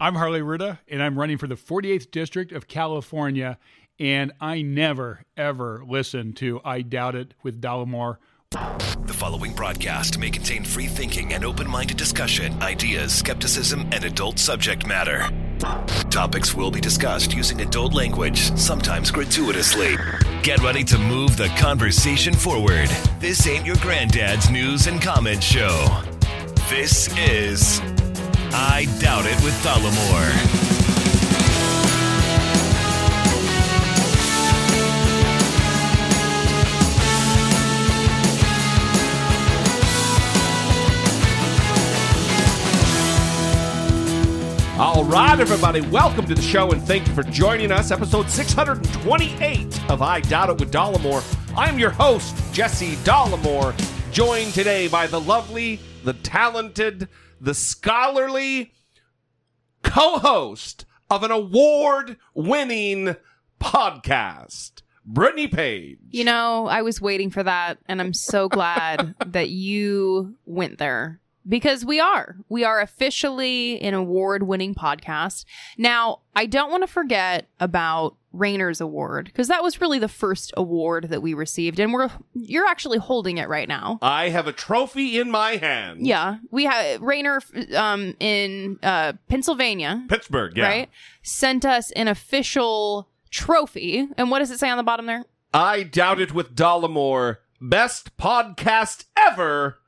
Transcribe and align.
I'm 0.00 0.16
Harley 0.16 0.40
Rouda, 0.40 0.78
and 0.88 1.02
I'm 1.02 1.16
running 1.16 1.38
for 1.38 1.46
the 1.46 1.54
48th 1.54 2.10
District 2.10 2.52
of 2.52 2.66
California. 2.66 3.58
And 4.00 4.32
I 4.40 4.60
never, 4.60 5.24
ever 5.36 5.84
listen 5.86 6.32
to 6.34 6.60
I 6.64 6.82
Doubt 6.82 7.14
It 7.14 7.34
with 7.44 7.60
Dollemore. 7.60 8.16
The 8.50 9.14
following 9.14 9.52
broadcast 9.54 10.18
may 10.18 10.30
contain 10.30 10.64
free 10.64 10.86
thinking 10.86 11.32
and 11.32 11.44
open 11.44 11.68
minded 11.68 11.96
discussion, 11.96 12.60
ideas, 12.60 13.14
skepticism, 13.14 13.82
and 13.92 14.04
adult 14.04 14.40
subject 14.40 14.84
matter. 14.84 15.28
Topics 16.10 16.54
will 16.54 16.72
be 16.72 16.80
discussed 16.80 17.32
using 17.32 17.60
adult 17.60 17.94
language, 17.94 18.56
sometimes 18.58 19.12
gratuitously. 19.12 19.96
Get 20.42 20.60
ready 20.60 20.82
to 20.84 20.98
move 20.98 21.36
the 21.36 21.48
conversation 21.56 22.34
forward. 22.34 22.88
This 23.20 23.46
ain't 23.46 23.64
your 23.64 23.76
granddad's 23.76 24.50
news 24.50 24.88
and 24.88 25.00
comment 25.00 25.42
show. 25.42 26.02
This 26.68 27.16
is 27.16 27.80
I 28.56 28.84
Doubt 29.00 29.26
It 29.26 29.34
with 29.42 29.52
Dollemore. 29.64 30.30
All 44.78 45.04
right, 45.04 45.40
everybody, 45.40 45.80
welcome 45.80 46.24
to 46.26 46.34
the 46.36 46.40
show 46.40 46.70
and 46.70 46.80
thank 46.80 47.08
you 47.08 47.14
for 47.14 47.24
joining 47.24 47.72
us. 47.72 47.90
Episode 47.90 48.30
628 48.30 49.90
of 49.90 50.00
I 50.00 50.20
Doubt 50.20 50.50
It 50.50 50.60
with 50.60 50.72
Dollemore. 50.72 51.24
I'm 51.56 51.76
your 51.76 51.90
host, 51.90 52.36
Jesse 52.52 52.94
Dollemore, 52.98 53.74
joined 54.12 54.54
today 54.54 54.86
by 54.86 55.08
the 55.08 55.20
lovely, 55.20 55.80
the 56.04 56.12
talented, 56.12 57.08
the 57.40 57.54
scholarly 57.54 58.72
co 59.82 60.18
host 60.18 60.84
of 61.10 61.22
an 61.22 61.30
award 61.30 62.16
winning 62.34 63.16
podcast, 63.60 64.82
Brittany 65.04 65.48
Page. 65.48 65.98
You 66.10 66.24
know, 66.24 66.66
I 66.66 66.82
was 66.82 67.00
waiting 67.00 67.30
for 67.30 67.42
that, 67.42 67.78
and 67.86 68.00
I'm 68.00 68.14
so 68.14 68.48
glad 68.48 69.14
that 69.26 69.50
you 69.50 70.36
went 70.46 70.78
there 70.78 71.20
because 71.48 71.84
we 71.84 72.00
are. 72.00 72.36
We 72.48 72.64
are 72.64 72.80
officially 72.80 73.80
an 73.80 73.94
award 73.94 74.44
winning 74.44 74.74
podcast. 74.74 75.44
Now, 75.76 76.20
I 76.34 76.46
don't 76.46 76.70
want 76.70 76.82
to 76.82 76.86
forget 76.86 77.48
about 77.60 78.16
Rainer's 78.32 78.80
Award 78.80 79.26
because 79.26 79.48
that 79.48 79.62
was 79.62 79.80
really 79.80 79.98
the 79.98 80.08
first 80.08 80.52
award 80.56 81.10
that 81.10 81.22
we 81.22 81.34
received, 81.34 81.78
and 81.78 81.92
we're 81.92 82.10
you're 82.34 82.66
actually 82.66 82.98
holding 82.98 83.38
it 83.38 83.48
right 83.48 83.68
now. 83.68 83.98
I 84.02 84.30
have 84.30 84.48
a 84.48 84.52
trophy 84.52 85.18
in 85.18 85.30
my 85.30 85.56
hand. 85.56 86.06
Yeah, 86.06 86.38
we 86.50 86.64
have 86.64 87.00
Rainer 87.00 87.40
um, 87.76 88.16
in 88.18 88.78
uh, 88.82 89.12
Pennsylvania, 89.28 90.04
Pittsburgh, 90.08 90.56
yeah. 90.56 90.66
right? 90.66 90.90
Sent 91.22 91.64
us 91.64 91.92
an 91.92 92.08
official 92.08 93.08
trophy, 93.30 94.08
and 94.16 94.30
what 94.30 94.40
does 94.40 94.50
it 94.50 94.58
say 94.58 94.68
on 94.68 94.76
the 94.76 94.82
bottom 94.82 95.06
there? 95.06 95.24
I 95.52 95.84
doubt 95.84 96.20
it 96.20 96.34
with 96.34 96.56
Dollemore. 96.56 97.36
Best 97.60 98.16
podcast 98.16 99.04
ever. 99.16 99.78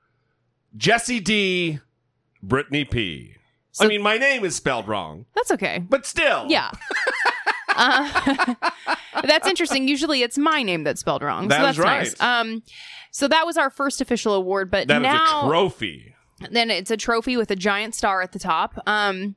Jesse 0.76 1.20
D. 1.20 1.80
Brittany 2.42 2.84
P. 2.84 3.34
I 3.80 3.86
mean, 3.88 4.02
my 4.02 4.16
name 4.18 4.44
is 4.44 4.56
spelled 4.56 4.88
wrong, 4.88 5.26
That's 5.34 5.50
okay. 5.52 5.78
but 5.78 6.06
still. 6.06 6.46
Yeah. 6.48 6.70
Uh, 7.78 8.54
that's 9.24 9.46
interesting. 9.46 9.86
Usually 9.86 10.22
it's 10.22 10.38
my 10.38 10.62
name 10.62 10.82
that's 10.82 11.00
spelled 11.00 11.20
wrong. 11.22 11.48
That 11.48 11.58
so 11.58 11.62
that's 11.62 11.78
right. 11.78 11.98
nice. 11.98 12.20
Um, 12.22 12.62
so 13.10 13.28
that 13.28 13.44
was 13.44 13.58
our 13.58 13.68
first 13.68 14.00
official 14.00 14.32
award, 14.32 14.70
but 14.70 14.88
That 14.88 15.02
now 15.02 15.42
a 15.44 15.46
trophy. 15.46 16.14
then 16.50 16.70
it's 16.70 16.90
a 16.90 16.96
trophy 16.96 17.36
with 17.36 17.50
a 17.50 17.56
giant 17.56 17.94
star 17.94 18.22
at 18.22 18.32
the 18.32 18.38
top. 18.38 18.78
Um, 18.86 19.36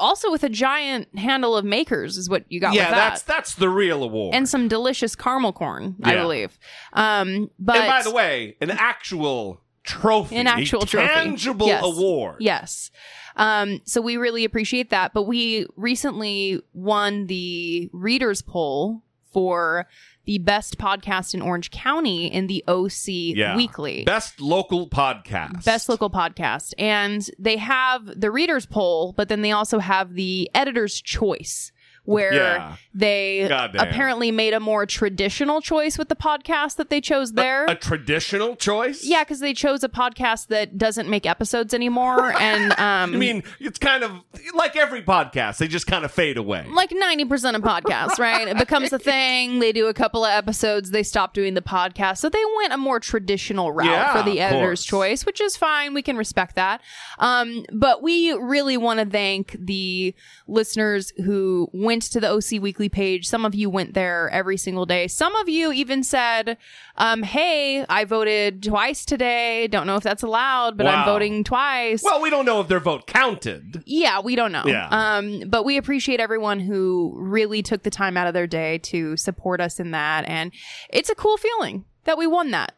also 0.00 0.32
with 0.32 0.42
a 0.42 0.48
giant 0.48 1.16
handle 1.16 1.56
of 1.56 1.64
makers 1.64 2.16
is 2.16 2.28
what 2.28 2.44
you 2.48 2.58
got 2.58 2.74
Yeah, 2.74 2.86
with 2.86 2.90
that. 2.90 3.08
that's 3.10 3.22
that's 3.22 3.54
the 3.54 3.68
real 3.68 4.02
award. 4.02 4.34
and 4.34 4.48
some 4.48 4.66
delicious 4.66 5.14
caramel 5.14 5.52
corn, 5.52 5.94
I 6.02 6.16
believe. 6.16 6.58
Um, 6.92 7.50
but 7.56 7.76
And 7.76 7.86
by 7.86 8.02
the 8.02 8.10
way, 8.10 8.56
an 8.60 8.72
actual 8.72 9.60
trophy, 9.86 10.36
An 10.36 10.46
actual 10.46 10.84
trophy. 10.84 11.06
tangible 11.06 11.66
Yes. 11.66 11.82
award. 11.84 12.36
Yes. 12.40 12.90
Um, 13.36 13.80
so 13.84 14.00
we 14.00 14.16
really 14.16 14.44
appreciate 14.44 14.90
that. 14.90 15.12
But 15.14 15.22
we 15.24 15.66
recently 15.76 16.60
won 16.74 17.26
the 17.26 17.88
readers 17.92 18.42
poll 18.42 19.02
for 19.32 19.86
the 20.24 20.38
best 20.38 20.76
podcast 20.78 21.34
in 21.34 21.42
Orange 21.42 21.70
County 21.70 22.26
in 22.26 22.48
the 22.48 22.64
OC 22.66 23.34
Yeah. 23.36 23.54
Weekly. 23.56 24.02
Best 24.04 24.40
local 24.40 24.88
podcast. 24.88 25.64
Best 25.64 25.88
local 25.88 26.10
podcast. 26.10 26.72
And 26.78 27.28
they 27.38 27.58
have 27.58 28.18
the 28.20 28.30
readers 28.32 28.66
poll, 28.66 29.12
but 29.16 29.28
then 29.28 29.42
they 29.42 29.52
also 29.52 29.78
have 29.78 30.14
the 30.14 30.50
editor's 30.54 31.00
choice. 31.00 31.70
Where 32.06 32.32
Yeah. 32.34 32.76
they 32.94 33.46
Goddamn. 33.48 33.86
apparently 33.88 34.30
made 34.30 34.54
a 34.54 34.60
more 34.60 34.86
traditional 34.86 35.60
choice 35.60 35.98
with 35.98 36.08
the 36.08 36.16
podcast 36.16 36.76
that 36.76 36.88
they 36.88 37.00
chose 37.00 37.32
there. 37.32 37.66
A 37.66 37.74
traditional 37.74 38.56
choice. 38.56 39.04
yeah, 39.04 39.22
because 39.24 39.40
they 39.40 39.52
chose 39.54 39.84
a 39.84 39.88
podcast 39.88 40.46
that 40.48 40.78
doesn't 40.78 41.08
make 41.08 41.26
episodes 41.26 41.74
anymore, 41.74 42.32
and 42.40 42.72
um, 42.72 43.14
I 43.14 43.16
mean, 43.18 43.42
it's 43.60 43.78
kind 43.78 44.02
of 44.02 44.12
like 44.54 44.76
every 44.76 45.02
podcast; 45.02 45.58
they 45.58 45.68
just 45.68 45.86
kind 45.86 46.04
of 46.04 46.10
fade 46.12 46.36
away. 46.38 46.64
like 46.72 46.90
90% 46.90 47.54
of 47.56 47.62
podcasts, 47.62 48.18
right? 48.18 48.48
It 48.48 48.56
becomes 48.56 48.92
a 48.92 48.98
thing. 49.12 49.58
They 49.58 49.72
do 49.72 49.86
a 49.88 49.94
couple 49.94 50.24
of 50.24 50.30
episodes, 50.30 50.90
they 50.90 51.02
stop 51.02 51.34
doing 51.34 51.54
the 51.54 51.60
podcast. 51.62 52.18
So 52.18 52.28
they 52.28 52.42
went 52.58 52.72
a 52.72 52.78
more 52.78 53.00
traditional 53.00 53.72
route 53.72 53.86
Yeah, 53.86 54.12
for 54.16 54.22
the 54.28 54.40
editor's 54.40 54.80
course. 54.80 54.84
choice, 54.84 55.26
which 55.26 55.40
is 55.40 55.56
fine. 55.56 55.92
We 55.92 56.02
can 56.02 56.16
respect 56.16 56.54
that. 56.54 56.80
Um, 57.18 57.64
but 57.72 58.02
we 58.02 58.32
really 58.32 58.76
want 58.76 59.00
to 59.00 59.06
thank 59.06 59.56
the 59.58 60.14
listeners 60.46 61.12
who 61.24 61.68
went 61.72 61.95
to 62.00 62.20
the 62.20 62.30
OC 62.30 62.60
Weekly 62.62 62.88
page. 62.88 63.26
Some 63.26 63.44
of 63.44 63.54
you 63.54 63.68
went 63.70 63.94
there 63.94 64.28
every 64.30 64.56
single 64.56 64.86
day. 64.86 65.08
Some 65.08 65.34
of 65.36 65.48
you 65.48 65.72
even 65.72 66.02
said, 66.04 66.56
um, 66.96 67.22
hey, 67.22 67.84
I 67.88 68.04
voted 68.04 68.62
twice 68.62 69.04
today. 69.04 69.66
Don't 69.68 69.86
know 69.86 69.96
if 69.96 70.02
that's 70.02 70.22
allowed, 70.22 70.76
but 70.76 70.86
I'm 70.86 71.04
voting 71.04 71.44
twice. 71.44 72.02
well, 72.02 72.20
we 72.20 72.30
don't 72.30 72.44
know 72.46 72.60
if 72.60 72.68
their 72.68 72.80
vote 72.80 73.06
counted. 73.06 73.82
Yeah, 73.86 74.20
we 74.20 74.36
don't 74.36 74.52
know. 74.52 74.64
Yeah. 74.66 74.88
Um, 74.90 75.42
but 75.48 75.64
we 75.64 75.76
appreciate 75.76 76.20
everyone 76.20 76.60
who 76.60 77.14
really 77.16 77.62
took 77.62 77.82
the 77.82 77.90
time 77.90 78.16
out 78.16 78.26
of 78.26 78.34
their 78.34 78.46
day 78.46 78.78
to 78.78 79.16
support 79.16 79.60
us 79.60 79.80
in 79.80 79.90
that. 79.92 80.24
And 80.28 80.52
it's 80.90 81.10
a 81.10 81.14
cool 81.14 81.36
feeling 81.36 81.84
that 82.04 82.18
we 82.18 82.26
won 82.26 82.50
that. 82.52 82.72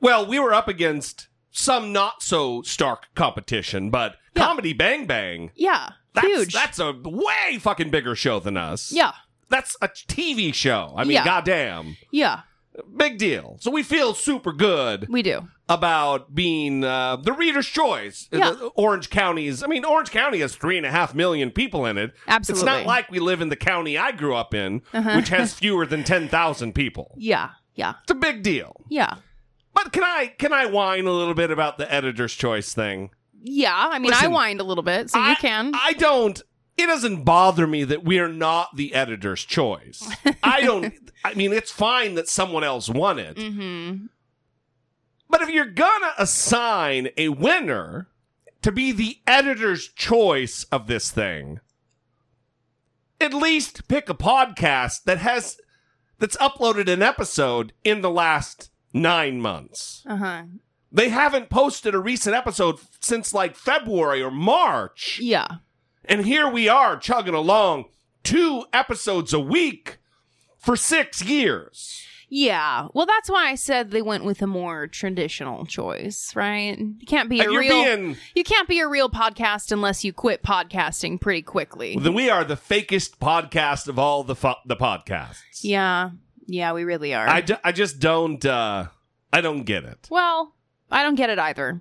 Well, 0.00 0.26
we 0.26 0.38
were 0.38 0.52
up 0.54 0.68
against 0.68 1.28
some 1.50 1.92
not 1.92 2.22
so 2.22 2.62
stark 2.62 3.06
competition, 3.14 3.90
but 3.90 4.16
Yeah. 4.36 4.44
Comedy 4.46 4.72
Bang 4.72 5.06
Bang, 5.06 5.50
Yeah. 5.56 5.90
That's, 6.14 6.26
huge. 6.26 6.52
that's 6.52 6.78
a 6.78 6.92
way 7.04 7.58
fucking 7.58 7.90
bigger 7.90 8.14
show 8.14 8.40
than 8.40 8.56
us. 8.56 8.92
yeah. 8.92 9.12
That's 9.48 9.76
a 9.82 9.88
TV 9.88 10.54
show. 10.54 10.94
I 10.96 11.02
mean, 11.02 11.14
Yeah. 11.16 11.24
goddamn. 11.24 11.96
Yeah. 12.12 12.42
Big 12.96 13.18
deal. 13.18 13.56
So 13.58 13.72
we 13.72 13.82
feel 13.82 14.14
super 14.14 14.52
good 14.52 15.08
We 15.08 15.22
do. 15.22 15.48
about 15.68 16.36
being 16.36 16.84
uh, 16.84 17.16
the 17.16 17.32
reader's 17.32 17.66
choice. 17.66 18.28
Yeah. 18.30 18.52
The- 18.52 18.66
Orange 18.76 19.10
County's, 19.10 19.64
I 19.64 19.66
mean, 19.66 19.84
Orange 19.84 20.12
County 20.12 20.38
has 20.38 20.54
three 20.54 20.76
and 20.76 20.86
a 20.86 20.90
half 20.92 21.16
million 21.16 21.50
people 21.50 21.84
in 21.84 21.98
it. 21.98 22.12
Absolutely. 22.28 22.60
It's 22.60 22.64
not 22.64 22.86
like 22.86 23.10
we 23.10 23.18
live 23.18 23.40
in 23.40 23.48
the 23.48 23.56
county 23.56 23.98
I 23.98 24.12
grew 24.12 24.36
up 24.36 24.54
in, 24.54 24.82
Uh-huh. 24.94 25.16
which 25.16 25.30
has 25.30 25.52
fewer 25.58 25.84
than 25.84 26.04
10,000 26.04 26.72
people. 26.72 27.12
Yeah. 27.18 27.50
Yeah. 27.74 27.94
It's 28.02 28.12
a 28.12 28.14
big 28.14 28.44
deal. 28.44 28.76
Yeah. 28.88 29.16
But 29.74 29.92
can 29.92 30.04
I 30.04 30.32
can 30.38 30.52
I 30.52 30.66
whine 30.66 31.06
a 31.06 31.12
little 31.12 31.34
bit 31.34 31.50
about 31.50 31.76
the 31.78 31.92
editor's 31.92 32.34
choice 32.34 32.72
thing? 32.72 33.10
Yeah. 33.42 33.88
I 33.90 33.98
mean, 33.98 34.12
I 34.12 34.16
Listen, 34.16 34.32
whined 34.32 34.60
a 34.60 34.64
little 34.64 34.84
bit, 34.84 35.10
so 35.10 35.20
I, 35.20 35.30
you 35.30 35.36
can. 35.36 35.72
I 35.74 35.92
don't. 35.94 36.40
It 36.76 36.86
doesn't 36.86 37.24
bother 37.24 37.66
me 37.66 37.84
that 37.84 38.04
we 38.04 38.18
are 38.18 38.28
not 38.28 38.76
the 38.76 38.94
editor's 38.94 39.44
choice. 39.44 40.08
I 40.42 40.62
don't. 40.62 40.94
I 41.24 41.34
mean, 41.34 41.52
it's 41.52 41.70
fine 41.70 42.14
that 42.14 42.28
someone 42.28 42.64
else 42.64 42.88
won 42.88 43.18
it. 43.18 43.36
mm-hmm. 43.36 44.06
But 45.28 45.42
if 45.42 45.50
you're 45.50 45.66
gonna 45.66 46.12
assign 46.18 47.08
a 47.16 47.28
winner 47.28 48.08
to 48.62 48.72
be 48.72 48.92
the 48.92 49.18
editor's 49.26 49.88
choice 49.88 50.64
of 50.72 50.86
this 50.86 51.10
thing, 51.10 51.60
at 53.20 53.34
least 53.34 53.86
pick 53.86 54.08
a 54.08 54.14
podcast 54.14 55.04
that 55.04 55.18
has 55.18 55.58
that's 56.18 56.36
uploaded 56.38 56.88
an 56.88 57.02
episode 57.02 57.72
in 57.84 58.00
the 58.00 58.10
last 58.10 58.70
nine 58.92 59.40
months. 59.40 60.04
Uh 60.06 60.16
huh. 60.16 60.42
They 60.92 61.08
haven't 61.08 61.50
posted 61.50 61.94
a 61.94 61.98
recent 62.00 62.34
episode 62.34 62.78
since 63.00 63.32
like 63.32 63.54
February 63.56 64.22
or 64.22 64.30
March. 64.30 65.18
Yeah. 65.22 65.46
And 66.04 66.24
here 66.26 66.48
we 66.48 66.68
are 66.68 66.96
chugging 66.96 67.34
along 67.34 67.84
two 68.24 68.64
episodes 68.72 69.32
a 69.32 69.38
week 69.40 69.98
for 70.58 70.76
six 70.76 71.22
years. 71.22 72.04
Yeah. 72.32 72.88
Well, 72.94 73.06
that's 73.06 73.28
why 73.30 73.48
I 73.50 73.54
said 73.56 73.90
they 73.90 74.02
went 74.02 74.24
with 74.24 74.40
a 74.42 74.46
more 74.46 74.86
traditional 74.86 75.66
choice, 75.66 76.34
right? 76.36 76.78
You 76.78 77.06
can't 77.06 77.28
be 77.28 77.40
a 77.40 77.48
real 77.48 77.84
being- 77.84 78.16
you 78.34 78.44
can't 78.44 78.68
be 78.68 78.78
a 78.80 78.86
real 78.88 79.10
podcast 79.10 79.72
unless 79.72 80.04
you 80.04 80.12
quit 80.12 80.42
podcasting 80.42 81.20
pretty 81.20 81.42
quickly. 81.42 81.96
Then 81.98 82.14
we 82.14 82.30
are 82.30 82.44
the 82.44 82.56
fakest 82.56 83.18
podcast 83.18 83.88
of 83.88 83.98
all 83.98 84.22
the 84.24 84.36
fo- 84.36 84.54
the 84.66 84.76
podcasts. 84.76 85.62
yeah. 85.62 86.10
Yeah, 86.46 86.72
we 86.72 86.82
really 86.82 87.14
are. 87.14 87.28
I, 87.28 87.44
I 87.62 87.70
just 87.72 88.00
don't 88.00 88.44
uh 88.44 88.86
I 89.32 89.40
don't 89.40 89.62
get 89.62 89.84
it. 89.84 90.08
well, 90.10 90.54
I 90.90 91.02
don't 91.02 91.14
get 91.14 91.30
it 91.30 91.38
either. 91.38 91.80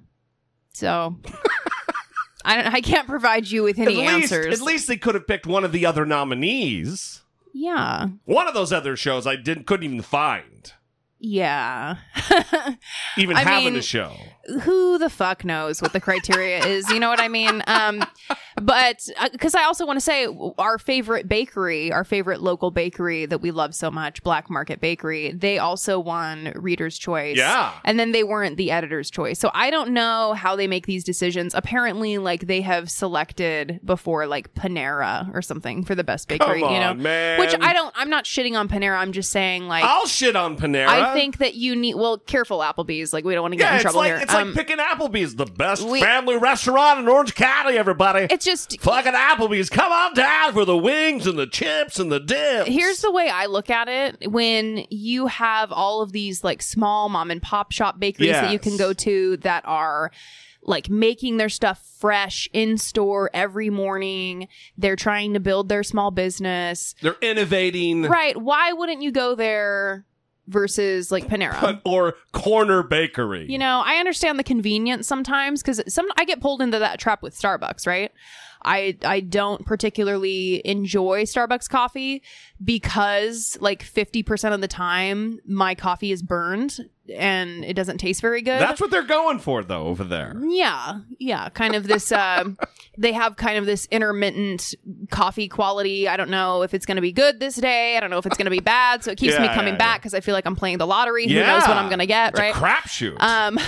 So 0.74 1.18
I 2.46 2.62
don't 2.62 2.74
I 2.74 2.82
can't 2.82 3.08
provide 3.08 3.50
you 3.50 3.64
with 3.64 3.80
any 3.80 3.94
at 4.06 4.16
least, 4.16 4.34
answers. 4.34 4.60
At 4.60 4.66
least 4.66 4.88
they 4.88 4.98
could 4.98 5.16
have 5.16 5.28
picked 5.28 5.46
one 5.48 5.64
of 5.64 5.72
the 5.72 5.86
other 5.86 6.06
nominees. 6.06 7.22
Yeah. 7.54 8.08
One 8.26 8.48
of 8.48 8.54
those 8.54 8.72
other 8.72 8.96
shows 8.96 9.26
I 9.28 9.36
didn't 9.36 9.66
couldn't 9.66 9.86
even 9.86 10.02
find. 10.02 10.74
Yeah. 11.22 11.98
Even 13.18 13.36
I 13.36 13.42
having 13.42 13.74
mean, 13.74 13.76
a 13.76 13.82
show. 13.82 14.16
who 14.62 14.98
the 14.98 15.10
fuck 15.10 15.44
knows 15.44 15.82
what 15.82 15.92
the 15.92 16.00
criteria 16.00 16.66
is 16.66 16.90
you 16.90 17.00
know 17.00 17.10
what 17.10 17.20
i 17.20 17.28
mean 17.28 17.62
um 17.68 18.02
but 18.62 19.08
because 19.32 19.56
i 19.56 19.64
also 19.64 19.86
want 19.86 19.98
to 19.98 20.02
say 20.02 20.28
our 20.58 20.78
favorite 20.78 21.28
bakery 21.28 21.92
our 21.92 22.04
favorite 22.04 22.42
local 22.42 22.72
bakery 22.72 23.26
that 23.26 23.40
we 23.42 23.52
love 23.52 23.74
so 23.76 23.90
much 23.92 24.22
black 24.24 24.50
market 24.50 24.80
bakery 24.82 25.32
they 25.32 25.58
also 25.58 26.00
won 26.00 26.52
reader's 26.56 26.98
choice 26.98 27.38
Yeah. 27.38 27.72
and 27.84 28.00
then 28.00 28.12
they 28.12 28.24
weren't 28.24 28.58
the 28.58 28.72
editor's 28.72 29.10
choice 29.10 29.40
so 29.40 29.52
i 29.54 29.70
don't 29.70 29.92
know 29.92 30.34
how 30.34 30.56
they 30.56 30.68
make 30.68 30.86
these 30.86 31.04
decisions 31.04 31.54
apparently 31.54 32.18
like 32.18 32.48
they 32.48 32.62
have 32.62 32.90
selected 32.90 33.80
before 33.84 34.28
like 34.28 34.54
panera 34.54 35.34
or 35.34 35.42
something 35.42 35.84
for 35.84 35.96
the 35.96 36.04
best 36.04 36.28
bakery 36.28 36.62
Come 36.62 36.74
you 36.74 36.80
know 36.80 36.94
man. 36.94 37.40
which 37.40 37.56
i 37.62 37.74
don't 37.74 37.94
i'm 37.98 38.10
not 38.10 38.26
shitting 38.26 38.58
on 38.58 38.68
panera 38.68 38.98
i'm 38.98 39.12
just 39.12 39.32
saying 39.32 39.68
like 39.68 39.84
I'll 39.84 40.06
shit 40.08 40.36
on 40.36 40.58
Panera. 40.58 40.88
I 40.88 41.14
think 41.14 41.38
that 41.38 41.56
you 41.56 41.76
need 41.76 41.96
well, 41.96 42.18
careful 42.18 42.60
Applebee's. 42.60 43.14
Like 43.14 43.24
we 43.26 43.34
don't 43.34 43.42
want 43.42 43.54
to 43.54 43.58
get 43.58 43.66
yeah, 43.72 43.76
in 43.78 43.82
trouble 43.82 44.00
like 44.00 44.08
here. 44.08 44.18
it's 44.18 44.34
Um, 44.34 44.48
like 44.50 44.56
picking 44.56 44.78
Applebee's, 44.78 45.36
the 45.36 45.46
best 45.46 45.84
we- 45.84 46.02
family 46.02 46.38
restaurant 46.38 47.00
in 47.00 47.08
Orange 47.08 47.34
County. 47.36 47.78
Everybody, 47.78 48.28
it's 48.30 48.46
just 48.50 48.82
fucking 48.82 49.14
Applebee's. 49.14 49.70
Come 49.70 49.92
on 49.92 50.14
down 50.14 50.54
for 50.54 50.66
the 50.66 50.78
wings 50.78 51.28
and 51.28 51.38
the 51.38 51.48
chips 51.48 52.00
and 52.00 52.12
the 52.12 52.20
dips. 52.20 52.70
here's 52.70 53.02
the 53.02 53.12
way 53.12 53.30
I 53.30 53.46
look 53.46 53.70
at 53.70 53.88
it. 53.88 54.32
When 54.32 54.86
you 54.90 55.28
have 55.28 55.72
all 55.72 56.02
of 56.02 56.12
these 56.12 56.44
like 56.44 56.62
small 56.62 57.10
mom 57.10 57.32
and 57.32 57.42
pop 57.42 57.72
shop 57.72 58.00
bakeries 58.00 58.32
that 58.32 58.52
you 58.52 58.60
can 58.60 58.78
go 58.78 58.94
to 58.94 59.38
that 59.38 59.64
are 59.66 60.12
like 60.62 60.90
making 60.90 61.38
their 61.38 61.50
stuff 61.50 61.84
fresh 62.00 62.50
in 62.54 62.78
store 62.78 63.30
every 63.34 63.70
morning. 63.70 64.48
They're 64.78 64.96
trying 64.96 65.34
to 65.34 65.40
build 65.40 65.70
their 65.70 65.84
small 65.84 66.12
business. 66.12 66.96
They're 67.02 67.16
innovating. 67.22 68.04
Right. 68.04 68.40
Why 68.40 68.74
wouldn't 68.74 69.02
you 69.02 69.12
go 69.12 69.36
there 69.36 70.06
versus 70.50 71.12
like 71.12 71.28
Panera? 71.28 71.80
or 71.86 72.16
corner 72.34 72.84
bakery. 72.84 73.46
You 73.50 73.58
know, 73.58 73.82
I 73.86 73.96
understand 73.96 74.38
the 74.38 74.44
convenience 74.44 75.08
sometimes 75.08 75.62
because 75.62 75.82
some 75.88 76.08
I 76.18 76.26
get 76.26 76.42
pulled 76.42 76.62
into 76.62 76.80
that 76.80 77.00
trap 77.00 77.22
with 77.22 77.40
Starbucks, 77.40 77.88
right? 77.88 78.12
I 78.64 78.98
I 79.06 79.22
don't 79.22 79.66
particularly 79.66 80.62
enjoy 80.66 81.24
Starbucks 81.24 81.70
coffee 81.70 82.24
because 82.64 83.58
like 83.62 83.84
50% 83.84 84.54
of 84.54 84.62
the 84.62 84.68
time 84.68 85.40
my 85.46 85.76
coffee 85.76 86.12
is 86.12 86.22
burned 86.22 86.80
and 87.16 87.66
it 87.66 87.74
doesn't 87.74 87.98
taste 87.98 88.22
very 88.22 88.42
good. 88.42 88.60
That's 88.60 88.80
what 88.80 88.92
they're 88.92 89.04
going 89.04 89.40
for, 89.40 89.64
though, 89.64 89.88
over 89.88 90.04
there. 90.04 90.36
Yeah, 90.42 91.00
yeah, 91.20 91.50
kind 91.50 91.76
of 91.76 91.88
this. 91.88 92.12
Um, 92.12 92.58
they 92.98 93.14
have 93.14 93.36
kind 93.36 93.58
of 93.58 93.66
this 93.66 93.88
intermittent 93.92 94.76
coffee 95.10 95.48
quality. 95.48 96.08
I 96.08 96.18
don't 96.18 96.30
know 96.30 96.62
if 96.62 96.74
it's 96.74 96.86
going 96.86 96.98
to 96.98 97.02
be 97.02 97.12
good 97.12 97.40
this 97.40 97.56
day. 97.56 97.98
I 97.98 98.00
don't 98.00 98.10
know 98.10 98.18
if 98.18 98.26
it's 98.26 98.38
going 98.38 98.46
to 98.46 98.52
be 98.52 98.60
bad. 98.60 99.04
So 99.04 99.12
it 99.12 99.18
keeps 99.18 99.40
me 99.40 99.48
coming 99.48 99.74
yeah, 99.74 99.78
back 99.78 100.02
because 100.02 100.14
I 100.14 100.20
feel 100.20 100.34
like 100.34 100.46
I'm 100.46 100.56
playing 100.56 100.78
the 100.78 100.88
lottery. 100.88 101.28
Who 101.28 101.36
knows 101.36 101.68
what 101.68 101.78
I'm 101.78 101.88
going 101.88 102.00
to 102.00 102.06
get? 102.06 102.34
It's 102.34 102.40
right? 102.40 102.56
a 102.56 102.58
crapshoot. 102.58 103.20
Um, 103.22 103.60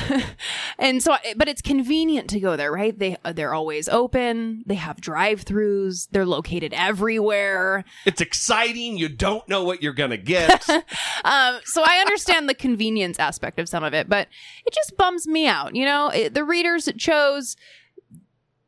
and 0.79 1.01
so, 1.01 1.15
but 1.35 1.47
it's 1.47 1.61
convenient 1.61 2.29
to 2.31 2.39
go 2.39 2.55
there, 2.55 2.71
right? 2.71 2.97
They 2.97 3.17
they're 3.33 3.53
always 3.53 3.89
open. 3.89 4.63
They 4.65 4.75
have 4.75 5.01
drive-throughs. 5.01 6.09
They're 6.11 6.25
located 6.25 6.73
everywhere. 6.73 7.83
it's 8.05 8.21
exciting. 8.21 8.97
You 8.97 9.09
don't 9.09 9.47
know 9.47 9.63
what 9.63 9.81
you're 9.81 9.93
gonna 9.93 10.17
get. 10.17 10.69
Um, 10.69 11.59
so 11.65 11.83
I 11.85 11.99
understand 11.99 12.47
the 12.49 12.53
convenience 12.53 13.19
aspect 13.19 13.30
of 13.39 13.69
some 13.69 13.83
of 13.83 13.93
it, 13.93 14.09
but 14.09 14.27
it 14.65 14.73
just 14.73 14.97
bums 14.97 15.27
me 15.27 15.47
out. 15.47 15.75
You 15.75 15.85
know, 15.85 16.09
it, 16.09 16.33
the 16.33 16.43
readers 16.43 16.89
chose 16.97 17.55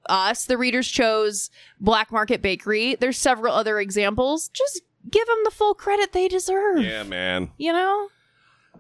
us. 0.09 0.45
The 0.45 0.57
readers 0.57 0.87
chose 0.87 1.49
Black 1.79 2.11
Market 2.11 2.41
Bakery. 2.41 2.95
There's 2.95 3.17
several 3.17 3.53
other 3.53 3.79
examples. 3.79 4.49
Just 4.49 4.81
give 5.09 5.27
them 5.27 5.39
the 5.43 5.51
full 5.51 5.73
credit 5.73 6.11
they 6.13 6.27
deserve. 6.27 6.81
yeah, 6.83 7.03
man. 7.03 7.51
You 7.57 7.73
know. 7.73 8.09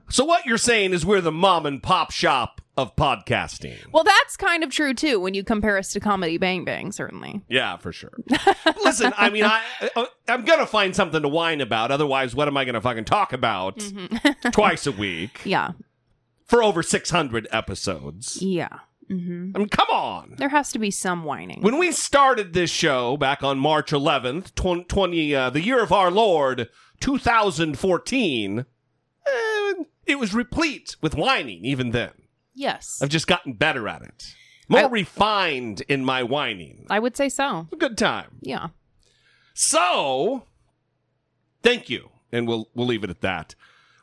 So 0.09 0.25
what 0.25 0.45
you're 0.45 0.57
saying 0.57 0.93
is 0.93 1.05
we're 1.05 1.21
the 1.21 1.31
mom 1.31 1.65
and 1.65 1.81
pop 1.81 2.11
shop 2.11 2.61
of 2.75 2.95
podcasting. 2.95 3.77
Well, 3.91 4.03
that's 4.03 4.35
kind 4.35 4.63
of 4.63 4.69
true 4.71 4.93
too 4.93 5.19
when 5.19 5.33
you 5.33 5.43
compare 5.43 5.77
us 5.77 5.91
to 5.93 5.99
Comedy 5.99 6.37
Bang 6.37 6.65
Bang. 6.65 6.91
Certainly. 6.91 7.41
Yeah, 7.47 7.77
for 7.77 7.91
sure. 7.93 8.13
Listen, 8.83 9.13
I 9.17 9.29
mean, 9.29 9.43
I 9.45 9.61
I- 9.95 10.07
I'm 10.27 10.43
gonna 10.45 10.65
find 10.65 10.95
something 10.95 11.21
to 11.21 11.27
whine 11.27 11.61
about. 11.61 11.91
Otherwise, 11.91 12.33
what 12.35 12.47
am 12.47 12.57
I 12.57 12.65
gonna 12.65 12.81
fucking 12.81 13.05
talk 13.05 13.31
about 13.33 13.77
Mm-hmm. 13.77 14.49
twice 14.51 14.87
a 14.87 14.91
week 14.91 15.41
Yeah. 15.45 15.71
for 16.45 16.63
over 16.63 16.81
600 16.81 17.47
episodes? 17.51 18.41
Yeah. 18.41 18.79
hmm 19.07 19.51
I 19.53 19.59
mean, 19.59 19.69
come 19.69 19.89
on. 19.91 20.35
There 20.37 20.49
has 20.49 20.71
to 20.71 20.79
be 20.79 20.89
some 20.89 21.23
whining. 21.25 21.61
When 21.61 21.77
we 21.77 21.91
started 21.91 22.53
this 22.53 22.71
show 22.71 23.17
back 23.17 23.43
on 23.43 23.59
March 23.59 23.91
11th, 23.91 24.55
20, 24.55 24.85
20 24.85 25.35
uh, 25.35 25.49
the 25.51 25.61
year 25.61 25.83
of 25.83 25.91
our 25.91 26.09
Lord, 26.09 26.69
2014, 27.01 28.59
eh, 29.27 29.73
it 30.05 30.19
was 30.19 30.33
replete 30.33 30.95
with 31.01 31.15
whining 31.15 31.63
even 31.63 31.91
then. 31.91 32.11
Yes. 32.53 32.99
I've 33.01 33.09
just 33.09 33.27
gotten 33.27 33.53
better 33.53 33.87
at 33.87 34.01
it. 34.01 34.33
More 34.69 34.81
I- 34.85 34.87
refined 34.87 35.81
in 35.81 36.05
my 36.05 36.23
whining. 36.23 36.85
I 36.89 36.99
would 36.99 37.17
say 37.17 37.29
so. 37.29 37.67
A 37.71 37.75
good 37.75 37.97
time. 37.97 38.37
Yeah. 38.41 38.67
So, 39.53 40.45
thank 41.61 41.89
you, 41.89 42.09
and 42.31 42.47
we'll 42.47 42.69
we'll 42.73 42.87
leave 42.87 43.03
it 43.03 43.09
at 43.09 43.21
that. 43.21 43.55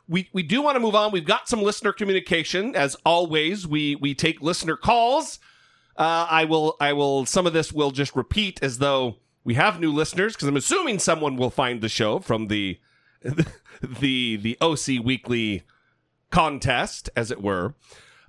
We 0.07 0.29
we 0.33 0.43
do 0.43 0.61
want 0.61 0.75
to 0.75 0.79
move 0.79 0.95
on. 0.95 1.11
We've 1.11 1.25
got 1.25 1.47
some 1.49 1.61
listener 1.61 1.91
communication, 1.93 2.75
as 2.75 2.95
always. 3.05 3.67
We 3.67 3.95
we 3.95 4.13
take 4.13 4.41
listener 4.41 4.75
calls. 4.77 5.39
Uh, 5.97 6.25
I 6.29 6.45
will 6.45 6.77
I 6.79 6.93
will 6.93 7.25
some 7.25 7.45
of 7.45 7.53
this 7.53 7.73
will 7.73 7.91
just 7.91 8.15
repeat 8.15 8.61
as 8.63 8.77
though 8.77 9.17
we 9.43 9.55
have 9.55 9.79
new 9.79 9.91
listeners 9.91 10.33
because 10.33 10.47
I'm 10.47 10.57
assuming 10.57 10.99
someone 10.99 11.35
will 11.35 11.49
find 11.49 11.81
the 11.81 11.89
show 11.89 12.19
from 12.19 12.47
the 12.47 12.79
the 13.21 14.37
the 14.37 14.57
OC 14.61 15.03
Weekly 15.03 15.63
contest, 16.29 17.09
as 17.15 17.29
it 17.29 17.41
were. 17.41 17.75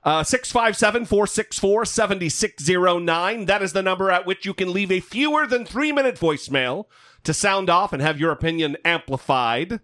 Uh, 0.05 0.25
657 0.25 1.05
464 1.05 1.85
7609. 1.85 3.45
That 3.47 3.63
is 3.63 3.73
the 3.73 3.83
number 3.83 4.11
at 4.11 4.27
which 4.27 4.45
you 4.45 4.53
can 4.53 4.73
leave 4.73 4.91
a 4.91 4.99
fewer 4.99 5.47
than 5.47 5.65
three 5.65 5.93
minute 5.93 6.17
voicemail 6.17 6.87
to 7.23 7.33
sound 7.33 7.71
off 7.71 7.93
and 7.93 8.03
have 8.03 8.19
your 8.19 8.33
opinion 8.33 8.77
amplified 8.85 9.81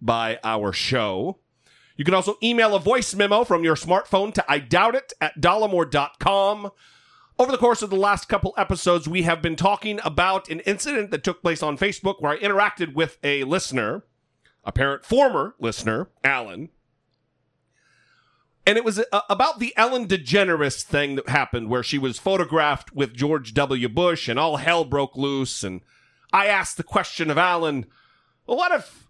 by 0.00 0.38
our 0.42 0.72
show. 0.72 1.38
You 1.96 2.04
can 2.04 2.14
also 2.14 2.36
email 2.42 2.74
a 2.74 2.80
voice 2.80 3.14
memo 3.14 3.44
from 3.44 3.64
your 3.64 3.74
smartphone 3.74 4.32
to 4.34 4.44
I 4.48 4.58
doubt 4.60 4.94
it 4.94 5.12
at 5.20 5.38
dollemore.com. 5.40 6.70
Over 7.40 7.52
the 7.52 7.58
course 7.58 7.82
of 7.82 7.90
the 7.90 7.96
last 7.96 8.28
couple 8.28 8.54
episodes, 8.56 9.06
we 9.06 9.22
have 9.22 9.42
been 9.42 9.56
talking 9.56 10.00
about 10.02 10.48
an 10.48 10.60
incident 10.60 11.10
that 11.10 11.22
took 11.22 11.42
place 11.42 11.62
on 11.62 11.76
Facebook 11.76 12.20
where 12.20 12.32
I 12.32 12.38
interacted 12.38 12.94
with 12.94 13.18
a 13.22 13.44
listener, 13.44 14.04
a 14.64 14.70
apparent 14.70 15.04
former 15.04 15.54
listener, 15.60 16.08
Alan. 16.24 16.70
And 18.68 18.76
it 18.76 18.84
was 18.84 19.02
uh, 19.10 19.20
about 19.30 19.60
the 19.60 19.72
Ellen 19.78 20.06
DeGeneres 20.06 20.82
thing 20.82 21.14
that 21.14 21.30
happened 21.30 21.70
where 21.70 21.82
she 21.82 21.96
was 21.96 22.18
photographed 22.18 22.94
with 22.94 23.14
George 23.14 23.54
W. 23.54 23.88
Bush 23.88 24.28
and 24.28 24.38
all 24.38 24.58
hell 24.58 24.84
broke 24.84 25.16
loose. 25.16 25.64
And 25.64 25.80
I 26.34 26.48
asked 26.48 26.76
the 26.76 26.82
question 26.82 27.30
of 27.30 27.38
Alan, 27.38 27.86
well, 28.46 28.58
what 28.58 28.72
if, 28.72 29.08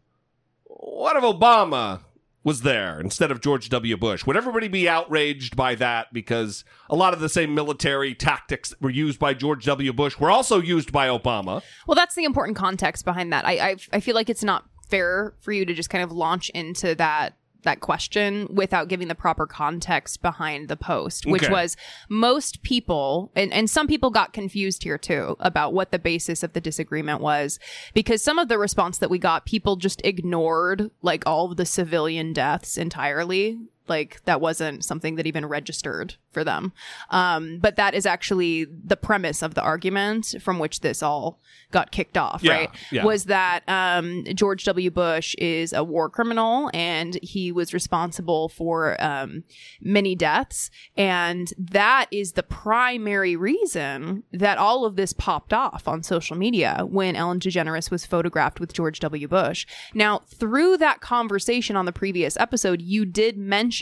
what 0.62 1.17
if 1.17 1.25
Obama 1.25 2.03
was 2.45 2.62
there 2.62 3.00
instead 3.00 3.33
of 3.33 3.41
George 3.41 3.69
W. 3.69 3.97
Bush? 3.97 4.25
Would 4.25 4.37
everybody 4.37 4.69
be 4.69 4.88
outraged 4.88 5.57
by 5.57 5.75
that? 5.75 6.12
Because 6.12 6.62
a 6.88 6.95
lot 6.95 7.12
of 7.12 7.19
the 7.19 7.29
same 7.29 7.53
military 7.53 8.15
tactics 8.15 8.69
that 8.69 8.81
were 8.81 8.91
used 8.91 9.19
by 9.19 9.35
George 9.35 9.65
W. 9.65 9.93
Bush 9.93 10.21
were 10.21 10.31
also 10.31 10.61
used 10.61 10.93
by 10.93 11.09
Obama. 11.09 11.62
Well, 11.88 11.97
that's 11.97 12.15
the 12.15 12.25
important 12.25 12.57
context 12.57 13.05
behind 13.05 13.33
that. 13.33 13.45
I 13.45 13.71
I, 13.71 13.77
I 13.95 13.99
feel 13.99 14.15
like 14.15 14.31
it's 14.31 14.45
not 14.45 14.67
fair 14.88 15.35
for 15.41 15.50
you 15.50 15.67
to 15.67 15.75
just 15.75 15.91
kind 15.91 16.05
of 16.05 16.12
launch 16.12 16.49
into 16.50 16.95
that 16.95 17.35
that 17.62 17.81
question 17.81 18.47
without 18.50 18.88
giving 18.88 19.09
the 19.09 19.15
proper 19.15 19.47
context 19.47 20.23
behind 20.23 20.69
the 20.69 20.77
post, 20.77 21.27
which 21.27 21.43
Okay. 21.45 21.53
was 21.53 21.77
most 22.09 22.62
people, 22.62 23.31
and, 23.35 23.53
and 23.53 23.69
some 23.69 23.87
people 23.87 24.11
got 24.11 24.33
confused 24.33 24.85
here 24.85 24.99
too 24.99 25.37
about 25.41 25.73
what 25.75 25.91
the 25.91 25.99
basis 25.99 26.43
of 26.43 26.53
the 26.53 26.61
disagreement 26.61 27.21
was, 27.21 27.59
because 27.95 28.23
some 28.23 28.38
of 28.38 28.49
the 28.49 28.59
response 28.59 28.99
that 28.99 29.11
we 29.11 29.19
got, 29.19 29.45
people 29.45 29.77
just 29.77 30.00
ignored 30.05 30.91
like 31.03 31.25
all 31.27 31.50
of 31.50 31.57
the 31.57 31.67
civilian 31.67 32.33
deaths 32.33 32.77
entirely. 32.79 33.59
Like 33.88 34.23
that 34.25 34.40
wasn't 34.40 34.85
something 34.85 35.16
that 35.16 35.26
even 35.26 35.47
registered 35.47 36.14
for 36.33 36.45
them. 36.45 36.73
Um, 37.11 37.59
but 37.59 37.76
that 37.76 37.95
is 37.95 38.07
actually 38.07 38.64
the 38.64 38.97
premise 38.97 39.42
of 39.42 39.54
the 39.54 39.62
argument 39.62 40.35
from 40.40 40.59
which 40.59 40.80
this 40.80 41.02
all 41.02 41.40
got 41.71 41.90
kicked 41.90 42.16
off, 42.16 42.42
Yeah, 42.42 42.52
right? 42.52 42.71
yeah. 42.90 43.04
Was 43.04 43.25
that 43.25 43.62
um, 43.68 44.25
George 44.35 44.64
W. 44.64 44.90
Bush 44.90 45.35
is 45.38 45.73
a 45.73 45.85
war 45.85 46.09
criminal 46.09 46.71
and 46.75 47.18
he 47.23 47.52
was 47.52 47.75
responsible 47.75 48.49
for 48.49 48.97
um, 49.02 49.45
many 49.80 50.14
deaths. 50.14 50.71
And 50.97 51.52
that 51.59 52.07
is 52.11 52.33
the 52.33 52.42
primary 52.42 53.37
reason 53.37 54.23
that 54.33 54.59
all 54.59 54.85
of 54.85 54.97
this 54.97 55.12
popped 55.12 55.52
off 55.52 55.87
on 55.87 56.02
social 56.02 56.37
media 56.37 56.85
when 56.88 57.16
Ellen 57.16 57.40
DeGeneres 57.40 57.90
was 57.90 58.07
photographed 58.07 58.61
with 58.61 58.73
George 58.73 59.00
W. 59.00 59.28
Bush. 59.28 59.66
Now, 59.95 60.23
through 60.26 60.76
that 60.78 61.00
conversation 61.00 61.76
on 61.76 61.85
the 61.87 61.92
previous 61.92 62.37
episode, 62.38 62.80
you 62.83 63.04
did 63.04 63.37
mention 63.37 63.77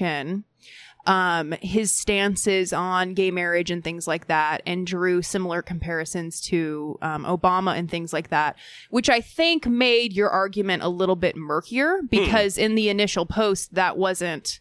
um, 1.07 1.53
his 1.61 1.93
stances 1.93 2.73
on 2.73 3.15
gay 3.15 3.31
marriage 3.31 3.71
and 3.71 3.85
things 3.85 4.07
like 4.09 4.27
that, 4.27 4.63
and 4.67 4.87
drew 4.87 5.23
similar 5.23 5.63
comparisons 5.63 6.41
to 6.43 6.99
um, 7.03 7.25
Obama 7.25 7.77
and 7.79 7.89
things 7.91 8.13
like 8.13 8.31
that, 8.31 8.57
which 8.91 9.09
I 9.09 9.21
think 9.21 9.67
made 9.67 10.13
your 10.13 10.31
argument 10.31 10.83
a 10.83 10.89
little 10.89 11.17
bit 11.17 11.37
murkier 11.37 12.01
because 12.11 12.59
in 12.59 12.75
the 12.75 12.89
initial 12.89 13.25
post 13.25 13.75
that 13.75 13.97
wasn't 13.97 14.61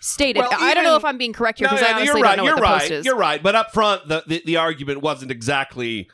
stated. 0.00 0.40
Well, 0.40 0.50
I 0.52 0.74
don't 0.74 0.84
know 0.84 0.96
if 0.96 1.04
I'm 1.04 1.18
being 1.18 1.32
correct 1.32 1.58
here 1.58 1.68
No, 1.68 1.74
because 1.74 1.88
I 1.88 1.92
honestly 1.94 2.06
you're 2.06 2.22
right. 2.22 2.36
don't 2.36 2.44
know 2.44 2.50
you're 2.50 2.54
what 2.56 2.60
the 2.60 2.62
right. 2.72 2.80
post 2.80 2.90
is. 2.90 3.06
You're 3.06 3.16
right. 3.16 3.42
But 3.42 3.54
up 3.54 3.72
front, 3.72 4.08
the, 4.08 4.22
the 4.26 4.42
the 4.44 4.56
argument 4.56 5.00
wasn't 5.00 5.30
exactly 5.30 6.08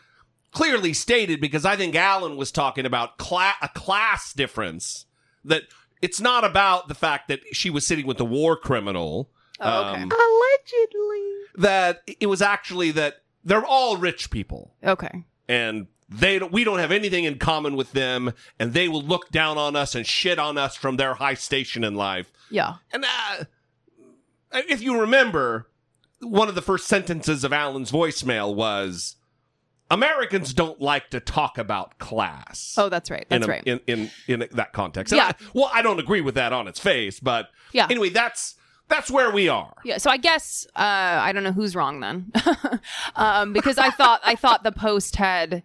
clearly 0.53 0.93
stated 0.93 1.41
because 1.41 1.65
I 1.65 1.75
think 1.77 1.97
Alan 1.97 2.37
was 2.37 2.53
talking 2.53 2.87
about 2.87 3.19
cla- 3.19 3.57
a 3.61 3.69
class 3.69 4.33
difference. 4.33 5.07
That 5.45 5.65
it's 6.05 6.21
not 6.21 6.45
about 6.45 6.89
the 6.89 6.95
fact 6.95 7.29
that 7.29 7.41
she 7.53 7.71
was 7.71 7.87
sitting 7.87 8.07
with 8.07 8.21
a 8.21 8.25
war 8.25 8.57
criminal. 8.57 9.31
Oh, 9.61 9.91
okay. 9.93 10.03
um, 10.03 10.11
allegedly. 10.11 11.33
That 11.57 12.03
it 12.21 12.27
was 12.27 12.43
actually 12.43 12.91
that 12.93 13.23
they're 13.45 13.65
all 13.65 13.97
rich 13.97 14.31
people 14.31 14.75
Okay. 14.83 15.25
and 15.49 15.87
they 16.09 16.39
don't, 16.39 16.53
we 16.53 16.65
don't 16.65 16.79
have 16.81 16.93
anything 16.93 17.25
in 17.25 17.39
common 17.39 17.75
with 17.77 17.93
them, 17.93 18.33
and 18.59 18.73
they 18.73 18.89
will 18.89 19.03
look 19.03 19.31
down 19.31 19.57
on 19.57 19.75
us 19.77 19.95
and 19.95 20.07
shit 20.07 20.39
on 20.39 20.59
us 20.59 20.77
from 20.77 20.97
their 20.97 21.15
high 21.15 21.35
station 21.35 21.83
in 21.85 21.95
life. 21.95 22.31
Yeah. 22.51 22.75
And 22.93 23.05
uh, 23.05 23.45
if 24.53 24.83
you 24.83 25.01
remember, 25.01 25.69
one 26.21 26.49
of 26.49 26.55
the 26.55 26.63
first 26.63 26.87
sentences 26.87 27.45
of 27.45 27.53
Alan's 27.53 27.91
voicemail 27.91 28.55
was 28.55 29.17
Americans 29.91 30.55
don't 30.55 30.81
like 30.81 31.11
to 31.11 31.21
talk 31.21 31.59
about 31.59 31.99
class. 31.99 32.75
Oh, 32.79 32.89
that's 32.89 33.11
right. 33.11 33.27
That's 33.29 33.45
in, 33.45 33.51
a- 33.51 33.53
right. 33.53 33.63
in, 33.67 33.81
in 33.87 34.11
in 34.27 34.49
that 34.53 34.73
context. 34.73 35.13
And 35.13 35.19
Yeah. 35.19 35.29
I- 35.29 35.45
well, 35.53 35.71
I 35.73 35.83
don't 35.83 36.01
agree 36.01 36.21
with 36.21 36.35
that 36.37 36.53
on 36.53 36.67
its 36.69 36.81
face, 36.81 37.21
but 37.21 37.49
Yeah. 37.73 37.87
anyway, 37.91 38.09
that's 38.11 38.55
that's 38.89 39.11
where 39.11 39.31
we 39.31 39.49
are. 39.49 39.73
Yeah, 39.85 39.97
so 39.99 40.11
I 40.11 40.19
guess 40.19 40.67
uh, 40.77 40.81
I 40.81 41.33
don't 41.33 41.43
know 41.43 41.53
who's 41.53 41.75
wrong 41.75 42.01
then, 42.01 42.31
um, 43.17 43.53
because 43.53 43.79
I 43.79 43.91
thought 43.91 44.21
I 44.25 44.35
thought 44.35 44.63
the 44.63 44.73
post 44.73 45.17
had 45.17 45.63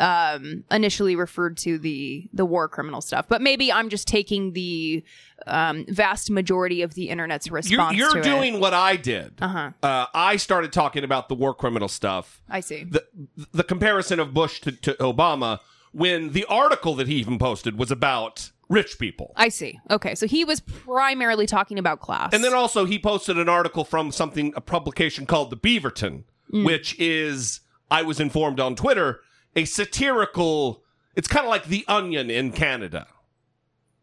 um, 0.00 0.64
initially 0.70 1.16
referred 1.16 1.56
to 1.58 1.78
the 1.78 2.28
the 2.32 2.44
war 2.44 2.68
criminal 2.68 3.00
stuff, 3.00 3.26
but 3.28 3.40
maybe 3.40 3.72
I'm 3.72 3.88
just 3.88 4.08
taking 4.08 4.52
the 4.52 5.04
um, 5.46 5.84
vast 5.88 6.30
majority 6.30 6.82
of 6.82 6.94
the 6.94 7.08
internet's 7.10 7.46
You're, 7.46 7.56
response. 7.56 7.96
you're 7.96 8.12
to 8.14 8.22
doing 8.22 8.60
what 8.60 8.74
I 8.74 8.96
did. 8.96 9.34
Uh-huh. 9.40 9.70
Uh, 9.82 10.06
I 10.14 10.36
started 10.36 10.72
talking 10.72 11.04
about 11.04 11.28
the 11.28 11.34
war 11.34 11.54
criminal 11.54 11.88
stuff. 11.88 12.40
I 12.48 12.60
see. 12.60 12.84
the 12.84 13.04
the 13.52 13.64
comparison 13.64 14.18
of 14.20 14.34
Bush 14.34 14.60
to, 14.62 14.72
to 14.72 14.94
Obama 14.94 15.60
when 15.92 16.32
the 16.32 16.44
article 16.46 16.94
that 16.96 17.06
he 17.06 17.14
even 17.16 17.38
posted 17.38 17.78
was 17.78 17.90
about 17.90 18.50
rich 18.68 18.98
people. 18.98 19.32
I 19.36 19.48
see. 19.48 19.78
Okay, 19.90 20.14
so 20.16 20.26
he 20.26 20.44
was 20.44 20.58
primarily 20.60 21.46
talking 21.46 21.78
about 21.78 22.00
class, 22.00 22.32
And 22.32 22.42
then 22.42 22.54
also 22.54 22.84
he 22.86 22.98
posted 22.98 23.38
an 23.38 23.48
article 23.48 23.84
from 23.84 24.10
something 24.10 24.52
a 24.56 24.60
publication 24.60 25.26
called 25.26 25.50
the 25.50 25.56
Beaverton, 25.56 26.24
Mm. 26.52 26.66
which 26.66 26.98
is 27.00 27.60
I 27.90 28.02
was 28.02 28.20
informed 28.20 28.60
on 28.60 28.74
Twitter 28.76 29.20
a 29.56 29.64
satirical. 29.64 30.82
It's 31.16 31.28
kind 31.28 31.44
of 31.46 31.50
like 31.50 31.66
the 31.66 31.84
Onion 31.88 32.30
in 32.30 32.52
Canada. 32.52 33.06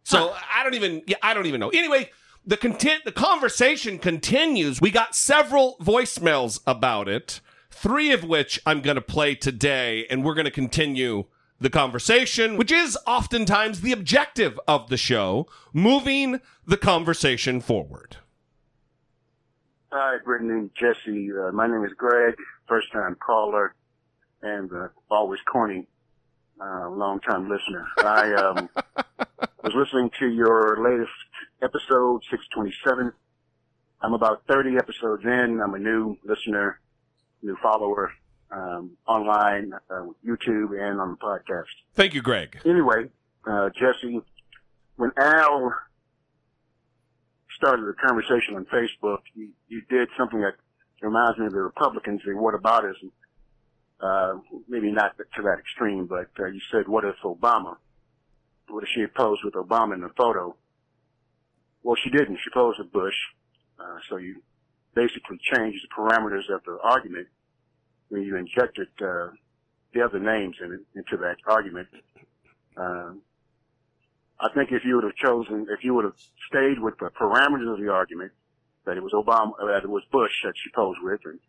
So 0.03 0.34
I 0.53 0.63
don't 0.63 0.74
even. 0.74 1.03
Yeah, 1.08 1.17
I 1.22 1.34
don't 1.34 1.46
even 1.46 1.60
know. 1.60 1.70
Anyway. 1.70 2.10
The 2.43 2.58
content, 2.58 3.03
the 3.05 3.12
conversation 3.12 4.00
continues. 4.00 4.81
We 4.81 4.89
got 4.89 5.15
several 5.15 5.77
voicemails 5.79 6.60
about 6.65 7.08
it, 7.08 7.39
three 7.70 8.12
of 8.12 8.24
which 8.24 8.60
I'm 8.65 8.81
going 8.81 8.96
to 8.96 9.01
play 9.01 9.36
today, 9.36 10.08
and 10.10 10.25
we're 10.25 10.34
going 10.34 10.46
to 10.46 10.50
continue 10.50 11.25
the 11.60 11.70
conversation, 11.70 12.58
which 12.58 12.72
is 12.72 12.98
oftentimes 13.05 13.81
the 13.81 13.91
objective 13.91 14.60
of 14.67 14.89
the 14.89 14.98
show, 14.98 15.46
moving 15.72 16.41
the 16.65 16.77
conversation 16.77 17.62
forward. 17.62 18.17
Hi, 19.91 20.17
Brittany, 20.25 20.72
Jesse. 20.74 21.29
Uh, 21.31 21.51
my 21.51 21.67
name 21.67 21.86
is 21.86 21.91
Greg, 21.96 22.34
first 22.67 22.91
time 22.91 23.15
caller 23.24 23.75
and 24.41 24.71
uh, 24.71 24.88
always 25.10 25.39
corny, 25.51 25.88
uh, 26.60 26.89
long 26.89 27.19
time 27.19 27.50
listener. 27.50 27.88
I 28.00 28.33
um, 28.33 28.69
was 29.63 29.74
listening 29.75 30.12
to 30.19 30.27
your 30.27 30.77
latest 30.83 31.12
episode, 31.62 32.21
627. 32.29 33.12
I'm 34.01 34.13
about 34.13 34.43
30 34.48 34.77
episodes 34.77 35.24
in. 35.24 35.62
I'm 35.63 35.74
a 35.74 35.79
new 35.79 36.17
listener, 36.25 36.79
new 37.43 37.55
follower, 37.62 38.12
um, 38.51 38.91
online, 39.07 39.74
uh, 39.89 40.05
YouTube 40.25 40.79
and 40.79 41.00
on 41.00 41.12
the 41.12 41.17
podcast. 41.17 41.65
Thank 41.93 42.13
you, 42.13 42.21
Greg. 42.21 42.60
Anyway, 42.65 43.10
uh, 43.48 43.69
Jesse, 43.69 44.21
when 44.98 45.12
Al 45.17 45.74
started 47.57 47.86
the 47.86 47.93
conversation 47.93 48.55
on 48.55 48.65
Facebook, 48.65 49.19
you, 49.36 49.50
you 49.67 49.81
did 49.89 50.10
something 50.17 50.41
that 50.41 50.55
reminds 51.01 51.38
me 51.38 51.45
of 51.45 51.51
the 51.51 51.60
Republicans, 51.60 52.21
the 52.25 52.31
whataboutism. 52.31 53.12
Uh, 54.01 54.39
maybe 54.67 54.91
not 54.91 55.15
to 55.17 55.41
that 55.43 55.60
extreme, 55.60 56.08
but 56.08 56.29
uh, 56.39 56.48
you 56.48 56.60
said, 56.72 56.88
what 56.88 57.05
if 57.05 57.15
Obama? 57.24 57.75
What 58.67 58.84
if 58.84 58.89
she 58.96 59.01
had 59.01 59.13
posed 59.13 59.41
with 59.43 59.53
Obama 59.53 59.93
in 59.93 60.01
the 60.01 60.10
photo? 60.17 60.55
Well, 61.84 61.96
she 62.03 62.10
didn't. 62.10 62.38
She 62.43 62.50
posed 62.51 62.79
with 62.79 62.91
Bush. 62.91 63.15
Uh, 63.79 63.98
so 64.10 64.17
you 64.17 64.41
basically 64.96 65.38
changed 65.53 65.79
the 65.84 65.96
parameters 65.96 66.53
of 66.53 66.63
the 66.65 66.79
argument 66.84 67.27
when 68.10 68.24
you 68.24 68.36
injected 68.38 68.88
uh, 69.01 69.29
the 69.93 70.01
other 70.01 70.20
names 70.20 70.55
in 70.63 70.74
it, 70.74 70.81
into 70.96 71.17
that 71.17 71.38
argument. 71.46 71.88
Um, 72.77 73.22
I 74.39 74.50
think 74.55 74.72
if 74.72 74.84
you 74.84 74.96
would 74.96 75.03
have 75.03 75.15
chosen, 75.15 75.67
if 75.70 75.84
you 75.84 75.93
would 75.93 76.05
have 76.05 76.17
stayed 76.48 76.79
with 76.79 76.98
the 76.98 77.10
parameters 77.10 77.72
of 77.72 77.79
the 77.79 77.89
argument, 77.91 78.31
that 78.86 78.98
it 78.98 79.03
was 79.03 79.13
Obama, 79.13 79.51
uh, 79.62 79.67
that 79.67 79.84
it 79.84 79.89
was 79.89 80.03
Bush 80.12 80.31
that 80.43 80.53
she 80.55 80.72
posed 80.74 81.00
with, 81.03 81.22
and 81.25 81.39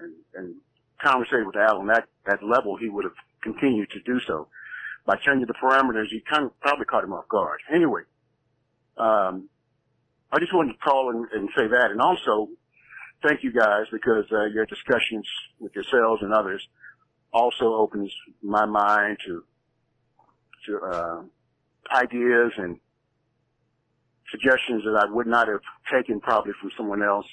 and, 0.00 0.14
and 0.34 0.54
conversated 1.02 1.46
with 1.46 1.56
Al 1.56 1.78
on 1.78 1.86
that 1.88 2.06
that 2.26 2.42
level, 2.42 2.76
he 2.76 2.88
would 2.88 3.04
have 3.04 3.18
continued 3.42 3.90
to 3.90 4.00
do 4.00 4.20
so. 4.26 4.48
By 5.04 5.16
changing 5.16 5.46
the 5.46 5.54
parameters, 5.54 6.06
he 6.10 6.22
kind 6.30 6.44
of 6.46 6.60
probably 6.60 6.84
caught 6.84 7.02
him 7.04 7.12
off 7.12 7.28
guard. 7.28 7.60
Anyway, 7.74 8.02
um, 8.96 9.48
I 10.30 10.38
just 10.38 10.54
wanted 10.54 10.74
to 10.74 10.78
call 10.78 11.10
and, 11.10 11.26
and 11.32 11.48
say 11.56 11.66
that, 11.66 11.90
and 11.90 12.00
also 12.00 12.48
thank 13.22 13.42
you 13.42 13.52
guys 13.52 13.86
because 13.90 14.24
uh, 14.32 14.44
your 14.44 14.66
discussions 14.66 15.26
with 15.58 15.74
yourselves 15.74 16.22
and 16.22 16.32
others 16.32 16.66
also 17.32 17.74
opens 17.74 18.12
my 18.42 18.66
mind 18.66 19.18
to 19.26 19.44
to 20.66 20.78
uh, 20.78 21.22
ideas 21.92 22.52
and 22.56 22.78
suggestions 24.30 24.84
that 24.84 24.96
I 24.96 25.12
would 25.12 25.26
not 25.26 25.48
have 25.48 25.60
taken 25.92 26.20
probably 26.20 26.52
from 26.60 26.70
someone 26.76 27.02
else. 27.02 27.26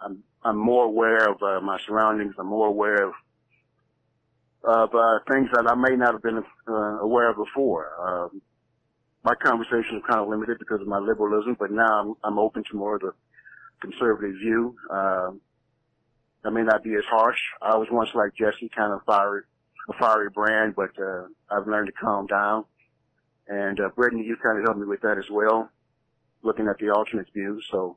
I'm 0.00 0.22
I'm 0.44 0.56
more 0.56 0.84
aware 0.84 1.30
of 1.30 1.42
uh, 1.42 1.60
my 1.60 1.78
surroundings. 1.86 2.34
I'm 2.38 2.46
more 2.46 2.68
aware 2.68 3.08
of 3.08 3.12
of 4.64 4.94
uh, 4.94 5.18
things 5.30 5.48
that 5.52 5.66
I 5.68 5.74
may 5.74 5.96
not 5.96 6.14
have 6.14 6.22
been 6.22 6.42
uh, 6.68 6.98
aware 7.00 7.30
of 7.30 7.36
before. 7.36 7.88
Um, 8.00 8.42
my 9.24 9.34
conversations 9.34 10.02
are 10.02 10.08
kind 10.08 10.20
of 10.20 10.28
limited 10.28 10.58
because 10.58 10.80
of 10.80 10.86
my 10.88 10.98
liberalism, 10.98 11.56
but 11.58 11.70
now 11.70 12.00
I'm, 12.00 12.14
I'm 12.24 12.38
open 12.38 12.64
to 12.70 12.76
more 12.76 12.96
of 12.96 13.02
the 13.02 13.12
conservative 13.80 14.34
view. 14.36 14.74
Um, 14.90 15.40
I 16.44 16.50
may 16.50 16.62
not 16.62 16.82
be 16.82 16.94
as 16.94 17.04
harsh. 17.08 17.38
I 17.62 17.76
was 17.76 17.88
once 17.90 18.10
like 18.14 18.34
Jesse, 18.34 18.70
kind 18.74 18.92
of 18.92 19.00
fiery, 19.06 19.42
a 19.88 19.92
fiery 19.94 20.30
brand, 20.30 20.74
but 20.76 20.90
uh, 21.00 21.26
I've 21.50 21.66
learned 21.66 21.86
to 21.88 21.92
calm 21.92 22.26
down. 22.26 22.64
And 23.48 23.80
uh, 23.80 23.88
Brittany, 23.96 24.24
you 24.24 24.36
kind 24.42 24.58
of 24.58 24.64
helped 24.64 24.80
me 24.80 24.86
with 24.86 25.00
that 25.02 25.18
as 25.18 25.30
well, 25.30 25.70
looking 26.42 26.68
at 26.68 26.78
the 26.78 26.90
alternate 26.90 27.32
view. 27.32 27.60
So 27.70 27.96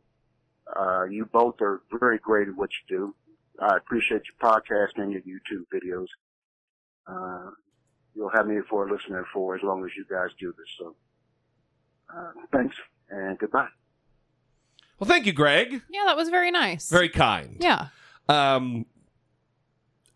uh, 0.79 1.03
you 1.05 1.25
both 1.25 1.55
are 1.61 1.81
very 1.99 2.17
great 2.19 2.47
at 2.47 2.55
what 2.55 2.69
you 2.71 2.97
do. 2.97 3.15
I 3.59 3.77
appreciate 3.77 4.21
your 4.25 4.51
podcast 4.51 4.89
and 4.95 5.11
your 5.11 5.21
YouTube 5.21 5.65
videos. 5.73 6.07
Uh, 7.07 7.51
you'll 8.15 8.29
have 8.29 8.47
me 8.47 8.57
for 8.69 8.87
a 8.87 8.91
listener 8.91 9.25
for 9.33 9.55
as 9.55 9.61
long 9.63 9.83
as 9.85 9.91
you 9.95 10.05
guys 10.09 10.29
do 10.39 10.53
this. 10.57 10.67
So 10.79 10.95
uh, 12.15 12.31
thanks 12.51 12.75
and 13.09 13.37
goodbye. 13.37 13.67
Well, 14.99 15.07
thank 15.07 15.25
you, 15.25 15.33
Greg. 15.33 15.81
Yeah, 15.89 16.03
that 16.05 16.15
was 16.17 16.29
very 16.29 16.51
nice. 16.51 16.89
Very 16.89 17.09
kind. 17.09 17.57
yeah. 17.59 17.87
Um, 18.29 18.85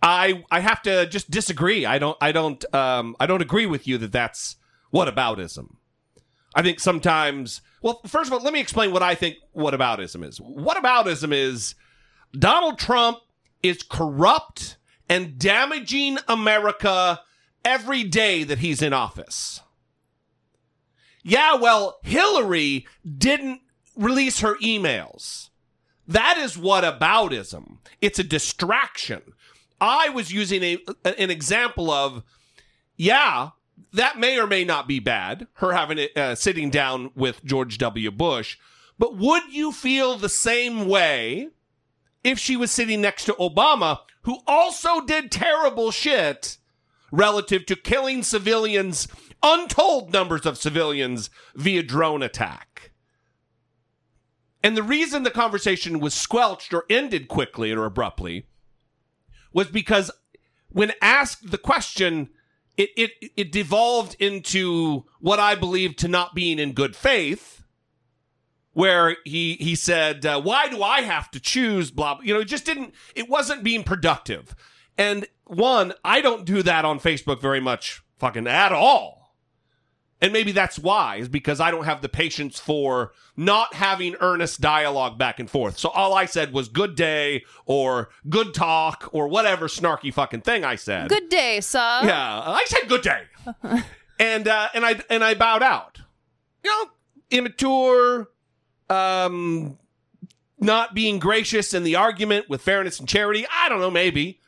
I 0.02 0.44
I 0.52 0.60
have 0.60 0.82
to 0.84 1.08
just 1.08 1.32
disagree. 1.32 1.86
I 1.86 1.98
don't 1.98 2.18
I 2.22 2.32
don't 2.32 2.64
um 2.76 3.16
I 3.20 3.26
don't 3.26 3.42
agree 3.42 3.66
with 3.66 3.88
you 3.88 3.98
that 3.98 4.12
that's 4.12 4.58
whataboutism. 4.94 5.76
I 6.56 6.62
think 6.62 6.80
sometimes. 6.80 7.62
Well, 7.82 8.02
first 8.08 8.28
of 8.28 8.34
all, 8.34 8.44
let 8.44 8.54
me 8.54 8.62
explain 8.62 8.92
what 8.92 9.04
I 9.04 9.14
think 9.14 9.36
whataboutism 9.56 10.24
is. 10.26 10.40
Whataboutism 10.40 11.34
is 11.34 11.76
Donald 12.32 12.80
Trump 12.80 13.20
is 13.62 13.84
corrupt 13.84 14.78
and 15.10 15.38
damaging 15.38 16.18
America 16.28 17.22
every 17.64 18.04
day 18.04 18.44
that 18.44 18.60
he's 18.60 18.82
in 18.82 18.94
office. 18.94 19.60
Yeah, 21.24 21.56
well, 21.56 21.98
Hillary 22.04 22.88
didn't 23.18 23.62
release 23.96 24.40
her 24.42 24.56
emails. 24.58 25.50
That 26.08 26.38
is 26.38 26.58
what 26.58 26.84
whataboutism. 26.84 27.78
It's 28.00 28.20
a 28.20 28.24
distraction. 28.24 29.22
I 29.82 30.10
was 30.10 30.32
using 30.32 30.64
a, 30.64 30.78
an 31.04 31.32
example 31.32 31.90
of, 31.90 32.24
yeah, 32.96 33.50
that 33.96 34.20
may 34.20 34.40
or 34.40 34.48
may 34.48 34.64
not 34.64 34.88
be 34.88 35.00
bad, 35.00 35.48
her 35.56 35.74
having 35.74 35.98
it, 35.98 36.18
uh, 36.18 36.36
sitting 36.36 36.70
down 36.70 37.12
with 37.16 37.44
George 37.44 37.78
W. 37.78 38.12
Bush. 38.12 38.58
But 38.98 39.18
would 39.18 39.44
you 39.52 39.72
feel 39.72 40.16
the 40.16 40.30
same 40.30 40.88
way 40.88 41.50
if 42.24 42.40
she 42.40 42.56
was 42.56 42.72
sitting 42.72 43.02
next 43.02 43.26
to 43.26 43.34
Obama, 43.34 44.00
who 44.22 44.40
also 44.48 45.02
did 45.02 45.32
terrible 45.32 45.92
shit 45.92 46.58
relative 47.12 47.66
to 47.66 47.76
killing 47.76 48.24
civilians, 48.24 49.08
untold 49.44 50.12
numbers 50.14 50.46
of 50.46 50.58
civilians 50.58 51.30
via 51.56 51.84
drone 51.84 52.24
attack? 52.24 52.92
And 54.64 54.76
the 54.76 54.84
reason 54.84 55.24
the 55.24 55.32
conversation 55.32 56.00
was 56.00 56.14
squelched 56.14 56.74
or 56.74 56.86
ended 56.90 57.28
quickly 57.28 57.72
or 57.72 57.86
abruptly 57.86 58.48
was 59.54 59.68
because 59.68 60.10
when 60.70 60.92
asked 61.02 61.52
the 61.52 61.58
question, 61.60 62.30
it, 62.78 62.90
it, 62.98 63.32
it 63.36 63.52
devolved 63.52 64.16
into 64.20 65.06
what 65.20 65.40
I 65.40 65.56
believe 65.56 65.96
to 65.98 66.08
not 66.08 66.36
being 66.36 66.60
in 66.60 66.74
good 66.74 66.96
faith, 66.96 67.64
where 68.74 69.18
he, 69.24 69.54
he 69.54 69.76
said, 69.76 70.26
uh, 70.26 70.42
why 70.42 70.68
do 70.68 70.84
I 70.84 71.02
have 71.02 71.32
to 71.32 71.40
choose 71.40 71.92
blah, 71.92 72.20
you 72.22 72.34
know, 72.34 72.42
it 72.42 72.46
just 72.46 72.66
didn't, 72.66 72.94
it 73.16 73.30
wasn't 73.30 73.64
being 73.64 73.84
productive. 73.84 74.56
And 74.98 75.26
one, 75.46 75.94
I 76.04 76.22
don't 76.22 76.46
do 76.46 76.62
that 76.64 76.86
on 76.86 77.00
Facebook 77.00 77.42
very 77.42 77.62
much 77.62 78.02
fucking 78.18 78.48
at 78.48 78.72
all. 78.72 79.25
And 80.22 80.32
maybe 80.32 80.54
that's 80.54 80.80
why, 80.80 81.18
is 81.18 81.28
because 81.28 81.60
I 81.60 81.72
don't 81.72 81.84
have 81.84 82.02
the 82.02 82.08
patience 82.08 82.58
for 82.58 83.12
not 83.36 83.74
having 83.74 84.16
earnest 84.22 84.62
dialogue 84.62 85.18
back 85.18 85.40
and 85.42 85.50
forth. 85.50 85.78
So 85.78 85.90
all 85.90 86.14
I 86.14 86.26
said 86.26 86.54
was 86.54 86.70
good 86.70 86.96
day 86.96 87.44
or 87.66 88.10
good 88.30 88.54
talk 88.54 89.10
or 89.12 89.28
whatever 89.28 89.68
snarky 89.68 90.14
fucking 90.14 90.42
thing 90.42 90.64
I 90.64 90.76
said. 90.76 91.10
Good 91.10 91.28
day, 91.28 91.60
sir. 91.60 92.00
Yeah, 92.04 92.40
I 92.46 92.64
said 92.68 92.88
good 92.88 93.02
day. 93.02 93.24
and 94.20 94.48
uh, 94.48 94.70
and 94.74 94.86
I 94.86 95.02
and 95.10 95.22
I 95.24 95.34
bowed 95.34 95.62
out. 95.64 96.00
You 96.64 96.72
know, 96.72 96.90
immature, 97.30 98.30
um, 98.90 99.78
not 100.60 100.94
being 100.96 101.20
gracious 101.20 101.74
in 101.74 101.84
the 101.84 101.96
argument 101.98 102.50
with 102.50 102.62
fairness 102.62 103.00
and 103.00 103.08
charity. 103.10 103.46
I 103.54 103.68
don't 103.70 103.80
know, 103.82 103.92
maybe. 103.92 104.40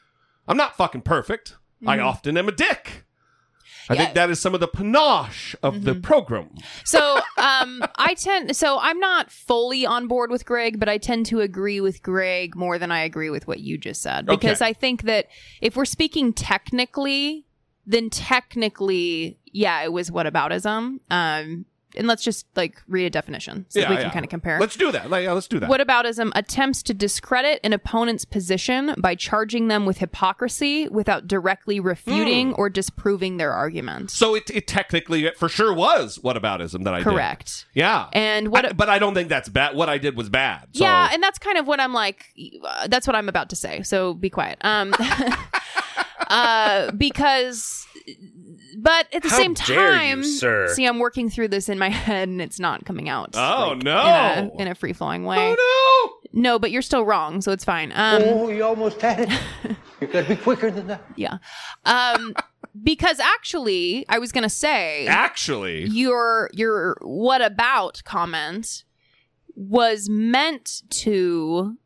I'm 0.48 0.58
not 0.58 0.78
fucking 0.78 1.02
perfect. 1.02 1.58
I 1.86 1.98
Mhm. 1.98 2.06
often 2.06 2.38
am 2.38 2.48
a 2.48 2.52
dick. 2.54 3.04
I 3.90 3.94
Yeah. 3.94 4.02
think 4.04 4.16
that 4.16 4.30
is 4.30 4.40
some 4.40 4.54
of 4.54 4.60
the 4.60 4.68
panache 4.68 5.56
of 5.64 5.84
the 5.84 5.96
program. 5.96 6.50
So, 6.84 7.18
um, 7.38 7.84
I 7.96 8.14
tend, 8.16 8.56
so 8.56 8.80
I'm 8.80 9.00
not 9.00 9.32
fully 9.32 9.86
on 9.86 10.08
board 10.08 10.30
with 10.32 10.46
Greg, 10.46 10.80
but 10.80 10.90
I 10.90 10.98
tend 10.98 11.26
to 11.28 11.40
agree 11.40 11.80
with 11.80 12.02
Greg 12.04 12.56
more 12.56 12.78
than 12.78 12.92
I 12.92 13.02
agree 13.02 13.30
with 13.30 13.48
what 13.48 13.60
you 13.60 13.78
just 13.78 14.02
said. 14.02 14.26
Because 14.26 14.62
Okay. 14.62 14.70
I 14.70 14.74
think 14.74 15.04
that 15.04 15.28
if 15.62 15.76
we're 15.76 15.86
speaking 15.86 16.34
technically, 16.34 17.46
then 17.86 18.10
technically, 18.10 19.38
yeah, 19.46 19.82
it 19.84 19.94
was 19.94 20.10
whataboutism. 20.10 21.00
Um, 21.10 21.66
and 21.98 22.08
let's 22.08 22.24
just 22.24 22.46
like 22.56 22.82
read 22.88 23.06
a 23.06 23.10
definition 23.10 23.66
so 23.70 23.82
that 23.82 23.90
we 23.90 23.98
can 23.98 24.12
kind 24.12 24.24
of 24.26 24.30
compare. 24.30 24.60
Let's 24.60 24.76
do 24.78 24.92
that. 24.92 25.10
Like, 25.10 25.24
yeah, 25.26 25.34
let's 25.34 25.48
do 25.48 25.60
that. 25.60 25.70
What 25.70 25.82
Whataboutism 25.86 26.32
attempts 26.36 26.82
to 26.84 26.94
discredit 26.94 27.60
an 27.64 27.74
opponent's 27.74 28.24
position 28.26 28.94
by 28.98 29.16
charging 29.16 29.68
them 29.68 29.86
with 29.86 29.98
hypocrisy 29.98 30.88
without 30.88 31.28
directly 31.28 31.80
refuting 31.80 32.54
or 32.54 32.70
disproving 32.70 33.38
their 33.38 33.52
argument. 33.52 34.12
so 34.12 34.36
it, 34.36 34.50
it 34.50 34.68
technically, 34.68 35.26
it 35.26 35.38
for 35.38 35.50
sure 35.50 35.74
was 35.74 36.20
what 36.22 36.38
whataboutism 36.38 36.84
that 36.84 36.94
I 36.94 36.98
did. 37.00 37.04
Correct. 37.06 37.66
Yeah. 37.74 38.08
And 38.14 38.50
what 38.50 38.66
I- 38.66 38.74
but 38.74 38.90
I 38.90 39.00
don't 39.00 39.14
think 39.14 39.30
that's 39.30 39.50
bad. 39.50 39.76
What 39.76 39.90
I 39.90 39.98
did 39.98 40.16
was 40.16 40.30
bad. 40.30 40.68
So. 40.74 40.84
Yeah, 40.84 41.10
and 41.12 41.22
that's 41.24 41.40
kind 41.40 41.58
of 41.58 41.68
what 41.68 41.80
I'm 41.80 41.94
like. 41.94 42.26
Uh, 42.64 42.88
that's 42.88 43.08
what 43.08 43.16
I'm 43.16 43.28
about 43.30 43.50
to 43.50 43.56
say. 43.56 43.82
So 43.82 44.14
be 44.14 44.30
quiet. 44.30 44.58
Um, 44.62 44.94
uh, 46.28 46.92
because, 46.92 47.86
but 48.80 49.12
at 49.12 49.24
the 49.24 49.30
How 49.30 49.38
same 49.38 49.54
dare 49.56 49.86
you, 49.86 49.92
time, 49.92 50.24
sir. 50.24 50.68
see, 50.70 50.86
I'm 50.86 51.00
working 51.00 51.32
through 51.32 51.48
this 51.48 51.68
in 51.68 51.80
my 51.80 51.90
head, 52.06 52.30
and 52.30 52.40
it's 52.40 52.60
not 52.60 52.86
coming 52.86 53.10
out. 53.10 53.32
Oh, 53.34 53.74
like, 53.74 53.84
no. 53.84 54.52
in 54.60 54.68
a, 54.68 54.72
a 54.72 54.76
free 54.76 54.94
flowing 54.94 55.24
way. 55.26 55.56
Oh 55.60 56.20
no. 56.32 56.40
no, 56.42 56.60
but 56.60 56.70
you're 56.70 56.84
still 56.84 57.04
wrong, 57.04 57.42
so 57.42 57.52
it's 57.52 57.66
fine. 57.66 57.92
Um, 57.96 58.22
oh, 58.24 58.50
you 58.50 58.64
almost 58.64 59.02
had 59.02 59.22
it. 59.32 59.40
You 60.00 60.06
gotta 60.06 60.30
be 60.30 60.36
quicker 60.36 60.70
than 60.70 60.86
that. 60.88 61.04
yeah. 61.16 61.40
Um, 61.86 62.36
because 62.84 63.20
actually, 63.20 64.06
I 64.10 64.20
was 64.20 64.32
gonna 64.32 64.48
say, 64.48 65.08
Actually, 65.08 65.86
your 65.86 66.52
your 66.54 67.00
what 67.02 67.42
about 67.42 68.04
comment 68.06 68.84
was 69.56 70.08
meant 70.08 70.84
to 70.92 71.78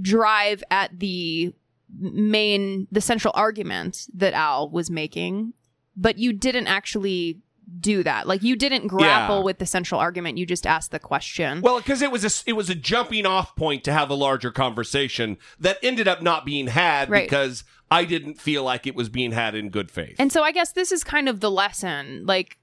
drive 0.00 0.64
at 0.70 0.98
the 0.98 1.52
main 1.98 2.86
the 2.90 3.02
central 3.02 3.32
argument 3.36 4.06
that 4.14 4.32
Al 4.32 4.70
was 4.70 4.90
making 4.90 5.52
but 6.00 6.16
you 6.18 6.32
didn't 6.32 6.66
actually 6.68 7.40
do 7.80 8.02
that 8.02 8.26
like 8.26 8.42
you 8.42 8.56
didn't 8.56 8.86
grapple 8.86 9.38
Yeah. 9.38 9.42
with 9.44 9.58
the 9.58 9.66
central 9.66 10.00
argument 10.00 10.38
you 10.38 10.46
just 10.46 10.66
asked 10.66 10.90
the 10.90 10.98
question 10.98 11.60
Well, 11.60 11.76
because 11.76 12.00
it 12.00 12.10
was 12.10 12.24
a 12.24 12.48
it 12.48 12.54
was 12.54 12.70
a 12.70 12.74
jumping 12.74 13.26
off 13.26 13.54
point 13.56 13.84
to 13.84 13.92
have 13.92 14.08
a 14.08 14.14
larger 14.14 14.50
conversation 14.50 15.36
that 15.60 15.76
ended 15.82 16.08
up 16.08 16.22
not 16.22 16.46
being 16.46 16.68
had 16.68 17.10
Right. 17.10 17.24
because 17.28 17.64
I 17.90 18.06
didn't 18.06 18.40
feel 18.40 18.62
like 18.64 18.86
it 18.86 18.94
was 18.94 19.10
being 19.10 19.32
had 19.32 19.54
in 19.54 19.68
good 19.68 19.90
faith. 19.90 20.16
And 20.18 20.32
so 20.32 20.42
I 20.42 20.50
guess 20.52 20.72
this 20.72 20.92
is 20.92 21.04
kind 21.04 21.28
of 21.28 21.40
the 21.40 21.50
lesson. 21.50 22.24
Like, 22.24 22.56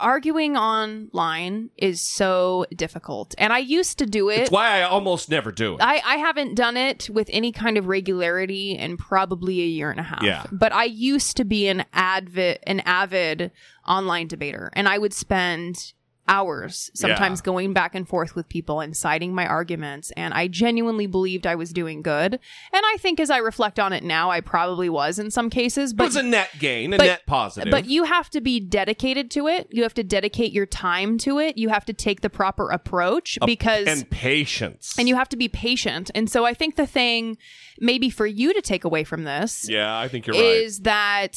arguing 0.00 0.56
online 0.56 1.70
is 1.76 2.00
so 2.00 2.66
difficult. 2.74 3.34
And 3.38 3.52
I 3.52 3.58
used 3.58 3.98
to 3.98 4.06
do 4.06 4.28
it. 4.28 4.40
It's 4.40 4.50
why 4.50 4.80
I 4.80 4.82
almost 4.82 5.30
never 5.30 5.52
do 5.52 5.74
it. 5.74 5.80
I, 5.80 6.00
I 6.04 6.16
haven't 6.16 6.54
done 6.54 6.76
it 6.76 7.08
with 7.10 7.28
any 7.32 7.52
kind 7.52 7.78
of 7.78 7.86
regularity 7.86 8.72
in 8.76 8.96
probably 8.96 9.60
a 9.60 9.66
year 9.66 9.90
and 9.90 10.00
a 10.00 10.04
half. 10.04 10.22
Yeah. 10.22 10.44
But 10.50 10.72
I 10.72 10.84
used 10.84 11.36
to 11.36 11.44
be 11.44 11.68
an 11.68 11.84
avid 11.92 12.58
an 12.66 12.80
avid 12.80 13.52
online 13.86 14.28
debater 14.28 14.70
and 14.74 14.88
I 14.88 14.98
would 14.98 15.12
spend 15.12 15.92
hours 16.30 16.90
sometimes 16.94 17.40
Yeah. 17.40 17.44
going 17.44 17.72
back 17.72 17.94
and 17.94 18.08
forth 18.08 18.34
with 18.36 18.48
people 18.48 18.80
and 18.80 18.96
citing 18.96 19.34
my 19.34 19.46
arguments 19.46 20.10
and 20.16 20.32
I 20.32 20.46
genuinely 20.48 21.06
believed 21.06 21.46
I 21.46 21.56
was 21.56 21.72
doing 21.72 22.02
good. 22.02 22.34
And 22.34 22.82
I 22.92 22.96
think 22.98 23.18
as 23.20 23.30
I 23.30 23.38
reflect 23.38 23.78
on 23.80 23.92
it 23.92 24.04
now 24.04 24.30
I 24.30 24.40
probably 24.40 24.88
was 24.88 25.18
in 25.18 25.30
some 25.30 25.50
cases 25.50 25.92
but 25.92 26.04
it 26.04 26.06
was 26.06 26.16
a 26.16 26.22
net 26.22 26.50
gain, 26.58 26.92
a 26.92 26.98
but- 26.98 27.04
net 27.06 27.26
positive. 27.26 27.70
but 27.70 27.86
you 27.86 28.04
have 28.04 28.30
to 28.30 28.40
be 28.40 28.60
dedicated 28.60 29.30
to 29.32 29.48
it. 29.48 29.66
You 29.70 29.82
have 29.82 29.94
to 29.94 30.04
dedicate 30.04 30.52
your 30.52 30.66
time 30.66 31.18
to 31.18 31.38
it. 31.38 31.58
You 31.58 31.68
have 31.70 31.84
to 31.86 31.92
take 31.92 32.20
the 32.20 32.30
proper 32.30 32.70
approach 32.70 33.38
A- 33.42 33.46
because 33.46 33.86
and 33.88 34.08
patience. 34.10 34.94
and 34.98 35.08
you 35.08 35.16
have 35.16 35.28
to 35.30 35.36
be 35.36 35.48
patient. 35.48 36.10
And 36.14 36.30
so 36.30 36.44
I 36.44 36.54
think 36.54 36.76
the 36.76 36.86
thing 36.86 37.36
maybe 37.80 38.10
for 38.10 38.26
you 38.26 38.52
to 38.54 38.62
take 38.62 38.84
away 38.84 39.02
from 39.04 39.24
this 39.24 39.66
yeah, 39.68 39.98
I 39.98 40.06
think 40.08 40.26
you're 40.26 40.36
right. 40.36 40.44
is 40.44 40.80
that 40.80 41.36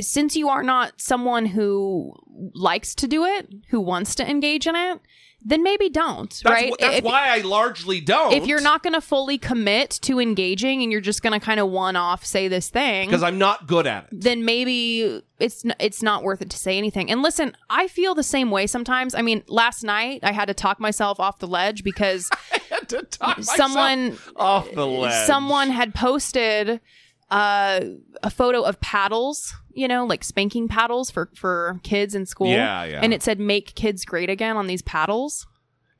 since 0.00 0.36
you 0.36 0.48
are 0.48 0.62
not 0.62 1.00
someone 1.00 1.46
who 1.46 2.14
likes 2.54 2.94
to 2.96 3.08
do 3.08 3.24
it, 3.24 3.48
who 3.70 3.80
wants 3.80 4.14
to 4.16 4.28
engage 4.28 4.66
in 4.66 4.74
it, 4.76 5.00
then 5.42 5.62
maybe 5.62 5.88
don't, 5.88 6.28
That's, 6.28 6.44
right? 6.44 6.70
wh- 6.70 6.80
that's 6.82 6.98
If- 6.98 7.04
why 7.04 7.28
I 7.34 7.38
largely 7.40 7.98
don't. 8.02 8.34
if 8.34 8.46
you're 8.46 8.60
not 8.60 8.82
going 8.82 8.92
to 8.92 9.00
fully 9.00 9.38
commit 9.38 9.88
to 10.02 10.20
engaging 10.20 10.82
and 10.82 10.92
you're 10.92 11.00
just 11.00 11.22
going 11.22 11.32
to 11.32 11.42
kind 11.42 11.58
of 11.58 11.70
one 11.70 11.96
off 11.96 12.26
say 12.26 12.46
this 12.46 12.68
thing 12.68 13.08
because 13.08 13.22
I'm 13.22 13.38
not 13.38 13.66
good 13.66 13.86
at 13.86 14.04
it. 14.12 14.20
then 14.20 14.44
maybe 14.44 15.22
it's 15.38 15.64
n- 15.64 15.74
it's 15.80 16.02
not 16.02 16.22
worth 16.24 16.42
it 16.42 16.50
to 16.50 16.58
say 16.58 16.76
anything. 16.76 17.10
And 17.10 17.22
listen, 17.22 17.56
I 17.70 17.88
feel 17.88 18.14
the 18.14 18.22
same 18.22 18.50
way 18.50 18.66
sometimes. 18.66 19.14
I 19.14 19.22
mean, 19.22 19.42
last 19.48 19.82
night 19.82 20.20
I 20.22 20.32
had 20.32 20.44
to 20.48 20.54
talk 20.54 20.78
myself 20.78 21.18
off 21.18 21.38
the 21.38 21.48
ledge 21.48 21.84
because 21.84 22.28
to 22.88 23.02
talk 23.04 23.42
someone 23.42 24.18
off 24.36 24.70
the 24.72 24.86
ledge. 24.86 25.26
someone 25.26 25.70
had 25.70 25.94
posted 25.94 26.82
uh, 27.30 27.80
a 28.22 28.28
photo 28.30 28.60
of 28.62 28.78
paddles, 28.82 29.54
you 29.74 29.88
know, 29.88 30.04
like 30.04 30.24
spanking 30.24 30.68
paddles 30.68 31.10
for 31.10 31.30
for 31.34 31.80
kids 31.82 32.14
in 32.14 32.26
school. 32.26 32.48
Yeah, 32.48 32.84
yeah. 32.84 33.00
And 33.02 33.12
it 33.14 33.22
said 33.22 33.38
"Make 33.40 33.74
kids 33.74 34.04
great 34.04 34.30
again" 34.30 34.56
on 34.56 34.66
these 34.66 34.82
paddles. 34.82 35.46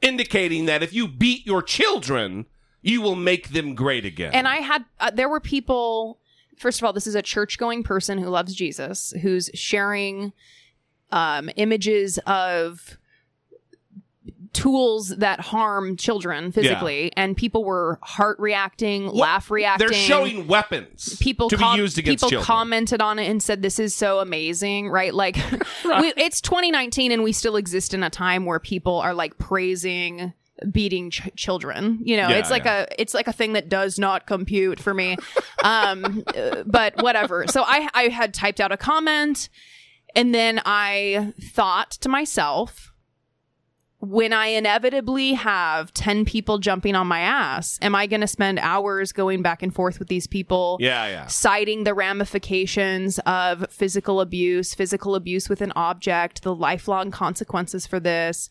indicating 0.03 0.67
that 0.67 0.83
if 0.83 0.93
you 0.93 1.07
beat 1.07 1.47
your 1.47 1.63
children, 1.63 2.47
you 2.83 3.03
will 3.03 3.17
make 3.17 3.51
them 3.51 3.75
great 3.75 4.05
again. 4.05 4.33
And 4.33 4.49
I 4.49 4.57
had, 4.57 4.85
uh, 4.99 5.11
there 5.11 5.29
were 5.29 5.41
people, 5.41 6.19
first 6.57 6.81
of 6.81 6.85
all, 6.85 6.93
this 6.93 7.07
is 7.07 7.15
a 7.15 7.23
church 7.23 7.59
going 7.59 7.83
person 7.83 8.19
who 8.19 8.29
loves 8.29 8.55
Jesus, 8.55 9.13
who's 9.21 9.51
sharing 9.55 10.33
um, 11.13 11.51
images 11.57 12.19
of 12.27 12.97
tools 14.53 15.09
that 15.11 15.41
harm 15.41 15.97
children 15.97 16.51
physically. 16.53 17.13
And 17.17 17.37
people 17.37 17.65
were 17.65 17.99
heart 18.03 18.39
reacting, 18.41 19.07
laugh 19.07 19.51
reacting. 19.51 19.89
They're 19.89 19.97
showing 19.97 20.47
weapons 20.47 21.17
People 21.21 21.49
to 21.51 21.57
com- 21.57 21.77
be 21.77 21.83
used 21.83 21.99
against 21.99 22.19
people 22.25 22.31
children. 22.31 22.45
commented 22.47 23.01
on 23.01 23.19
it 23.19 23.29
and 23.31 23.43
said 23.43 23.63
this 23.63 23.79
is 23.79 23.95
so 23.95 24.19
amazing, 24.19 24.89
right? 24.89 25.15
Like 25.15 25.37
we, 25.85 26.13
it's 26.17 26.41
2019 26.41 27.13
and 27.13 27.23
we 27.23 27.33
still 27.33 27.57
exist 27.57 27.95
in 27.95 28.03
a 28.03 28.11
time 28.11 28.45
where 28.45 28.59
people 28.59 28.97
are 28.99 29.15
like 29.15 29.39
praising 29.39 30.33
beating 30.71 31.11
ch- 31.11 31.31
children. 31.37 32.01
You 32.03 32.17
know, 32.19 32.29
Yeah, 32.29 32.37
it's 32.37 32.51
like 32.51 32.65
yeah. 32.65 32.81
a 32.91 33.01
it's 33.01 33.15
like 33.15 33.29
a 33.29 33.33
thing 33.33 33.55
that 33.55 33.69
does 33.69 33.99
not 33.99 34.27
compute 34.27 34.79
for 34.81 34.93
me. 34.93 35.17
Um 35.65 36.23
but 36.67 37.01
whatever. 37.03 37.47
So 37.49 37.63
I 37.67 37.89
I 37.95 38.09
had 38.09 38.35
typed 38.35 38.61
out 38.61 38.73
a 38.73 38.77
comment 38.77 39.49
and 40.15 40.35
then 40.35 40.61
I 40.67 41.33
thought 41.41 41.93
to 41.93 42.09
myself 42.09 42.93
when 44.01 44.33
I 44.33 44.47
inevitably 44.47 45.35
have 45.35 45.93
10 45.93 46.25
people 46.25 46.59
jumping 46.59 46.95
on 46.95 47.07
my 47.07 47.21
ass, 47.21 47.79
am 47.83 47.95
I 47.95 48.07
going 48.07 48.23
to 48.23 48.27
spend 48.27 48.59
hours 48.59 49.13
going 49.13 49.43
back 49.43 49.63
and 49.63 49.75
forth 49.75 49.99
with 49.99 50.09
these 50.09 50.27
people? 50.27 50.79
Yeah, 50.81 51.07
yeah. 51.07 51.27
Citing 51.27 51.85
the 51.85 51.93
ramifications 51.93 53.19
of 53.21 53.71
physical 53.71 54.23
abuse, 54.23 54.75
physical 54.75 55.15
abuse 55.15 55.51
with 55.51 55.61
an 55.61 55.73
object, 55.77 56.43
the 56.43 56.55
lifelong 56.55 57.11
consequences 57.11 57.87
for 57.87 58.01
this. 58.01 58.49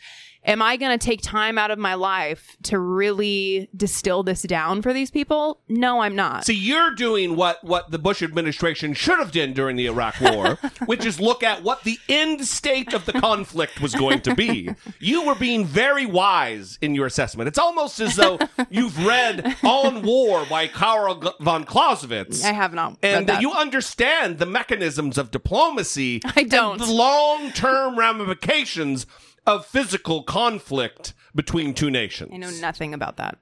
Am 0.50 0.64
I 0.64 0.78
going 0.78 0.98
to 0.98 1.06
take 1.06 1.22
time 1.22 1.60
out 1.60 1.70
of 1.70 1.78
my 1.78 1.94
life 1.94 2.58
to 2.64 2.80
really 2.80 3.70
distill 3.78 4.24
this 4.24 4.42
down 4.42 4.82
for 4.82 4.94
these 4.94 5.12
people? 5.12 5.62
No, 5.70 6.00
I'm 6.00 6.16
not. 6.16 6.44
See, 6.44 6.56
you're 6.56 6.96
doing 6.96 7.36
what 7.36 7.64
what 7.64 7.92
the 7.92 8.00
Bush 8.00 8.24
administration 8.24 8.96
should 8.96 9.20
have 9.20 9.32
done 9.32 9.54
during 9.54 9.76
the 9.76 9.86
Iraq 9.86 10.20
War, 10.20 10.58
which 10.88 11.06
is 11.06 11.20
look 11.20 11.44
at 11.44 11.62
what 11.62 11.84
the 11.84 12.00
end 12.10 12.48
state 12.48 12.94
of 12.94 13.06
the 13.06 13.14
conflict 13.14 13.80
was 13.80 13.94
going 13.94 14.22
to 14.22 14.34
be. 14.34 14.74
You 15.00 15.24
were 15.24 15.36
being 15.36 15.66
very 15.66 16.08
wise 16.08 16.80
in 16.82 16.96
your 16.96 17.06
assessment. 17.06 17.48
It's 17.48 17.60
almost 17.60 18.00
as 18.00 18.16
though 18.16 18.40
you've 18.72 19.06
read 19.06 19.56
On 19.64 20.02
War 20.02 20.48
by 20.50 20.68
Karl 20.68 21.36
von 21.40 21.64
Clausewitz. 21.64 22.44
I 22.44 22.54
have 22.54 22.74
not. 22.74 22.98
And 23.04 23.28
that. 23.28 23.42
you 23.42 23.52
understand 23.52 24.40
the 24.40 24.48
mechanisms 24.48 25.20
of 25.20 25.30
diplomacy. 25.30 26.22
I 26.26 26.42
don't. 26.42 26.80
The 26.80 26.92
long 26.92 27.52
term 27.52 28.00
ramifications 28.00 29.06
of 29.46 29.66
physical 29.66 30.24
conflict 30.24 31.14
between 31.36 31.74
two 31.74 31.90
nations. 31.90 32.32
I 32.34 32.38
know 32.38 32.50
nothing 32.62 32.94
about 32.94 33.18
that. 33.18 33.38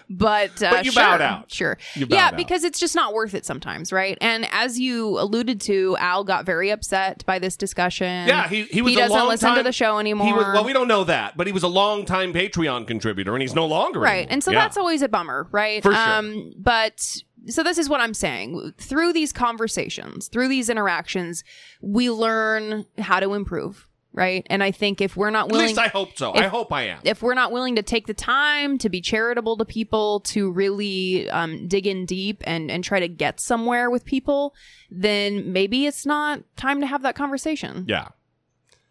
but 0.09 0.63
uh, 0.63 0.71
But 0.71 0.85
you 0.85 0.91
sure, 0.91 1.03
bowed 1.03 1.21
out. 1.21 1.51
Sure. 1.51 1.77
Bowed 1.95 2.11
yeah, 2.11 2.27
out. 2.27 2.37
because 2.37 2.63
it's 2.63 2.79
just 2.79 2.95
not 2.95 3.13
worth 3.13 3.33
it 3.33 3.45
sometimes, 3.45 3.91
right? 3.91 4.17
And 4.21 4.47
as 4.51 4.79
you 4.79 5.19
alluded 5.19 5.61
to, 5.61 5.95
Al 5.99 6.23
got 6.23 6.45
very 6.45 6.69
upset 6.71 7.23
by 7.25 7.39
this 7.39 7.55
discussion. 7.57 8.27
Yeah, 8.27 8.47
he, 8.47 8.63
he 8.63 8.81
was 8.81 8.93
a 8.95 8.97
doesn't 8.97 9.27
listen 9.27 9.55
to 9.55 9.63
the 9.63 9.71
show 9.71 9.99
anymore. 9.99 10.27
He 10.27 10.33
was, 10.33 10.45
well, 10.45 10.63
we 10.65 10.73
don't 10.73 10.87
know 10.87 11.03
that, 11.05 11.37
but 11.37 11.47
he 11.47 11.53
was 11.53 11.63
a 11.63 11.67
long 11.67 12.05
time 12.05 12.33
Patreon 12.33 12.87
contributor, 12.87 13.33
and 13.33 13.41
he's 13.41 13.55
no 13.55 13.65
longer. 13.65 13.99
right 13.99 14.17
anymore. 14.19 14.33
and 14.33 14.43
so 14.43 14.51
Yeah. 14.51 14.59
that's 14.61 14.77
always 14.77 15.01
a 15.01 15.07
bummer 15.09 15.47
right 15.51 15.81
For 15.83 15.93
sure. 15.93 16.01
um 16.01 16.53
but 16.57 16.99
so 17.47 17.63
this 17.63 17.77
is 17.77 17.87
what 17.89 18.01
i'm 18.01 18.13
saying 18.13 18.73
through 18.77 19.13
these 19.13 19.31
conversations 19.33 20.27
through 20.27 20.47
these 20.47 20.69
interactions 20.69 21.43
we 21.81 22.09
learn 22.09 22.85
how 22.99 23.19
to 23.19 23.33
improve 23.33 23.87
right 24.13 24.47
and 24.49 24.63
i 24.63 24.71
think 24.71 25.01
if 25.01 25.17
we're 25.17 25.29
not 25.29 25.49
willing, 25.49 25.65
At 25.65 25.67
least 25.69 25.79
I 25.79 25.87
hope 25.89 26.17
so. 26.17 26.33
I 26.33 26.47
hope 26.47 26.71
I 26.71 26.83
am. 26.83 26.99
if 27.03 27.21
we're 27.21 27.33
not 27.33 27.51
willing 27.51 27.75
to 27.75 27.81
take 27.83 28.07
the 28.07 28.13
time 28.13 28.77
to 28.79 28.89
be 28.89 29.01
charitable 29.01 29.57
to 29.57 29.65
people 29.65 30.21
to 30.21 30.49
really 30.51 31.29
um, 31.29 31.67
dig 31.67 31.85
in 31.85 32.05
deep 32.05 32.41
and 32.45 32.71
and 32.71 32.83
try 32.83 32.99
to 32.99 33.07
get 33.07 33.39
somewhere 33.39 33.89
with 33.89 34.05
people 34.05 34.53
then 34.89 35.51
maybe 35.51 35.85
it's 35.85 36.05
not 36.05 36.39
time 36.55 36.79
to 36.81 36.87
have 36.87 37.01
that 37.01 37.15
conversation 37.15 37.85
Yeah. 37.87 38.07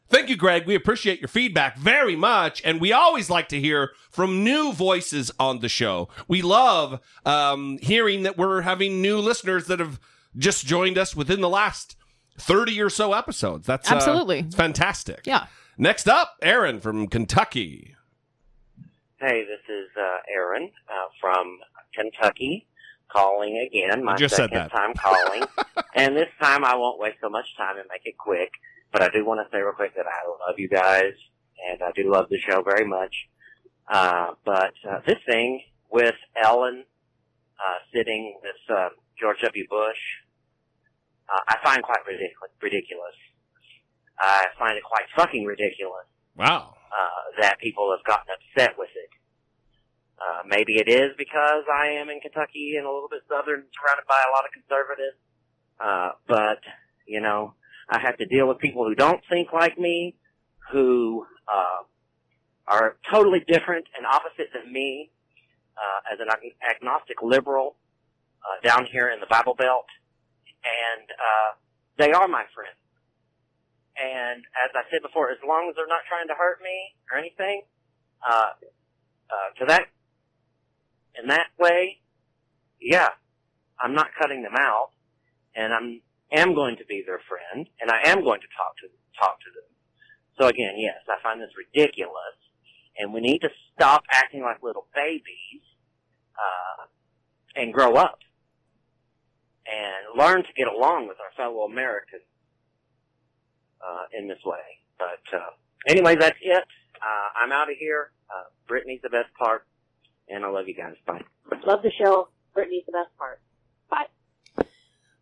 Thank 0.08 0.28
you, 0.28 0.36
Greg. 0.36 0.66
We 0.66 0.74
appreciate 0.74 1.20
your 1.20 1.28
feedback 1.28 1.76
very 1.78 2.14
much, 2.14 2.60
and 2.64 2.80
we 2.80 2.92
always 2.92 3.30
like 3.30 3.48
to 3.48 3.60
hear 3.60 3.92
from 4.10 4.44
new 4.44 4.72
voices 4.72 5.30
on 5.40 5.60
the 5.60 5.68
show. 5.68 6.08
We 6.28 6.42
love 6.42 7.00
um, 7.24 7.78
hearing 7.80 8.22
that 8.22 8.36
we're 8.36 8.60
having 8.62 9.00
new 9.00 9.18
listeners 9.18 9.66
that 9.66 9.80
have 9.80 9.98
just 10.36 10.66
joined 10.66 10.98
us 10.98 11.16
within 11.16 11.40
the 11.40 11.48
last 11.48 11.96
thirty 12.38 12.80
or 12.80 12.90
so 12.90 13.12
episodes. 13.12 13.66
That's 13.66 13.90
uh, 13.90 13.94
Absolutely. 13.94 14.40
it's 14.40 14.54
fantastic. 14.54 15.22
Yeah. 15.24 15.46
Next 15.78 16.08
up, 16.08 16.36
Aaron 16.42 16.80
from 16.80 17.08
Kentucky. 17.08 17.96
Hey, 19.18 19.44
this 19.44 19.60
is 19.68 19.88
uh, 19.98 20.18
Aaron 20.32 20.70
uh, 20.88 21.08
from 21.20 21.58
Kentucky 21.94 22.66
calling 23.10 23.56
again. 23.58 24.04
My 24.04 24.12
I 24.12 24.16
just 24.16 24.36
said 24.36 24.50
second 24.50 24.58
that. 24.58 24.70
time 24.70 24.94
calling. 24.94 25.44
and 25.94 26.16
this 26.16 26.28
time 26.40 26.64
I 26.64 26.74
won't 26.76 27.00
waste 27.00 27.16
so 27.20 27.28
much 27.30 27.46
time 27.56 27.78
and 27.78 27.86
make 27.90 28.02
it 28.04 28.18
quick. 28.18 28.50
But 28.94 29.02
I 29.02 29.08
do 29.08 29.26
want 29.26 29.40
to 29.44 29.50
say 29.50 29.60
real 29.60 29.72
quick 29.72 29.96
that 29.96 30.06
I 30.06 30.28
love 30.48 30.54
you 30.56 30.68
guys 30.68 31.14
and 31.68 31.82
I 31.82 31.90
do 31.96 32.08
love 32.08 32.28
the 32.30 32.38
show 32.38 32.62
very 32.62 32.86
much. 32.86 33.12
Uh, 33.88 34.34
but 34.44 34.72
uh, 34.88 35.00
this 35.04 35.18
thing 35.26 35.62
with 35.90 36.14
Ellen 36.40 36.84
uh, 37.58 37.78
sitting 37.92 38.38
with 38.40 38.54
uh, 38.78 38.90
George 39.20 39.40
W. 39.42 39.66
Bush, 39.68 39.98
uh, 41.28 41.40
I 41.48 41.56
find 41.64 41.82
quite 41.82 42.06
ridiculous. 42.06 42.52
ridiculous. 42.62 43.16
I 44.16 44.46
find 44.60 44.78
it 44.78 44.84
quite 44.84 45.06
fucking 45.16 45.44
ridiculous 45.44 46.06
Wow. 46.36 46.74
uh, 46.92 47.40
that 47.42 47.58
people 47.58 47.90
have 47.96 48.04
gotten 48.06 48.26
upset 48.30 48.78
with 48.78 48.90
it. 48.94 49.10
Uh, 50.22 50.42
maybe 50.46 50.78
it 50.78 50.88
is 50.88 51.10
because 51.18 51.64
I 51.66 51.88
am 51.88 52.10
in 52.10 52.20
Kentucky 52.20 52.76
and 52.76 52.86
a 52.86 52.90
little 52.92 53.08
bit 53.08 53.22
southern, 53.28 53.64
surrounded 53.74 54.06
by 54.08 54.22
a 54.28 54.30
lot 54.30 54.44
of 54.46 54.52
conservatives. 54.52 55.18
Uh, 55.80 56.10
but, 56.28 56.60
you 57.08 57.20
know, 57.20 57.54
I 57.88 57.98
have 58.00 58.16
to 58.18 58.26
deal 58.26 58.48
with 58.48 58.58
people 58.58 58.84
who 58.84 58.94
don't 58.94 59.20
think 59.30 59.52
like 59.52 59.78
me, 59.78 60.16
who, 60.72 61.26
uh, 61.52 61.82
are 62.66 62.96
totally 63.10 63.40
different 63.46 63.86
and 63.96 64.06
opposite 64.06 64.48
than 64.54 64.72
me, 64.72 65.10
uh, 65.76 66.12
as 66.12 66.20
an 66.20 66.28
ag- 66.30 66.56
agnostic 66.76 67.22
liberal, 67.22 67.76
uh, 68.42 68.60
down 68.66 68.86
here 68.86 69.08
in 69.10 69.20
the 69.20 69.26
Bible 69.26 69.54
Belt. 69.54 69.86
And, 70.64 71.10
uh, 71.10 71.54
they 71.96 72.12
are 72.12 72.26
my 72.26 72.44
friends. 72.54 72.78
And 73.96 74.44
as 74.64 74.70
I 74.74 74.82
said 74.90 75.02
before, 75.02 75.30
as 75.30 75.38
long 75.46 75.68
as 75.68 75.76
they're 75.76 75.86
not 75.86 76.02
trying 76.08 76.26
to 76.28 76.34
hurt 76.34 76.60
me 76.62 76.96
or 77.12 77.18
anything, 77.18 77.62
uh, 78.26 78.52
uh, 79.30 79.58
to 79.58 79.66
that, 79.66 79.88
in 81.20 81.28
that 81.28 81.48
way, 81.58 82.00
yeah, 82.80 83.10
I'm 83.78 83.94
not 83.94 84.08
cutting 84.18 84.42
them 84.42 84.56
out, 84.58 84.90
and 85.54 85.72
I'm 85.72 86.02
am 86.34 86.54
going 86.54 86.76
to 86.76 86.84
be 86.86 87.02
their 87.06 87.20
friend, 87.28 87.68
and 87.80 87.90
I 87.90 88.08
am 88.08 88.22
going 88.22 88.40
to 88.40 88.46
talk 88.56 88.76
to 88.82 88.88
talk 89.18 89.38
to 89.40 89.50
them. 89.54 89.68
So 90.38 90.48
again, 90.48 90.74
yes, 90.76 90.96
I 91.08 91.22
find 91.22 91.40
this 91.40 91.50
ridiculous, 91.56 92.36
and 92.98 93.12
we 93.12 93.20
need 93.20 93.40
to 93.40 93.50
stop 93.74 94.04
acting 94.10 94.42
like 94.42 94.62
little 94.62 94.86
babies, 94.94 95.62
uh, 96.36 96.86
and 97.56 97.72
grow 97.72 97.94
up, 97.94 98.18
and 99.66 100.18
learn 100.18 100.42
to 100.42 100.52
get 100.56 100.66
along 100.66 101.08
with 101.08 101.18
our 101.20 101.32
fellow 101.36 101.64
Americans 101.64 102.22
uh, 103.80 104.04
in 104.18 104.28
this 104.28 104.40
way. 104.44 104.58
But 104.98 105.36
uh, 105.36 105.50
anyway, 105.88 106.16
that's 106.16 106.38
it. 106.40 106.64
Uh, 106.96 107.28
I'm 107.42 107.52
out 107.52 107.70
of 107.70 107.76
here. 107.78 108.12
Uh, 108.30 108.44
Brittany's 108.66 109.00
the 109.02 109.10
best 109.10 109.32
part, 109.38 109.66
and 110.28 110.44
I 110.44 110.48
love 110.48 110.68
you 110.68 110.74
guys. 110.74 110.94
Bye. 111.06 111.22
Love 111.66 111.82
the 111.82 111.92
show. 111.98 112.28
Brittany's 112.54 112.84
the 112.86 112.92
best 112.92 113.16
part. 113.18 113.40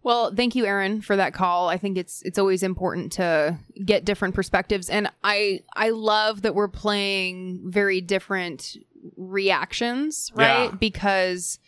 Well, 0.04 0.34
thank 0.34 0.56
you, 0.56 0.66
Aaron, 0.66 1.00
for 1.00 1.16
that 1.16 1.32
call. 1.32 1.68
I 1.68 1.78
think 1.78 1.96
it's 1.96 2.22
it's 2.22 2.38
always 2.38 2.62
important 2.62 3.12
to 3.12 3.58
get 3.84 4.04
different 4.04 4.34
perspectives, 4.34 4.90
and 4.90 5.10
I 5.22 5.60
I 5.74 5.90
love 5.90 6.42
that 6.42 6.54
we're 6.54 6.68
playing 6.68 7.62
very 7.70 8.00
different 8.00 8.76
reactions, 9.16 10.32
right? 10.34 10.70
Yeah. 10.70 10.76
Because 10.78 11.58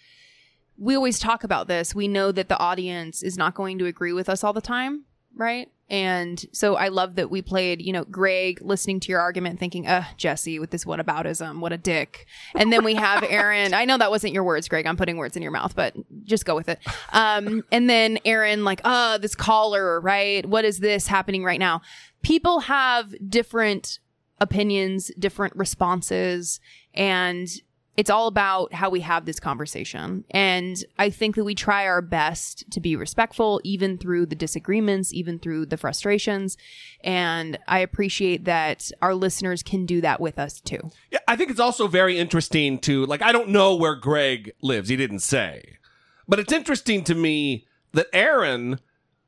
we 0.77 0.97
always 0.97 1.19
talk 1.19 1.45
about 1.45 1.69
this. 1.69 1.95
We 1.95 2.09
know 2.09 2.33
that 2.33 2.49
the 2.49 2.59
audience 2.59 3.23
is 3.23 3.39
not 3.39 3.55
going 3.55 3.79
to 3.79 3.87
agree 3.87 4.13
with 4.13 4.29
us 4.29 4.43
all 4.43 4.53
the 4.53 4.61
time, 4.61 5.05
right? 5.37 5.69
And 5.91 6.45
so 6.53 6.77
I 6.77 6.89
love 6.89 7.17
that 7.17 7.31
we 7.31 7.43
played, 7.43 7.83
you 7.83 7.93
know, 7.93 8.05
Greg 8.05 8.61
listening 8.63 9.01
to 9.01 9.09
your 9.09 9.21
argument, 9.21 9.61
thinking, 9.61 9.87
uh, 9.87 10.05
Jesse 10.17 10.59
with 10.59 10.71
this 10.71 10.85
whataboutism, 10.85 11.61
what 11.61 11.73
a 11.73 11.77
dick. 11.79 12.27
And 12.55 12.73
then 12.73 12.85
we 12.85 12.95
have 12.95 13.23
Aaron. 13.29 13.75
I 13.75 13.85
know 13.85 13.99
that 13.99 14.11
wasn't 14.11 14.33
your 14.33 14.45
words, 14.45 14.67
Greg. 14.67 14.87
I'm 14.87 14.97
putting 14.97 15.19
words 15.19 15.37
in 15.37 15.43
your 15.43 15.53
mouth, 15.53 15.77
but 15.77 15.95
just 16.25 16.47
go 16.47 16.55
with 16.55 16.69
it. 16.69 16.79
Um, 17.13 17.65
and 17.71 17.89
then 17.89 18.19
Aaron, 18.25 18.65
like, 18.65 18.81
uh, 18.85 19.19
this 19.19 19.35
caller, 19.35 20.01
right? 20.01 20.45
What 20.47 20.65
is 20.65 20.79
this 20.79 21.07
happening 21.07 21.45
right 21.45 21.61
now? 21.61 21.83
People 22.23 22.61
have 22.61 23.15
different 23.29 23.99
opinions, 24.41 25.11
different 25.19 25.55
responses, 25.55 26.61
and 26.95 27.49
it's 27.97 28.11
all 28.11 28.27
about 28.27 28.73
how 28.73 28.91
we 28.91 29.01
have 29.01 29.25
this 29.25 29.39
conversation. 29.39 30.25
And 30.31 30.83
I 30.99 31.11
think 31.11 31.37
that 31.37 31.45
we 31.45 31.55
try 31.55 31.87
our 31.87 32.03
best 32.03 32.71
to 32.73 32.81
be 32.81 32.97
respectful, 32.97 33.61
even 33.63 33.99
through 33.99 34.27
the 34.27 34.35
disagreements, 34.35 35.13
even 35.13 35.39
through 35.39 35.67
the 35.67 35.77
frustrations. 35.77 36.57
And 37.03 37.59
I 37.69 37.79
appreciate 37.79 38.45
that 38.45 38.91
our 39.01 39.15
listeners 39.15 39.63
can 39.63 39.87
do 39.87 40.01
that 40.01 40.21
with 40.21 40.39
us 40.39 40.61
too. 40.61 40.91
Yeah, 41.11 41.21
I 41.29 41.37
think 41.37 41.51
it's 41.51 41.61
also 41.61 41.87
very 41.87 42.19
interesting 42.19 42.79
to 42.81 43.07
like 43.07 43.23
I 43.23 43.33
don't 43.33 43.51
know 43.51 43.77
where 43.77 43.95
Greg 43.95 44.53
lives. 44.61 44.89
He 44.89 44.97
didn't 44.97 45.21
say. 45.21 45.79
But 46.27 46.39
it's 46.39 46.53
interesting 46.53 47.05
to 47.05 47.15
me 47.15 47.67
that 47.93 48.09
Aaron 48.13 48.81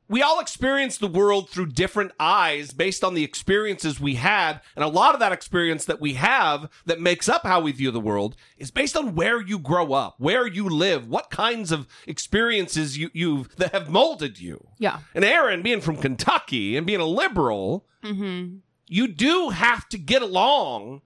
we 0.09 0.21
all 0.21 0.39
experience 0.39 0.97
the 0.97 1.07
world 1.07 1.49
through 1.49 1.67
different 1.67 2.11
eyes 2.19 2.71
based 2.71 3.03
on 3.03 3.13
the 3.13 3.23
experiences 3.23 3.99
we 3.99 4.15
had. 4.15 4.61
And 4.75 4.85
a 4.85 4.87
lot 4.87 5.13
of 5.13 5.19
that 5.19 5.33
experience 5.33 5.83
that 5.85 5.99
we 5.99 6.13
have 6.13 6.69
that 6.85 7.01
makes 7.01 7.27
up 7.27 7.43
how 7.45 7.59
we 7.59 7.71
view 7.73 7.91
the 7.91 7.99
world 7.99 8.35
is 8.57 8.71
based 8.71 8.95
on 8.95 9.15
where 9.15 9.41
you 9.41 9.59
grow 9.59 9.91
up, 9.93 10.15
where 10.17 10.47
you 10.47 10.69
live, 10.69 11.07
what 11.09 11.29
kinds 11.29 11.71
of 11.71 11.87
experiences 12.05 12.97
you, 12.97 13.09
you've 13.13 13.53
that 13.57 13.73
have 13.73 13.89
molded 13.89 14.39
you. 14.39 14.67
Yeah. 14.79 14.99
And 15.13 15.25
Aaron, 15.25 15.61
being 15.61 15.81
from 15.81 15.97
Kentucky 15.97 16.77
and 16.77 16.85
being 16.87 17.01
a 17.01 17.05
liberal, 17.05 17.85
Mm-hmm. 18.03 18.57
you 18.87 19.07
do 19.07 19.49
have 19.49 19.89
to 19.89 19.97
get 19.97 20.21
along 20.21 21.01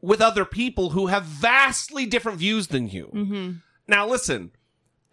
with 0.00 0.20
other 0.20 0.44
people 0.44 0.90
who 0.90 1.08
have 1.08 1.24
vastly 1.24 2.06
different 2.06 2.38
views 2.38 2.68
than 2.68 2.88
you. 2.88 3.10
Mm-hmm. 3.12 3.50
Now, 3.86 4.06
listen, 4.06 4.52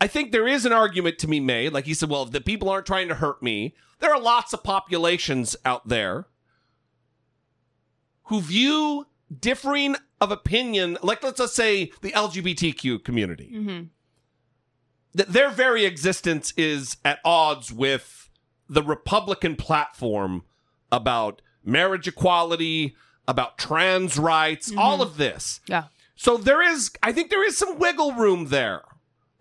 I 0.01 0.07
think 0.07 0.31
there 0.31 0.47
is 0.47 0.65
an 0.65 0.73
argument 0.73 1.19
to 1.19 1.27
be 1.27 1.39
made. 1.39 1.71
Like 1.73 1.85
he 1.85 1.93
said, 1.93 2.09
well, 2.09 2.23
if 2.23 2.31
the 2.31 2.41
people 2.41 2.69
aren't 2.69 2.85
trying 2.85 3.07
to 3.07 3.15
hurt 3.15 3.41
me, 3.41 3.75
there 3.99 4.13
are 4.13 4.19
lots 4.19 4.53
of 4.53 4.63
populations 4.63 5.55
out 5.63 5.87
there 5.87 6.27
who 8.23 8.41
view 8.41 9.07
differing 9.39 9.95
of 10.19 10.31
opinion, 10.31 10.97
like 11.01 11.23
let's 11.23 11.37
just 11.37 11.55
say 11.55 11.91
the 12.01 12.11
LGBTQ 12.11 13.03
community, 13.03 13.51
Mm-hmm. 13.53 13.83
that 15.13 15.31
their 15.31 15.49
very 15.49 15.85
existence 15.85 16.53
is 16.57 16.97
at 17.05 17.19
odds 17.23 17.71
with 17.71 18.29
the 18.67 18.83
Republican 18.83 19.55
platform 19.55 20.43
about 20.91 21.41
marriage 21.63 22.07
equality, 22.07 22.95
about 23.27 23.57
trans 23.57 24.17
rights, 24.17 24.71
all 24.75 25.01
of 25.01 25.17
this. 25.17 25.61
Yeah. 25.67 25.85
So 26.15 26.37
there 26.37 26.61
is, 26.61 26.91
I 27.03 27.11
think 27.11 27.29
there 27.29 27.45
is 27.45 27.57
some 27.57 27.77
wiggle 27.77 28.13
room 28.13 28.47
there 28.47 28.81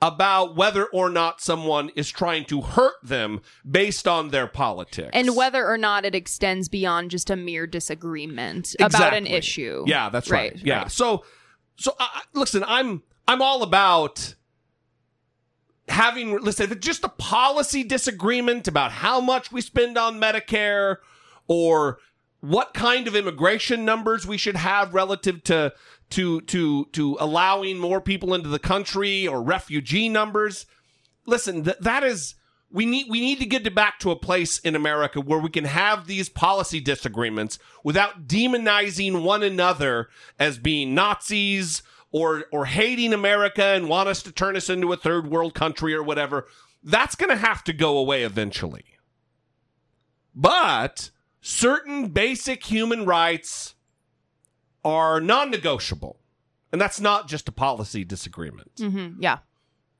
about 0.04 0.54
whether 0.54 0.84
or 0.84 1.08
not 1.08 1.40
someone 1.40 1.88
is 1.96 2.10
trying 2.10 2.44
to 2.44 2.60
hurt 2.60 2.96
them 3.02 3.40
based 3.68 4.06
on 4.06 4.28
their 4.28 4.46
politics. 4.46 5.08
And 5.14 5.34
whether 5.34 5.66
or 5.66 5.78
not 5.78 6.04
it 6.04 6.14
extends 6.14 6.68
beyond 6.68 7.10
just 7.10 7.30
a 7.30 7.36
mere 7.36 7.66
disagreement 7.66 8.76
about 8.78 9.14
an 9.14 9.26
issue. 9.26 9.82
Yeah, 9.86 10.10
that's 10.10 10.30
right. 10.30 10.54
Yeah. 10.62 10.88
So, 10.88 11.24
so 11.76 11.96
uh, 11.98 12.06
listen, 12.34 12.62
I'm 12.66 13.02
I'm 13.26 13.40
all 13.40 13.62
about 13.62 14.34
having 15.88 16.38
listen. 16.38 16.64
If 16.64 16.72
it's 16.72 16.86
just 16.86 17.02
a 17.02 17.08
policy 17.08 17.82
disagreement 17.82 18.68
about 18.68 18.92
how 18.92 19.22
much 19.22 19.50
we 19.50 19.62
spend 19.62 19.96
on 19.96 20.20
Medicare 20.20 20.98
or 21.48 21.98
what 22.40 22.74
kind 22.74 23.08
of 23.08 23.16
immigration 23.16 23.86
numbers 23.86 24.26
we 24.26 24.36
should 24.36 24.56
have 24.56 24.92
relative 24.92 25.42
to 25.44 25.72
to 26.10 26.40
to 26.42 26.86
to 26.92 27.16
allowing 27.20 27.78
more 27.78 28.00
people 28.00 28.34
into 28.34 28.48
the 28.48 28.58
country 28.58 29.26
or 29.26 29.42
refugee 29.42 30.08
numbers. 30.08 30.66
Listen, 31.26 31.64
th- 31.64 31.78
that 31.80 32.04
is 32.04 32.34
we 32.70 32.86
need 32.86 33.06
we 33.08 33.20
need 33.20 33.38
to 33.38 33.46
get 33.46 33.74
back 33.74 33.98
to 34.00 34.10
a 34.10 34.16
place 34.16 34.58
in 34.58 34.74
America 34.74 35.20
where 35.20 35.38
we 35.38 35.48
can 35.48 35.64
have 35.64 36.06
these 36.06 36.28
policy 36.28 36.80
disagreements 36.80 37.58
without 37.84 38.26
demonizing 38.26 39.22
one 39.22 39.42
another 39.42 40.08
as 40.38 40.58
being 40.58 40.94
Nazis 40.94 41.82
or 42.10 42.44
or 42.52 42.66
hating 42.66 43.12
America 43.12 43.64
and 43.64 43.88
want 43.88 44.08
us 44.08 44.22
to 44.24 44.32
turn 44.32 44.56
us 44.56 44.68
into 44.68 44.92
a 44.92 44.96
third 44.96 45.30
world 45.30 45.54
country 45.54 45.94
or 45.94 46.02
whatever. 46.02 46.46
That's 46.82 47.14
going 47.14 47.30
to 47.30 47.36
have 47.36 47.64
to 47.64 47.72
go 47.72 47.96
away 47.96 48.24
eventually. 48.24 48.84
But 50.34 51.10
certain 51.40 52.08
basic 52.08 52.64
human 52.64 53.06
rights 53.06 53.74
are 54.84 55.20
non-negotiable. 55.20 56.18
And 56.72 56.80
that's 56.80 57.00
not 57.00 57.28
just 57.28 57.48
a 57.48 57.52
policy 57.52 58.04
disagreement. 58.04 58.74
Mm-hmm. 58.76 59.22
Yeah. 59.22 59.38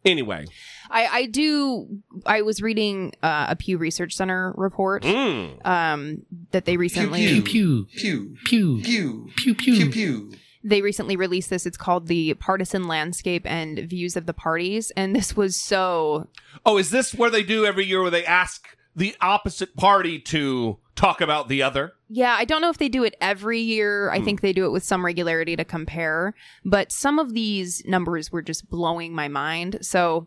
Anyway, 0.05 0.45
I, 0.91 1.07
I 1.07 1.27
do. 1.27 1.87
I 2.27 2.43
was 2.43 2.61
reading 2.61 3.15
uh, 3.23 3.47
a 3.51 3.57
Pew 3.57 3.79
Research 3.79 4.13
Center 4.15 4.53
report 4.57 5.03
Mm. 5.03 5.65
um, 5.67 6.27
that 6.51 6.67
they 6.67 6.77
recently 6.77 7.21
Pew, 7.27 7.43
pew, 7.43 7.87
pew, 7.97 8.37
pew, 8.45 8.81
pew, 8.83 9.31
pew, 9.37 9.55
pew, 9.55 9.75
pew. 9.77 9.91
pew. 9.91 10.33
they 10.63 10.83
recently 10.83 11.17
released 11.17 11.49
this. 11.49 11.65
It's 11.65 11.79
called 11.79 12.09
the 12.09 12.35
Partisan 12.35 12.87
Landscape 12.87 13.47
and 13.47 13.79
Views 13.89 14.15
of 14.15 14.27
the 14.27 14.35
Parties, 14.35 14.91
and 14.95 15.17
this 15.17 15.35
was 15.35 15.59
so. 15.59 16.29
Oh, 16.67 16.77
is 16.77 16.91
this 16.91 17.15
where 17.15 17.31
they 17.31 17.43
do 17.43 17.65
every 17.65 17.87
year 17.87 18.03
where 18.03 18.11
they 18.11 18.27
ask 18.27 18.67
the 18.95 19.17
opposite 19.23 19.75
party 19.75 20.19
to 20.21 20.79
talk 20.95 21.21
about 21.21 21.49
the 21.49 21.63
other? 21.63 21.93
Yeah, 22.09 22.35
I 22.39 22.45
don't 22.45 22.61
know 22.61 22.71
if 22.71 22.79
they 22.79 22.89
do 22.89 23.05
it 23.05 23.17
every 23.21 23.61
year. 23.61 24.11
I 24.11 24.19
hmm. 24.19 24.25
think 24.25 24.41
they 24.41 24.53
do 24.53 24.65
it 24.67 24.71
with 24.71 24.85
some 24.85 25.05
regularity 25.05 25.57
to 25.57 25.65
compare, 25.65 26.35
but 26.65 26.93
some 26.93 27.19
of 27.19 27.35
these 27.35 27.85
numbers 27.87 28.31
were 28.31 28.43
just 28.43 28.69
blowing 28.69 29.15
my 29.15 29.29
mind. 29.29 29.79
So, 29.83 30.27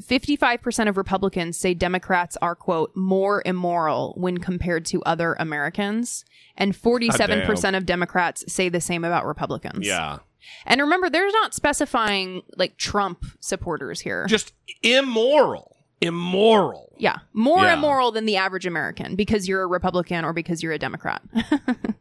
55% 0.00 0.88
of 0.88 0.96
Republicans 0.96 1.58
say 1.58 1.74
Democrats 1.74 2.36
are, 2.40 2.54
quote, 2.54 2.94
more 2.94 3.42
immoral 3.44 4.14
when 4.16 4.38
compared 4.38 4.84
to 4.86 5.02
other 5.02 5.34
Americans. 5.40 6.24
And 6.56 6.72
47% 6.72 7.76
of 7.76 7.84
Democrats 7.84 8.44
say 8.52 8.68
the 8.68 8.80
same 8.80 9.04
about 9.04 9.26
Republicans. 9.26 9.86
Yeah. 9.86 10.18
And 10.66 10.80
remember, 10.80 11.10
they're 11.10 11.30
not 11.32 11.54
specifying 11.54 12.42
like 12.56 12.76
Trump 12.76 13.24
supporters 13.40 14.00
here. 14.00 14.26
Just 14.26 14.52
immoral. 14.82 15.77
Immoral. 16.00 16.92
yeah, 16.98 17.16
more 17.32 17.64
Yeah. 17.64 17.74
immoral 17.74 18.12
than 18.12 18.24
the 18.26 18.36
average 18.36 18.66
American 18.66 19.16
because 19.16 19.48
you're 19.48 19.62
a 19.62 19.66
Republican 19.66 20.24
or 20.24 20.32
because 20.32 20.62
you're 20.62 20.72
a 20.72 20.78
Democrat. 20.78 21.22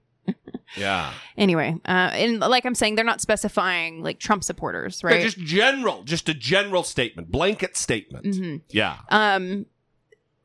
Yeah. 0.75 1.13
Anyway, 1.37 1.75
uh, 1.85 2.11
and 2.13 2.39
like 2.39 2.65
I'm 2.65 2.75
saying, 2.75 2.95
they're 2.95 3.05
not 3.05 3.21
specifying 3.21 4.03
like 4.03 4.19
Trump 4.19 4.43
supporters, 4.43 5.01
right? 5.03 5.13
They're 5.13 5.23
just 5.23 5.39
general, 5.39 6.03
just 6.03 6.27
a 6.27 6.33
general 6.33 6.83
statement, 6.83 7.31
blanket 7.31 7.77
statement. 7.77 8.25
Mhm. 8.25 8.61
Yeah. 8.69 8.97
Um, 9.09 9.65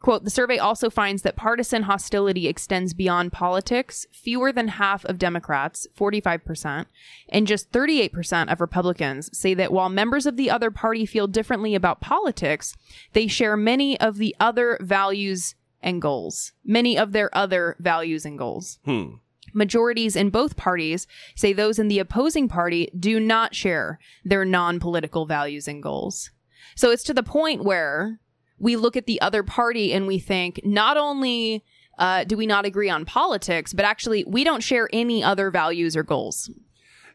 quote, 0.02 0.24
the 0.24 0.30
survey 0.30 0.58
also 0.58 0.90
finds 0.90 1.22
that 1.22 1.36
partisan 1.36 1.84
hostility 1.84 2.48
extends 2.48 2.92
beyond 2.92 3.32
politics. 3.32 4.06
Fewer 4.12 4.52
than 4.52 4.68
half 4.68 5.04
of 5.06 5.18
Democrats, 5.18 5.86
45%, 5.96 6.86
and 7.28 7.46
just 7.46 7.72
38% 7.72 8.52
of 8.52 8.60
Republicans 8.60 9.36
say 9.36 9.54
that 9.54 9.72
while 9.72 9.88
members 9.88 10.26
of 10.26 10.36
the 10.36 10.50
other 10.50 10.70
party 10.70 11.06
feel 11.06 11.26
differently 11.26 11.74
about 11.74 12.00
politics, 12.00 12.76
they 13.12 13.26
share 13.26 13.56
many 13.56 13.98
of 14.00 14.16
the 14.18 14.36
other 14.38 14.76
values 14.80 15.54
and 15.82 16.02
goals. 16.02 16.52
Many 16.64 16.98
of 16.98 17.12
their 17.12 17.34
other 17.36 17.76
values 17.78 18.24
and 18.24 18.38
goals. 18.38 18.78
Hmm. 18.84 19.14
Majorities 19.54 20.16
in 20.16 20.30
both 20.30 20.56
parties 20.56 21.06
say 21.34 21.52
those 21.52 21.78
in 21.78 21.88
the 21.88 21.98
opposing 21.98 22.48
party 22.48 22.90
do 22.98 23.20
not 23.20 23.54
share 23.54 23.98
their 24.24 24.44
non 24.44 24.80
political 24.80 25.26
values 25.26 25.68
and 25.68 25.82
goals. 25.82 26.30
So 26.74 26.90
it's 26.90 27.02
to 27.04 27.14
the 27.14 27.22
point 27.22 27.64
where 27.64 28.20
we 28.62 28.76
look 28.76 28.96
at 28.96 29.06
the 29.06 29.20
other 29.20 29.42
party 29.42 29.92
and 29.92 30.06
we 30.06 30.20
think 30.20 30.60
not 30.64 30.96
only 30.96 31.64
uh, 31.98 32.24
do 32.24 32.36
we 32.36 32.46
not 32.46 32.64
agree 32.64 32.88
on 32.88 33.04
politics, 33.04 33.74
but 33.74 33.84
actually 33.84 34.24
we 34.26 34.44
don't 34.44 34.62
share 34.62 34.88
any 34.92 35.22
other 35.22 35.50
values 35.50 35.96
or 35.96 36.04
goals. 36.04 36.48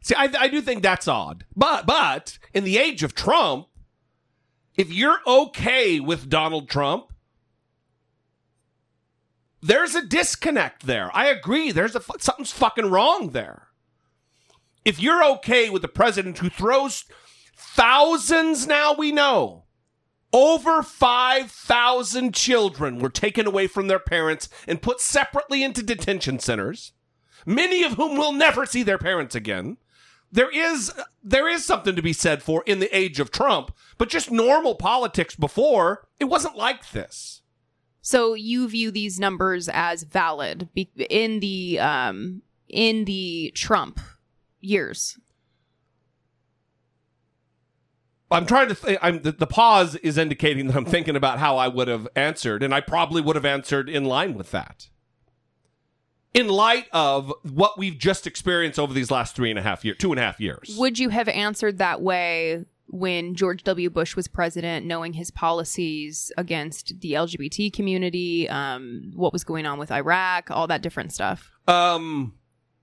See, 0.01 0.13
I, 0.13 0.29
I 0.37 0.47
do 0.49 0.61
think 0.61 0.83
that's 0.83 1.07
odd. 1.07 1.45
But 1.55 1.87
but 1.87 2.37
in 2.53 2.65
the 2.65 2.77
age 2.77 3.01
of 3.01 3.15
Trump, 3.15 3.67
if 4.75 4.91
you're 4.91 5.19
okay 5.25 5.99
with 5.99 6.29
Donald 6.29 6.69
Trump, 6.69 7.13
there's 9.61 9.95
a 9.95 10.05
disconnect 10.05 10.85
there. 10.85 11.09
I 11.15 11.27
agree. 11.27 11.71
There's 11.71 11.95
a 11.95 12.01
something's 12.19 12.51
fucking 12.51 12.91
wrong 12.91 13.29
there. 13.29 13.69
If 14.83 15.01
you're 15.01 15.25
okay 15.35 15.69
with 15.69 15.81
the 15.81 15.87
president 15.87 16.37
who 16.39 16.49
throws 16.49 17.05
thousands 17.55 18.67
now 18.67 18.93
we 18.93 19.11
know 19.11 19.66
over 20.33 20.83
5,000 20.83 22.33
children 22.33 22.99
were 22.99 23.09
taken 23.09 23.47
away 23.47 23.67
from 23.67 23.87
their 23.87 23.99
parents 23.99 24.49
and 24.67 24.81
put 24.81 24.99
separately 25.01 25.63
into 25.63 25.81
detention 25.81 26.39
centers, 26.39 26.91
many 27.45 27.83
of 27.83 27.93
whom 27.93 28.17
will 28.17 28.33
never 28.33 28.65
see 28.65 28.83
their 28.83 28.97
parents 28.97 29.35
again. 29.35 29.77
there 30.31 30.49
is 30.51 30.91
there 31.23 31.47
is 31.47 31.63
something 31.63 31.95
to 31.95 32.01
be 32.01 32.13
said 32.13 32.43
for 32.43 32.63
in 32.65 32.79
the 32.79 32.95
age 32.95 33.19
of 33.19 33.31
Trump, 33.31 33.71
but 33.97 34.09
just 34.09 34.29
normal 34.31 34.75
politics 34.75 35.35
before, 35.35 36.07
it 36.19 36.25
wasn't 36.25 36.57
like 36.57 36.91
this. 36.91 37.41
So 38.01 38.33
you 38.33 38.67
view 38.67 38.91
these 38.91 39.19
numbers 39.19 39.69
as 39.69 40.03
valid 40.03 40.67
in 41.09 41.39
the 41.39 41.79
um 41.79 42.41
in 42.67 43.05
the 43.05 43.51
Trump 43.55 43.99
years. 44.59 45.17
I'm 48.29 48.45
trying 48.45 48.67
to 48.67 48.75
think. 48.75 48.99
I'm 49.01 49.21
the, 49.21 49.31
the 49.31 49.47
pause 49.47 49.95
is 49.97 50.17
indicating 50.17 50.67
that 50.67 50.75
I'm 50.75 50.85
thinking 50.85 51.15
about 51.15 51.39
how 51.39 51.57
I 51.57 51.67
would 51.67 51.87
have 51.87 52.07
answered, 52.15 52.61
and 52.63 52.73
I 52.73 52.81
probably 52.81 53.21
would 53.21 53.35
have 53.35 53.45
answered 53.45 53.89
in 53.89 54.05
line 54.05 54.33
with 54.33 54.51
that. 54.51 54.89
In 56.33 56.49
light 56.49 56.87
of 56.91 57.33
what 57.43 57.79
we've 57.79 57.97
just 57.97 58.27
experienced 58.27 58.77
over 58.77 58.93
these 58.93 59.09
last 59.09 59.35
three 59.35 59.49
and 59.49 59.57
a 59.57 59.61
half 59.61 59.83
years, 59.83 59.97
two 59.97 60.11
and 60.11 60.19
a 60.19 60.23
half 60.23 60.39
years, 60.39 60.75
Would 60.77 60.99
you 60.99 61.09
have 61.09 61.27
answered 61.29 61.77
that 61.79 62.01
way 62.01 62.65
when 62.89 63.33
George 63.33 63.63
W. 63.63 63.89
Bush 63.89 64.15
was 64.15 64.27
president, 64.27 64.85
knowing 64.85 65.13
his 65.13 65.31
policies 65.31 66.31
against 66.37 66.99
the 66.99 67.13
LGBT 67.13 67.73
community, 67.73 68.47
um, 68.49 69.11
what 69.15 69.33
was 69.33 69.43
going 69.43 69.65
on 69.65 69.79
with 69.79 69.91
Iraq, 69.91 70.51
all 70.51 70.67
that 70.67 70.81
different 70.81 71.11
stuff? 71.11 71.51
um, 71.67 72.33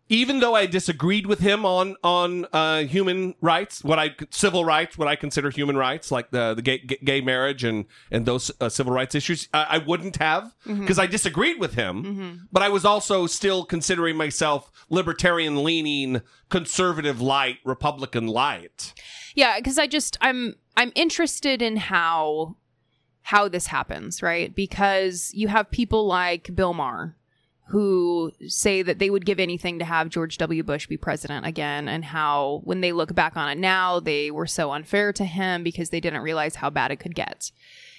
even 0.09 0.41
though 0.41 0.55
I 0.55 0.67
disagreed 0.67 1.27
with 1.27 1.41
him 1.41 1.65
on 1.65 1.97
on 2.05 2.47
uh, 2.53 2.83
human 2.83 3.35
rights, 3.41 3.83
what 3.83 3.99
I 3.99 4.15
civil 4.31 4.65
rights, 4.65 4.99
what 4.99 5.09
I 5.09 5.17
consider 5.17 5.51
human 5.51 5.77
rights, 5.77 6.11
like 6.11 6.31
the 6.31 6.55
the 6.55 6.63
gay, 6.63 6.79
gay 6.79 7.21
marriage 7.21 7.65
and 7.65 7.87
and 8.11 8.27
those 8.27 8.51
uh, 8.61 8.69
civil 8.69 8.93
rights 8.93 9.15
issues, 9.15 9.49
I, 9.55 9.67
I 9.71 9.79
wouldn't 9.79 10.17
have 10.17 10.55
because 10.65 10.99
Mhm. 10.99 11.03
I 11.03 11.07
disagreed 11.07 11.59
with 11.59 11.75
him. 11.75 12.05
Mhm. 12.05 12.41
But 12.53 12.63
I 12.63 12.69
was 12.69 12.85
also 12.85 13.27
still 13.27 13.65
considering 13.65 14.17
myself 14.17 14.71
libertarian 14.91 15.65
leaning, 15.65 16.21
conservative 16.51 17.21
light, 17.21 17.59
Republican 17.65 18.27
light. 18.27 18.93
Yeah, 19.35 19.57
because 19.57 19.79
I 19.79 19.87
just 19.87 20.19
I'm 20.21 20.57
I'm 20.77 20.93
interested 20.95 21.63
in 21.63 21.77
how 21.77 22.57
how 23.23 23.49
this 23.49 23.69
happens, 23.69 24.23
right? 24.23 24.55
Because 24.55 25.31
you 25.33 25.49
have 25.49 25.71
people 25.71 26.07
like 26.07 26.55
Bill 26.55 26.75
Maher 26.75 27.17
who 27.69 28.31
say 28.47 28.83
that 28.83 28.99
they 28.99 29.09
would 29.09 29.25
give 29.25 29.41
anything 29.41 29.79
to 29.79 29.85
have 29.85 30.11
George 30.11 30.37
W. 30.39 30.63
Bush 30.63 30.87
be 30.87 30.97
president 30.97 31.47
again, 31.47 31.89
and 31.89 32.05
how 32.05 32.61
when 32.65 32.81
they 32.83 32.93
look 32.93 33.15
back 33.15 33.37
on 33.37 33.49
it 33.49 33.59
now, 33.59 34.01
they 34.01 34.31
were 34.31 34.47
so 34.47 34.73
unfair 34.73 35.13
to 35.15 35.25
him 35.25 35.63
because 35.63 35.91
they 35.91 36.01
didn't 36.01 36.23
realize 36.23 36.57
how 36.57 36.69
bad 36.69 36.91
it 36.91 36.97
could 36.97 37.15
get. 37.15 37.51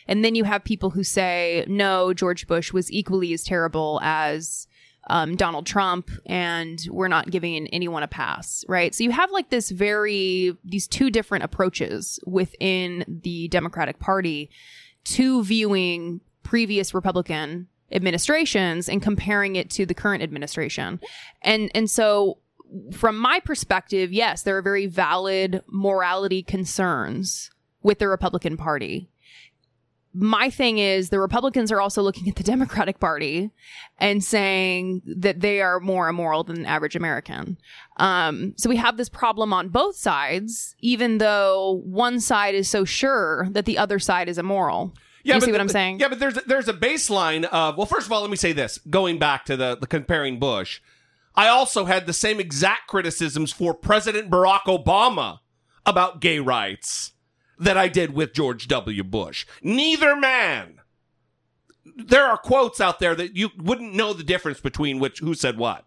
And 0.08 0.24
then 0.24 0.36
you 0.36 0.44
have 0.44 0.64
people 0.64 0.92
who 0.92 1.04
say, 1.04 1.66
no, 1.68 2.14
George 2.14 2.46
Bush 2.46 2.72
was 2.72 2.92
equally 2.92 3.34
as 3.34 3.44
terrible 3.44 4.00
as 4.04 4.68
um, 5.08 5.36
Donald 5.36 5.66
Trump, 5.66 6.10
and 6.26 6.88
we're 6.92 7.08
not 7.08 7.32
giving 7.32 7.68
anyone 7.68 8.04
a 8.04 8.08
pass, 8.08 8.64
right? 8.68 8.94
So 8.94 9.04
you 9.04 9.12
have 9.12 9.32
like 9.32 9.50
this 9.50 9.72
very, 9.72 10.58
these 10.64 10.88
two 10.88 11.10
different 11.10 11.44
approaches 11.44 12.20
within 12.26 13.04
the 13.08 13.48
Democratic 13.48 14.00
Party 14.00 14.50
to 15.06 15.44
viewing 15.44 16.22
previous 16.44 16.94
Republican 16.94 17.68
administrations 17.96 18.90
and 18.90 19.02
comparing 19.02 19.56
it 19.56 19.70
to 19.72 19.86
the 19.86 19.94
current 19.94 20.22
administration. 20.22 21.00
And, 21.42 21.72
and 21.74 21.90
so 21.90 22.38
from 22.92 23.18
my 23.18 23.40
perspective, 23.40 24.12
yes, 24.12 24.44
there 24.44 24.58
are 24.58 24.62
very 24.62 24.86
valid 24.86 25.62
morality 25.68 26.44
concerns 26.44 27.50
with 27.82 28.00
the 28.00 28.08
Republican 28.08 28.58
Party 28.58 29.10
my 30.16 30.50
thing 30.50 30.78
is 30.78 31.10
the 31.10 31.20
Republicans 31.20 31.72
are 31.74 31.82
also 31.82 32.02
looking 32.02 32.30
at 32.30 32.38
the 32.38 32.44
Democratic 32.44 33.00
Party 33.00 33.52
and 34.00 34.24
saying 34.24 35.02
that 35.06 35.42
they 35.42 35.62
are 35.62 35.82
more 35.82 36.08
immoral 36.08 36.44
than 36.46 36.64
the 36.64 36.68
average 36.68 36.96
American. 36.96 37.58
Um, 37.98 38.54
so 38.56 38.70
we 38.70 38.78
have 38.78 38.96
this 38.96 39.10
problem 39.10 39.52
on 39.52 39.68
both 39.68 39.98
sides, 39.98 40.76
even 40.80 41.18
though 41.18 41.82
one 41.84 42.22
side 42.22 42.56
is 42.56 42.70
so 42.70 42.86
sure 42.86 43.50
that 43.52 43.66
the 43.66 43.78
other 43.78 44.00
side 44.00 44.30
is 44.30 44.38
immoral. 44.38 44.94
You 45.34 45.42
see 45.42 45.52
what 45.52 45.62
I'm 45.62 45.70
saying? 45.70 46.00
Yeah, 46.00 46.10
but 46.10 46.20
there's 46.20 46.36
there's 46.46 46.68
a 46.68 46.74
baseline 46.74 47.46
of 47.46 47.78
well, 47.78 47.86
first 47.86 48.06
of 48.06 48.12
all, 48.12 48.22
let 48.22 48.30
me 48.30 48.38
say 48.38 48.54
this. 48.54 48.78
Going 48.90 49.18
back 49.18 49.46
to 49.46 49.58
the 49.58 49.76
the 49.76 49.88
comparing 49.88 50.40
Bush, 50.40 50.82
I 51.36 51.48
also 51.48 51.86
had 51.86 52.06
the 52.06 52.14
same 52.14 52.40
exact 52.40 52.88
criticisms 52.88 53.52
for 53.52 53.74
President 53.74 54.30
Barack 54.30 54.64
Obama 54.64 55.40
about 55.86 56.22
gay 56.22 56.40
rights 56.40 57.14
that 57.58 57.78
I 57.78 57.88
did 57.88 58.14
with 58.14 58.34
George 58.34 58.68
W. 58.68 59.04
Bush. 59.04 59.46
Neither 59.62 60.16
man. 60.16 60.82
There 61.96 62.26
are 62.26 62.38
quotes 62.38 62.82
out 62.82 63.00
there 63.00 63.16
that 63.16 63.36
you 63.36 63.52
wouldn't 63.58 63.94
know 63.94 64.12
the 64.12 64.24
difference 64.24 64.60
between 64.60 65.00
which 65.00 65.20
who 65.20 65.34
said 65.34 65.58
what. 65.58 65.86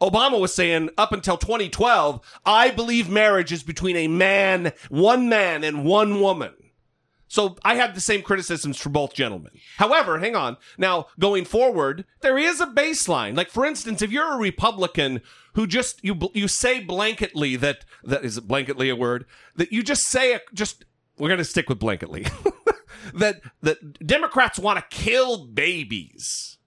Obama 0.00 0.40
was 0.40 0.54
saying 0.54 0.90
up 0.96 1.12
until 1.12 1.36
2012, 1.36 2.20
I 2.44 2.70
believe 2.70 3.08
marriage 3.08 3.52
is 3.52 3.62
between 3.62 3.96
a 3.96 4.08
man, 4.08 4.72
one 4.88 5.28
man, 5.28 5.62
and 5.62 5.84
one 5.84 6.20
woman. 6.20 6.54
So 7.30 7.54
I 7.64 7.76
have 7.76 7.94
the 7.94 8.00
same 8.00 8.22
criticisms 8.22 8.76
for 8.76 8.88
both 8.88 9.14
gentlemen. 9.14 9.52
However, 9.76 10.18
hang 10.18 10.34
on. 10.34 10.56
Now, 10.76 11.06
going 11.20 11.44
forward, 11.44 12.04
there 12.22 12.36
is 12.36 12.60
a 12.60 12.66
baseline. 12.66 13.36
Like 13.36 13.50
for 13.50 13.64
instance, 13.64 14.02
if 14.02 14.10
you're 14.10 14.34
a 14.34 14.36
Republican 14.36 15.22
who 15.54 15.68
just 15.68 16.04
you 16.04 16.18
you 16.34 16.48
say 16.48 16.84
blanketly 16.84 17.58
that 17.60 17.84
that 18.02 18.24
is 18.24 18.40
blanketly 18.40 18.90
a 18.90 18.96
word 18.96 19.26
that 19.54 19.70
you 19.70 19.84
just 19.84 20.08
say 20.08 20.40
just 20.52 20.84
we're 21.18 21.28
going 21.28 21.38
to 21.38 21.44
stick 21.44 21.68
with 21.68 21.78
blanketly 21.78 22.28
that 23.14 23.40
that 23.62 24.04
Democrats 24.04 24.58
want 24.58 24.80
to 24.80 24.96
kill 24.96 25.46
babies. 25.46 26.58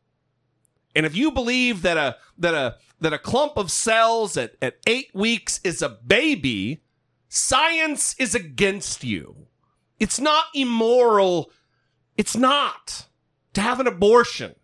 And 0.96 1.06
if 1.06 1.14
you 1.14 1.30
believe 1.30 1.82
that 1.82 1.98
a 1.98 2.16
that 2.38 2.54
a 2.54 2.78
that 3.02 3.12
a 3.12 3.18
clump 3.18 3.58
of 3.58 3.70
cells 3.70 4.38
at, 4.38 4.56
at 4.62 4.78
8 4.88 5.08
weeks 5.14 5.60
is 5.66 5.82
a 5.82 5.90
baby, 5.90 6.84
science 7.28 8.16
is 8.18 8.34
against 8.34 9.04
you. 9.04 9.48
It's 10.00 10.20
not 10.20 10.46
immoral. 10.54 11.52
It's 12.18 12.36
not 12.36 13.08
to 13.54 13.62
have 13.62 13.80
an 13.80 13.88
abortion 13.88 14.56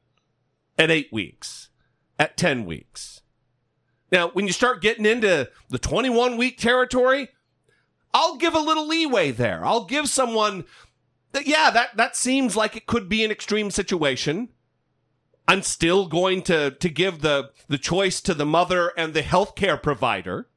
at 0.78 0.92
eight 0.92 1.12
weeks, 1.12 1.70
at 2.18 2.38
10 2.38 2.66
weeks. 2.66 3.22
Now, 4.12 4.30
when 4.30 4.48
you 4.48 4.54
start 4.54 4.82
getting 4.82 5.06
into 5.06 5.50
the 5.70 5.80
21 5.80 6.38
week 6.38 6.58
territory, 6.58 7.30
I'll 8.14 8.38
give 8.38 8.56
a 8.56 8.60
little 8.60 8.88
leeway 8.88 9.32
there. 9.32 9.66
I'll 9.66 9.86
give 9.86 10.10
someone 10.10 10.66
that, 11.32 11.46
yeah, 11.46 11.70
that, 11.70 11.96
that 11.98 12.16
seems 12.16 12.56
like 12.56 12.76
it 12.76 12.88
could 12.88 13.08
be 13.08 13.24
an 13.24 13.32
extreme 13.32 13.70
situation. 13.70 14.50
I'm 15.48 15.62
still 15.62 16.08
going 16.08 16.42
to, 16.44 16.72
to 16.72 16.90
give 16.90 17.22
the, 17.22 17.52
the 17.68 17.78
choice 17.78 18.22
to 18.22 18.34
the 18.34 18.46
mother 18.46 18.94
and 18.98 19.14
the 19.14 19.22
healthcare 19.22 19.82
provider 19.82 20.48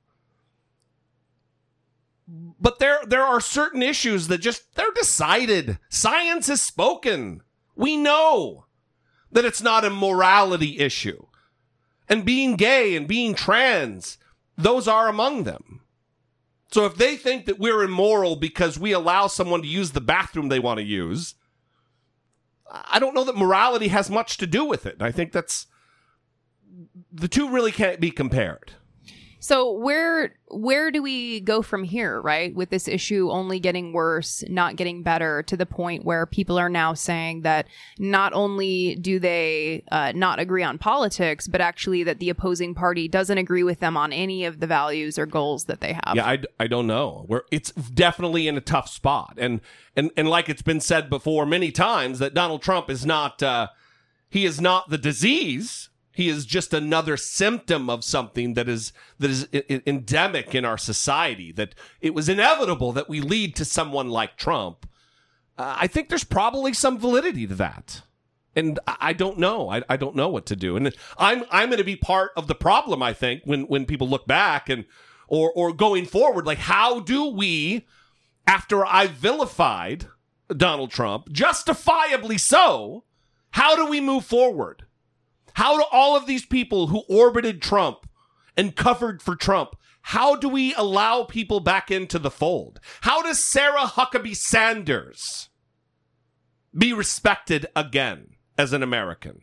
but 2.61 2.79
there 2.79 3.01
there 3.07 3.23
are 3.23 3.41
certain 3.41 3.83
issues 3.83 4.29
that 4.29 4.39
just 4.39 4.75
they're 4.75 4.93
decided. 4.95 5.79
Science 5.89 6.47
has 6.47 6.63
spoken. 6.63 7.43
We 7.75 7.97
know 7.97 8.67
that 9.31 9.45
it's 9.45 9.63
not 9.63 9.85
a 9.85 9.91
morality 9.91 10.79
issue. 10.79 11.27
And 12.09 12.25
being 12.25 12.57
gay 12.57 12.95
and 12.95 13.09
being 13.09 13.35
trans, 13.35 14.19
those 14.57 14.87
are 14.87 15.09
among 15.09 15.45
them. 15.45 15.81
So 16.71 16.87
if 16.87 16.97
they 16.97 17.17
think 17.17 17.47
that 17.47 17.59
we're 17.59 17.83
immoral 17.83 18.37
because 18.37 18.79
we 18.79 18.93
allow 18.93 19.27
someone 19.27 19.63
to 19.63 19.69
use 19.69 19.93
the 19.93 20.01
bathroom 20.01 20.49
they 20.49 20.59
want 20.59 20.79
to 20.79 20.85
use, 20.85 21.35
I 22.71 22.99
don't 22.99 23.15
know 23.15 23.25
that 23.25 23.37
morality 23.37 23.89
has 23.89 24.11
much 24.11 24.39
to 24.39 24.47
do 24.47 24.65
with 24.65 24.87
it. 24.87 24.97
I 25.01 25.11
think 25.13 25.33
that's 25.33 25.67
the 27.13 27.29
two 27.29 27.51
really 27.51 27.73
can't 27.73 28.01
be 28.01 28.11
compared. 28.11 28.73
So 29.43 29.73
where 29.73 30.37
where 30.51 30.93
do 30.93 31.03
we 31.03 31.41
go 31.41 31.63
from 31.63 31.83
here, 31.83 32.21
right? 32.21 32.55
With 32.55 32.71
this 32.71 32.87
issue 32.87 33.29
only 33.29 33.59
getting 33.59 33.93
worse, 33.93 34.45
not 34.49 34.77
getting 34.77 35.03
better, 35.03 35.43
to 35.43 35.57
the 35.57 35.67
point 35.67 36.05
where 36.05 36.27
people 36.27 36.59
are 36.59 36.69
now 36.69 36.95
saying 36.95 37.43
that 37.43 37.67
not 37.99 38.33
only 38.35 38.95
do 38.95 39.19
they 39.19 39.83
uh, 39.91 40.13
not 40.15 40.39
agree 40.39 40.63
on 40.63 40.79
politics, 40.79 41.49
but 41.49 41.61
actually 41.61 42.05
that 42.05 42.21
the 42.21 42.31
opposing 42.31 42.73
party 42.73 43.09
doesn't 43.09 43.37
agree 43.37 43.65
with 43.65 43.81
them 43.81 43.97
on 43.97 44.13
any 44.13 44.45
of 44.45 44.61
the 44.61 44.67
values 44.69 45.19
or 45.19 45.27
goals 45.27 45.65
that 45.65 45.81
they 45.81 45.95
have. 45.95 46.15
Yeah, 46.15 46.25
I, 46.27 46.39
I 46.61 46.69
don't 46.69 46.87
know. 46.87 47.27
We're, 47.29 47.43
it's 47.51 47.73
definitely 47.73 48.47
in 48.47 48.57
a 48.57 48.61
tough 48.61 48.89
spot, 48.89 49.35
and 49.39 49.61
and 49.97 50.13
and 50.17 50.31
like 50.31 50.49
it's 50.49 50.63
been 50.63 50.81
said 50.81 51.11
before 51.11 51.47
many 51.47 51.73
times 51.73 52.21
that 52.21 52.33
Donald 52.33 52.63
Trump 52.63 52.89
is 52.89 53.05
not 53.05 53.43
uh, 53.43 53.67
he 54.31 54.45
is 54.45 54.61
not 54.61 54.89
the 54.89 54.99
disease. 54.99 55.89
He 56.13 56.29
is 56.29 56.45
just 56.45 56.75
another 56.75 57.17
symptom 57.17 57.89
of 57.89 58.05
something 58.05 58.55
that 58.55 58.69
is 58.69 58.93
that 59.19 59.31
is 59.31 59.49
endemic 59.87 60.55
in 60.55 60.65
our 60.65 60.79
society. 60.79 61.53
That 61.53 61.75
it 62.01 62.15
was 62.15 62.29
inevitable 62.29 62.93
that 62.93 63.09
we 63.09 63.21
lead 63.21 63.57
to 63.57 63.65
someone 63.65 64.11
like 64.11 64.37
Trump. 64.37 64.87
Uh, 65.57 65.77
I 65.81 65.87
think 65.87 66.09
there's 66.09 66.25
probably 66.25 66.75
some 66.75 66.99
validity 66.99 67.47
to 67.47 67.55
that. 67.55 68.03
And 68.55 68.79
I 68.87 68.97
I 69.01 69.13
don't 69.15 69.39
know. 69.39 69.71
I, 69.71 69.83
I 69.89 69.97
don't 69.97 70.15
know 70.15 70.29
what 70.29 70.47
to 70.47 70.57
do. 70.57 70.77
And 70.77 70.95
I'm 71.17 71.45
I'm 71.51 71.71
going 71.71 71.79
to 71.79 71.85
be 71.85 71.97
part 71.97 72.33
of 72.37 72.47
the 72.47 72.55
problem. 72.55 73.03
I 73.03 73.15
think 73.15 73.43
when 73.45 73.63
when 73.63 73.87
people 73.87 74.09
look 74.09 74.27
back 74.27 74.69
and 74.69 74.85
or 75.29 75.51
or 75.53 75.73
going 75.73 76.05
forward, 76.05 76.47
like 76.47 76.59
how 76.59 77.01
do 77.01 77.27
we, 77.29 77.87
after 78.47 78.85
I 78.85 79.07
vilified 79.07 80.07
Donald 80.55 80.91
Trump, 80.91 81.33
justifiably 81.33 82.37
so, 82.37 83.05
how 83.53 83.75
do 83.75 83.87
we 83.87 84.01
move 84.01 84.27
forward? 84.27 84.85
How 85.55 85.77
do 85.77 85.85
all 85.93 86.17
of 86.17 86.27
these 86.27 86.45
people 86.45 86.89
who 86.89 87.05
orbited 87.09 87.61
Trump 87.63 88.09
and 88.57 88.77
covered 88.77 89.23
for 89.23 89.37
Trump, 89.37 89.77
how 90.03 90.35
do 90.35 90.49
we 90.49 90.75
allow 90.75 91.25
people 91.25 91.61
back 91.61 91.91
into 91.91 92.19
the 92.19 92.31
fold? 92.31 92.81
How 93.03 93.23
does 93.23 93.43
Sarah 93.43 93.87
Huckabee 93.87 94.37
Sanders 94.37 95.49
be 96.77 96.93
respected 96.93 97.67
again 97.77 98.31
as 98.59 98.73
an 98.73 98.83
American? 98.83 99.43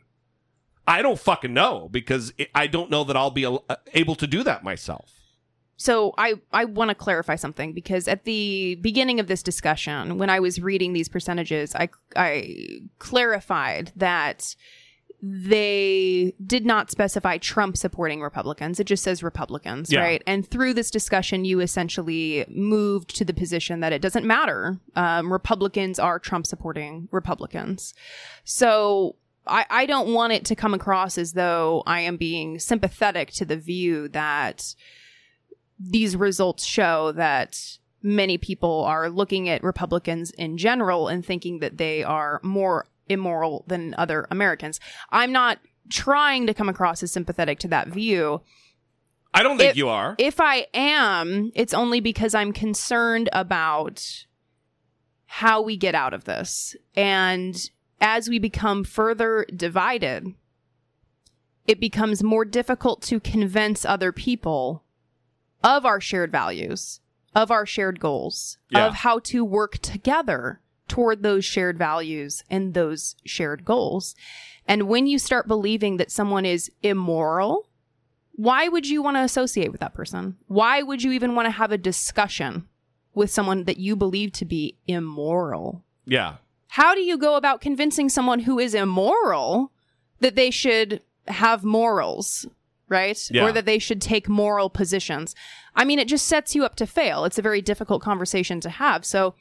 I 0.86 1.02
don't 1.02 1.20
fucking 1.20 1.54
know 1.54 1.88
because 1.90 2.34
I 2.56 2.68
don't 2.68 2.90
know 2.90 3.04
that 3.04 3.16
I'll 3.16 3.32
be 3.32 3.46
uh, 3.46 3.60
able 3.94 4.16
to 4.16 4.28
do 4.28 4.44
that 4.44 4.64
myself. 4.64 5.14
So 5.78 6.14
I 6.18 6.34
I 6.52 6.66
want 6.66 6.90
to 6.90 6.96
clarify 6.96 7.36
something 7.36 7.74
because 7.74 8.10
at 8.10 8.26
the 8.26 8.76
beginning 8.82 9.22
of 9.22 9.28
this 9.28 9.42
discussion, 9.42 10.18
when 10.18 10.30
I 10.30 10.42
was 10.42 10.60
reading 10.60 10.92
these 10.92 11.08
percentages, 11.08 11.74
I 11.74 11.90
I 12.18 12.82
clarified 12.98 13.94
that 13.96 14.56
they 15.22 16.34
did 16.46 16.66
not 16.66 16.90
specify 16.90 17.38
Trump 17.38 17.76
supporting 17.76 18.22
Republicans. 18.22 18.80
It 18.80 18.86
just 18.86 19.04
says 19.04 19.22
Republicans, 19.22 19.92
Yeah. 19.92 20.00
right? 20.02 20.24
And 20.26 20.50
through 20.50 20.74
this 20.76 20.90
discussion, 20.90 21.44
you 21.46 21.60
essentially 21.60 22.46
moved 22.48 23.16
to 23.18 23.26
the 23.26 23.34
position 23.34 23.82
that 23.82 23.92
it 23.94 24.02
doesn't 24.02 24.26
matter. 24.26 24.80
Um, 24.96 25.32
Republicans 25.32 26.00
are 26.00 26.20
Trump 26.20 26.46
supporting 26.48 27.10
Republicans. 27.12 27.94
So 28.46 29.16
I, 29.46 29.66
I 29.70 29.86
don't 29.86 30.14
want 30.14 30.34
it 30.34 30.46
to 30.46 30.56
come 30.56 30.74
across 30.74 31.18
as 31.18 31.34
though 31.34 31.84
I 31.86 32.02
am 32.02 32.16
being 32.18 32.60
sympathetic 32.60 33.32
to 33.34 33.46
the 33.46 33.58
view 33.58 34.08
that 34.10 34.74
these 35.80 36.16
results 36.16 36.66
show 36.66 37.12
that 37.14 37.78
many 38.02 38.38
people 38.38 38.84
are 38.86 39.10
looking 39.10 39.50
at 39.50 39.64
Republicans 39.64 40.32
in 40.32 40.58
general 40.58 41.08
and 41.10 41.26
thinking 41.26 41.60
that 41.60 41.78
they 41.78 42.04
are 42.04 42.40
more 42.44 42.86
immoral 43.10 43.66
than 43.68 43.96
other 43.98 44.28
Americans. 44.32 44.80
I'm 45.10 45.32
not 45.32 45.60
trying 45.90 46.48
to 46.48 46.54
come 46.54 46.70
across 46.70 47.02
as 47.04 47.12
sympathetic 47.12 47.60
to 47.60 47.68
that 47.70 47.88
view. 47.88 48.42
I 49.34 49.44
don't 49.44 49.58
think 49.58 49.72
If- 49.72 49.78
you 49.78 49.90
are. 49.90 50.16
If 50.18 50.40
I 50.40 50.68
am, 50.74 51.52
it's 51.56 51.74
only 51.74 52.00
because 52.00 52.34
I'm 52.34 52.54
concerned 52.54 53.30
about 53.34 54.26
how 55.26 55.62
we 55.62 55.78
get 55.78 55.94
out 55.96 56.14
of 56.14 56.24
this. 56.26 56.76
And 56.96 57.56
as 58.02 58.30
we 58.30 58.40
become 58.40 58.84
further 58.84 59.46
divided, 59.56 60.34
it 61.68 61.80
becomes 61.80 62.24
more 62.24 62.46
difficult 62.46 63.02
to 63.04 63.20
convince 63.20 63.86
other 63.86 64.12
people 64.12 64.84
of 65.64 65.86
our 65.86 66.02
shared 66.02 66.32
values, 66.32 67.00
of 67.36 67.52
our 67.52 67.66
shared 67.66 68.00
goals, 68.00 68.58
Yeah. 68.72 68.88
of 68.88 68.96
how 68.96 69.20
to 69.20 69.46
work 69.46 69.78
together 69.80 70.62
toward 70.90 71.24
those 71.24 71.46
shared 71.46 71.78
values 71.78 72.44
and 72.50 72.74
those 72.74 73.16
shared 73.26 73.64
goals. 73.64 74.16
And 74.66 74.84
when 74.84 75.08
you 75.08 75.18
start 75.18 75.48
believing 75.48 75.98
that 75.98 76.12
someone 76.12 76.46
is 76.46 76.70
immoral, 76.84 77.70
why 78.34 78.68
would 78.68 78.88
you 78.88 79.02
want 79.02 79.18
to 79.18 79.24
associate 79.24 79.72
with 79.72 79.82
that 79.82 79.94
person? 79.94 80.38
Why 80.48 80.82
would 80.82 81.04
you 81.04 81.12
even 81.12 81.36
want 81.36 81.48
to 81.48 81.52
have 81.52 81.72
a 81.72 81.78
discussion 81.78 82.68
with 83.14 83.32
someone 83.32 83.66
that 83.66 83.78
you 83.78 83.96
believe 83.96 84.32
to 84.34 84.46
be 84.46 84.78
immoral? 84.88 85.84
Yeah. 86.06 86.36
How 86.68 86.94
do 86.94 87.02
you 87.02 87.18
go 87.18 87.36
about 87.36 87.62
convincing 87.62 88.10
someone 88.10 88.40
who 88.40 88.60
is 88.60 88.74
immoral 88.76 89.72
that 90.20 90.36
they 90.36 90.52
should 90.52 91.02
have 91.28 91.64
morals, 91.64 92.46
right? 92.88 93.20
Yeah. 93.32 93.46
Or 93.46 93.52
that 93.52 93.66
they 93.66 93.80
should 93.80 94.02
take 94.02 94.30
moral 94.30 94.70
positions? 94.70 95.36
I 95.76 95.84
mean, 95.84 96.00
it 96.00 96.08
just 96.08 96.28
sets 96.28 96.56
you 96.56 96.64
up 96.64 96.76
to 96.76 96.86
fail. 96.86 97.26
It's 97.26 97.40
a 97.40 97.44
very 97.44 97.62
difficult 97.62 98.02
conversation 98.02 98.62
to 98.62 98.70
have. 98.70 99.04
So 99.04 99.34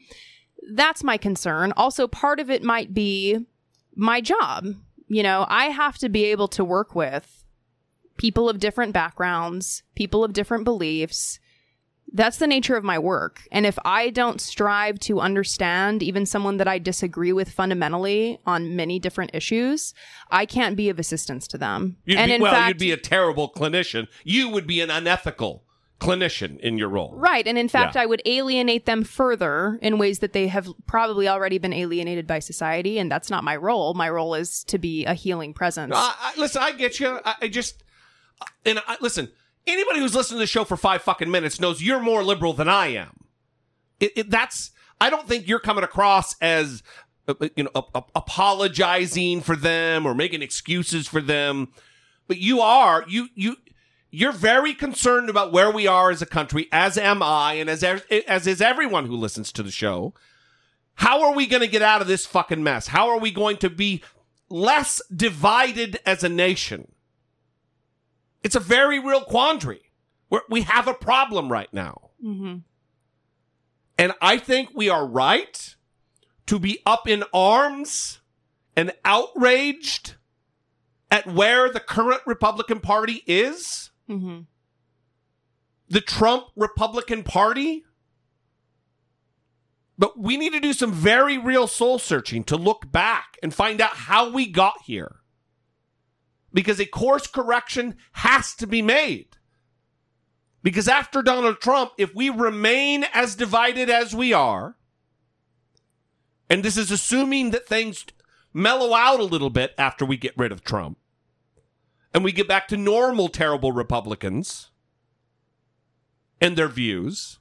that's 0.69 1.03
my 1.03 1.17
concern. 1.17 1.73
Also, 1.77 2.07
part 2.07 2.41
of 2.41 2.51
it 2.51 2.63
might 2.63 2.95
be 2.95 3.47
my 3.95 4.21
job. 4.21 4.67
You 5.09 5.23
know, 5.23 5.47
I 5.49 5.67
have 5.67 5.99
to 5.99 6.09
be 6.09 6.27
able 6.27 6.49
to 6.49 6.65
work 6.65 6.95
with 6.95 7.45
people 8.19 8.49
of 8.49 8.61
different 8.61 8.93
backgrounds, 8.93 9.83
people 9.95 10.25
of 10.25 10.33
different 10.33 10.65
beliefs. 10.65 11.39
That's 12.13 12.39
the 12.39 12.47
nature 12.47 12.77
of 12.77 12.85
my 12.85 12.99
work. 12.99 13.43
And 13.53 13.67
if 13.67 13.79
I 13.85 14.11
don't 14.11 14.41
strive 14.41 14.99
to 15.01 15.21
understand 15.21 16.03
even 16.03 16.25
someone 16.27 16.57
that 16.57 16.69
I 16.69 16.79
disagree 16.79 17.33
with 17.33 17.51
fundamentally 17.51 18.41
on 18.47 18.77
many 18.77 18.99
different 18.99 19.33
issues, 19.35 19.93
I 20.31 20.47
can't 20.47 20.77
be 20.77 20.89
of 20.89 20.99
assistance 20.99 21.47
to 21.49 21.59
them. 21.59 21.99
You'd 22.07 22.19
and 22.19 22.31
be, 22.31 22.35
in 22.37 22.43
well, 22.43 22.53
fact, 22.53 22.69
you'd 22.69 22.79
be 22.79 22.93
a 22.93 22.97
terrible 22.97 23.51
clinician. 23.51 24.09
You 24.25 24.49
would 24.49 24.67
be 24.67 24.81
an 24.81 24.91
unethical 24.91 25.65
clinician 26.01 26.59
in 26.61 26.79
your 26.79 26.89
role. 26.89 27.13
Right. 27.17 27.47
And 27.47 27.59
in 27.59 27.69
fact, 27.69 27.95
Yeah. 27.97 28.03
I 28.03 28.07
would 28.07 28.23
alienate 28.25 28.87
them 28.87 29.03
further 29.03 29.79
in 29.83 29.99
ways 29.99 30.21
that 30.21 30.33
they 30.33 30.47
have 30.47 30.69
probably 30.87 31.27
already 31.29 31.59
been 31.59 31.73
alienated 31.73 32.27
by 32.27 32.39
society. 32.39 32.99
And 32.99 33.11
that's 33.11 33.31
not 33.31 33.43
my 33.43 33.57
role. 33.57 33.95
My 33.95 34.09
role 34.09 34.35
is 34.35 34.63
to 34.65 34.79
be 34.79 35.05
a 35.07 35.15
healing 35.15 35.53
presence. 35.55 35.93
I, 35.97 36.15
I, 36.21 36.41
listen, 36.41 36.63
I 36.63 36.73
get 36.73 37.01
you. 37.01 37.19
I, 37.25 37.35
I 37.43 37.49
just 37.49 37.83
and 38.65 38.81
I, 38.87 38.97
listen. 39.01 39.31
Anybody 39.67 39.99
who's 39.99 40.15
listened 40.15 40.37
to 40.37 40.41
the 40.41 40.47
show 40.47 40.65
for 40.65 40.77
five 40.79 41.03
fucking 41.03 41.31
minutes 41.31 41.61
knows 41.61 41.83
you're 41.83 42.01
more 42.01 42.23
liberal 42.25 42.55
than 42.55 42.69
I 42.71 42.87
am. 42.87 43.25
It, 44.01 44.13
it, 44.17 44.31
that's. 44.31 44.71
I 45.01 45.11
don't 45.11 45.29
think 45.29 45.47
you're 45.47 45.59
coming 45.61 45.85
across 45.85 46.35
as 46.41 46.83
uh, 47.27 47.35
uh, 47.41 47.49
you 47.55 47.65
know 47.65 47.71
a, 47.75 47.83
a- 47.95 48.05
apologizing 48.15 49.43
for 49.43 49.57
them 49.57 50.07
or 50.07 50.15
making 50.15 50.41
excuses 50.43 51.07
for 51.07 51.21
them, 51.21 51.69
but 52.29 52.39
you 52.39 52.61
are 52.61 53.05
you 53.09 53.29
you. 53.35 53.57
You're 54.11 54.33
very 54.33 54.73
concerned 54.75 55.29
about 55.29 55.53
where 55.53 55.71
we 55.71 55.87
are 55.87 56.11
as 56.11 56.23
a 56.23 56.27
country, 56.27 56.67
as 56.73 56.97
am 56.97 57.23
I, 57.23 57.55
and 57.55 57.69
as 57.69 57.85
as 57.85 58.47
is 58.47 58.61
everyone 58.63 59.07
who 59.07 59.17
listens 59.17 59.53
to 59.53 59.63
the 59.63 59.71
show. 59.71 60.15
How 60.95 61.23
are 61.23 61.35
we 61.35 61.47
going 61.47 61.61
to 61.61 61.69
get 61.69 61.83
out 61.83 62.01
of 62.01 62.09
this 62.09 62.27
fucking 62.27 62.63
mess? 62.63 62.89
How 62.89 63.09
are 63.09 63.19
we 63.19 63.31
going 63.31 63.59
to 63.59 63.71
be 63.71 64.03
less 64.49 65.01
divided 65.15 66.01
as 66.05 66.25
a 66.25 66.29
nation? 66.29 66.93
It's 68.43 68.57
a 68.57 68.61
very 68.61 68.99
real 68.99 69.21
quandary. 69.21 69.93
We're, 70.31 70.41
we 70.49 70.63
have 70.63 70.89
a 70.89 70.95
problem 70.95 71.53
right 71.53 71.73
now. 71.73 72.11
Mm-hmm. 72.25 72.57
And 73.99 74.13
I 74.23 74.39
think 74.39 74.71
we 74.75 74.89
are 74.89 75.07
right 75.07 75.77
to 76.47 76.59
be 76.59 76.81
up 76.87 77.07
in 77.07 77.25
arms 77.33 78.21
and 78.75 78.93
outraged 79.05 80.15
at 81.11 81.27
where 81.27 81.71
the 81.71 81.81
current 81.81 82.23
Republican 82.27 82.81
Party 82.81 83.23
is. 83.27 83.88
Mm-hmm. 84.09 84.41
The 85.89 86.01
Trump 86.01 86.47
Republican 86.57 87.23
Party. 87.23 87.85
But 89.97 90.19
we 90.19 90.37
need 90.37 90.53
to 90.53 90.61
do 90.61 90.73
some 90.73 90.93
very 90.93 91.39
real 91.39 91.67
soul 91.67 91.99
searching 91.99 92.45
to 92.45 92.57
look 92.57 92.91
back 92.91 93.37
and 93.43 93.53
find 93.53 93.81
out 93.81 93.95
how 93.95 94.31
we 94.31 94.47
got 94.47 94.83
here. 94.85 95.17
Because 96.53 96.79
a 96.79 96.87
course 96.87 97.27
correction 97.27 97.97
has 98.13 98.55
to 98.57 98.67
be 98.67 98.81
made. 98.81 99.37
Because 100.63 100.89
after 100.89 101.23
Donald 101.23 101.61
Trump, 101.61 101.93
if 101.99 102.15
we 102.15 102.31
remain 102.31 103.05
as 103.13 103.35
divided 103.35 103.91
as 103.91 104.15
we 104.15 104.33
are, 104.33 104.77
and 106.51 106.63
this 106.63 106.77
is 106.77 106.91
assuming 106.91 107.51
that 107.51 107.67
things 107.67 108.05
mellow 108.53 108.95
out 108.95 109.21
a 109.21 109.25
little 109.25 109.51
bit 109.51 109.75
after 109.79 110.05
we 110.05 110.17
get 110.17 110.37
rid 110.37 110.53
of 110.53 110.65
Trump, 110.65 110.98
and 112.13 112.25
we 112.25 112.33
get 112.33 112.49
back 112.49 112.69
to 112.69 112.77
normal, 112.77 113.29
terrible 113.29 113.73
Republicans 113.73 114.71
and 116.41 116.57
their 116.57 116.69
views, 116.69 117.39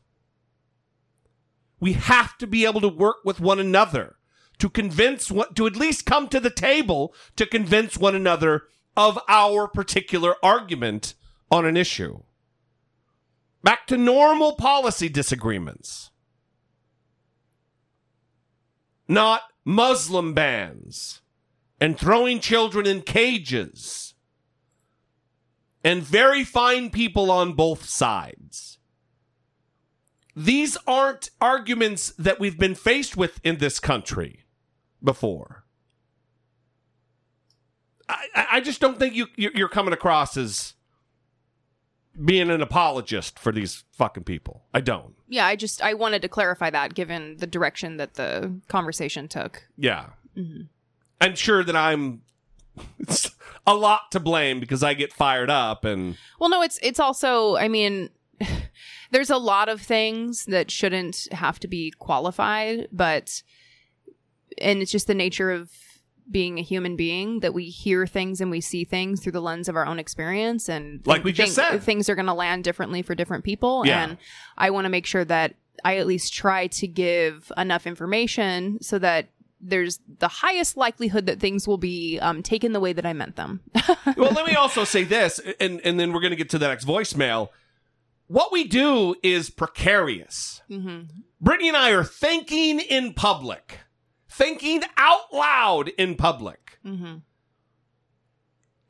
we 1.79 1.93
have 1.93 2.37
to 2.37 2.47
be 2.47 2.65
able 2.65 2.81
to 2.81 2.87
work 2.87 3.17
with 3.23 3.39
one 3.39 3.59
another 3.59 4.15
to 4.59 4.69
convince 4.69 5.29
one, 5.29 5.53
to 5.53 5.67
at 5.67 5.75
least 5.75 6.05
come 6.05 6.27
to 6.29 6.39
the 6.39 6.49
table 6.49 7.13
to 7.35 7.45
convince 7.45 7.97
one 7.97 8.15
another 8.15 8.63
of 8.95 9.19
our 9.27 9.67
particular 9.67 10.35
argument 10.41 11.13
on 11.51 11.65
an 11.65 11.77
issue. 11.77 12.21
Back 13.63 13.85
to 13.87 13.97
normal 13.97 14.55
policy 14.55 15.09
disagreements. 15.09 16.09
Not 19.07 19.43
Muslim 19.63 20.33
bans 20.33 21.21
and 21.79 21.97
throwing 21.97 22.39
children 22.39 22.87
in 22.87 23.01
cages 23.01 24.06
and 25.83 26.01
very 26.03 26.43
fine 26.43 26.89
people 26.89 27.29
on 27.31 27.53
both 27.53 27.85
sides. 27.85 28.77
These 30.35 30.77
aren't 30.85 31.29
arguments 31.41 32.13
that 32.17 32.39
we've 32.39 32.59
been 32.59 32.75
faced 32.75 33.17
with 33.17 33.39
in 33.43 33.57
this 33.57 33.79
country 33.79 34.43
before. 35.03 35.63
I, 38.09 38.47
I 38.53 38.61
just 38.61 38.79
don't 38.79 38.97
think 38.99 39.15
you 39.15 39.27
you- 39.35 39.51
you're 39.53 39.67
coming 39.69 39.93
across 39.93 40.37
as 40.37 40.73
being 42.23 42.49
an 42.49 42.61
apologist 42.61 43.37
for 43.37 43.51
these 43.51 43.83
fucking 43.91 44.23
people. 44.23 44.63
I 44.73 44.81
don't. 44.81 45.15
Yeah, 45.27 45.45
I 45.45 45.55
just 45.55 45.81
I 45.81 45.93
wanted 45.93 46.21
to 46.23 46.29
clarify 46.29 46.69
that 46.69 46.93
given 46.95 47.37
the 47.37 47.47
direction 47.47 47.97
that 47.97 48.13
the 48.15 48.59
conversation 48.67 49.27
took. 49.27 49.67
Yeah. 49.77 50.11
Mhm. 50.35 50.67
I'm 51.19 51.35
sure 51.35 51.63
that 51.63 51.75
I'm 51.75 52.21
it's 52.99 53.31
a 53.65 53.73
lot 53.75 54.11
to 54.11 54.19
blame 54.19 54.59
because 54.59 54.83
I 54.83 54.93
get 54.93 55.11
fired 55.13 55.49
up 55.49 55.83
and 55.85 56.17
Well, 56.39 56.49
no, 56.49 56.61
it's 56.61 56.79
it's 56.81 56.99
also 56.99 57.55
I 57.57 57.67
mean 57.67 58.09
there's 59.11 59.29
a 59.29 59.37
lot 59.37 59.69
of 59.69 59.81
things 59.81 60.45
that 60.45 60.69
shouldn't 60.71 61.27
have 61.31 61.59
to 61.61 61.67
be 61.67 61.91
qualified, 61.99 62.87
but 62.91 63.41
and 64.59 64.81
it's 64.81 64.91
just 64.91 65.07
the 65.07 65.15
nature 65.15 65.51
of 65.51 65.71
being 66.29 66.57
a 66.59 66.61
human 66.61 66.95
being 66.97 67.39
that 67.39 67.53
we 67.53 67.65
hear 67.69 68.05
things 68.05 68.41
and 68.41 68.51
we 68.51 68.59
see 68.59 68.83
things 68.83 69.21
through 69.21 69.31
the 69.31 69.41
lens 69.41 69.69
of 69.69 69.75
our 69.77 69.85
own 69.85 69.97
experience 69.97 70.67
and 70.67 71.05
Like 71.07 71.23
we 71.23 71.31
just 71.31 71.55
said. 71.55 71.79
things 71.81 72.09
are 72.09 72.15
going 72.15 72.25
to 72.25 72.33
land 72.33 72.65
differently 72.65 73.01
for 73.01 73.15
different 73.15 73.45
people 73.45 73.85
Yeah. 73.85 74.03
and 74.03 74.17
I 74.57 74.69
want 74.71 74.85
to 74.85 74.89
make 74.89 75.05
sure 75.05 75.23
that 75.23 75.55
I 75.85 75.97
at 75.97 76.05
least 76.07 76.33
try 76.33 76.67
to 76.67 76.87
give 76.87 77.49
enough 77.55 77.87
information 77.87 78.79
so 78.81 78.99
that 78.99 79.29
there's 79.59 79.99
the 80.19 80.27
highest 80.27 80.77
likelihood 80.77 81.25
that 81.25 81.39
things 81.39 81.67
will 81.67 81.77
be 81.77 82.19
um, 82.19 82.43
taken 82.43 82.73
the 82.73 82.79
way 82.79 82.93
that 82.93 83.05
I 83.05 83.13
meant 83.13 83.35
them. 83.35 83.61
well, 84.17 84.31
let 84.31 84.45
me 84.45 84.55
also 84.55 84.83
say 84.83 85.03
this, 85.03 85.39
and 85.59 85.81
and 85.83 85.99
then 85.99 86.13
we're 86.13 86.21
going 86.21 86.31
to 86.31 86.37
get 86.37 86.49
to 86.51 86.59
the 86.59 86.67
next 86.67 86.85
voicemail. 86.85 87.49
What 88.27 88.51
we 88.51 88.65
do 88.65 89.15
is 89.23 89.49
precarious. 89.49 90.61
mm-hmm. 90.69 91.03
Brittany 91.39 91.69
and 91.69 91.77
I 91.77 91.91
are 91.91 92.03
thinking 92.03 92.79
in 92.79 93.13
public, 93.13 93.79
thinking 94.29 94.83
out 94.97 95.33
loud 95.33 95.89
in 95.89 96.15
public. 96.15 96.79
Mm-hmm. 96.85 97.17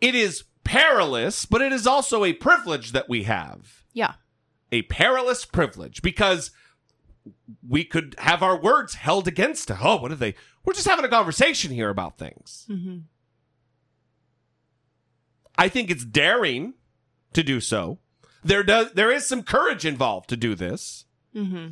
It 0.01 0.15
is 0.15 0.43
perilous, 0.63 1.45
but 1.45 1.61
it 1.61 1.71
is 1.71 1.85
also 1.85 2.23
a 2.23 2.33
privilege 2.33 2.93
that 2.93 3.09
we 3.09 3.23
have. 3.23 3.83
Yeah. 3.93 4.13
A 4.71 4.83
perilous 4.83 5.45
privilege 5.45 6.01
because 6.01 6.51
we 7.67 7.83
could 7.83 8.15
have 8.19 8.41
our 8.43 8.57
words 8.59 8.95
held 8.95 9.27
against 9.27 9.69
us. 9.71 9.79
Oh, 9.81 9.97
what 9.97 10.11
are 10.11 10.15
they? 10.15 10.35
We're 10.65 10.73
just 10.73 10.87
having 10.87 11.05
a 11.05 11.09
conversation 11.09 11.71
here 11.71 11.89
about 11.89 12.17
things. 12.17 12.65
Mm-hmm. 12.69 12.97
I 15.57 15.69
think 15.69 15.89
it's 15.89 16.05
daring 16.05 16.73
to 17.33 17.43
do 17.43 17.59
so. 17.59 17.99
There 18.43 18.63
does 18.63 18.91
there 18.93 19.11
is 19.11 19.25
some 19.25 19.43
courage 19.43 19.85
involved 19.85 20.29
to 20.29 20.37
do 20.37 20.55
this. 20.55 21.05
Mm-hmm. 21.35 21.67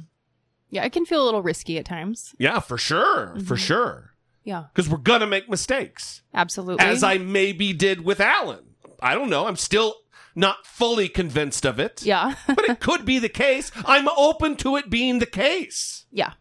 Yeah, 0.70 0.84
it 0.84 0.92
can 0.92 1.06
feel 1.06 1.24
a 1.24 1.26
little 1.26 1.44
risky 1.44 1.78
at 1.78 1.86
times. 1.86 2.34
Yeah, 2.40 2.60
for 2.60 2.78
sure. 2.78 3.38
For 3.46 3.56
Mhm. 3.56 3.60
sure. 3.60 4.12
Yeah, 4.44 4.66
Because 4.74 4.90
we're 4.90 4.98
gonna 4.98 5.28
make 5.28 5.50
mistakes. 5.50 6.22
absolutely. 6.34 6.86
As 6.86 7.04
I 7.04 7.18
maybe 7.18 7.74
did 7.74 8.02
with 8.04 8.20
Alan. 8.20 8.76
I 9.02 9.14
don't 9.16 9.30
know. 9.30 9.48
I'm 9.48 9.56
still 9.56 9.96
not 10.36 10.66
fully 10.68 11.08
convinced 11.10 11.66
of 11.66 11.80
it. 11.80 12.04
yeah, 12.04 12.36
but 12.48 12.66
it 12.70 12.80
could 12.80 13.06
be 13.06 13.20
the 13.20 13.30
case. 13.30 13.72
I'm 13.86 14.08
open 14.10 14.56
to 14.58 14.76
it 14.76 14.90
being 14.90 15.20
the 15.20 15.26
case. 15.26 16.06
yeah. 16.12 16.34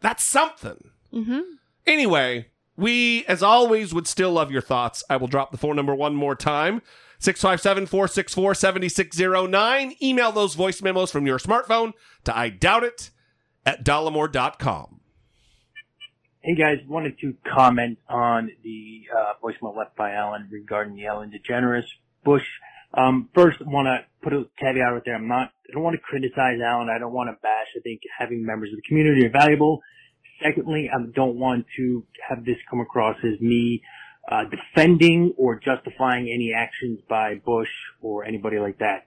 That's 0.00 0.24
something. 0.24 0.90
Mm-hmm. 1.14 1.40
Anyway, 1.86 2.48
we, 2.76 3.24
as 3.26 3.40
always, 3.40 3.94
would 3.94 4.08
still 4.08 4.32
love 4.32 4.50
your 4.50 4.60
thoughts. 4.60 5.04
I 5.08 5.16
will 5.16 5.28
drop 5.28 5.52
the 5.52 5.58
phone 5.58 5.76
number 5.76 5.94
one 5.94 6.16
more 6.16 6.34
time 6.34 6.82
657 7.20 7.86
464 7.86 8.54
7609. 8.56 9.94
Email 10.02 10.32
those 10.32 10.54
voice 10.54 10.82
memos 10.82 11.12
from 11.12 11.24
your 11.24 11.38
smartphone 11.38 11.92
to 12.24 12.36
I 12.36 12.48
doubt 12.48 12.82
it 12.82 13.10
at 13.64 13.84
dollemore.com. 13.84 15.00
Hey 16.40 16.56
guys, 16.56 16.78
wanted 16.88 17.20
to 17.20 17.36
comment 17.46 17.98
on 18.08 18.50
the 18.64 19.02
uh, 19.16 19.34
voicemail 19.40 19.76
left 19.76 19.94
by 19.94 20.10
Alan 20.10 20.48
regarding 20.50 20.96
the 20.96 21.06
Ellen 21.06 21.30
DeGeneres 21.30 21.84
Bush. 22.24 22.48
Um, 22.94 23.28
first, 23.34 23.58
want 23.64 23.86
to 23.86 24.00
put 24.22 24.32
a 24.32 24.44
caveat 24.58 24.92
out 24.92 25.02
there. 25.04 25.14
I'm 25.14 25.28
not. 25.28 25.52
I 25.68 25.72
don't 25.72 25.82
want 25.82 25.94
to 25.94 26.02
criticize 26.02 26.58
Alan. 26.64 26.88
I 26.90 26.98
don't 26.98 27.12
want 27.12 27.30
to 27.30 27.40
bash. 27.42 27.68
I 27.76 27.80
think 27.80 28.02
having 28.18 28.44
members 28.44 28.70
of 28.70 28.76
the 28.76 28.82
community 28.82 29.26
are 29.26 29.30
valuable. 29.30 29.80
Secondly, 30.42 30.90
I 30.92 30.98
don't 31.14 31.36
want 31.36 31.66
to 31.76 32.04
have 32.28 32.44
this 32.44 32.56
come 32.68 32.80
across 32.80 33.16
as 33.24 33.40
me 33.40 33.82
uh, 34.30 34.44
defending 34.44 35.34
or 35.38 35.58
justifying 35.58 36.28
any 36.28 36.52
actions 36.54 37.00
by 37.08 37.36
Bush 37.36 37.70
or 38.00 38.24
anybody 38.24 38.58
like 38.58 38.78
that. 38.78 39.06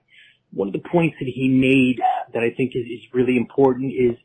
One 0.51 0.69
of 0.69 0.73
the 0.73 0.87
points 0.89 1.17
that 1.19 1.27
he 1.27 1.49
made 1.49 2.01
that 2.33 2.41
I 2.41 2.51
think 2.55 2.71
is, 2.75 2.85
is 2.85 3.01
really 3.13 3.37
important 3.37 3.93
is 3.93 4.17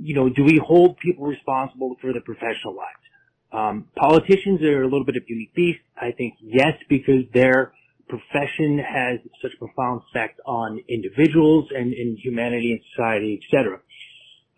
you 0.00 0.14
know, 0.14 0.28
do 0.28 0.44
we 0.44 0.60
hold 0.64 0.98
people 0.98 1.26
responsible 1.26 1.96
for 2.00 2.12
their 2.12 2.22
professional 2.22 2.74
lives? 2.76 3.04
Um, 3.52 3.86
politicians 3.96 4.60
are 4.62 4.82
a 4.82 4.88
little 4.88 5.04
bit 5.04 5.16
of 5.16 5.22
unique 5.28 5.54
beast. 5.54 5.80
I 5.96 6.10
think 6.10 6.34
yes, 6.40 6.74
because 6.88 7.22
their 7.32 7.72
profession 8.08 8.78
has 8.78 9.18
such 9.42 9.52
a 9.54 9.58
profound 9.58 10.02
effect 10.08 10.40
on 10.46 10.80
individuals 10.88 11.68
and, 11.74 11.92
and 11.92 12.18
humanity 12.18 12.72
and 12.72 12.80
society, 12.94 13.40
etc. 13.42 13.80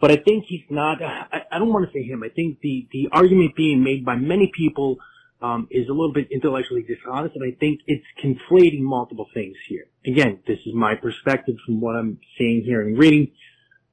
But 0.00 0.10
I 0.10 0.16
think 0.16 0.44
he's 0.46 0.64
not. 0.68 1.02
I, 1.02 1.42
I 1.50 1.58
don't 1.58 1.72
want 1.72 1.86
to 1.86 1.92
say 1.92 2.04
him. 2.04 2.22
I 2.22 2.28
think 2.28 2.60
the 2.60 2.86
the 2.92 3.08
argument 3.12 3.56
being 3.56 3.82
made 3.82 4.04
by 4.04 4.16
many 4.16 4.52
people 4.54 4.98
um, 5.40 5.68
is 5.70 5.88
a 5.88 5.92
little 5.92 6.12
bit 6.12 6.28
intellectually 6.30 6.82
dishonest, 6.82 7.34
and 7.34 7.44
I 7.44 7.56
think 7.58 7.80
it's 7.86 8.04
conflating 8.22 8.80
multiple 8.80 9.28
things 9.32 9.56
here. 9.68 9.86
Again, 10.06 10.40
this 10.46 10.58
is 10.66 10.74
my 10.74 10.94
perspective 10.94 11.56
from 11.64 11.80
what 11.80 11.96
I'm 11.96 12.18
seeing, 12.38 12.62
hearing, 12.62 12.90
and 12.90 12.98
reading. 12.98 13.32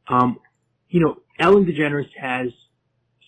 Um, 0.08 0.40
you 0.90 1.00
know, 1.00 1.18
Ellen 1.40 1.66
DeGeneres 1.66 2.10
has 2.20 2.50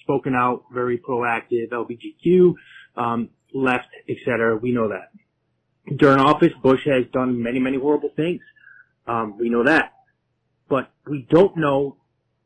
spoken 0.01 0.35
out, 0.35 0.65
very 0.71 0.97
proactive, 0.97 1.71
LGBTQ, 1.71 2.53
um, 2.95 3.29
left, 3.53 3.87
etc. 4.07 4.57
We 4.57 4.71
know 4.71 4.89
that. 4.89 5.09
During 5.93 6.19
office, 6.19 6.53
Bush 6.63 6.85
has 6.85 7.05
done 7.13 7.41
many, 7.41 7.59
many 7.59 7.77
horrible 7.77 8.09
things. 8.15 8.41
Um, 9.07 9.37
we 9.37 9.49
know 9.49 9.63
that. 9.63 9.93
But 10.67 10.91
we 11.07 11.27
don't 11.29 11.57
know 11.57 11.97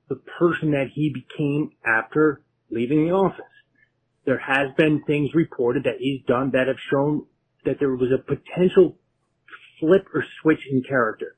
the 0.10 0.16
person 0.16 0.72
that 0.72 0.90
he 0.94 1.10
became 1.14 1.72
after 1.86 2.42
leaving 2.70 3.06
the 3.06 3.12
office. 3.12 3.46
There 4.26 4.40
has 4.40 4.72
been 4.76 5.04
things 5.04 5.34
reported 5.34 5.86
that 5.86 6.00
he's 6.00 6.22
done 6.28 6.52
that 6.52 6.68
have 6.68 6.78
shown 6.92 7.26
that 7.66 7.80
there 7.80 7.96
was 7.96 8.10
a 8.12 8.18
potential 8.18 8.98
flip 9.80 10.08
or 10.14 10.26
switch 10.42 10.68
in 10.70 10.84
character. 10.84 11.36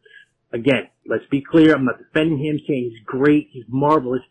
Again, 0.52 0.90
let's 1.06 1.26
be 1.30 1.42
clear. 1.42 1.76
I'm 1.76 1.86
not 1.86 2.00
defending 2.00 2.40
him, 2.40 2.60
saying 2.68 2.92
he's 2.92 3.06
great, 3.06 3.50
he's 3.52 3.66
marvelous. 3.68 4.22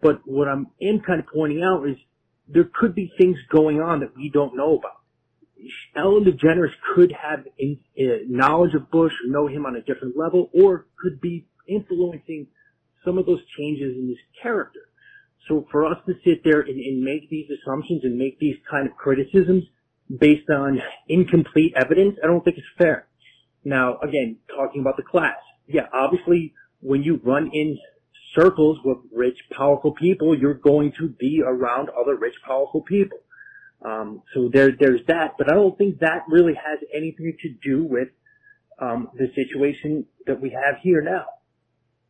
But 0.00 0.20
what 0.24 0.48
I'm 0.48 0.68
am 0.80 1.00
kind 1.00 1.20
of 1.20 1.26
pointing 1.26 1.62
out 1.62 1.88
is 1.88 1.96
there 2.48 2.70
could 2.72 2.94
be 2.94 3.12
things 3.18 3.36
going 3.50 3.80
on 3.80 4.00
that 4.00 4.16
we 4.16 4.30
don't 4.30 4.56
know 4.56 4.78
about. 4.78 5.00
Ellen 5.96 6.24
DeGeneres 6.24 6.72
could 6.94 7.12
have 7.12 7.44
in, 7.58 7.78
uh, 7.98 8.24
knowledge 8.28 8.74
of 8.74 8.90
Bush, 8.90 9.12
know 9.26 9.46
him 9.46 9.66
on 9.66 9.76
a 9.76 9.82
different 9.82 10.16
level, 10.16 10.50
or 10.52 10.86
could 11.00 11.20
be 11.20 11.46
influencing 11.66 12.46
some 13.04 13.18
of 13.18 13.26
those 13.26 13.40
changes 13.58 13.96
in 13.96 14.08
his 14.08 14.18
character. 14.42 14.80
So 15.48 15.66
for 15.70 15.86
us 15.86 15.98
to 16.06 16.14
sit 16.24 16.44
there 16.44 16.60
and, 16.60 16.78
and 16.78 17.02
make 17.02 17.28
these 17.30 17.48
assumptions 17.50 18.04
and 18.04 18.18
make 18.18 18.38
these 18.38 18.56
kind 18.70 18.86
of 18.86 18.96
criticisms 18.96 19.64
based 20.18 20.48
on 20.50 20.80
incomplete 21.08 21.72
evidence, 21.76 22.18
I 22.22 22.26
don't 22.26 22.44
think 22.44 22.58
it's 22.58 22.66
fair. 22.76 23.08
Now, 23.64 23.98
again, 23.98 24.36
talking 24.54 24.80
about 24.80 24.96
the 24.96 25.02
class. 25.02 25.36
Yeah, 25.66 25.86
obviously, 25.92 26.54
when 26.80 27.02
you 27.02 27.20
run 27.24 27.50
in 27.52 27.78
circles 28.34 28.78
with 28.84 28.98
rich, 29.14 29.38
powerful 29.56 29.92
people, 29.92 30.38
you're 30.38 30.54
going 30.54 30.92
to 30.98 31.08
be 31.08 31.42
around 31.44 31.88
other 31.90 32.16
rich, 32.16 32.34
powerful 32.46 32.82
people. 32.82 33.18
Um, 33.84 34.22
so 34.34 34.50
there, 34.52 34.70
there's 34.78 35.00
that, 35.06 35.34
but 35.38 35.50
I 35.50 35.54
don't 35.54 35.76
think 35.78 36.00
that 36.00 36.24
really 36.28 36.54
has 36.54 36.80
anything 36.92 37.36
to 37.42 37.48
do 37.62 37.84
with 37.84 38.08
um, 38.80 39.08
the 39.14 39.28
situation 39.34 40.06
that 40.26 40.40
we 40.40 40.50
have 40.50 40.76
here 40.82 41.00
now. 41.00 41.26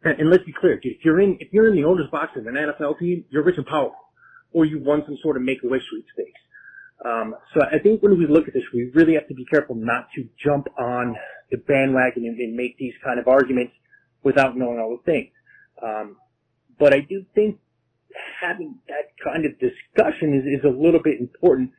And, 0.03 0.31
let's 0.31 0.45
be 0.45 0.53
clear, 0.53 0.79
if 0.81 1.05
you're 1.05 1.21
in 1.21 1.39
if 1.41 1.53
you're 1.53 1.69
in 1.69 1.75
the 1.75 1.85
owner's 1.85 2.09
box 2.11 2.33
of 2.37 2.47
an 2.47 2.55
NFL 2.55 3.01
team, 3.01 3.25
you're 3.31 3.43
rich 3.43 3.57
and 3.57 3.67
powerful, 3.67 3.99
or 4.53 4.65
you 4.65 4.79
won 4.79 5.03
some 5.05 5.19
sort 5.23 5.37
of 5.37 5.43
make-a-wish 5.43 5.83
sweepstakes. 5.91 6.41
Um, 7.05 7.35
so 7.53 7.63
I 7.65 7.79
think 7.81 8.03
when 8.03 8.17
we 8.17 8.27
look 8.27 8.47
at 8.47 8.55
this, 8.55 8.63
we 8.73 8.91
really 8.95 9.15
have 9.15 9.27
to 9.29 9.35
be 9.35 9.45
careful 9.45 9.75
not 9.75 10.09
to 10.15 10.29
jump 10.43 10.69
on 10.79 11.17
the 11.51 11.59
bandwagon 11.59 12.25
and, 12.27 12.39
and 12.39 12.55
make 12.55 12.79
these 12.79 12.95
kind 13.05 13.19
of 13.19 13.27
arguments 13.27 13.73
without 14.23 14.57
knowing 14.57 14.79
all 14.79 14.97
the 14.97 15.03
things. 15.11 15.33
Um, 15.83 16.17
but 16.79 16.95
I 16.95 17.01
do 17.01 17.25
think 17.35 17.59
having 18.41 18.77
that 18.89 19.08
kind 19.33 19.45
of 19.45 19.53
discussion 19.59 20.35
is, 20.35 20.59
is 20.61 20.65
a 20.65 20.69
little 20.69 21.01
bit 21.03 21.21
important. 21.21 21.71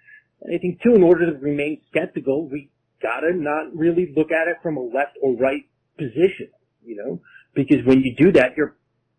I 0.44 0.58
think 0.58 0.82
too, 0.82 0.96
in 0.96 1.04
order 1.04 1.32
to 1.32 1.38
remain 1.40 1.82
skeptical, 1.90 2.48
we 2.48 2.70
gotta 3.02 3.34
not 3.34 3.76
really 3.76 4.14
look 4.16 4.32
at 4.32 4.48
it 4.48 4.58
from 4.62 4.78
a 4.78 4.82
left 4.82 5.18
or 5.22 5.36
right 5.36 5.64
position, 5.98 6.50
you 6.84 6.96
know, 6.96 7.22
because 7.54 7.86
when 7.86 8.02
you 8.02 8.16
do 8.16 8.32
that, 8.34 8.56
you're 8.56 8.76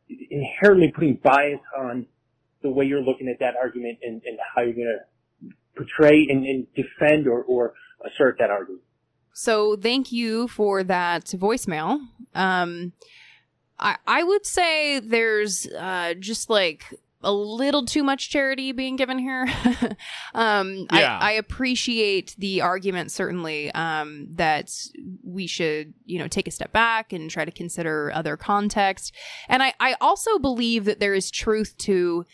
inherently 0.09 0.93
putting 0.95 1.19
bias 1.23 1.61
on 1.79 2.07
the 2.63 2.71
way 2.71 2.85
you're 2.85 3.03
looking 3.03 3.29
at 3.29 3.39
that 3.41 3.55
argument 3.57 3.99
and, 4.03 4.23
and 4.25 4.39
how 4.55 4.63
you're 4.63 4.73
gonna 4.73 5.55
portray 5.77 6.27
and, 6.29 6.45
and 6.45 6.67
defend 6.75 7.27
or, 7.27 7.43
or 7.43 7.75
assert 8.05 8.37
that 8.39 8.51
argument. 8.51 8.83
So 9.33 9.77
thank 9.77 10.13
you 10.13 10.49
for 10.49 10.83
that 10.85 11.27
voicemail. 11.27 12.01
Um, 12.35 12.93
I 13.79 13.97
I 14.07 14.23
would 14.23 14.45
say 14.45 15.01
there's 15.01 15.67
uh, 15.67 16.15
just 16.19 16.51
like 16.51 16.85
a 17.23 17.33
little 17.33 17.85
too 17.85 18.03
much 18.03 18.31
charity 18.31 18.73
being 18.73 18.97
given 18.97 19.19
here. 19.19 19.47
um, 20.35 20.87
Yeah. 20.93 21.19
I, 21.21 21.31
I 21.31 21.33
appreciate 21.33 22.35
the 22.39 22.63
argument 22.63 23.13
certainly 23.13 23.71
um, 23.73 24.29
that 24.35 24.71
we 25.23 25.47
should 25.47 25.95
you 26.05 26.19
know 26.19 26.29
take 26.29 26.49
a 26.49 26.51
step 26.51 26.73
back 26.73 27.13
and 27.13 27.31
try 27.31 27.45
to 27.45 27.51
consider 27.51 28.11
other 28.15 28.37
context, 28.37 29.15
and 29.49 29.63
I 29.63 29.75
I 29.81 29.97
also 30.01 30.39
believe 30.39 30.85
that 30.87 31.01
there 31.01 31.15
is 31.15 31.31
truth 31.31 31.77
to 31.79 32.25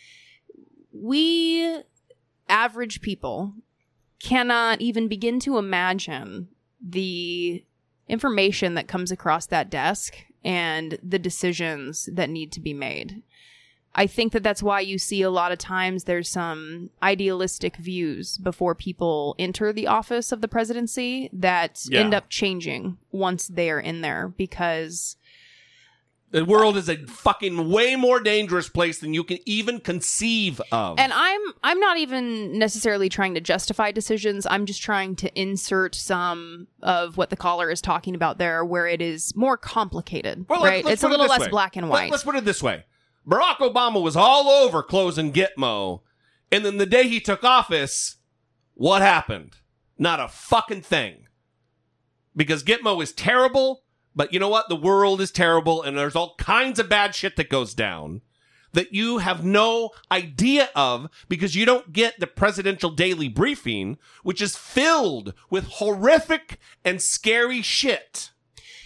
we 0.91 1.81
average 2.49 3.01
people 3.01 3.53
cannot 4.19 4.81
even 4.81 5.07
begin 5.07 5.39
to 5.41 5.57
imagine 5.57 6.47
the 6.81 7.63
information 8.07 8.73
that 8.75 8.87
comes 8.87 9.11
across 9.11 9.45
that 9.47 9.69
desk 9.69 10.15
and 10.43 10.97
the 11.03 11.19
decisions 11.19 12.09
that 12.11 12.29
need 12.29 12.51
to 12.53 12.59
be 12.59 12.73
made. 12.73 13.21
I 13.99 14.05
think 14.07 14.31
that 14.33 14.43
that's 14.43 14.61
why 14.61 14.79
you 14.81 14.99
see 14.99 15.23
a 15.23 15.29
lot 15.31 15.51
of 15.51 15.57
times 15.57 16.03
there's 16.03 16.29
some 16.29 16.91
idealistic 17.01 17.77
views 17.77 18.37
before 18.37 18.75
people 18.75 19.35
enter 19.39 19.73
the 19.73 19.87
office 19.87 20.31
of 20.31 20.41
the 20.41 20.47
presidency 20.47 21.29
that 21.33 21.83
Yeah. 21.89 22.01
end 22.01 22.13
up 22.13 22.29
changing 22.29 22.99
once 23.11 23.47
they're 23.47 23.79
in 23.79 24.01
there 24.01 24.27
because 24.37 25.17
The 26.29 26.43
world 26.43 26.75
is 26.75 26.89
a 26.89 26.97
fucking 27.07 27.71
way 27.71 27.95
more 27.95 28.19
dangerous 28.19 28.67
place 28.67 28.99
than 28.99 29.13
you 29.13 29.23
can 29.23 29.39
even 29.45 29.79
conceive 29.79 30.61
of. 30.73 30.99
and 30.99 31.11
I'm 31.13 31.41
I'm 31.63 31.79
not 31.79 31.97
even 31.97 32.59
necessarily 32.59 33.07
trying 33.09 33.33
to 33.35 33.41
justify 33.41 33.91
decisions. 33.91 34.45
I'm 34.45 34.65
just 34.65 34.81
trying 34.81 35.15
to 35.17 35.39
insert 35.39 35.95
some 35.95 36.67
of 36.83 37.15
what 37.17 37.29
the 37.29 37.37
caller 37.37 37.71
is 37.71 37.81
talking 37.81 38.13
about 38.13 38.37
there 38.39 38.63
where 38.65 38.87
it 38.87 39.01
is 39.01 39.35
more 39.37 39.55
complicated, 39.57 40.45
Well, 40.49 40.61
let's- 40.61 40.69
right? 40.71 40.85
let's 40.85 40.93
it's 40.95 41.03
a 41.03 41.07
little 41.07 41.27
less 41.27 41.39
way. 41.39 41.47
black 41.49 41.77
and 41.77 41.87
Let- 41.89 41.91
white. 41.93 42.11
Let's 42.11 42.23
put 42.23 42.35
it 42.35 42.43
this 42.45 42.61
way: 42.61 42.83
Barack 43.27 43.57
Obama 43.57 44.01
was 44.01 44.15
all 44.15 44.47
over 44.49 44.81
closing 44.81 45.33
Gitmo, 45.33 46.01
and 46.51 46.63
then 46.63 46.77
the 46.77 46.85
day 46.85 47.07
he 47.07 47.19
took 47.19 47.43
office, 47.43 48.17
what 48.73 49.01
happened? 49.01 49.57
Not 49.97 50.19
a 50.19 50.27
fucking 50.27 50.83
thing. 50.83 51.27
Because 52.35 52.63
Gitmo 52.63 53.01
is 53.03 53.11
terrible, 53.11 53.83
but 54.15 54.31
you 54.31 54.39
know 54.39 54.47
what? 54.47 54.69
The 54.69 54.75
world 54.75 55.19
is 55.19 55.31
terrible, 55.31 55.81
and 55.81 55.97
there's 55.97 56.15
all 56.15 56.35
kinds 56.37 56.79
of 56.79 56.87
bad 56.87 57.15
shit 57.15 57.35
that 57.35 57.49
goes 57.49 57.73
down 57.73 58.21
that 58.73 58.93
you 58.93 59.17
have 59.19 59.43
no 59.43 59.89
idea 60.11 60.69
of 60.75 61.07
because 61.27 61.55
you 61.55 61.65
don't 61.65 61.93
get 61.93 62.19
the 62.19 62.27
presidential 62.27 62.91
daily 62.91 63.27
briefing, 63.27 63.97
which 64.23 64.41
is 64.41 64.55
filled 64.55 65.33
with 65.49 65.65
horrific 65.65 66.59
and 66.85 67.01
scary 67.01 67.61
shit. 67.61 68.31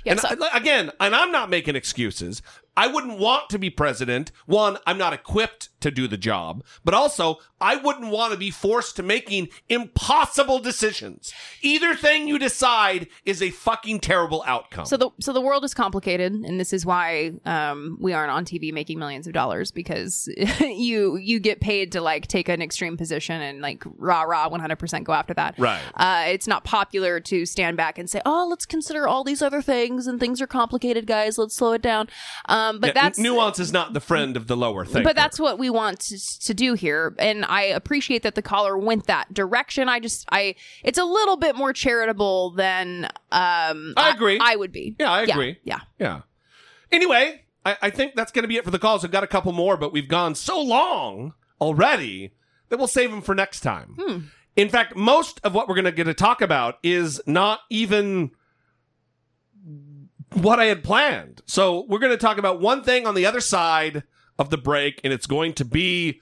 and 0.05 0.19
I- 0.41 0.57
again, 0.57 0.91
and 0.99 1.15
I'm 1.15 1.31
not 1.31 1.49
making 1.49 1.75
excuses. 1.75 2.41
I 2.75 2.87
wouldn't 2.87 3.19
want 3.19 3.49
to 3.49 3.59
be 3.59 3.69
president. 3.69 4.31
One, 4.45 4.77
I'm 4.87 4.97
not 4.97 5.13
equipped 5.13 5.69
to 5.81 5.91
do 5.91 6.07
the 6.07 6.17
job, 6.17 6.63
but 6.83 6.93
also 6.93 7.39
I 7.61 7.75
wouldn't 7.75 8.11
want 8.11 8.33
to 8.33 8.39
be 8.39 8.49
forced 8.51 8.95
to 8.97 9.03
making 9.03 9.49
impossible 9.69 10.59
decisions. 10.59 11.31
Either 11.61 11.95
thing 11.95 12.27
you 12.27 12.39
decide 12.39 13.07
is 13.25 13.41
a 13.41 13.51
fucking 13.51 13.99
terrible 13.99 14.43
outcome. 14.47 14.85
So 14.85 14.97
the 14.97 15.09
so 15.19 15.31
the 15.33 15.41
world 15.41 15.63
is 15.63 15.73
complicated, 15.73 16.33
and 16.33 16.59
this 16.59 16.73
is 16.73 16.85
why 16.85 17.33
um, 17.45 17.97
we 18.01 18.13
aren't 18.13 18.31
on 18.31 18.45
TV 18.45 18.73
making 18.73 18.99
millions 18.99 19.27
of 19.27 19.33
dollars 19.33 19.71
because 19.71 20.27
you 20.59 21.17
you 21.17 21.39
get 21.39 21.59
paid 21.61 21.91
to 21.91 22.01
like 22.01 22.27
take 22.27 22.49
an 22.49 22.61
extreme 22.61 22.97
position 22.97 23.41
and 23.41 23.61
like 23.61 23.83
rah 23.97 24.23
rah 24.23 24.47
one 24.49 24.59
hundred 24.59 24.77
percent 24.79 25.03
go 25.05 25.13
after 25.13 25.33
that. 25.35 25.55
Right. 25.57 25.81
Uh, 25.95 26.23
it's 26.27 26.47
not 26.47 26.63
popular 26.63 27.19
to 27.19 27.45
stand 27.45 27.77
back 27.77 27.97
and 27.97 28.09
say, 28.09 28.21
"Oh, 28.25 28.47
let's 28.49 28.65
consider 28.65 29.07
all 29.07 29.23
these 29.23 29.41
other 29.41 29.61
things, 29.61 30.07
and 30.07 30.19
things 30.19 30.41
are 30.41 30.47
complicated, 30.47 31.05
guys. 31.05 31.37
Let's 31.37 31.55
slow 31.55 31.73
it 31.73 31.81
down." 31.81 32.09
Um, 32.49 32.79
but 32.79 32.87
Yeah, 32.87 32.93
that's 33.03 33.19
nuance 33.19 33.59
is 33.59 33.71
not 33.71 33.93
the 33.93 33.99
friend 34.01 34.35
of 34.35 34.47
the 34.47 34.57
lower 34.57 34.85
thing. 34.85 35.03
but 35.03 35.15
that's 35.15 35.39
what 35.39 35.59
we 35.59 35.69
want 35.69 35.99
to, 35.99 36.39
to 36.39 36.53
do 36.53 36.73
here, 36.73 37.15
and 37.19 37.45
I 37.51 37.63
appreciate 37.63 38.23
that 38.23 38.35
the 38.35 38.41
caller 38.41 38.77
went 38.77 39.07
that 39.07 39.33
direction. 39.33 39.89
I 39.89 39.99
just, 39.99 40.25
I, 40.31 40.55
it's 40.83 40.97
a 40.97 41.03
little 41.03 41.35
bit 41.35 41.53
more 41.57 41.73
charitable 41.73 42.51
than 42.51 43.05
um, 43.29 43.93
I 43.97 44.13
agree. 44.15 44.39
I, 44.41 44.55
would 44.55 44.71
be. 44.71 44.95
Yeah, 44.97 45.11
I 45.11 45.23
agree. 45.23 45.57
Yeah. 45.65 45.81
Yeah. 45.99 46.21
Anyway, 46.93 47.43
I, 47.65 47.75
I 47.81 47.89
think 47.89 48.15
that's 48.15 48.31
going 48.31 48.43
to 48.43 48.47
be 48.47 48.55
it 48.55 48.63
for 48.63 48.71
the 48.71 48.79
calls. 48.79 49.03
I've 49.03 49.11
got 49.11 49.25
a 49.25 49.27
couple 49.27 49.51
more, 49.51 49.75
but 49.75 49.91
we've 49.91 50.07
gone 50.07 50.33
so 50.33 50.61
long 50.61 51.33
already 51.59 52.31
that 52.69 52.77
we'll 52.77 52.87
save 52.87 53.11
them 53.11 53.21
for 53.21 53.35
next 53.35 53.59
time. 53.59 53.97
Hmm. 53.99 54.17
In 54.55 54.69
fact, 54.69 54.95
most 54.95 55.41
of 55.43 55.53
what 55.53 55.67
we're 55.67 55.75
going 55.75 55.85
to 55.85 55.91
get 55.91 56.05
to 56.05 56.13
talk 56.13 56.41
about 56.41 56.79
is 56.83 57.21
not 57.25 57.59
even 57.69 58.31
what 60.35 60.57
I 60.57 60.65
had 60.65 60.85
planned. 60.85 61.41
So 61.47 61.85
we're 61.89 61.99
going 61.99 62.13
to 62.13 62.17
talk 62.17 62.37
about 62.37 62.61
one 62.61 62.81
thing 62.81 63.05
on 63.05 63.13
the 63.13 63.25
other 63.25 63.41
side 63.41 64.03
of 64.39 64.51
the 64.51 64.57
break, 64.57 65.01
and 65.03 65.11
it's 65.11 65.27
going 65.27 65.51
to 65.55 65.65
be 65.65 66.21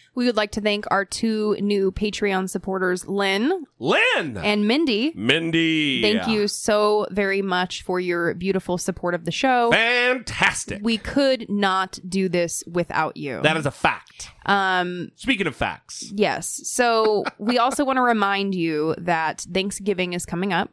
We 0.13 0.25
would 0.25 0.35
like 0.35 0.51
to 0.51 0.61
thank 0.61 0.85
our 0.91 1.05
two 1.05 1.55
new 1.59 1.91
Patreon 1.91 2.49
supporters, 2.49 3.07
Lynn 3.07 3.65
Lynn 3.79 4.37
and 4.37 4.67
Mindy. 4.67 5.13
Mindy. 5.15 6.01
Thank 6.01 6.27
you 6.27 6.47
so 6.47 7.07
very 7.11 7.41
much 7.41 7.83
for 7.83 7.99
your 7.99 8.33
beautiful 8.33 8.77
support 8.77 9.15
of 9.15 9.25
the 9.25 9.31
show. 9.31 9.71
Fantastic. 9.71 10.81
We 10.83 10.97
could 10.97 11.49
not 11.49 11.99
do 12.07 12.27
this 12.27 12.63
without 12.67 13.15
you. 13.15 13.41
That 13.41 13.57
is 13.57 13.65
a 13.65 13.71
fact. 13.71 14.29
Um, 14.45 15.11
Speaking 15.15 15.47
of 15.47 15.55
facts, 15.55 16.11
Yes. 16.13 16.61
So 16.65 17.23
we 17.37 17.57
also 17.57 17.85
want 17.85 17.97
to 17.97 18.01
remind 18.01 18.53
you 18.53 18.95
that 18.97 19.45
Thanksgiving 19.53 20.13
is 20.13 20.25
coming 20.25 20.51
up. 20.51 20.71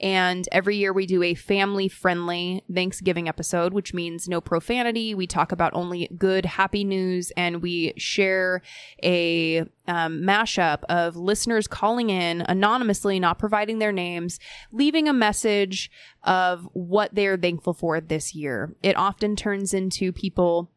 And 0.00 0.48
every 0.52 0.76
year 0.76 0.92
we 0.92 1.06
do 1.06 1.22
a 1.22 1.34
family 1.34 1.88
friendly 1.88 2.62
Thanksgiving 2.72 3.28
episode, 3.28 3.72
which 3.72 3.92
means 3.92 4.28
no 4.28 4.40
profanity. 4.40 5.14
We 5.14 5.26
talk 5.26 5.50
about 5.50 5.74
only 5.74 6.08
good, 6.16 6.44
happy 6.46 6.84
news, 6.84 7.32
and 7.36 7.60
we 7.62 7.94
share 7.96 8.62
a 9.02 9.60
um, 9.88 10.22
mashup 10.22 10.84
of 10.84 11.16
listeners 11.16 11.66
calling 11.66 12.10
in 12.10 12.42
anonymously, 12.42 13.18
not 13.18 13.38
providing 13.38 13.78
their 13.80 13.92
names, 13.92 14.38
leaving 14.70 15.08
a 15.08 15.12
message 15.12 15.90
of 16.22 16.68
what 16.72 17.14
they're 17.14 17.36
thankful 17.36 17.74
for 17.74 18.00
this 18.00 18.34
year. 18.34 18.76
It 18.82 18.96
often 18.96 19.34
turns 19.34 19.74
into 19.74 20.12
people 20.12 20.70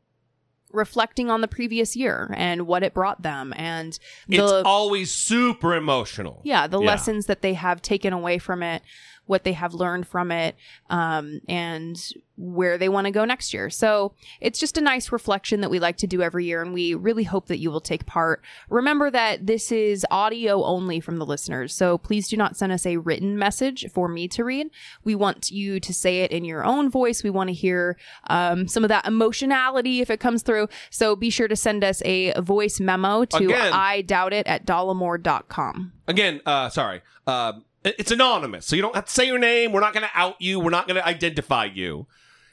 reflecting 0.73 1.29
on 1.29 1.41
the 1.41 1.47
previous 1.47 1.95
year 1.95 2.33
and 2.35 2.67
what 2.67 2.83
it 2.83 2.93
brought 2.93 3.21
them 3.21 3.53
and 3.57 3.99
the 4.27 4.37
it's 4.37 4.51
always 4.65 5.11
super 5.11 5.75
emotional. 5.75 6.41
yeah 6.43 6.67
the 6.67 6.79
lessons 6.79 7.25
that 7.25 7.41
they 7.41 7.53
have 7.53 7.81
taken 7.81 8.13
away 8.13 8.37
from 8.37 8.63
it 8.63 8.81
what 9.25 9.43
they 9.43 9.53
have 9.53 9.73
learned 9.73 10.07
from 10.07 10.31
it 10.31 10.55
um, 10.89 11.41
and 11.47 12.11
where 12.37 12.77
they 12.77 12.89
want 12.89 13.05
to 13.05 13.11
go 13.11 13.23
next 13.23 13.53
year. 13.53 13.69
So 13.69 14.13
it's 14.39 14.59
just 14.59 14.77
a 14.77 14.81
nice 14.81 15.11
reflection 15.11 15.61
that 15.61 15.69
we 15.69 15.79
like 15.79 15.97
to 15.97 16.07
do 16.07 16.21
every 16.21 16.45
year 16.45 16.61
and 16.61 16.73
we 16.73 16.95
really 16.95 17.23
hope 17.23 17.47
that 17.47 17.59
you 17.59 17.69
will 17.69 17.81
take 17.81 18.05
part. 18.05 18.41
Remember 18.69 19.11
that 19.11 19.45
this 19.45 19.71
is 19.71 20.05
audio 20.09 20.63
only 20.63 20.99
from 20.99 21.17
the 21.17 21.25
listeners 21.25 21.73
so 21.73 21.97
please 21.97 22.27
do 22.27 22.37
not 22.37 22.57
send 22.57 22.71
us 22.71 22.85
a 22.85 22.97
written 22.97 23.37
message 23.37 23.89
for 23.91 24.07
me 24.07 24.27
to 24.29 24.43
read. 24.43 24.69
We 25.03 25.15
want 25.15 25.51
you 25.51 25.79
to 25.79 25.93
say 25.93 26.21
it 26.21 26.31
in 26.31 26.43
your 26.43 26.65
own 26.65 26.89
voice. 26.89 27.23
We 27.23 27.29
want 27.29 27.49
to 27.49 27.53
hear 27.53 27.97
um, 28.27 28.67
some 28.67 28.83
of 28.83 28.89
that 28.89 29.05
emotionality 29.05 30.01
if 30.01 30.09
it 30.09 30.19
comes 30.19 30.41
through. 30.41 30.67
So 30.89 31.15
be 31.15 31.29
sure 31.29 31.47
to 31.47 31.55
send 31.55 31.83
us 31.83 32.01
a 32.05 32.39
voice 32.41 32.79
memo 32.79 33.25
to 33.25 33.45
Again. 33.45 33.73
i 33.73 34.01
doubt 34.01 34.33
it 34.33 34.47
at 34.47 34.65
dollemore.com 34.65 35.93
Again, 36.07 36.41
uh, 36.45 36.69
sorry. 36.69 37.01
Uh, 37.25 37.53
it's 37.83 38.11
anonymous, 38.11 38.65
so 38.65 38.75
you 38.75 38.81
don't 38.81 38.95
have 38.95 39.05
to 39.05 39.11
say 39.11 39.25
your 39.25 39.39
name. 39.39 39.71
We're 39.71 39.81
not 39.81 39.93
going 39.93 40.05
to 40.05 40.11
out 40.13 40.35
you. 40.39 40.59
We're 40.59 40.69
not 40.69 40.87
going 40.87 40.95
to 41.01 41.05
identify 41.05 41.65
you. 41.65 42.07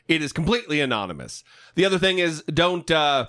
It 0.06 0.22
is 0.22 0.32
completely 0.32 0.80
anonymous. 0.80 1.44
The 1.74 1.84
other 1.84 1.98
thing 1.98 2.18
is, 2.18 2.42
don't. 2.44 2.90
Uh, 2.90 3.26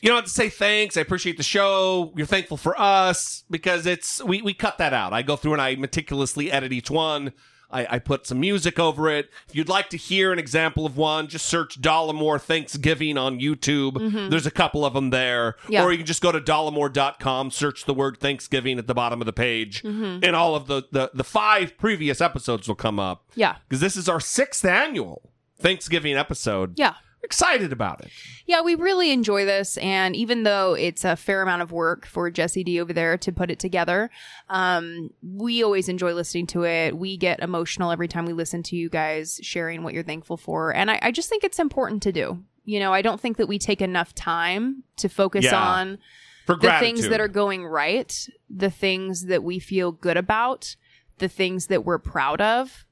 you 0.00 0.08
don't 0.08 0.16
have 0.16 0.24
to 0.24 0.30
say 0.30 0.48
thanks. 0.48 0.96
I 0.96 1.00
appreciate 1.00 1.36
the 1.36 1.44
show. 1.44 2.12
You're 2.16 2.26
thankful 2.26 2.56
for 2.56 2.78
us 2.78 3.44
because 3.48 3.86
it's 3.86 4.22
we 4.24 4.42
we 4.42 4.52
cut 4.52 4.78
that 4.78 4.92
out. 4.92 5.12
I 5.12 5.22
go 5.22 5.36
through 5.36 5.52
and 5.52 5.62
I 5.62 5.76
meticulously 5.76 6.50
edit 6.50 6.72
each 6.72 6.90
one. 6.90 7.32
I, 7.72 7.86
I 7.90 7.98
put 7.98 8.26
some 8.26 8.38
music 8.40 8.78
over 8.78 9.08
it. 9.08 9.30
If 9.48 9.56
you'd 9.56 9.68
like 9.68 9.88
to 9.90 9.96
hear 9.96 10.32
an 10.32 10.38
example 10.38 10.84
of 10.86 10.96
one, 10.96 11.28
just 11.28 11.46
search 11.46 11.80
Dollemore 11.80 12.40
Thanksgiving 12.40 13.16
on 13.16 13.40
YouTube. 13.40 13.92
Mhm. 13.94 14.30
There's 14.30 14.46
a 14.46 14.50
couple 14.50 14.84
of 14.84 14.94
them 14.94 15.10
there. 15.10 15.56
Yeah. 15.68 15.82
Or 15.84 15.90
you 15.92 15.98
can 15.98 16.06
just 16.06 16.22
go 16.22 16.30
to 16.32 16.40
dollemore.com, 16.40 17.50
search 17.50 17.84
the 17.84 17.94
word 17.94 18.18
Thanksgiving 18.20 18.78
at 18.78 18.86
the 18.86 18.94
bottom 18.94 19.20
of 19.20 19.26
the 19.26 19.32
page, 19.32 19.82
Mhm. 19.82 20.24
and 20.24 20.36
all 20.36 20.54
of 20.54 20.66
the, 20.66 20.82
the, 20.92 21.10
the 21.14 21.24
five 21.24 21.76
previous 21.78 22.20
episodes 22.20 22.68
will 22.68 22.74
come 22.74 22.98
up. 22.98 23.24
Yeah. 23.34 23.56
Because 23.68 23.80
this 23.80 23.96
is 23.96 24.08
our 24.08 24.20
sixth 24.20 24.64
annual 24.64 25.30
Thanksgiving 25.58 26.16
episode. 26.16 26.78
Yeah. 26.78 26.94
Excited 27.24 27.72
about 27.72 28.00
it. 28.00 28.10
Yeah, 28.46 28.62
we 28.62 28.74
really 28.74 29.12
enjoy 29.12 29.44
this, 29.44 29.76
and 29.78 30.16
even 30.16 30.42
though 30.42 30.74
it's 30.74 31.04
a 31.04 31.14
fair 31.14 31.40
amount 31.42 31.62
of 31.62 31.70
work 31.70 32.04
for 32.04 32.30
Jesse 32.30 32.64
D 32.64 32.80
over 32.80 32.92
there 32.92 33.16
to 33.18 33.32
put 33.32 33.50
it 33.50 33.58
together, 33.60 34.10
um, 34.48 35.10
we 35.22 35.62
always 35.62 35.88
enjoy 35.88 36.14
listening 36.14 36.48
to 36.48 36.64
it. 36.64 36.96
We 36.96 37.16
get 37.16 37.40
emotional 37.40 37.92
every 37.92 38.08
time 38.08 38.24
we 38.26 38.32
listen 38.32 38.62
to 38.64 38.76
you 38.76 38.88
guys 38.88 39.38
sharing 39.42 39.82
what 39.84 39.94
you're 39.94 40.02
thankful 40.02 40.36
for, 40.36 40.74
and 40.74 40.90
I, 40.90 40.98
I 41.00 41.10
just 41.12 41.28
think 41.28 41.44
it's 41.44 41.60
important 41.60 42.02
to 42.02 42.12
do. 42.12 42.42
You 42.64 42.80
know, 42.80 42.92
I 42.92 43.02
don't 43.02 43.20
think 43.20 43.36
that 43.38 43.48
we 43.48 43.58
take 43.58 43.80
enough 43.80 44.14
time 44.14 44.82
to 44.96 45.08
focus 45.08 45.44
Yeah. 45.44 45.60
on 45.60 45.98
the 46.46 46.76
things 46.80 47.08
that 47.08 47.20
are 47.20 47.28
going 47.28 47.64
right, 47.64 48.28
the 48.50 48.70
things 48.70 49.26
that 49.26 49.44
we 49.44 49.58
feel 49.60 49.92
good 49.92 50.16
about, 50.16 50.76
the 51.18 51.28
things 51.28 51.68
that 51.68 51.84
we're 51.84 51.98
proud 51.98 52.40
of. 52.40 52.84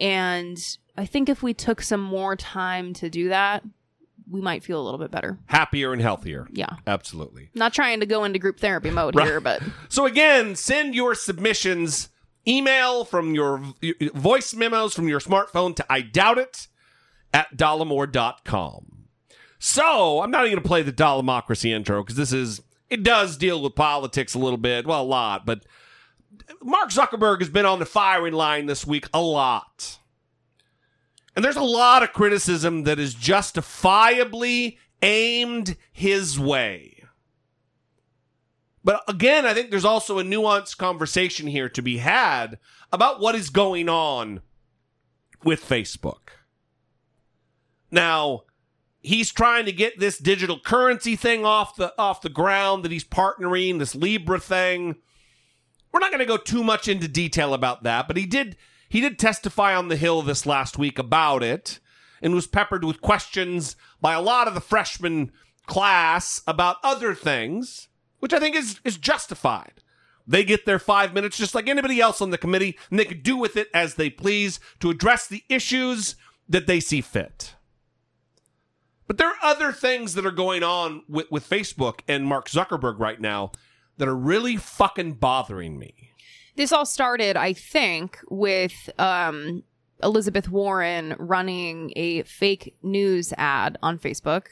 And 0.00 0.58
I 0.98 1.06
think 1.06 1.28
if 1.28 1.42
we 1.42 1.54
took 1.54 1.80
some 1.80 2.00
more 2.00 2.34
time 2.36 2.92
to 2.94 3.08
do 3.08 3.28
that, 3.28 3.62
we 4.30 4.40
might 4.40 4.62
feel 4.64 4.80
a 4.80 4.84
little 4.84 4.98
bit 4.98 5.10
better. 5.10 5.38
Happier 5.46 5.92
and 5.92 6.02
healthier. 6.02 6.46
Yeah. 6.52 6.76
Absolutely. 6.86 7.50
Not 7.54 7.72
trying 7.72 8.00
to 8.00 8.06
go 8.06 8.24
into 8.24 8.38
group 8.38 8.58
therapy 8.60 8.90
mode 8.90 9.14
Right. 9.14 9.26
here, 9.26 9.40
but 9.40 9.62
So 9.88 10.04
again, 10.06 10.56
send 10.56 10.94
your 10.94 11.14
submissions, 11.14 12.08
email 12.46 13.04
from 13.04 13.34
your 13.34 13.62
voice 14.14 14.52
memos 14.54 14.92
from 14.92 15.08
your 15.08 15.20
smartphone 15.20 15.74
to 15.76 15.86
I 15.88 16.00
doubt 16.02 16.36
it 16.38 16.66
at 17.32 17.56
dollemore.com. 17.56 19.04
So 19.58 20.20
I'm 20.22 20.30
not 20.30 20.44
even 20.46 20.54
going 20.56 20.62
to 20.62 20.68
play 20.68 20.82
the 20.82 20.92
Dollemocracy 20.92 21.70
intro 21.70 22.02
because 22.02 22.16
this 22.16 22.32
is 22.32 22.60
it 22.90 23.02
does 23.02 23.36
deal 23.36 23.62
with 23.62 23.74
politics 23.74 24.34
a 24.34 24.38
little 24.38 24.58
bit, 24.58 24.86
well 24.86 25.02
a 25.02 25.04
lot, 25.04 25.44
but 25.46 25.64
Mark 26.62 26.90
Zuckerberg 26.90 27.40
has 27.40 27.48
been 27.50 27.66
on 27.66 27.78
the 27.78 27.86
firing 27.86 28.32
line 28.34 28.66
this 28.66 28.86
week 28.86 29.08
a 29.12 29.20
lot. 29.20 29.98
And 31.38 31.44
there's 31.44 31.54
a 31.54 31.62
lot 31.62 32.02
of 32.02 32.12
criticism 32.12 32.82
that 32.82 32.98
is 32.98 33.14
justifiably 33.14 34.76
aimed 35.02 35.76
his 35.92 36.36
way. 36.36 37.04
But 38.82 39.04
again, 39.06 39.46
I 39.46 39.54
think 39.54 39.70
there's 39.70 39.84
also 39.84 40.18
a 40.18 40.24
nuanced 40.24 40.78
conversation 40.78 41.46
here 41.46 41.68
to 41.68 41.80
be 41.80 41.98
had 41.98 42.58
about 42.90 43.20
what 43.20 43.36
is 43.36 43.50
going 43.50 43.88
on 43.88 44.40
with 45.44 45.64
Facebook. 45.64 46.30
Now, 47.92 48.42
he's 49.00 49.30
trying 49.30 49.64
to 49.66 49.72
get 49.72 50.00
this 50.00 50.18
digital 50.18 50.58
currency 50.58 51.14
thing 51.14 51.44
off 51.44 51.76
the 51.76 51.94
off 51.96 52.20
the 52.20 52.30
ground 52.30 52.84
that 52.84 52.90
he's 52.90 53.04
partnering 53.04 53.78
this 53.78 53.94
Libra 53.94 54.40
thing. 54.40 54.96
We're 55.92 56.00
not 56.00 56.10
going 56.10 56.18
to 56.18 56.26
go 56.26 56.36
too 56.36 56.64
much 56.64 56.88
into 56.88 57.06
detail 57.06 57.54
about 57.54 57.84
that, 57.84 58.08
but 58.08 58.16
he 58.16 58.26
did 58.26 58.56
he 58.88 59.00
did 59.00 59.18
testify 59.18 59.74
on 59.74 59.88
the 59.88 59.96
hill 59.96 60.22
this 60.22 60.46
last 60.46 60.78
week 60.78 60.98
about 60.98 61.42
it 61.42 61.78
and 62.22 62.34
was 62.34 62.46
peppered 62.46 62.84
with 62.84 63.00
questions 63.00 63.76
by 64.00 64.14
a 64.14 64.20
lot 64.20 64.48
of 64.48 64.54
the 64.54 64.60
freshman 64.60 65.32
class 65.66 66.42
about 66.46 66.76
other 66.82 67.14
things, 67.14 67.88
which 68.18 68.32
I 68.32 68.40
think 68.40 68.56
is 68.56 68.80
is 68.84 68.96
justified. 68.96 69.82
They 70.26 70.44
get 70.44 70.66
their 70.66 70.78
5 70.78 71.14
minutes 71.14 71.38
just 71.38 71.54
like 71.54 71.68
anybody 71.68 72.00
else 72.00 72.20
on 72.20 72.30
the 72.30 72.38
committee 72.38 72.78
and 72.90 72.98
they 72.98 73.06
can 73.06 73.22
do 73.22 73.36
with 73.36 73.56
it 73.56 73.68
as 73.72 73.94
they 73.94 74.10
please 74.10 74.60
to 74.80 74.90
address 74.90 75.26
the 75.26 75.44
issues 75.48 76.16
that 76.48 76.66
they 76.66 76.80
see 76.80 77.00
fit. 77.00 77.54
But 79.06 79.16
there 79.16 79.28
are 79.28 79.36
other 79.42 79.72
things 79.72 80.12
that 80.14 80.26
are 80.26 80.30
going 80.30 80.62
on 80.62 81.02
with, 81.08 81.30
with 81.30 81.48
Facebook 81.48 82.00
and 82.06 82.26
Mark 82.26 82.48
Zuckerberg 82.48 82.98
right 82.98 83.20
now 83.20 83.52
that 83.96 84.06
are 84.06 84.14
really 84.14 84.56
fucking 84.56 85.14
bothering 85.14 85.78
me. 85.78 86.12
This 86.58 86.72
all 86.72 86.84
started, 86.84 87.36
I 87.36 87.52
think, 87.52 88.18
with 88.28 88.90
um, 88.98 89.62
Elizabeth 90.02 90.48
Warren 90.50 91.14
running 91.18 91.92
a 91.94 92.24
fake 92.24 92.76
news 92.82 93.32
ad 93.38 93.78
on 93.80 93.98
Facebook 93.98 94.46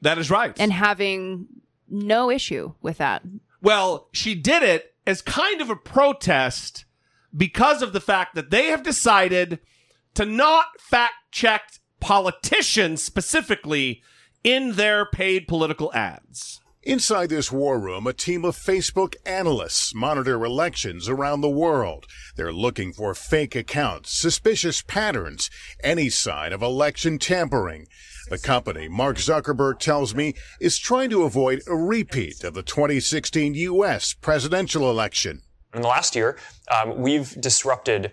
That 0.00 0.18
is 0.18 0.30
right. 0.30 0.56
and 0.58 0.72
having 0.72 1.46
no 1.88 2.30
issue 2.30 2.72
with 2.80 2.98
that. 2.98 3.22
Well, 3.60 4.08
she 4.12 4.34
did 4.34 4.62
it 4.62 4.94
as 5.06 5.20
kind 5.20 5.60
of 5.60 5.68
a 5.68 5.76
protest 5.76 6.86
because 7.36 7.82
of 7.82 7.92
the 7.92 8.00
fact 8.00 8.34
that 8.34 8.50
they 8.50 8.66
have 8.68 8.82
decided 8.82 9.58
to 10.14 10.24
not 10.24 10.80
fact 10.80 11.14
check 11.30 11.72
politicians 12.00 13.02
specifically 13.02 14.02
in 14.42 14.72
their 14.72 15.04
paid 15.04 15.46
political 15.46 15.92
ads. 15.92 16.60
Inside 16.86 17.30
this 17.30 17.50
war 17.50 17.78
room, 17.78 18.06
a 18.06 18.12
team 18.12 18.44
of 18.44 18.54
Facebook 18.54 19.14
analysts 19.24 19.94
monitor 19.94 20.44
elections 20.44 21.08
around 21.08 21.40
the 21.40 21.48
world. 21.48 22.04
They're 22.36 22.52
looking 22.52 22.92
for 22.92 23.14
fake 23.14 23.56
accounts, 23.56 24.12
suspicious 24.12 24.82
patterns, 24.82 25.48
any 25.82 26.10
sign 26.10 26.52
of 26.52 26.60
election 26.60 27.18
tampering. 27.18 27.86
The 28.28 28.36
company, 28.36 28.86
Mark 28.88 29.16
Zuckerberg 29.16 29.78
tells 29.78 30.14
me, 30.14 30.34
is 30.60 30.78
trying 30.78 31.08
to 31.08 31.22
avoid 31.22 31.62
a 31.66 31.74
repeat 31.74 32.44
of 32.44 32.52
the 32.52 32.62
2016 32.62 33.54
U.S. 33.54 34.12
presidential 34.12 34.90
election. 34.90 35.40
In 35.72 35.80
the 35.80 35.88
last 35.88 36.14
year, 36.14 36.36
um, 36.70 36.98
we've 37.00 37.30
disrupted 37.40 38.12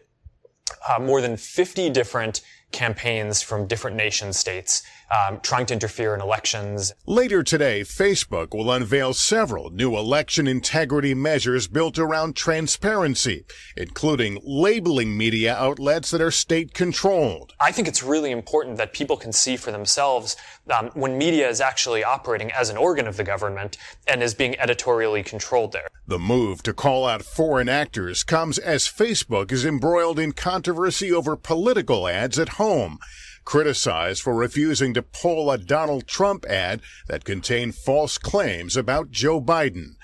uh, 0.89 0.97
more 0.97 1.19
than 1.19 1.35
50 1.35 1.89
different 1.89 2.39
campaigns 2.71 3.41
from 3.41 3.67
different 3.67 3.97
nation 3.97 4.31
states 4.31 4.81
um, 5.11 5.39
trying 5.41 5.65
to 5.67 5.73
interfere 5.73 6.15
in 6.15 6.21
elections. 6.21 6.93
Later 7.05 7.43
today, 7.43 7.81
Facebook 7.81 8.55
will 8.55 8.71
unveil 8.71 9.13
several 9.13 9.69
new 9.69 9.97
election 9.97 10.47
integrity 10.47 11.13
measures 11.13 11.67
built 11.67 11.99
around 11.99 12.35
transparency, 12.35 13.45
including 13.75 14.39
labeling 14.43 15.17
media 15.17 15.55
outlets 15.55 16.11
that 16.11 16.21
are 16.21 16.31
state 16.31 16.73
controlled. 16.73 17.53
I 17.59 17.71
think 17.71 17.87
it's 17.87 18.03
really 18.03 18.31
important 18.31 18.77
that 18.77 18.93
people 18.93 19.17
can 19.17 19.33
see 19.33 19.57
for 19.57 19.71
themselves 19.71 20.37
um, 20.69 20.89
when 20.93 21.17
media 21.17 21.49
is 21.49 21.59
actually 21.59 22.03
operating 22.03 22.51
as 22.51 22.69
an 22.69 22.77
organ 22.77 23.07
of 23.07 23.17
the 23.17 23.23
government 23.23 23.77
and 24.07 24.23
is 24.23 24.33
being 24.33 24.57
editorially 24.59 25.23
controlled 25.23 25.73
there. 25.73 25.87
The 26.07 26.19
move 26.19 26.63
to 26.63 26.73
call 26.73 27.05
out 27.05 27.21
foreign 27.21 27.69
actors 27.69 28.23
comes 28.23 28.57
as 28.57 28.87
Facebook 28.87 29.51
is 29.51 29.65
embroiled 29.65 30.19
in 30.19 30.31
controversy 30.33 31.11
over 31.11 31.35
political 31.35 32.07
ads 32.07 32.39
at 32.39 32.49
home, 32.49 32.99
criticized 33.45 34.21
for 34.21 34.33
refusing 34.33 34.93
to 34.93 35.01
pull 35.01 35.49
a 35.51 35.57
Donald 35.57 36.07
Trump 36.07 36.45
ad 36.45 36.81
that 37.07 37.23
contained 37.25 37.75
false 37.75 38.17
claims 38.17 38.77
about 38.77 39.11
Joe 39.11 39.41
Biden. 39.41 39.95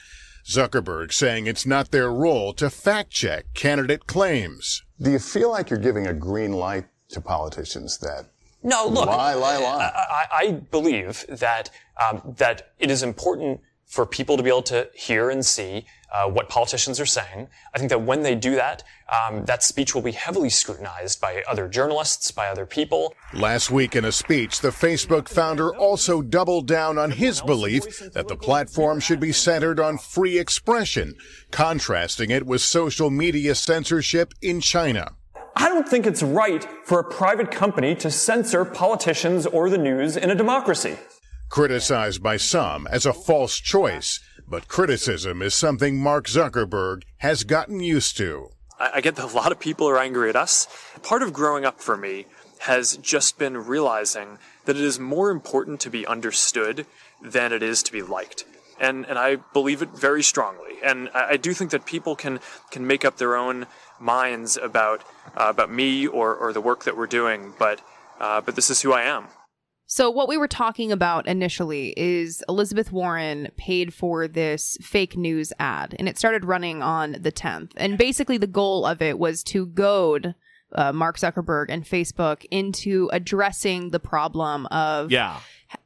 Zuckerberg 0.45 1.11
saying 1.11 1.45
it's 1.45 1.65
not 1.65 1.91
their 1.91 2.09
role 2.11 2.53
to 2.53 2.69
fact 2.69 3.11
check 3.11 3.53
candidate 3.53 4.07
claims. 4.07 4.81
Do 5.01 5.11
you 5.11 5.19
feel 5.19 5.51
like 5.51 5.69
you're 5.69 5.79
giving 5.79 6.07
a 6.07 6.13
green 6.13 6.53
light 6.53 6.85
to 7.09 7.19
politicians 7.21 7.97
that 7.99 8.25
No, 8.63 8.87
look. 8.87 9.07
lie, 9.07 9.33
lie, 9.33 9.57
lie? 9.57 9.91
I, 9.93 10.13
I, 10.13 10.25
I 10.47 10.51
believe 10.51 11.25
that 11.27 11.69
um, 12.01 12.21
that 12.37 12.71
it 12.79 12.89
is 12.89 13.03
important 13.03 13.59
for 13.87 14.05
people 14.05 14.35
to 14.37 14.43
be 14.43 14.49
able 14.49 14.61
to 14.61 14.89
hear 14.93 15.29
and 15.29 15.45
see 15.45 15.85
uh, 16.13 16.29
what 16.29 16.49
politicians 16.49 16.99
are 16.99 17.05
saying. 17.05 17.47
I 17.73 17.79
think 17.79 17.89
that 17.89 18.01
when 18.01 18.21
they 18.21 18.35
do 18.35 18.55
that, 18.55 18.83
um, 19.11 19.45
that 19.45 19.63
speech 19.63 19.95
will 19.95 20.01
be 20.01 20.11
heavily 20.11 20.49
scrutinized 20.49 21.21
by 21.21 21.43
other 21.47 21.67
journalists, 21.69 22.31
by 22.31 22.47
other 22.47 22.65
people. 22.65 23.13
Last 23.33 23.71
week 23.71 23.95
in 23.95 24.03
a 24.05 24.11
speech, 24.11 24.59
the 24.59 24.69
Facebook 24.69 25.29
founder 25.29 25.73
also 25.75 26.21
doubled 26.21 26.67
down 26.67 26.97
on 26.97 27.11
his 27.11 27.41
belief 27.41 28.11
that 28.13 28.27
the 28.27 28.35
platform 28.35 28.99
should 28.99 29.19
be 29.19 29.31
centered 29.31 29.79
on 29.79 29.97
free 29.97 30.37
expression, 30.37 31.15
contrasting 31.51 32.29
it 32.29 32.45
with 32.45 32.61
social 32.61 33.09
media 33.09 33.55
censorship 33.55 34.33
in 34.41 34.59
China. 34.59 35.11
I 35.55 35.69
don't 35.69 35.87
think 35.87 36.05
it's 36.05 36.21
right 36.21 36.67
for 36.83 36.99
a 36.99 37.03
private 37.03 37.49
company 37.49 37.95
to 37.95 38.11
censor 38.11 38.63
politicians 38.63 39.47
or 39.47 39.69
the 39.69 39.77
news 39.77 40.15
in 40.15 40.29
a 40.29 40.35
democracy. 40.35 40.97
Criticized 41.49 42.21
by 42.21 42.37
some 42.37 42.87
as 42.87 43.05
a 43.05 43.13
false 43.13 43.57
choice, 43.57 44.19
but 44.47 44.67
criticism 44.67 45.41
is 45.41 45.55
something 45.55 45.97
Mark 45.97 46.27
Zuckerberg 46.27 47.03
has 47.17 47.43
gotten 47.43 47.79
used 47.79 48.17
to. 48.17 48.49
I, 48.79 49.01
get 49.01 49.15
that 49.15 49.31
a 49.31 49.35
lot 49.35 49.51
of 49.51 49.59
people 49.59 49.89
are 49.89 49.97
angry 49.97 50.29
at 50.29 50.35
us. 50.35 50.67
Part 51.01 51.23
of 51.23 51.33
growing 51.33 51.65
up 51.65 51.79
for 51.79 51.97
me 51.97 52.25
has 52.59 52.97
just 52.97 53.39
been 53.39 53.57
realizing 53.57 54.37
that 54.65 54.75
it 54.75 54.83
is 54.83 54.99
more 54.99 55.31
important 55.31 55.79
to 55.81 55.89
be 55.89 56.05
understood 56.05 56.85
than 57.21 57.51
it 57.53 57.63
is 57.63 57.81
to 57.83 57.91
be 57.91 58.01
liked. 58.01 58.45
And, 58.79 59.05
and 59.05 59.17
I 59.17 59.37
believe 59.37 59.81
it 59.81 59.89
very 59.89 60.21
strongly. 60.21 60.75
And 60.83 61.09
I, 61.13 61.31
I 61.31 61.37
do 61.37 61.53
think 61.53 61.71
that 61.71 61.85
people 61.85 62.15
can, 62.15 62.39
can 62.69 62.85
make 62.85 63.03
up 63.03 63.17
their 63.17 63.35
own 63.35 63.65
minds 63.99 64.57
about, 64.57 65.01
uh, 65.35 65.47
about 65.49 65.71
me 65.71 66.05
or, 66.05 66.35
or 66.35 66.53
the 66.53 66.61
work 66.61 66.83
that 66.83 66.95
we're 66.95 67.07
doing, 67.07 67.53
but, 67.57 67.81
uh, 68.19 68.41
but 68.41 68.55
this 68.55 68.69
is 68.69 68.81
who 68.81 68.93
I 68.93 69.03
am. 69.03 69.27
So, 69.89 70.09
what 70.11 70.27
we 70.27 70.35
were 70.35 70.49
talking 70.49 70.91
about 70.91 71.27
initially 71.27 71.93
is 71.95 72.43
Elizabeth 72.49 72.91
Warren 72.91 73.47
paid 73.55 73.93
for 73.93 74.27
this 74.27 74.77
fake 74.81 75.15
news 75.15 75.53
ad, 75.59 75.95
and 75.97 76.09
it 76.09 76.17
started 76.17 76.43
running 76.43 76.83
on 76.83 77.13
the 77.21 77.31
10th. 77.31 77.71
And 77.77 77.97
basically, 77.97 78.37
the 78.37 78.47
goal 78.47 78.85
of 78.85 79.01
it 79.01 79.17
was 79.17 79.43
to 79.45 79.65
goad 79.65 80.35
uh, 80.73 80.91
Mark 80.91 81.17
Zuckerberg 81.17 81.67
and 81.69 81.85
Facebook 81.85 82.45
into 82.51 83.09
addressing 83.13 83.91
the 83.91 83.99
problem 84.01 84.65
of 84.65 85.09
Yeah. 85.09 85.39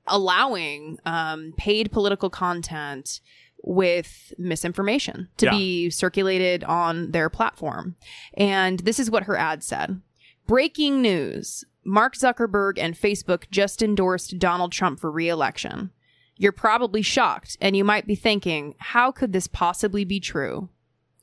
allowing 0.08 0.97
um, 1.06 1.54
paid 1.56 1.91
political 1.91 2.32
content 2.32 3.22
with 3.64 4.34
misinformation 4.39 5.30
to 5.38 5.45
Yeah. 5.45 5.52
be 5.52 5.89
circulated 5.91 6.64
on 6.64 7.12
their 7.12 7.30
platform. 7.30 7.95
And 8.34 8.80
this 8.80 8.99
is 8.99 9.12
what 9.12 9.24
her 9.26 9.38
ad 9.38 9.64
said 9.64 10.02
Breaking 10.47 11.04
news 11.04 11.64
Mark 11.84 12.15
Zuckerberg 12.15 12.77
and 12.77 12.95
Facebook 12.95 13.49
just 13.49 13.82
endorsed 13.82 14.39
Donald 14.39 14.71
Trump 14.71 14.99
for 14.99 15.11
re 15.11 15.27
election. 15.29 15.91
You're 16.38 16.51
probably 16.51 17.01
shocked, 17.01 17.57
and 17.61 17.75
you 17.75 17.84
might 17.84 18.07
be 18.07 18.15
thinking, 18.15 18.75
how 18.79 19.11
could 19.11 19.34
this 19.34 19.47
possibly 19.47 20.05
be 20.05 20.19
true? 20.19 20.69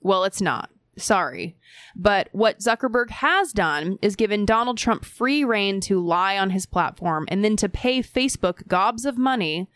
Well, 0.00 0.24
it's 0.24 0.40
not. 0.40 0.70
Sorry. 0.96 1.56
But 1.96 2.28
what 2.32 2.58
Zuckerberg 2.58 3.10
has 3.10 3.52
done 3.52 3.98
is 4.02 4.16
given 4.16 4.44
Donald 4.44 4.78
Trump 4.78 5.04
free 5.04 5.44
reign 5.44 5.80
to 5.82 6.04
lie 6.04 6.38
on 6.38 6.50
his 6.50 6.66
platform 6.66 7.24
and 7.28 7.44
then 7.44 7.56
to 7.56 7.68
pay 7.68 8.02
Facebook 8.02 8.66
gobs 8.68 9.04
of 9.04 9.16
money, 9.16 9.68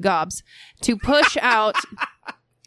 gobs, 0.00 0.42
to 0.82 0.96
push 0.96 1.36
out 1.42 1.76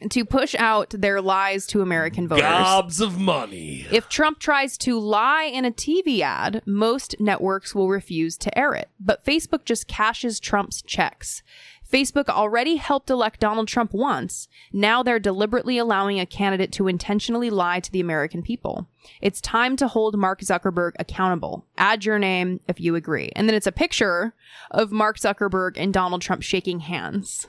to 0.10 0.26
push 0.26 0.56
out 0.56 0.91
their 0.91 1.22
lies 1.22 1.68
to 1.68 1.82
American 1.82 2.28
voters. 2.28 2.43
Gobs 2.43 3.02
of 3.02 3.20
money. 3.20 3.86
If 3.91 4.08
Trump 4.10 4.39
tries 4.39 4.78
to 4.80 5.00
lie 5.00 5.43
in 5.43 5.66
a 5.66 5.72
TV 5.72 6.22
ad, 6.22 6.62
most 6.66 7.16
networks 7.20 7.76
will 7.76 7.89
refuse 7.89 8.38
to 8.38 8.58
air 8.58 8.74
it. 8.74 8.89
But 9.00 9.26
Facebook 9.26 9.66
just 9.66 9.88
cashes 9.88 10.39
Trump's 10.39 10.82
checks. 10.82 11.43
Facebook 11.91 12.30
already 12.30 12.76
helped 12.76 13.10
elect 13.10 13.39
Donald 13.39 13.68
Trump 13.68 13.93
once. 13.93 14.47
Now 14.72 15.02
they're 15.02 15.20
deliberately 15.20 15.80
allowing 15.80 16.20
a 16.20 16.26
candidate 16.26 16.72
to 16.74 16.88
intentionally 16.88 17.50
lie 17.50 17.80
to 17.80 17.91
the 17.91 18.00
American 18.00 18.43
people. 18.43 18.88
It's 19.22 19.41
time 19.41 19.76
to 19.78 19.88
hold 19.88 20.16
Mark 20.16 20.41
Zuckerberg 20.41 20.91
accountable. 21.00 21.66
Add 21.78 22.06
your 22.06 22.20
name 22.20 22.60
if 22.68 22.80
you 22.80 22.95
agree. 22.95 23.32
And 23.36 23.50
then 23.50 23.56
it's 23.56 23.66
a 23.66 23.72
picture 23.72 24.36
of 24.70 24.91
Mark 24.91 25.18
Zuckerberg 25.18 25.74
and 25.78 25.91
Donald 25.91 26.22
Trump 26.22 26.43
shaking 26.43 26.82
hands. 26.82 27.47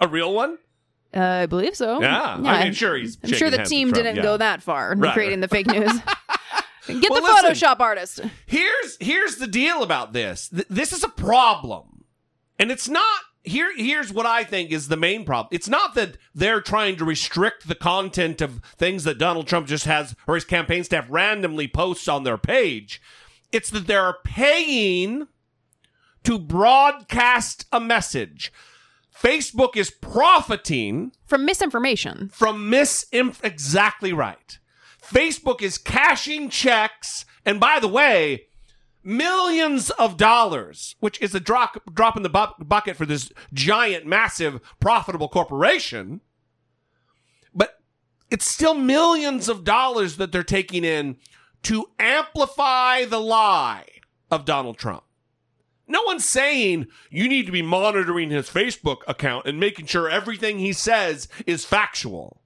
A 0.00 0.08
real 0.08 0.34
one? 0.34 0.58
Uh, 1.14 1.20
I 1.20 1.46
believe 1.46 1.74
so. 1.74 2.00
Yeah. 2.00 2.38
I 2.44 2.64
mean, 2.64 2.72
sure, 2.74 2.96
he's 2.96 3.16
I'm 3.24 3.32
sure 3.32 3.50
the 3.50 3.64
team 3.64 3.92
didn't 3.92 4.16
yeah. 4.16 4.22
go 4.22 4.36
that 4.36 4.62
far 4.62 4.92
in 4.92 5.00
Right, 5.00 5.14
creating 5.14 5.40
the 5.40 5.48
fake 5.48 5.66
news. 5.66 5.90
Get 6.86 7.10
Well, 7.10 7.20
the 7.20 7.28
listen. 7.44 7.68
Photoshop 7.68 7.80
artist. 7.80 8.20
Here's 8.46 8.96
here's 9.00 9.36
the 9.36 9.46
deal 9.46 9.82
about 9.82 10.12
this. 10.12 10.48
Th- 10.48 10.66
this 10.68 10.92
is 10.92 11.04
a 11.04 11.08
problem. 11.08 12.04
And 12.58 12.70
it's 12.70 12.88
not 12.88 13.20
here 13.44 13.74
here's 13.76 14.12
what 14.12 14.26
I 14.26 14.44
think 14.44 14.70
is 14.70 14.88
the 14.88 14.96
main 14.96 15.24
problem. 15.24 15.48
It's 15.52 15.68
not 15.68 15.94
that 15.94 16.16
they're 16.34 16.60
trying 16.60 16.96
to 16.96 17.04
restrict 17.04 17.68
the 17.68 17.74
content 17.74 18.40
of 18.40 18.60
things 18.76 19.04
that 19.04 19.18
Donald 19.18 19.46
Trump 19.46 19.66
just 19.66 19.84
has 19.84 20.14
or 20.26 20.34
his 20.34 20.44
campaign 20.44 20.84
staff 20.84 21.06
randomly 21.08 21.68
posts 21.68 22.08
on 22.08 22.24
their 22.24 22.38
page. 22.38 23.00
It's 23.52 23.70
that 23.70 23.86
they're 23.86 24.16
paying 24.24 25.28
to 26.24 26.38
broadcast 26.38 27.66
a 27.72 27.80
message. 27.80 28.52
Facebook 29.20 29.76
is 29.76 29.90
profiting 29.90 31.12
from 31.24 31.44
misinformation. 31.44 32.30
From 32.32 32.70
misinf 32.70 33.42
exactly 33.42 34.12
right. 34.12 34.58
Facebook 35.02 35.62
is 35.62 35.78
cashing 35.78 36.50
checks, 36.50 37.24
and 37.44 37.58
by 37.58 37.80
the 37.80 37.88
way, 37.88 38.46
millions 39.02 39.90
of 39.90 40.16
dollars, 40.16 40.94
which 41.00 41.20
is 41.20 41.34
a 41.34 41.40
drop 41.40 41.82
drop 41.92 42.16
in 42.16 42.22
the 42.22 42.28
bu- 42.28 42.64
bucket 42.64 42.96
for 42.96 43.06
this 43.06 43.32
giant, 43.52 44.06
massive, 44.06 44.60
profitable 44.80 45.28
corporation. 45.28 46.20
But 47.54 47.80
it's 48.30 48.44
still 48.44 48.74
millions 48.74 49.48
of 49.48 49.64
dollars 49.64 50.16
that 50.18 50.30
they're 50.30 50.42
taking 50.44 50.84
in 50.84 51.16
to 51.64 51.86
amplify 51.98 53.04
the 53.04 53.20
lie 53.20 53.86
of 54.30 54.44
Donald 54.44 54.78
Trump. 54.78 55.02
No 55.88 56.02
one's 56.02 56.28
saying 56.28 56.86
you 57.10 57.28
need 57.28 57.46
to 57.46 57.52
be 57.52 57.62
monitoring 57.62 58.30
his 58.30 58.48
Facebook 58.48 58.98
account 59.08 59.46
and 59.46 59.58
making 59.58 59.86
sure 59.86 60.08
everything 60.08 60.58
he 60.58 60.72
says 60.72 61.28
is 61.46 61.64
factual. 61.64 62.42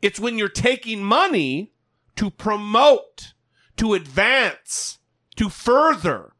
It's 0.00 0.20
when 0.20 0.38
you're 0.38 0.48
taking 0.48 1.02
money 1.02 1.72
to 2.14 2.30
promote, 2.30 3.34
to 3.76 3.94
advance, 3.94 4.98
to 5.36 5.48
further 5.48 6.32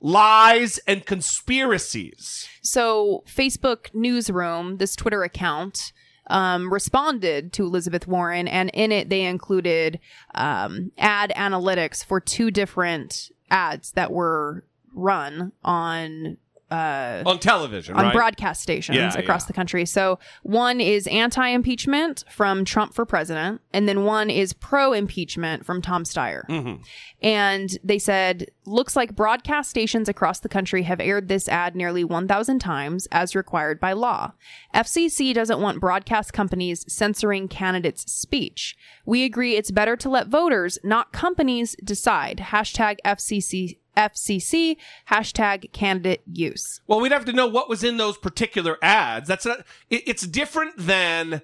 lies 0.00 0.78
and 0.86 1.06
conspiracies. 1.06 2.48
So, 2.62 3.22
Facebook 3.26 3.94
Newsroom, 3.94 4.78
this 4.78 4.96
Twitter 4.96 5.22
account, 5.22 5.92
um, 6.28 6.72
responded 6.72 7.52
to 7.54 7.64
Elizabeth 7.64 8.06
Warren, 8.06 8.48
and 8.48 8.70
in 8.70 8.92
it 8.92 9.10
they 9.10 9.22
included 9.22 10.00
um, 10.34 10.92
ad 10.98 11.32
analytics 11.36 12.04
for 12.04 12.20
two 12.20 12.50
different 12.50 13.30
ads 13.50 13.92
that 13.92 14.12
were 14.12 14.64
run 14.94 15.52
on. 15.64 16.36
Uh, 16.70 17.24
On 17.26 17.36
television, 17.40 17.96
on 17.96 18.04
right? 18.04 18.14
broadcast 18.14 18.62
stations 18.62 18.94
Yeah, 18.94 19.12
across 19.18 19.42
yeah. 19.42 19.46
the 19.48 19.52
country. 19.54 19.84
So 19.84 20.20
one 20.44 20.80
is 20.80 21.08
anti-impeachment 21.08 22.22
from 22.30 22.64
Trump 22.64 22.94
for 22.94 23.04
president, 23.04 23.60
and 23.72 23.88
then 23.88 24.04
one 24.04 24.30
is 24.30 24.52
pro-impeachment 24.52 25.66
from 25.66 25.82
Tom 25.82 26.04
Steyer. 26.04 26.46
Mm-hmm. 26.48 26.80
And 27.22 27.76
they 27.82 27.98
said, 27.98 28.52
looks 28.66 28.94
like 28.94 29.16
broadcast 29.16 29.68
stations 29.68 30.08
across 30.08 30.38
the 30.38 30.48
country 30.48 30.84
have 30.84 31.00
aired 31.00 31.26
this 31.26 31.48
ad 31.48 31.74
nearly 31.74 32.04
1,000 32.04 32.60
times 32.60 33.08
as 33.10 33.34
required 33.34 33.80
by 33.80 33.92
law. 33.92 34.30
FCC 34.72 35.34
doesn't 35.34 35.60
want 35.60 35.80
broadcast 35.80 36.32
companies 36.32 36.84
censoring 36.86 37.48
candidates' 37.48 38.10
speech. 38.12 38.76
We 39.04 39.24
agree 39.24 39.56
it's 39.56 39.72
better 39.72 39.96
to 39.96 40.08
let 40.08 40.28
voters, 40.28 40.78
not 40.84 41.12
companies, 41.12 41.74
decide. 41.82 42.38
Hashtag 42.52 42.98
FCC. 43.04 43.78
FCC 43.96 44.76
hashtag 45.10 45.72
candidate 45.72 46.22
use. 46.32 46.80
Well, 46.86 47.00
we'd 47.00 47.12
have 47.12 47.24
to 47.26 47.32
know 47.32 47.46
what 47.46 47.68
was 47.68 47.84
in 47.84 47.96
those 47.96 48.16
particular 48.18 48.78
ads. 48.82 49.28
That's 49.28 49.46
not, 49.46 49.64
it, 49.88 50.02
it's 50.06 50.26
different 50.26 50.76
than 50.76 51.42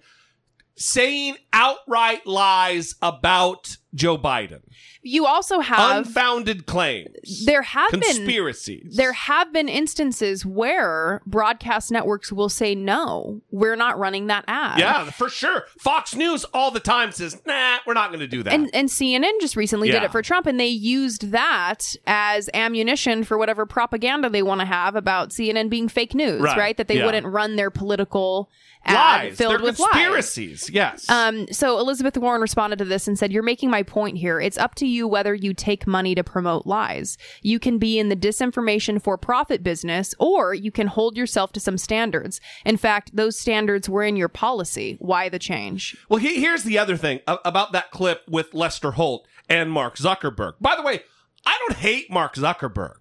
saying 0.77 1.37
outright 1.53 2.27
lies 2.27 2.95
about 3.03 3.77
Joe 3.95 4.19
Biden. 4.19 4.61
You 5.03 5.25
also 5.25 5.61
have 5.61 5.99
unfounded 6.07 6.67
claims. 6.67 7.47
there 7.47 7.63
have 7.63 7.93
been 7.93 8.01
conspiracies. 8.01 8.83
been 8.89 8.97
there 8.97 9.13
have 9.13 9.53
been 9.53 9.69
instances 9.69 10.45
where 10.45 11.23
broadcast 11.25 11.91
networks 11.93 12.33
will 12.33 12.49
say 12.49 12.75
no, 12.75 13.41
we're 13.51 13.77
not 13.77 13.99
running 13.99 14.27
that 14.27 14.45
ad. 14.49 14.79
Yeah, 14.81 15.05
for 15.11 15.29
sure. 15.31 15.65
Fox 15.79 16.15
News 16.17 16.45
all 16.53 16.71
the 16.73 16.81
time 16.81 17.13
says, 17.13 17.41
"Nah, 17.47 17.79
we're 17.87 17.95
not 17.95 18.11
going 18.11 18.21
to 18.21 18.27
do 18.27 18.43
that." 18.43 18.53
And 18.53 18.69
and 18.75 18.89
CNN 18.89 19.41
just 19.41 19.55
recently 19.57 19.91
did 19.91 20.03
it 20.03 20.11
for 20.13 20.23
Trump, 20.23 20.47
and 20.47 20.59
they 20.59 20.67
used 20.67 21.31
that 21.31 21.95
as 22.07 22.51
ammunition 22.53 23.23
for 23.25 23.39
whatever 23.39 23.65
propaganda 23.65 24.29
they 24.29 24.43
want 24.43 24.61
to 24.61 24.67
have 24.67 24.97
about 24.97 25.31
CNN 25.31 25.69
being 25.71 25.89
fake 25.89 26.15
news, 26.15 26.41
Right. 26.43 26.59
right? 26.59 26.77
That 26.77 26.89
they 26.89 26.97
Yeah. 26.99 27.07
wouldn't 27.07 27.27
run 27.27 27.55
their 27.57 27.71
political 27.71 28.51
ad 28.87 29.25
lies. 29.27 29.37
filled 29.37 29.55
They're 29.55 29.61
with 29.63 29.77
conspiracies. 29.77 30.63
lies. 30.65 30.71
Yes. 30.71 31.11
Um, 31.11 31.47
so 31.53 31.79
Elizabeth 31.79 32.17
Warren 32.17 32.41
responded 32.41 32.79
to 32.79 32.85
this 32.85 33.07
and 33.09 33.19
said, 33.19 33.33
You're 33.33 33.43
making 33.43 33.71
my 33.71 33.83
point 33.83 34.19
here. 34.19 34.41
It's 34.41 34.59
up 34.59 34.75
to 34.77 34.87
you 34.87 35.07
whether 35.09 35.35
you 35.35 35.55
take 35.55 35.87
money 35.87 36.15
to 36.15 36.25
promote 36.25 36.67
lies. 36.67 37.19
You 37.43 37.59
can 37.59 37.79
be 37.79 37.99
in 37.99 38.09
the 38.09 38.17
disinformation 38.17 39.03
for 39.03 39.17
profit 39.19 39.63
business, 39.63 40.15
or 40.19 40.55
you 40.55 40.71
can 40.71 40.87
hold 40.87 41.17
yourself 41.17 41.53
to 41.53 41.61
some 41.61 41.79
standards. 41.79 42.41
In 42.65 42.77
fact, 42.77 43.15
those 43.15 43.39
standards 43.39 43.89
were 43.89 44.03
in 44.05 44.17
your 44.17 44.29
policy. 44.29 44.97
Why 45.01 45.29
the 45.29 45.39
change? 45.39 45.97
Well, 46.09 46.19
he- 46.21 46.41
here's 46.41 46.65
the 46.65 46.79
other 46.79 46.97
thing 46.97 47.21
about 47.27 47.73
that 47.73 47.91
clip 47.91 48.23
with 48.29 48.55
Lester 48.55 48.93
Holt 48.93 49.27
and 49.49 49.71
Mark 49.71 49.97
Zuckerberg. 49.97 50.55
By 50.61 50.77
the 50.77 50.83
way, 50.83 51.03
I 51.45 51.57
don't 51.67 51.79
hate 51.79 52.11
Mark 52.11 52.35
Zuckerberg, 52.35 52.97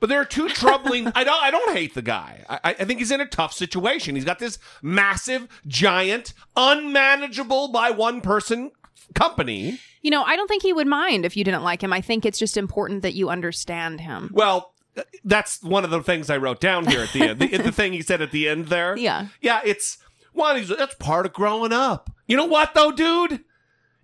but 0.00 0.08
there 0.08 0.20
are 0.20 0.24
two 0.24 0.48
troubling. 0.48 1.10
I 1.14 1.24
don't. 1.24 1.42
I 1.42 1.50
don't 1.50 1.74
hate 1.74 1.94
the 1.94 2.02
guy. 2.02 2.44
I, 2.48 2.76
I 2.78 2.84
think 2.84 2.98
he's 2.98 3.10
in 3.10 3.20
a 3.20 3.26
tough 3.26 3.52
situation. 3.52 4.14
He's 4.14 4.24
got 4.24 4.38
this 4.38 4.58
massive, 4.82 5.48
giant, 5.66 6.34
unmanageable 6.56 7.68
by 7.68 7.90
one 7.90 8.20
person 8.20 8.70
company. 9.14 9.78
You 10.02 10.10
know, 10.10 10.22
I 10.22 10.36
don't 10.36 10.48
think 10.48 10.62
he 10.62 10.72
would 10.72 10.86
mind 10.86 11.24
if 11.24 11.36
you 11.36 11.44
didn't 11.44 11.62
like 11.62 11.82
him. 11.82 11.92
I 11.92 12.00
think 12.00 12.24
it's 12.24 12.38
just 12.38 12.56
important 12.56 13.02
that 13.02 13.14
you 13.14 13.28
understand 13.28 14.00
him. 14.00 14.30
Well, 14.32 14.72
uh, 14.96 15.02
that's 15.24 15.62
one 15.62 15.84
of 15.84 15.90
the 15.90 16.02
things 16.02 16.30
I 16.30 16.36
wrote 16.36 16.60
down 16.60 16.86
here 16.86 17.00
at 17.00 17.12
the 17.12 17.22
end. 17.22 17.40
the, 17.40 17.48
the 17.58 17.72
thing 17.72 17.92
he 17.92 18.02
said 18.02 18.22
at 18.22 18.30
the 18.30 18.48
end 18.48 18.68
there. 18.68 18.96
Yeah. 18.96 19.28
Yeah, 19.40 19.60
it's 19.64 19.98
one. 20.32 20.56
He's 20.56 20.68
that's 20.68 20.94
part 20.94 21.26
of 21.26 21.32
growing 21.32 21.72
up. 21.72 22.10
You 22.26 22.36
know 22.36 22.46
what 22.46 22.74
though, 22.74 22.92
dude? 22.92 23.44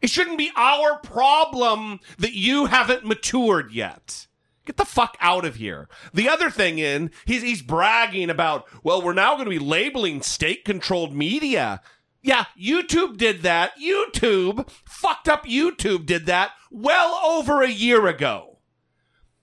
It 0.02 0.10
shouldn't 0.10 0.36
be 0.36 0.50
our 0.56 0.98
problem 0.98 2.00
that 2.18 2.34
you 2.34 2.66
haven't 2.66 3.06
matured 3.06 3.72
yet. 3.72 4.26
Get 4.64 4.76
the 4.76 4.84
fuck 4.84 5.16
out 5.20 5.44
of 5.44 5.56
here. 5.56 5.88
The 6.12 6.28
other 6.28 6.50
thing 6.50 6.78
in 6.78 7.10
he's 7.26 7.42
he's 7.42 7.62
bragging 7.62 8.30
about. 8.30 8.66
Well, 8.82 9.02
we're 9.02 9.12
now 9.12 9.34
going 9.34 9.44
to 9.44 9.50
be 9.50 9.58
labeling 9.58 10.22
state-controlled 10.22 11.14
media. 11.14 11.82
Yeah, 12.22 12.46
YouTube 12.58 13.18
did 13.18 13.42
that. 13.42 13.72
YouTube, 13.78 14.68
fucked 14.86 15.28
up 15.28 15.44
YouTube 15.44 16.06
did 16.06 16.24
that 16.26 16.52
well 16.70 17.20
over 17.24 17.62
a 17.62 17.68
year 17.68 18.06
ago. 18.06 18.58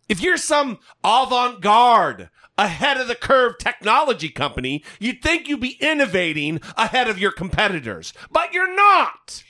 If 0.09 0.21
you're 0.21 0.37
some 0.37 0.79
avant 1.03 1.61
garde, 1.61 2.29
ahead 2.57 2.97
of 2.97 3.07
the 3.07 3.15
curve 3.15 3.57
technology 3.57 4.29
company, 4.29 4.83
you'd 4.99 5.21
think 5.21 5.47
you'd 5.47 5.61
be 5.61 5.77
innovating 5.79 6.59
ahead 6.75 7.07
of 7.07 7.19
your 7.19 7.31
competitors, 7.31 8.13
but 8.31 8.53
you're 8.53 8.73
not. 8.75 9.43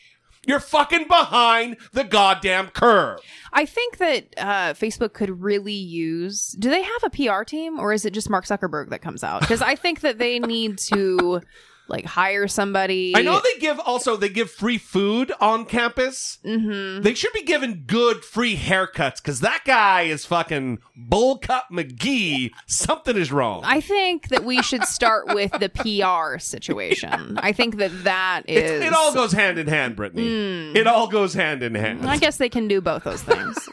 You're 0.45 0.59
fucking 0.59 1.07
behind 1.07 1.77
the 1.93 2.03
goddamn 2.03 2.69
curve. 2.69 3.19
I 3.53 3.65
think 3.65 3.97
that 3.97 4.33
uh, 4.37 4.73
Facebook 4.73 5.13
could 5.13 5.41
really 5.41 5.73
use. 5.73 6.55
Do 6.57 6.69
they 6.69 6.81
have 6.81 7.03
a 7.03 7.09
PR 7.09 7.43
team, 7.43 7.79
or 7.79 7.93
is 7.93 8.05
it 8.05 8.13
just 8.13 8.29
Mark 8.29 8.45
Zuckerberg 8.45 8.89
that 8.89 9.01
comes 9.01 9.23
out? 9.23 9.41
Because 9.41 9.61
I 9.61 9.75
think 9.75 10.01
that 10.01 10.17
they 10.17 10.39
need 10.39 10.79
to 10.79 11.41
like 11.87 12.05
hire 12.05 12.47
somebody. 12.47 13.13
I 13.15 13.21
know 13.21 13.39
they 13.39 13.59
give 13.59 13.79
also 13.79 14.15
they 14.15 14.29
give 14.29 14.49
free 14.49 14.77
food 14.77 15.31
on 15.39 15.65
campus. 15.65 16.39
Mm-hmm. 16.45 17.01
They 17.03 17.13
should 17.13 17.33
be 17.33 17.43
given 17.43 17.83
good 17.85 18.23
free 18.23 18.55
haircuts 18.55 19.17
because 19.17 19.41
that 19.41 19.61
guy 19.65 20.03
is 20.03 20.25
fucking 20.25 20.79
bullcut 20.97 21.63
McGee. 21.71 22.51
Something 22.65 23.17
is 23.17 23.31
wrong. 23.31 23.63
I 23.65 23.81
think 23.81 24.29
that 24.29 24.43
we 24.45 24.61
should 24.61 24.85
start 24.85 25.33
with 25.33 25.51
the 25.51 25.69
PR 25.69 26.39
situation. 26.39 27.37
I 27.41 27.51
think 27.51 27.77
that 27.77 28.03
that 28.03 28.43
is. 28.47 28.81
it 28.81 28.93
all 28.93 29.13
goes 29.13 29.33
hand 29.33 29.57
in 29.57 29.67
hand, 29.67 29.95
Brittany. 29.95 30.27
Mm. 30.27 30.75
It 30.75 30.87
all 30.87 31.07
goes 31.07 31.33
hand 31.33 31.61
in 31.63 31.75
hand. 31.75 32.07
I 32.07 32.17
guess 32.17 32.37
they 32.37 32.49
can 32.49 32.67
do 32.67 32.81
both 32.81 33.03
those 33.03 33.21
things. 33.21 33.69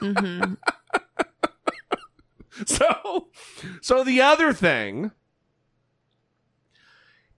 hmm 0.00 0.54
So, 2.66 3.28
so 3.82 4.04
the 4.04 4.20
other 4.20 4.52
thing 4.52 5.10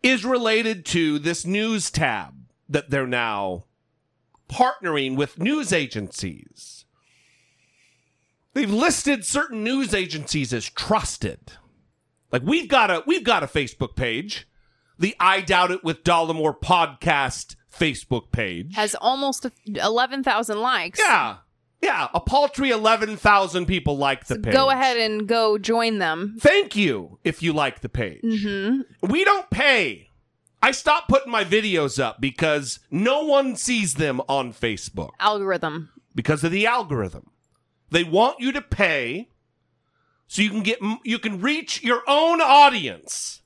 is 0.06 0.24
related 0.24 0.86
to 0.86 1.18
this 1.18 1.44
news 1.44 1.90
tab 1.90 2.32
that 2.68 2.90
they're 2.90 3.08
now 3.08 3.64
partnering 4.48 5.16
with 5.16 5.40
news 5.40 5.72
agencies. 5.72 6.84
They've 8.54 8.72
listed 8.72 9.24
certain 9.24 9.64
news 9.64 9.92
agencies 9.92 10.52
as 10.54 10.70
trusted. 10.70 11.52
Like 12.30 12.42
we've 12.44 12.68
got 12.68 12.90
a 12.90 13.02
we've 13.04 13.24
got 13.24 13.42
a 13.42 13.48
Facebook 13.48 13.96
page, 13.96 14.46
the 14.96 15.16
I 15.18 15.40
Doubt 15.40 15.72
It 15.72 15.82
with 15.82 16.04
Dollemore 16.04 16.58
podcast 16.58 17.56
Facebook 17.72 18.30
page. 18.30 18.76
Has 18.76 18.94
almost 18.94 19.44
11,000 19.66 20.60
likes. 20.60 21.00
Yeah. 21.00 21.38
Yeah, 21.86 22.08
a 22.14 22.20
paltry 22.20 22.70
11,000 22.70 23.66
people 23.66 23.96
like 23.96 24.26
the 24.26 24.38
page. 24.40 24.52
Go 24.52 24.70
ahead 24.70 24.96
and 24.96 25.26
go 25.28 25.56
join 25.56 25.98
them. 25.98 26.36
Thank 26.40 26.74
you 26.74 27.18
if 27.22 27.42
you 27.44 27.52
like 27.52 27.80
the 27.80 27.88
page. 27.88 28.20
hmm 28.22 28.80
We 29.02 29.24
don't 29.24 29.48
pay. 29.50 30.10
I 30.62 30.72
stopped 30.72 31.08
putting 31.08 31.30
my 31.30 31.44
videos 31.44 32.02
up 32.02 32.20
because 32.20 32.80
no 32.90 33.24
one 33.24 33.54
sees 33.54 33.94
them 33.94 34.20
on 34.28 34.52
Facebook 34.52 35.10
Algorithm. 35.20 35.90
because 36.14 36.42
of 36.42 36.50
the 36.50 36.66
algorithm. 36.66 37.30
They 37.90 38.02
want 38.02 38.40
you 38.40 38.50
to 38.52 38.62
pay 38.62 39.28
so 40.26 40.42
you 40.42 40.50
can 40.50 40.62
get 40.64 40.80
you 41.04 41.20
can 41.20 41.40
reach 41.40 41.84
your 41.84 42.02
own 42.08 42.40
audience. 42.40 43.42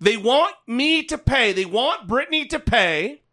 They 0.00 0.16
want 0.16 0.54
me 0.66 1.02
to 1.04 1.18
pay. 1.18 1.52
They 1.52 1.66
want 1.66 2.08
Brittany 2.08 2.46
to 2.46 2.58
pay. 2.58 3.23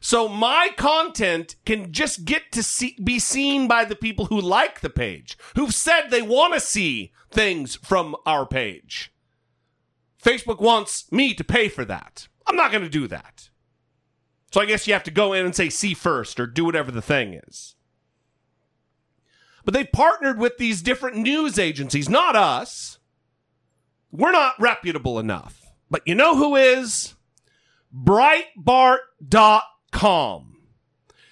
So 0.00 0.28
my 0.28 0.70
content 0.76 1.56
can 1.66 1.92
just 1.92 2.24
get 2.24 2.50
to 2.52 2.62
see, 2.62 2.96
be 3.04 3.18
seen 3.18 3.68
by 3.68 3.84
the 3.84 3.94
people 3.94 4.26
who 4.26 4.40
like 4.40 4.80
the 4.80 4.88
page, 4.88 5.36
who've 5.54 5.74
said 5.74 6.08
they 6.08 6.22
want 6.22 6.54
to 6.54 6.60
see 6.60 7.12
things 7.30 7.76
from 7.76 8.16
our 8.24 8.46
page. 8.46 9.12
Facebook 10.22 10.60
wants 10.60 11.12
me 11.12 11.34
to 11.34 11.44
pay 11.44 11.68
for 11.68 11.84
that. 11.84 12.28
I'm 12.46 12.56
not 12.56 12.72
going 12.72 12.82
to 12.82 12.90
do 12.90 13.06
that. 13.08 13.50
So 14.52 14.60
I 14.60 14.66
guess 14.66 14.86
you 14.86 14.94
have 14.94 15.04
to 15.04 15.10
go 15.10 15.34
in 15.34 15.44
and 15.44 15.54
say 15.54 15.68
see 15.68 15.94
first 15.94 16.40
or 16.40 16.46
do 16.46 16.64
whatever 16.64 16.90
the 16.90 17.02
thing 17.02 17.34
is. 17.34 17.76
But 19.64 19.74
they 19.74 19.84
partnered 19.84 20.38
with 20.38 20.56
these 20.56 20.82
different 20.82 21.18
news 21.18 21.58
agencies, 21.58 22.08
not 22.08 22.34
us. 22.34 22.98
We're 24.10 24.32
not 24.32 24.54
reputable 24.58 25.18
enough. 25.18 25.70
But 25.90 26.02
you 26.06 26.14
know 26.14 26.36
who 26.36 26.56
is? 26.56 27.14
Breitbart.com. 27.94 29.62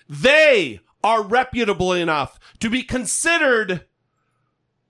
They 0.09 0.81
are 1.05 1.23
reputable 1.23 1.93
enough 1.93 2.39
to 2.61 2.71
be 2.71 2.83
considered 2.83 3.87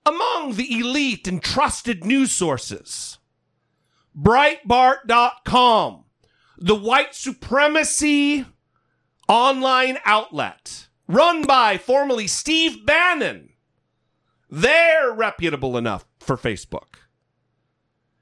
among 0.05 0.55
the 0.55 0.79
elite 0.79 1.27
and 1.27 1.41
trusted 1.41 2.03
news 2.03 2.31
sources. 2.31 3.17
Breitbart.com, 4.17 6.03
the 6.57 6.75
white 6.75 7.13
supremacy 7.15 8.45
online 9.27 9.97
outlet 10.03 10.87
run 11.07 11.43
by 11.43 11.77
formerly 11.77 12.27
Steve 12.27 12.85
Bannon. 12.85 13.49
They're 14.49 15.11
reputable 15.11 15.77
enough 15.77 16.05
for 16.19 16.35
Facebook. 16.35 16.95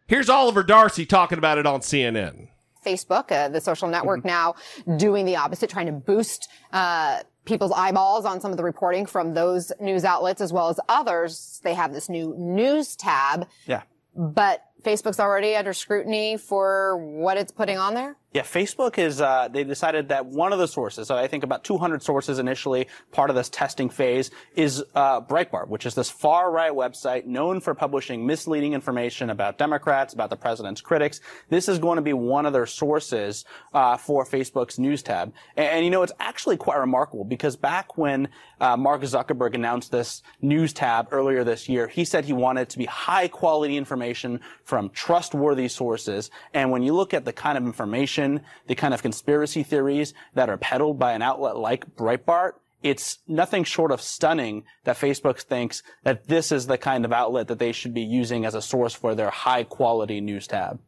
Here's 0.08 0.30
Oliver 0.30 0.64
Darcy 0.64 1.06
talking 1.06 1.38
about 1.38 1.58
it 1.58 1.66
on 1.66 1.82
CNN. 1.82 2.50
Facebook, 2.88 3.32
uh, 3.32 3.50
the 3.50 3.62
social 3.62 3.88
network, 3.88 4.24
now 4.24 4.56
doing 4.98 5.26
the 5.26 5.36
opposite, 5.36 5.70
trying 5.70 5.88
to 5.88 5.92
boost 5.92 6.48
uh, 6.72 7.20
people's 7.46 7.72
eyeballs 7.72 8.26
on 8.26 8.40
some 8.42 8.52
of 8.52 8.58
the 8.58 8.64
reporting 8.64 9.06
from 9.06 9.34
those 9.34 9.72
news 9.80 10.04
outlets 10.06 10.42
as 10.42 10.52
well 10.54 10.70
as 10.70 10.80
others. 10.88 11.60
They 11.64 11.74
have 11.74 11.94
this 11.94 12.08
new 12.10 12.34
news 12.38 12.96
tab, 12.96 13.48
Yeah. 13.66 13.82
but 14.16 14.64
Facebook's 14.84 15.20
already 15.20 15.56
under 15.56 15.74
scrutiny 15.74 16.38
for 16.38 16.98
what 16.98 17.36
it's 17.38 17.52
putting 17.52 17.78
on 17.78 17.94
there. 17.94 18.16
Yeah, 18.38 18.44
Facebook 18.44 19.00
is, 19.00 19.20
uh, 19.20 19.48
they 19.52 19.64
decided 19.64 20.10
that 20.10 20.28
one 20.28 20.54
of 20.54 20.60
the 20.60 20.68
sources, 20.68 21.08
so 21.08 21.18
I 21.18 21.26
think 21.26 21.44
about 21.44 21.64
200 21.64 22.04
sources 22.04 22.38
initially, 22.38 22.88
part 23.12 23.32
of 23.32 23.36
this 23.36 23.50
testing 23.50 23.90
phase, 23.90 24.30
is 24.56 24.84
uh, 24.94 25.22
Breitbart, 25.22 25.70
which 25.70 25.88
is 25.88 25.96
this 25.96 26.12
far 26.12 26.52
right 26.52 26.72
website 26.72 27.26
known 27.26 27.60
for 27.60 27.74
publishing 27.74 28.28
misleading 28.28 28.74
information 28.74 29.32
about 29.32 29.58
Democrats, 29.58 30.14
about 30.14 30.30
the 30.30 30.36
president's 30.36 30.82
critics. 30.82 31.20
This 31.50 31.68
is 31.68 31.80
going 31.80 31.96
to 31.96 32.04
be 32.04 32.14
one 32.14 32.46
of 32.46 32.54
their 32.54 32.68
sources 32.68 33.44
uh, 33.74 33.98
for 33.98 34.24
Facebook's 34.24 34.78
news 34.78 35.02
tab. 35.02 35.34
And, 35.56 35.70
and, 35.70 35.84
you 35.84 35.90
know, 35.90 36.04
it's 36.04 36.14
actually 36.20 36.58
quite 36.58 36.78
remarkable 36.78 37.24
because 37.24 37.56
back 37.56 37.98
when 37.98 38.28
uh, 38.62 38.78
Mark 38.78 39.02
Zuckerberg 39.02 39.56
announced 39.56 39.92
this 39.92 40.22
news 40.44 40.74
tab 40.74 41.08
earlier 41.10 41.44
this 41.44 41.68
year, 41.68 41.88
he 41.88 42.06
said 42.06 42.24
he 42.24 42.34
wanted 42.34 42.70
to 42.70 42.78
be 42.78 42.86
high 42.86 43.30
quality 43.30 43.78
information 43.78 44.42
from 44.64 44.92
trustworthy 44.92 45.68
sources. 45.68 46.30
And 46.54 46.70
when 46.70 46.84
you 46.84 46.94
look 46.94 47.16
at 47.16 47.26
the 47.26 47.34
kind 47.34 47.58
of 47.58 47.66
information 47.66 48.27
the 48.68 48.76
kind 48.76 48.94
of 48.94 49.02
conspiracy 49.02 49.64
theories 49.64 50.14
that 50.34 50.50
are 50.50 50.58
peddled 50.58 51.00
by 51.00 51.14
an 51.14 51.22
outlet 51.22 51.58
like 51.58 51.96
Breitbart, 51.96 52.54
it's 52.84 53.20
nothing 53.28 53.64
short 53.64 53.92
of 53.92 54.02
stunning 54.02 54.64
that 54.84 54.98
Facebook 54.98 55.42
thinks 55.42 55.82
that 56.04 56.28
this 56.28 56.52
is 56.52 56.68
the 56.68 56.78
kind 56.78 57.06
of 57.06 57.12
outlet 57.12 57.48
that 57.48 57.60
they 57.60 57.72
should 57.72 57.94
be 57.94 58.02
using 58.02 58.46
as 58.46 58.56
a 58.56 58.62
source 58.62 58.94
for 58.94 59.16
their 59.16 59.30
high 59.30 59.64
quality 59.64 60.22
news 60.22 60.48
tab. 60.48 60.80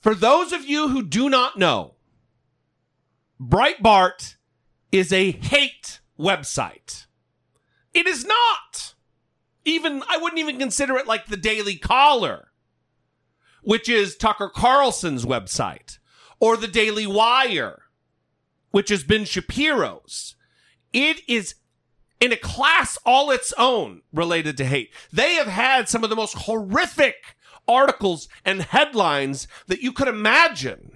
For 0.00 0.14
those 0.14 0.52
of 0.52 0.64
you 0.64 0.88
who 0.88 1.02
do 1.02 1.28
not 1.28 1.58
know, 1.58 1.94
Breitbart 3.40 4.36
is 4.92 5.12
a 5.12 5.32
hate 5.32 6.00
website. 6.18 7.06
It 7.94 8.06
is 8.06 8.24
not. 8.24 8.94
Even, 9.64 10.02
I 10.08 10.18
wouldn't 10.18 10.40
even 10.40 10.58
consider 10.58 10.96
it 10.96 11.06
like 11.06 11.26
the 11.26 11.36
Daily 11.36 11.76
Caller, 11.76 12.48
which 13.62 13.88
is 13.88 14.16
Tucker 14.16 14.50
Carlson's 14.54 15.26
website 15.26 15.97
or 16.40 16.56
the 16.56 16.68
Daily 16.68 17.06
Wire, 17.06 17.82
which 18.70 18.88
has 18.90 19.04
been 19.04 19.24
Shapiro's. 19.24 20.36
It 20.92 21.20
is 21.28 21.54
in 22.20 22.32
a 22.32 22.36
class 22.36 22.98
all 23.04 23.30
its 23.30 23.52
own 23.58 24.02
related 24.12 24.56
to 24.56 24.64
hate. 24.64 24.92
They 25.12 25.34
have 25.34 25.46
had 25.46 25.88
some 25.88 26.02
of 26.04 26.10
the 26.10 26.16
most 26.16 26.34
horrific 26.34 27.36
articles 27.66 28.28
and 28.44 28.62
headlines 28.62 29.46
that 29.66 29.82
you 29.82 29.92
could 29.92 30.08
imagine. 30.08 30.92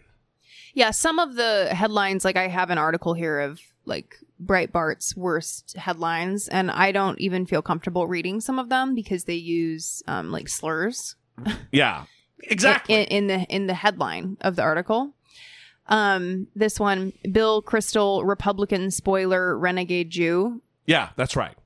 Yeah, 0.75 0.91
some 0.91 1.19
of 1.19 1.35
the 1.35 1.69
headlines, 1.73 2.25
like 2.25 2.37
I 2.37 2.49
have 2.49 2.71
an 2.71 2.79
article 2.79 3.15
here 3.15 3.41
of 3.41 3.61
like 3.85 4.17
Breitbart's 4.43 5.15
worst 5.15 5.77
headlines, 5.77 6.49
and 6.49 6.71
I 6.71 6.93
don't 6.93 7.21
even 7.21 7.47
feel 7.47 7.63
comfortable 7.63 8.07
reading 8.07 8.41
some 8.41 8.59
of 8.59 8.71
them 8.71 8.95
because 8.95 9.25
they 9.25 9.35
use 9.35 10.03
um, 10.09 10.31
like 10.31 10.49
slurs. 10.49 11.17
Yeah, 11.71 12.05
exactly. 12.43 12.95
In, 12.95 13.05
in 13.05 13.27
the 13.27 13.47
in 13.55 13.67
the 13.67 13.75
headline 13.75 14.39
of 14.41 14.57
the 14.57 14.63
article. 14.63 15.15
Um, 15.87 16.47
this 16.55 16.79
one, 16.79 17.13
Bill 17.31 17.63
Kristol, 17.63 18.27
Republican 18.27 18.91
spoiler, 18.91 19.59
renegade 19.59 20.11
Jew. 20.11 20.63
Yeah, 20.87 21.11
that's 21.17 21.37
right. 21.37 21.57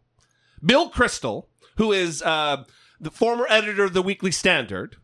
Bill 0.64 0.90
Kristol, 0.90 1.46
who 1.76 1.92
is 1.92 2.22
uh, 2.22 2.64
the 3.00 3.10
former 3.10 3.46
editor 3.48 3.84
of 3.84 3.92
the 3.92 4.02
Weekly 4.02 4.32
Standard 4.32 4.96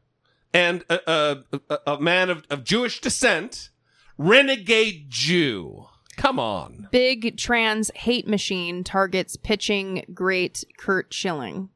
and 0.53 0.85
a, 0.89 1.01
a, 1.07 1.59
a, 1.71 1.79
a 1.95 2.01
man 2.01 2.31
of, 2.31 2.45
of 2.51 2.65
Jewish 2.65 3.01
descent, 3.01 3.71
renegade 4.19 5.07
Jew. 5.09 5.87
Come 6.17 6.39
on. 6.39 6.89
Big 6.91 7.39
trans 7.39 7.91
hate 7.95 8.29
machine 8.29 8.85
targets 8.85 9.37
pitching 9.37 10.05
great 10.13 10.65
Curt 10.77 11.13
Schilling. 11.13 11.71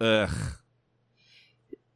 Ugh. 0.00 0.30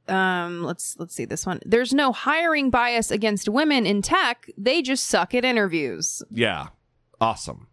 Um, 0.09 0.62
let's 0.62 0.96
let's 0.98 1.14
see 1.14 1.24
this 1.24 1.44
one. 1.46 1.61
There's 1.64 1.92
no 1.92 2.12
hiring 2.12 2.70
bias 2.70 3.11
against 3.11 3.48
women 3.48 3.86
in 3.86 4.02
tech. 4.02 4.46
They 4.57 4.82
just 4.82 5.07
suck 5.07 5.34
at 5.34 5.44
interviews. 5.44 6.22
Yeah. 6.30 6.68
Awesome. 7.20 7.68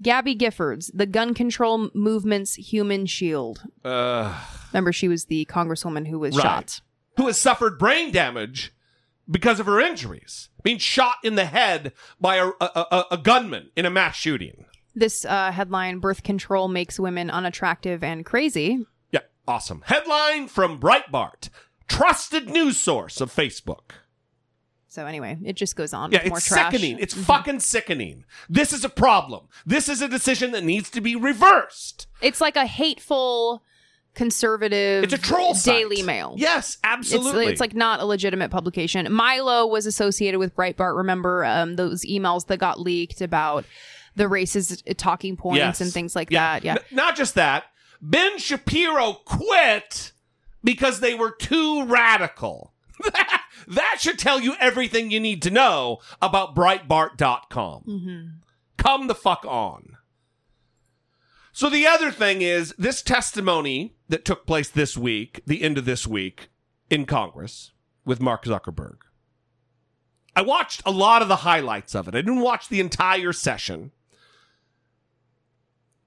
Gabby 0.00 0.36
Giffords, 0.36 0.90
the 0.94 1.06
gun 1.06 1.34
control 1.34 1.90
movement's 1.92 2.54
human 2.54 3.06
shield. 3.06 3.62
Uh, 3.84 4.32
Remember, 4.72 4.92
she 4.92 5.08
was 5.08 5.24
the 5.24 5.44
congresswoman 5.46 6.06
who 6.06 6.18
was 6.20 6.36
Right. 6.36 6.42
shot. 6.42 6.80
who 7.16 7.26
has 7.26 7.36
suffered 7.38 7.78
brain 7.78 8.12
damage 8.12 8.72
because 9.28 9.58
of 9.58 9.66
her 9.66 9.80
injuries, 9.80 10.50
being 10.62 10.78
shot 10.78 11.16
in 11.24 11.34
the 11.34 11.46
head 11.46 11.92
by 12.20 12.36
a, 12.36 12.46
a, 12.60 12.86
a, 12.90 13.04
a 13.12 13.16
gunman 13.18 13.70
in 13.76 13.84
a 13.86 13.90
mass 13.90 14.14
shooting. 14.14 14.66
This 14.94 15.24
uh, 15.24 15.50
headline: 15.52 15.98
Birth 15.98 16.22
control 16.22 16.68
makes 16.68 16.98
women 17.00 17.28
unattractive 17.28 18.02
and 18.04 18.24
crazy. 18.24 18.86
Yeah, 19.10 19.20
awesome. 19.48 19.82
Headline 19.86 20.46
from 20.48 20.78
Breitbart, 20.80 21.50
trusted 21.88 22.48
news 22.48 22.78
source 22.78 23.20
of 23.20 23.34
Facebook. 23.34 23.90
So 24.90 25.04
anyway, 25.06 25.38
it 25.44 25.52
just 25.54 25.76
goes 25.76 25.92
on. 25.92 26.12
Yeah, 26.12 26.22
with 26.22 26.28
more 26.30 26.38
it's 26.38 26.46
trash. 26.48 26.72
sickening. 26.72 26.98
It's 26.98 27.14
fucking 27.14 27.60
sickening. 27.60 28.24
This 28.48 28.72
is 28.72 28.84
a 28.84 28.88
problem. 28.88 29.48
This 29.66 29.88
is 29.88 30.00
a 30.00 30.08
decision 30.08 30.52
that 30.52 30.64
needs 30.64 30.88
to 30.90 31.00
be 31.00 31.14
reversed. 31.14 32.06
It's 32.22 32.40
like 32.40 32.56
a 32.56 32.64
hateful 32.66 33.62
conservative 34.14 35.04
It's 35.04 35.12
a 35.12 35.18
troll 35.18 35.54
site. 35.54 35.74
Daily 35.74 36.02
Mail. 36.02 36.34
Yes, 36.38 36.78
absolutely. 36.82 37.44
It's, 37.44 37.52
it's 37.52 37.60
like 37.60 37.74
not 37.74 38.00
a 38.00 38.04
legitimate 38.04 38.50
publication. 38.50 39.12
Milo 39.12 39.66
was 39.66 39.86
associated 39.86 40.38
with 40.38 40.56
Breitbart. 40.56 40.96
Remember 40.96 41.44
um, 41.44 41.76
those 41.76 42.04
emails 42.04 42.46
that 42.46 42.56
got 42.58 42.80
leaked 42.80 43.20
about 43.20 43.64
the 44.16 44.24
racist 44.24 44.82
talking 44.96 45.36
points 45.36 45.58
Yes. 45.58 45.80
and 45.80 45.92
things 45.92 46.16
like 46.16 46.30
Yeah. 46.30 46.54
that. 46.54 46.64
Yeah. 46.64 46.72
N- 46.72 46.78
not 46.90 47.14
just 47.16 47.34
that. 47.36 47.64
Ben 48.00 48.38
Shapiro 48.38 49.12
quit 49.24 50.12
because 50.62 51.00
they 51.00 51.14
were 51.14 51.30
too 51.30 51.84
radical. 51.86 52.74
that 53.68 53.96
should 53.98 54.18
tell 54.18 54.40
you 54.40 54.54
everything 54.60 55.10
you 55.10 55.20
need 55.20 55.42
to 55.42 55.50
know 55.50 55.98
about 56.20 56.54
Breitbart.com. 56.54 57.82
Mm-hmm. 57.86 58.26
Come 58.76 59.06
the 59.06 59.14
fuck 59.14 59.44
on. 59.46 59.96
So 61.52 61.68
the 61.68 61.86
other 61.86 62.10
thing 62.10 62.42
is 62.42 62.74
this 62.78 63.02
testimony 63.02 63.96
that 64.08 64.24
took 64.24 64.46
place 64.46 64.68
this 64.68 64.96
week, 64.96 65.40
the 65.46 65.62
end 65.62 65.76
of 65.76 65.84
this 65.84 66.06
week 66.06 66.50
in 66.88 67.04
Congress 67.04 67.72
with 68.04 68.20
Mark 68.20 68.44
Zuckerberg. 68.44 68.98
I 70.36 70.42
watched 70.42 70.82
a 70.86 70.92
lot 70.92 71.20
of 71.20 71.28
the 71.28 71.36
highlights 71.36 71.94
of 71.96 72.06
it. 72.06 72.14
I 72.14 72.18
didn't 72.18 72.42
watch 72.42 72.68
the 72.68 72.78
entire 72.78 73.32
session. 73.32 73.90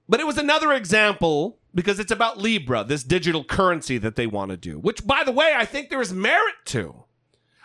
But 0.07 0.19
it 0.19 0.25
was 0.25 0.37
another 0.37 0.71
example 0.71 1.59
because 1.73 1.99
it's 1.99 2.11
about 2.11 2.37
Libra, 2.37 2.83
this 2.83 3.03
digital 3.03 3.43
currency 3.43 3.97
that 3.97 4.15
they 4.15 4.27
want 4.27 4.51
to 4.51 4.57
do, 4.57 4.77
which, 4.79 5.05
by 5.05 5.23
the 5.23 5.31
way, 5.31 5.53
I 5.55 5.65
think 5.65 5.89
there 5.89 6.01
is 6.01 6.13
merit 6.13 6.55
to. 6.65 7.05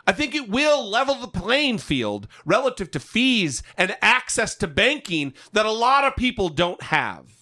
I 0.07 0.13
think 0.13 0.35
it 0.35 0.49
will 0.49 0.89
level 0.89 1.17
the 1.17 1.27
playing 1.27 1.79
field 1.79 2.29
relative 2.45 2.91
to 2.93 3.01
fees 3.01 3.63
and 3.77 3.97
access 4.01 4.55
to 4.57 4.69
banking 4.69 5.35
that 5.53 5.67
a 5.67 5.73
lot 5.73 6.05
of 6.05 6.15
people 6.15 6.49
don't 6.49 6.83
have. 6.85 7.37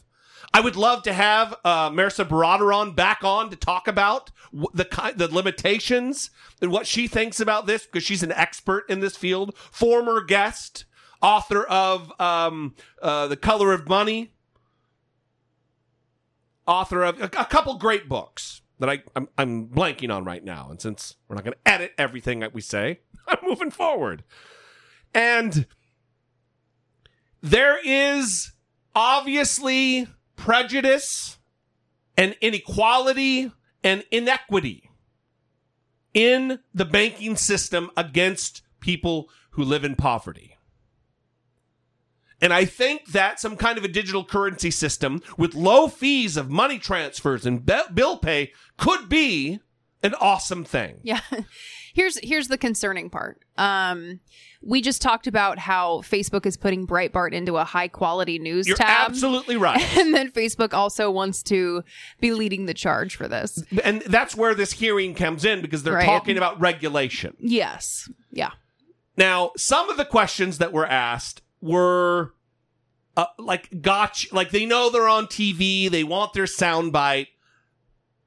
I 0.55 0.61
would 0.61 0.77
love 0.77 1.03
to 1.03 1.13
have 1.13 1.57
uh, 1.65 1.91
Mehrsa 1.91 2.25
Baradaran 2.25 2.95
back 2.95 3.25
on 3.25 3.51
to 3.51 3.57
talk 3.57 3.89
about 3.89 4.31
the 4.53 5.13
the 5.17 5.27
limitations 5.27 6.31
and 6.63 6.71
what 6.71 6.87
she 6.87 7.09
thinks 7.09 7.41
about 7.41 7.67
this 7.67 7.85
because 7.85 8.05
she's 8.05 8.23
an 8.23 8.31
expert 8.31 8.85
in 8.89 9.01
this 9.01 9.17
field. 9.17 9.57
Former 9.57 10.23
guest, 10.23 10.85
author 11.21 11.65
of 11.65 12.13
um, 12.21 12.77
uh, 13.03 13.27
The 13.27 13.37
Color 13.37 13.73
of 13.73 13.89
Money, 13.89 14.34
author 16.67 17.05
of 17.05 17.21
a, 17.21 17.25
a 17.25 17.45
couple 17.45 17.75
great 17.79 18.09
books 18.09 18.63
that 18.79 18.89
I 18.89 19.03
I'm, 19.15 19.29
I'm 19.39 19.69
blanking 19.69 20.15
on 20.15 20.25
right 20.25 20.45
now. 20.45 20.69
And 20.71 20.81
since 20.81 21.17
we're 21.29 21.37
not 21.37 21.45
going 21.45 21.55
to 21.55 21.71
edit 21.71 21.93
everything 21.99 22.41
that 22.41 22.55
we 22.55 22.61
say, 22.61 23.01
I'm 23.29 23.39
moving 23.43 23.71
forward. 23.71 24.25
And 25.15 25.67
there 27.41 27.79
is 27.85 28.53
obviously 28.95 30.09
prejudice 30.37 31.39
and 32.17 32.37
inequality 32.41 33.53
and 33.83 34.05
inequity 34.11 34.91
in 36.13 36.61
the 36.73 36.85
banking 36.85 37.37
system 37.37 37.91
against 37.97 38.63
people 38.81 39.29
who 39.51 39.65
live 39.65 39.85
in 39.85 39.95
poverty. 39.97 40.54
And 42.41 42.53
I 42.53 42.65
think 42.65 43.07
that 43.13 43.41
some 43.41 43.57
kind 43.57 43.79
of 43.79 43.85
a 43.85 43.89
digital 43.89 44.25
currency 44.25 44.71
system 44.71 45.23
with 45.39 45.55
low 45.55 45.89
fees 45.89 46.37
of 46.37 46.51
money 46.51 46.79
transfers 46.79 47.47
and 47.47 47.65
be- 47.65 47.81
bill 47.93 48.19
pay 48.19 48.53
could 48.77 49.09
be 49.09 49.61
an 50.03 50.15
awesome 50.21 50.65
thing. 50.65 51.01
Yeah. 51.03 51.21
Here's 51.95 52.19
here's 52.25 52.49
the 52.49 52.59
concerning 52.59 53.09
part. 53.09 53.39
Um 53.57 54.19
we 54.61 54.81
just 54.83 55.01
talked 55.01 55.29
about 55.29 55.61
how 55.61 55.99
Facebook 55.99 56.45
is 56.45 56.57
putting 56.57 56.89
Breitbart 56.89 57.33
into 57.33 57.57
a 57.57 57.63
high 57.63 57.87
quality 57.87 58.41
news 58.41 58.67
You're 58.67 58.77
tab. 58.77 59.11
absolutely 59.11 59.57
right. 59.57 59.81
And 59.99 60.13
then 60.13 60.33
Facebook 60.33 60.75
also 60.75 61.09
wants 61.09 61.41
to 61.45 61.85
be 62.21 62.33
leading 62.33 62.67
the 62.67 62.75
charge 62.75 63.15
for 63.15 63.29
this. 63.29 63.63
And 63.85 64.03
that's 64.03 64.35
where 64.35 64.57
this 64.57 64.73
hearing 64.73 65.15
comes 65.15 65.45
in 65.45 65.61
because 65.63 65.85
they're 65.85 65.95
Right. 65.95 66.05
talking 66.05 66.37
about 66.37 66.59
regulation. 66.61 67.37
Yes. 67.39 68.11
Yeah. 68.33 68.51
Now, 69.17 69.53
some 69.57 69.89
of 69.89 69.97
the 69.97 70.05
questions 70.05 70.59
that 70.59 70.73
were 70.73 70.87
asked 70.87 71.43
were 71.65 72.35
uh, 73.17 73.27
like 73.39 73.81
gotcha, 73.81 74.33
like 74.35 74.51
they 74.51 74.67
know 74.67 74.91
they're 74.91 75.09
on 75.09 75.27
TV, 75.27 75.91
they 75.91 76.05
want 76.05 76.35
their 76.35 76.45
soundbite, 76.45 77.29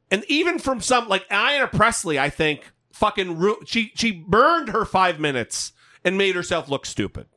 and 0.10 0.24
even 0.28 0.60
from 0.60 0.82
some 0.82 1.08
like 1.08 1.28
Ayanna 1.30 1.72
Pressley, 1.72 2.18
I 2.18 2.30
think 2.30 2.72
fucking 2.92 3.38
ru- 3.38 3.62
she 3.66 3.92
she 3.96 4.12
burned 4.12 4.70
her 4.70 4.86
five 4.86 5.20
minutes 5.20 5.72
and 6.04 6.18
made 6.18 6.36
herself 6.36 6.68
look 6.68 6.86
stupid. 6.86 7.28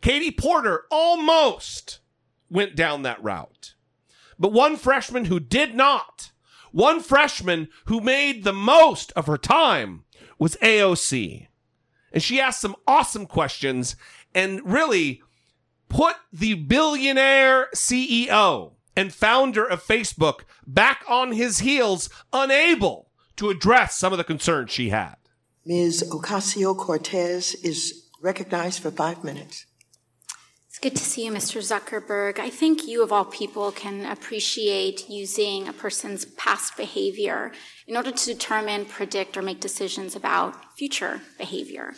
Katie 0.00 0.30
Porter 0.30 0.84
almost 0.90 2.00
went 2.48 2.74
down 2.74 3.02
that 3.02 3.22
route, 3.22 3.74
but 4.38 4.52
one 4.52 4.76
freshman 4.76 5.26
who 5.26 5.40
did 5.40 5.74
not, 5.74 6.32
one 6.72 7.00
freshman 7.00 7.68
who 7.86 8.00
made 8.00 8.44
the 8.44 8.52
most 8.52 9.12
of 9.12 9.26
her 9.26 9.38
time 9.38 10.04
was 10.38 10.56
AOC. 10.56 11.48
And 12.12 12.22
she 12.22 12.40
asked 12.40 12.60
some 12.60 12.76
awesome 12.86 13.26
questions 13.26 13.96
and 14.36 14.60
really 14.64 15.22
put 15.88 16.16
the 16.30 16.54
billionaire 16.54 17.68
CEO 17.74 18.72
and 18.94 19.12
founder 19.12 19.64
of 19.64 19.82
Facebook 19.82 20.40
back 20.66 21.02
on 21.08 21.32
his 21.32 21.60
heels, 21.60 22.10
unable 22.32 23.10
to 23.36 23.48
address 23.48 23.96
some 23.96 24.12
of 24.12 24.18
the 24.18 24.24
concerns 24.24 24.70
she 24.70 24.90
had. 24.90 25.16
Ms. 25.64 26.10
Ocasio 26.12 26.76
Cortez 26.76 27.54
is 27.64 28.08
recognized 28.20 28.82
for 28.82 28.90
five 28.90 29.24
minutes. 29.24 29.66
It's 30.68 30.78
good 30.78 30.96
to 30.96 31.04
see 31.04 31.24
you, 31.24 31.32
Mr. 31.32 31.62
Zuckerberg. 31.62 32.38
I 32.38 32.50
think 32.50 32.86
you, 32.86 33.02
of 33.02 33.10
all 33.10 33.24
people, 33.24 33.72
can 33.72 34.04
appreciate 34.04 35.08
using 35.08 35.66
a 35.66 35.72
person's 35.72 36.26
past 36.26 36.76
behavior 36.76 37.52
in 37.86 37.96
order 37.96 38.10
to 38.10 38.26
determine, 38.26 38.84
predict, 38.84 39.38
or 39.38 39.42
make 39.42 39.60
decisions 39.60 40.14
about 40.14 40.76
future 40.76 41.22
behavior. 41.38 41.94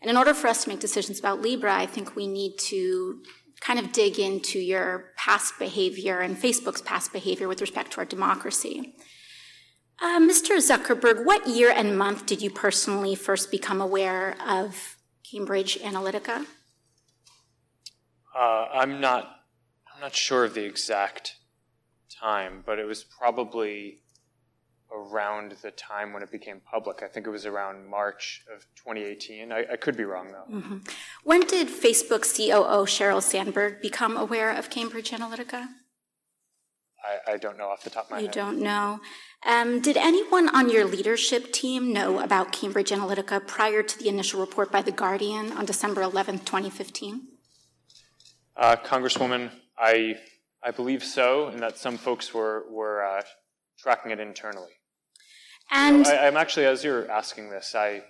And 0.00 0.10
in 0.10 0.16
order 0.16 0.34
for 0.34 0.46
us 0.48 0.64
to 0.64 0.68
make 0.68 0.80
decisions 0.80 1.18
about 1.18 1.42
Libra, 1.42 1.74
I 1.74 1.86
think 1.86 2.14
we 2.14 2.26
need 2.26 2.58
to 2.58 3.22
kind 3.60 3.78
of 3.78 3.92
dig 3.92 4.18
into 4.18 4.58
your 4.58 5.12
past 5.16 5.58
behavior 5.58 6.20
and 6.20 6.36
Facebook's 6.36 6.82
past 6.82 7.12
behavior 7.12 7.48
with 7.48 7.60
respect 7.60 7.92
to 7.92 7.98
our 7.98 8.04
democracy. 8.04 8.94
Uh, 10.00 10.20
Mr. 10.20 10.58
Zuckerberg, 10.58 11.24
what 11.24 11.48
year 11.48 11.72
and 11.74 11.98
month 11.98 12.26
did 12.26 12.40
you 12.40 12.50
personally 12.50 13.16
first 13.16 13.50
become 13.50 13.80
aware 13.80 14.36
of 14.46 14.96
Cambridge 15.28 15.76
Analytica? 15.80 16.46
Uh, 18.34 18.66
I'm 18.72 19.00
not. 19.00 19.34
I'm 19.92 20.00
not 20.00 20.14
sure 20.14 20.44
of 20.44 20.54
the 20.54 20.64
exact 20.64 21.34
time, 22.08 22.62
but 22.64 22.78
it 22.78 22.84
was 22.84 23.02
probably 23.02 24.02
around 24.92 25.52
the 25.62 25.70
time 25.72 26.12
when 26.12 26.22
it 26.22 26.30
became 26.30 26.60
public. 26.60 27.02
I 27.02 27.08
think 27.08 27.26
it 27.26 27.30
was 27.30 27.46
around 27.46 27.86
March 27.86 28.42
of 28.54 28.66
2018. 28.76 29.52
I, 29.52 29.64
I 29.72 29.76
could 29.76 29.96
be 29.96 30.04
wrong 30.04 30.32
though. 30.32 30.56
Mhm. 30.58 30.88
When 31.24 31.42
did 31.46 31.68
Facebook 31.68 32.22
COO 32.22 32.86
Sheryl 32.86 33.22
Sandberg 33.22 33.82
become 33.82 34.16
aware 34.16 34.50
of 34.50 34.70
Cambridge 34.70 35.10
Analytica? 35.10 35.68
I, 37.04 37.32
I 37.32 37.36
don't 37.36 37.56
know 37.56 37.68
off 37.68 37.84
the 37.84 37.90
top 37.90 38.06
of 38.06 38.10
my 38.12 38.18
You 38.18 38.26
head. 38.26 38.34
You 38.34 38.42
don't 38.42 38.60
know. 38.60 39.00
Um, 39.46 39.80
did 39.80 39.96
anyone 39.96 40.48
on 40.48 40.68
your 40.68 40.84
leadership 40.84 41.52
team 41.52 41.92
know 41.92 42.18
about 42.18 42.50
Cambridge 42.52 42.90
Analytica 42.90 43.46
prior 43.46 43.82
to 43.82 43.98
the 43.98 44.08
initial 44.08 44.40
report 44.40 44.72
by 44.72 44.82
The 44.82 44.90
Guardian 44.90 45.52
on 45.52 45.64
December 45.64 46.02
11th, 46.02 46.44
2015? 46.44 47.28
Uh, 48.56 48.76
Congresswoman, 48.76 49.50
I 49.78 50.16
I 50.60 50.72
believe 50.72 51.04
so, 51.04 51.46
and 51.46 51.60
that 51.60 51.78
some 51.78 51.96
folks 51.96 52.34
were 52.34 52.64
were 52.68 53.04
uh, 53.04 53.22
tracking 53.78 54.10
it 54.10 54.18
internally. 54.18 54.72
And 55.70 56.06
I, 56.06 56.26
I'm 56.26 56.36
actually, 56.36 56.66
as 56.66 56.82
you're 56.84 57.10
asking 57.10 57.50
this, 57.50 57.74
I 57.74 58.02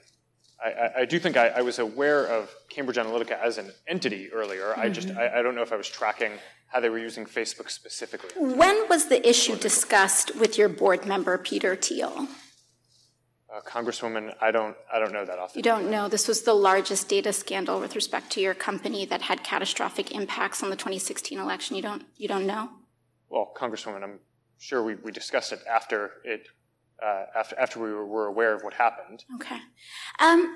I, 0.64 0.90
I- 1.02 1.04
do 1.04 1.18
think 1.20 1.36
I, 1.36 1.48
I 1.48 1.62
was 1.62 1.78
aware 1.78 2.26
of 2.26 2.50
Cambridge 2.68 2.96
Analytica 2.96 3.38
as 3.40 3.58
an 3.58 3.70
entity 3.86 4.30
earlier. 4.32 4.76
I 4.76 4.88
just 4.88 5.08
Mhm. 5.08 5.16
I, 5.18 5.38
I 5.38 5.42
don't 5.42 5.54
know 5.54 5.62
if 5.62 5.72
I 5.72 5.76
was 5.76 5.88
tracking 5.88 6.32
how 6.72 6.80
they 6.80 6.90
were 6.90 6.98
using 6.98 7.24
Facebook 7.26 7.70
specifically. 7.70 8.30
when 8.36 8.88
was 8.88 9.06
the 9.08 9.26
issue 9.26 9.56
discussed 9.56 10.34
with 10.36 10.58
your 10.58 10.68
board 10.68 11.06
member, 11.06 11.38
Peter 11.38 11.74
Thiel? 11.76 12.28
Uh, 13.54 13.60
Congresswoman, 13.62 14.34
I 14.42 14.50
don't 14.50 14.76
I 14.92 14.98
don't 14.98 15.12
know 15.12 15.24
that 15.24 15.38
off 15.38 15.52
the 15.54 15.58
You 15.60 15.62
don't 15.62 15.90
know. 15.90 16.08
This 16.08 16.28
was 16.28 16.42
the 16.42 16.52
largest 16.54 17.08
data 17.08 17.32
scandal 17.32 17.80
with 17.80 17.94
respect 17.94 18.30
to 18.32 18.40
your 18.40 18.52
company 18.54 19.06
that 19.06 19.22
had 19.22 19.42
catastrophic 19.42 20.10
impacts 20.12 20.62
on 20.62 20.68
the 20.70 20.76
2016 20.76 21.38
election. 21.38 21.74
You 21.76 21.82
don't, 21.82 22.02
you 22.16 22.28
don't 22.28 22.46
know? 22.46 22.68
Well, 23.30 23.52
Congresswoman, 23.56 24.02
I'm 24.02 24.18
sure 24.58 24.82
we, 24.82 24.96
we 24.96 25.12
discussed 25.12 25.52
it 25.52 25.60
after 25.70 26.10
it 26.24 26.48
uh, 27.04 27.24
after 27.34 27.58
after 27.58 27.80
we 27.80 27.92
were, 27.92 28.06
were 28.06 28.26
aware 28.26 28.54
of 28.54 28.62
what 28.62 28.74
happened. 28.74 29.24
Okay. 29.36 29.58
Um, 30.18 30.54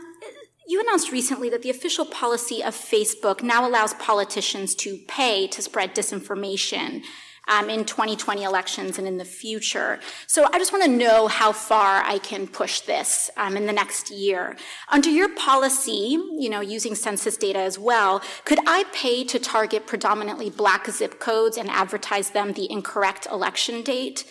you 0.66 0.81
announced 0.81 1.10
recently 1.10 1.51
that 1.51 1.62
the 1.62 1.70
official 1.70 2.05
policy 2.05 2.62
of 2.62 2.74
Facebook 2.74 3.43
now 3.43 3.69
allows 3.69 3.94
politicians 3.94 4.74
to 4.77 4.98
pay 5.09 5.47
to 5.48 5.60
spread 5.60 5.94
disinformation 5.94 7.02
um, 7.48 7.69
in 7.69 7.85
2020 7.85 8.43
elections 8.44 8.98
and 8.98 9.06
in 9.06 9.19
the 9.19 9.24
future. 9.24 9.98
So 10.27 10.48
I 10.52 10.59
just 10.59 10.73
want 10.73 10.85
to 10.85 10.90
know 10.90 11.27
how 11.27 11.52
far 11.52 12.02
I 12.05 12.19
can 12.19 12.47
push 12.47 12.81
this 12.81 13.31
um, 13.36 13.56
in 13.56 13.66
the 13.66 13.73
next 13.73 14.10
year. 14.10 14.56
Under 14.89 15.10
your 15.10 15.28
policy, 15.35 16.19
you 16.39 16.48
know, 16.48 16.60
using 16.60 16.94
census 16.94 17.36
data 17.36 17.59
as 17.59 17.78
well, 17.78 18.23
could 18.44 18.60
I 18.66 18.85
pay 18.93 19.24
to 19.24 19.39
target 19.39 19.86
predominantly 19.86 20.51
black 20.51 20.89
zip 20.90 21.19
codes 21.19 21.56
and 21.56 21.69
advertise 21.69 22.31
them 22.31 22.52
the 22.52 22.70
incorrect 22.70 23.27
election 23.31 23.82
date? 23.82 24.24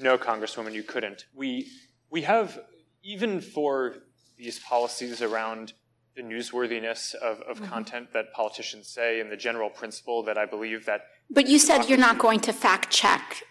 No, 0.00 0.16
Congresswoman, 0.18 0.72
you 0.74 0.82
couldn't. 0.82 1.24
We 1.34 1.68
we 2.10 2.22
have 2.22 2.58
even 3.02 3.40
for 3.40 3.96
these 4.36 4.58
policies 4.60 5.20
around 5.22 5.72
the 6.16 6.22
newsworthiness 6.22 7.14
of, 7.14 7.40
of 7.42 7.60
Mhm. 7.60 7.68
content 7.68 8.12
that 8.12 8.32
politicians 8.32 8.88
say 8.88 9.20
and 9.20 9.30
the 9.30 9.36
general 9.36 9.70
principle 9.70 10.22
that 10.24 10.36
I 10.38 10.46
believe 10.46 10.84
that 10.86 11.02
But 11.30 11.46
you 11.46 11.58
said 11.58 11.88
you're 11.88 11.98
not 11.98 12.18
going 12.18 12.40
to 12.40 12.52
fact 12.52 12.90
check 12.90 13.42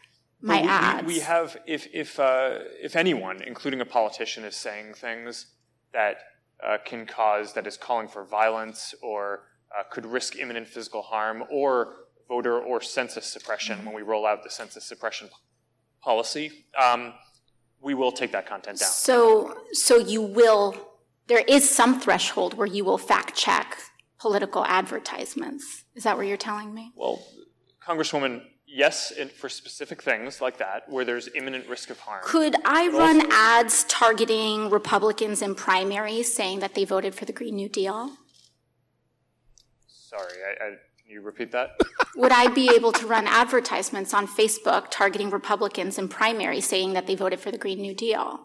my 0.41 0.57
we- 0.57 0.61
we- 0.63 0.67
ads. 0.69 1.07
We, 1.07 1.19
have, 1.19 1.57
if 1.65 1.87
if 1.93 2.19
uh, 2.19 2.59
if 2.81 2.95
anyone, 2.95 3.41
including 3.41 3.81
a 3.81 3.85
politician, 3.85 4.43
is 4.43 4.55
saying 4.55 4.93
things 4.95 5.47
that 5.93 6.17
uh, 6.63 6.77
can 6.85 7.05
cause, 7.05 7.53
that 7.53 7.67
is 7.67 7.77
calling 7.77 8.07
for 8.07 8.23
violence 8.25 8.93
or 9.01 9.43
uh, 9.77 9.83
could 9.91 10.05
risk 10.05 10.35
imminent 10.37 10.67
physical 10.67 11.03
harm 11.03 11.43
or 11.51 11.95
voter 12.27 12.59
or 12.59 12.81
census 12.81 13.25
suppression 13.25 13.85
when 13.85 13.93
we 13.95 14.01
roll 14.01 14.25
out 14.25 14.43
the 14.43 14.49
census 14.49 14.83
suppression 14.85 15.29
policy, 16.01 16.65
um, 16.79 17.13
we 17.81 17.93
will 17.93 18.11
take 18.11 18.31
that 18.31 18.45
content 18.47 18.79
down. 18.79 18.89
So, 18.89 19.57
so 19.71 19.97
you 19.97 20.21
will, 20.21 20.75
there 21.27 21.43
is 21.47 21.69
some 21.69 21.99
threshold 21.99 22.55
where 22.55 22.67
you 22.67 22.83
will 22.83 22.97
fact 22.97 23.35
check 23.35 23.77
political 24.19 24.65
advertisements. 24.65 25.83
Is 25.95 26.03
that 26.03 26.17
what 26.17 26.27
you're 26.27 26.37
telling 26.37 26.73
me? 26.73 26.91
Well, 26.95 27.23
Congresswoman, 27.85 28.41
yes, 28.65 29.13
for 29.37 29.47
specific 29.47 30.01
things 30.01 30.41
like 30.41 30.57
that, 30.57 30.89
where 30.89 31.05
there's 31.05 31.29
imminent 31.35 31.67
risk 31.69 31.89
of 31.89 31.99
harm. 31.99 32.21
Could 32.25 32.55
I 32.65 32.89
But 32.89 32.97
run 32.97 33.15
also- 33.21 33.29
ads 33.31 33.83
targeting 33.85 34.69
Republicans 34.69 35.41
in 35.41 35.55
primaries 35.55 36.33
saying 36.33 36.59
that 36.59 36.73
they 36.73 36.83
voted 36.83 37.13
for 37.15 37.25
the 37.25 37.33
Green 37.33 37.55
New 37.55 37.69
Deal? 37.69 38.11
Sorry, 39.87 40.33
I, 40.43 40.63
I, 40.63 40.75
can 41.07 41.13
you 41.13 41.21
repeat 41.21 41.53
that? 41.53 41.79
Would 42.17 42.34
I 42.34 42.49
be 42.49 42.69
able 42.75 42.91
to 42.91 43.07
run 43.07 43.27
advertisements 43.27 44.13
on 44.13 44.27
Facebook 44.27 44.88
targeting 44.91 45.29
Republicans 45.29 45.97
in 45.97 46.09
primaries 46.09 46.67
saying 46.67 46.93
that 46.93 47.07
they 47.07 47.15
voted 47.15 47.39
for 47.39 47.49
the 47.49 47.57
Green 47.57 47.79
New 47.79 47.95
Deal? 47.95 48.41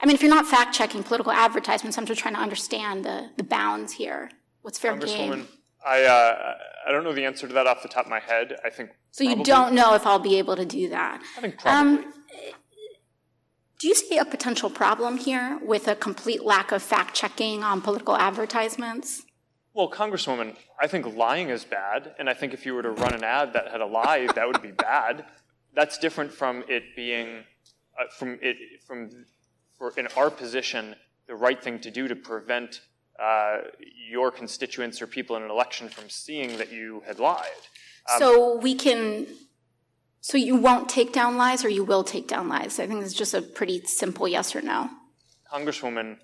I 0.00 0.06
mean, 0.06 0.14
if 0.14 0.22
you're 0.22 0.30
not 0.30 0.46
fact 0.46 0.74
checking 0.74 1.02
political 1.02 1.32
advertisements, 1.32 1.98
I'm 1.98 2.06
just 2.06 2.20
trying 2.20 2.34
to 2.34 2.40
understand 2.40 3.04
the, 3.04 3.30
the 3.36 3.42
bounds 3.42 3.94
here. 3.94 4.30
What's 4.60 4.78
fair 4.78 4.96
game? 4.96 5.48
I 5.84 6.04
uh, 6.04 6.54
I 6.86 6.92
don't 6.92 7.02
know 7.02 7.12
the 7.12 7.24
answer 7.24 7.48
to 7.48 7.54
that 7.54 7.66
off 7.66 7.82
the 7.82 7.88
top 7.88 8.04
of 8.04 8.10
my 8.10 8.20
head. 8.20 8.56
I 8.64 8.70
think 8.70 8.90
So 9.10 9.24
you 9.24 9.42
don't 9.42 9.74
know 9.74 9.94
if 9.94 10.06
I'll 10.06 10.20
be 10.20 10.38
able 10.38 10.54
to 10.54 10.64
do 10.64 10.88
that. 10.90 11.20
I 11.36 11.40
think 11.40 11.58
probably. 11.58 12.04
Um, 12.04 12.14
do 13.80 13.88
you 13.88 13.96
see 13.96 14.18
a 14.18 14.24
potential 14.24 14.70
problem 14.70 15.16
here 15.18 15.58
with 15.60 15.88
a 15.88 15.96
complete 15.96 16.44
lack 16.44 16.70
of 16.70 16.80
fact 16.80 17.16
checking 17.16 17.64
on 17.64 17.80
political 17.80 18.16
advertisements? 18.16 19.24
Well, 19.74 19.90
Congresswoman, 19.90 20.56
I 20.78 20.86
think 20.86 21.16
lying 21.16 21.48
is 21.48 21.64
bad, 21.64 22.14
and 22.18 22.28
I 22.28 22.34
think 22.34 22.52
if 22.52 22.66
you 22.66 22.74
were 22.74 22.82
to 22.82 22.90
run 22.90 23.14
an 23.14 23.24
ad 23.24 23.54
that 23.54 23.70
had 23.70 23.80
a 23.80 23.86
lie, 23.86 24.28
that 24.34 24.46
would 24.46 24.60
be 24.60 24.70
bad. 24.70 25.24
That's 25.74 25.96
different 25.96 26.30
from 26.30 26.62
it 26.68 26.94
being, 26.94 27.44
uh, 27.98 28.04
from 28.18 28.38
it, 28.42 28.56
from, 28.86 29.24
for 29.78 29.94
in 29.96 30.08
our 30.16 30.28
position, 30.28 30.94
the 31.26 31.34
right 31.34 31.62
thing 31.62 31.78
to 31.80 31.90
do 31.90 32.06
to 32.06 32.14
prevent 32.14 32.82
uh, 33.18 33.58
your 34.10 34.30
constituents 34.30 35.00
or 35.00 35.06
people 35.06 35.36
in 35.36 35.42
an 35.42 35.50
election 35.50 35.88
from 35.88 36.10
seeing 36.10 36.58
that 36.58 36.70
you 36.70 37.02
had 37.06 37.18
lied. 37.18 37.46
Um, 38.12 38.18
so 38.18 38.56
we 38.58 38.74
can. 38.74 39.26
So 40.20 40.36
you 40.36 40.56
won't 40.56 40.88
take 40.88 41.12
down 41.12 41.36
lies, 41.36 41.64
or 41.64 41.68
you 41.68 41.82
will 41.82 42.04
take 42.04 42.28
down 42.28 42.48
lies. 42.48 42.78
I 42.78 42.86
think 42.86 43.02
it's 43.02 43.14
just 43.14 43.32
a 43.32 43.40
pretty 43.40 43.82
simple 43.86 44.28
yes 44.28 44.54
or 44.54 44.60
no. 44.60 44.90
Congresswoman, 45.50 46.18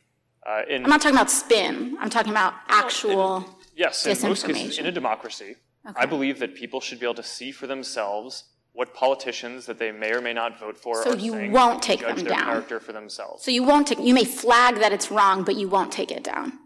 uh, 0.48 0.62
in 0.68 0.84
I'm 0.84 0.90
not 0.90 1.02
talking 1.02 1.16
about 1.16 1.30
spin. 1.30 1.96
I'm 2.00 2.10
talking 2.10 2.32
about 2.32 2.54
actual. 2.68 3.48
Yes, 3.76 4.06
in 4.06 4.28
most 4.28 4.44
cases, 4.44 4.78
in 4.78 4.86
a 4.86 4.92
democracy, 4.92 5.56
I 5.94 6.06
believe 6.06 6.38
that 6.40 6.54
people 6.54 6.80
should 6.80 6.98
be 6.98 7.06
able 7.06 7.14
to 7.14 7.22
see 7.22 7.52
for 7.52 7.66
themselves 7.66 8.44
what 8.72 8.94
politicians 8.94 9.66
that 9.66 9.78
they 9.78 9.90
may 9.92 10.12
or 10.12 10.20
may 10.20 10.32
not 10.32 10.58
vote 10.58 10.76
for 10.76 11.02
So 11.02 11.12
are 11.12 11.16
you 11.16 11.32
saying 11.32 11.52
won't 11.52 11.82
take 11.82 12.00
them 12.00 12.16
their 12.16 12.28
down. 12.30 12.44
character 12.44 12.80
for 12.80 12.92
themselves. 12.92 13.44
So 13.44 13.50
you 13.50 13.62
won't 13.62 13.86
take. 13.86 13.98
You 14.00 14.14
may 14.14 14.24
flag 14.24 14.76
that 14.76 14.92
it's 14.92 15.10
wrong, 15.10 15.44
but 15.44 15.56
you 15.56 15.68
won't 15.68 15.92
take 15.92 16.10
it 16.10 16.24
down. 16.24 16.58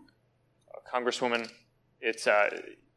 Congresswoman, 0.92 1.50
it's 2.00 2.26
uh, 2.26 2.48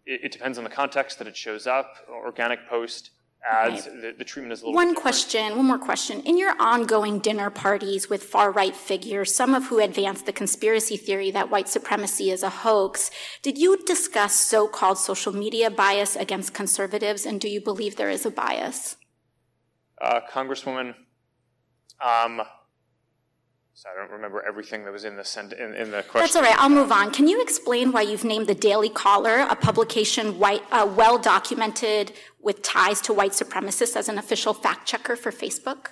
it, 0.05 0.25
it 0.25 0.31
depends 0.31 0.57
on 0.57 0.63
the 0.63 0.69
context 0.69 1.17
that 1.19 1.27
it 1.27 1.35
shows 1.35 1.65
up. 1.67 1.95
Organic 2.09 2.67
post 2.69 3.11
ads, 3.49 3.85
the, 3.85 4.13
the 4.17 4.23
treatment 4.23 4.53
is 4.53 4.61
a 4.61 4.65
little. 4.65 4.76
One 4.76 4.95
question, 4.95 5.55
one 5.55 5.65
more 5.65 5.80
question. 5.80 6.22
In 6.22 6.38
your 6.38 6.59
ongoing 6.59 7.19
dinner 7.19 7.49
parties 7.49 8.09
with 8.09 8.23
far 8.23 8.51
right 8.51 8.76
figures, 8.76 9.35
some 9.35 9.53
of 9.53 9.65
who 9.65 9.80
advance 9.80 10.22
the 10.22 10.34
conspiracy 10.34 10.97
theory 10.97 11.31
that 11.31 11.49
white 11.49 11.69
supremacy 11.69 12.31
is 12.31 12.43
a 12.43 12.49
hoax, 12.49 13.11
did 13.41 13.57
you 13.57 13.77
discuss 13.85 14.34
so 14.39 14.67
called 14.67 14.97
social 14.97 15.34
media 15.34 15.69
bias 15.69 16.15
against 16.15 16.53
conservatives, 16.53 17.26
and 17.26 17.39
do 17.39 17.49
you 17.49 17.61
believe 17.61 17.95
there 17.95 18.09
is 18.09 18.26
a 18.26 18.31
bias? 18.31 18.97
Uh, 20.01 20.22
Congresswoman, 20.31 20.95
um, 22.03 22.41
so 23.76 23.89
I 23.89 23.99
don't 23.99 24.10
remember 24.10 24.41
everything 24.47 24.85
that 24.85 24.93
was 24.93 25.03
in 25.03 25.18
the 25.18 25.26
sent 25.26 25.52
in, 25.52 25.73
in 25.76 25.91
the 25.91 26.02
question. 26.02 26.22
That's 26.22 26.35
all 26.38 26.43
right, 26.43 26.57
I'll 26.57 26.69
move 26.69 26.93
on. 26.93 27.11
Can 27.11 27.27
you 27.27 27.41
explain 27.41 27.91
why 27.91 28.03
you've 28.03 28.23
named 28.23 28.47
the 28.47 28.56
Daily 28.56 28.88
Caller, 28.88 29.39
a 29.49 29.56
publication 29.56 30.39
white, 30.39 30.64
uh, 30.72 30.89
well 30.95 31.18
documented 31.18 32.14
with 32.39 32.61
ties 32.61 33.02
to 33.02 33.14
white 33.14 33.34
supremacists, 33.34 33.97
as 33.97 34.07
an 34.07 34.18
official 34.18 34.53
fact 34.53 34.88
checker 34.88 35.18
for 35.18 35.30
Facebook? 35.30 35.88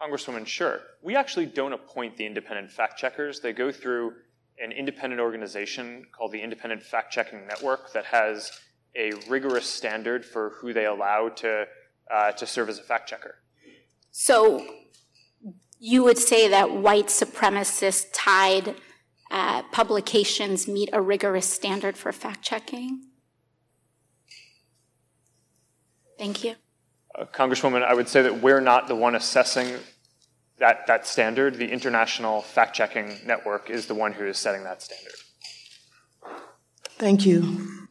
Congresswoman, 0.00 0.46
sure. 0.46 0.80
We 1.02 1.16
actually 1.16 1.46
don't 1.46 1.74
appoint 1.74 2.16
the 2.16 2.24
independent 2.24 2.70
fact 2.70 2.98
checkers. 2.98 3.40
They 3.40 3.52
go 3.52 3.70
through 3.70 4.14
an 4.58 4.72
independent 4.72 5.20
organization 5.20 6.06
called 6.16 6.32
the 6.32 6.40
Independent 6.40 6.82
Fact 6.82 7.12
Checking 7.12 7.46
Network 7.46 7.92
that 7.92 8.06
has 8.06 8.58
a 8.96 9.12
rigorous 9.28 9.66
standard 9.66 10.24
for 10.24 10.54
who 10.60 10.72
they 10.72 10.86
allow 10.86 11.28
to 11.28 11.66
uh, 12.10 12.32
to 12.32 12.46
serve 12.46 12.70
as 12.70 12.78
a 12.78 12.82
fact 12.82 13.06
checker. 13.08 13.34
So 14.12 14.66
you 15.78 16.02
would 16.04 16.18
say 16.18 16.48
that 16.48 16.72
white 16.72 17.06
supremacist 17.06 18.06
tied 18.12 18.74
uh, 19.30 19.62
publications 19.72 20.68
meet 20.68 20.88
a 20.92 21.00
rigorous 21.00 21.46
standard 21.46 21.96
for 21.96 22.12
fact 22.12 22.42
checking? 22.42 23.02
Thank 26.18 26.44
you. 26.44 26.54
Uh, 27.14 27.24
Congresswoman, 27.26 27.84
I 27.84 27.94
would 27.94 28.08
say 28.08 28.22
that 28.22 28.40
we're 28.40 28.60
not 28.60 28.88
the 28.88 28.94
one 28.94 29.14
assessing 29.14 29.74
that, 30.58 30.86
that 30.86 31.06
standard. 31.06 31.56
The 31.56 31.70
International 31.70 32.42
Fact 32.42 32.74
Checking 32.74 33.18
Network 33.26 33.68
is 33.68 33.86
the 33.86 33.94
one 33.94 34.12
who 34.12 34.26
is 34.26 34.38
setting 34.38 34.64
that 34.64 34.82
standard. 34.82 35.12
Thank 36.98 37.26
you. 37.26 37.85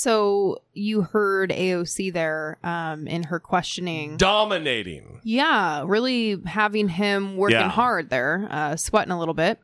So 0.00 0.62
you 0.74 1.02
heard 1.02 1.50
AOC 1.50 2.12
there 2.12 2.58
um, 2.62 3.08
in 3.08 3.24
her 3.24 3.40
questioning. 3.40 4.16
Dominating. 4.16 5.20
Yeah, 5.24 5.82
really 5.84 6.40
having 6.46 6.86
him 6.86 7.36
working 7.36 7.58
Yeah. 7.58 7.68
hard 7.68 8.08
there, 8.08 8.46
uh, 8.48 8.76
sweating 8.76 9.10
a 9.10 9.18
little 9.18 9.34
bit. 9.34 9.58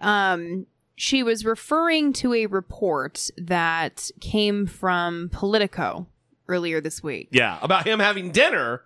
Um, 0.00 0.66
she 0.94 1.24
was 1.24 1.44
referring 1.44 2.12
to 2.12 2.32
a 2.34 2.46
report 2.46 3.30
that 3.36 4.12
came 4.20 4.64
from 4.68 5.28
Politico 5.32 6.06
earlier 6.46 6.80
this 6.80 7.02
week. 7.02 7.28
Yeah, 7.32 7.58
about 7.60 7.84
him 7.84 7.98
having 7.98 8.30
dinner 8.30 8.82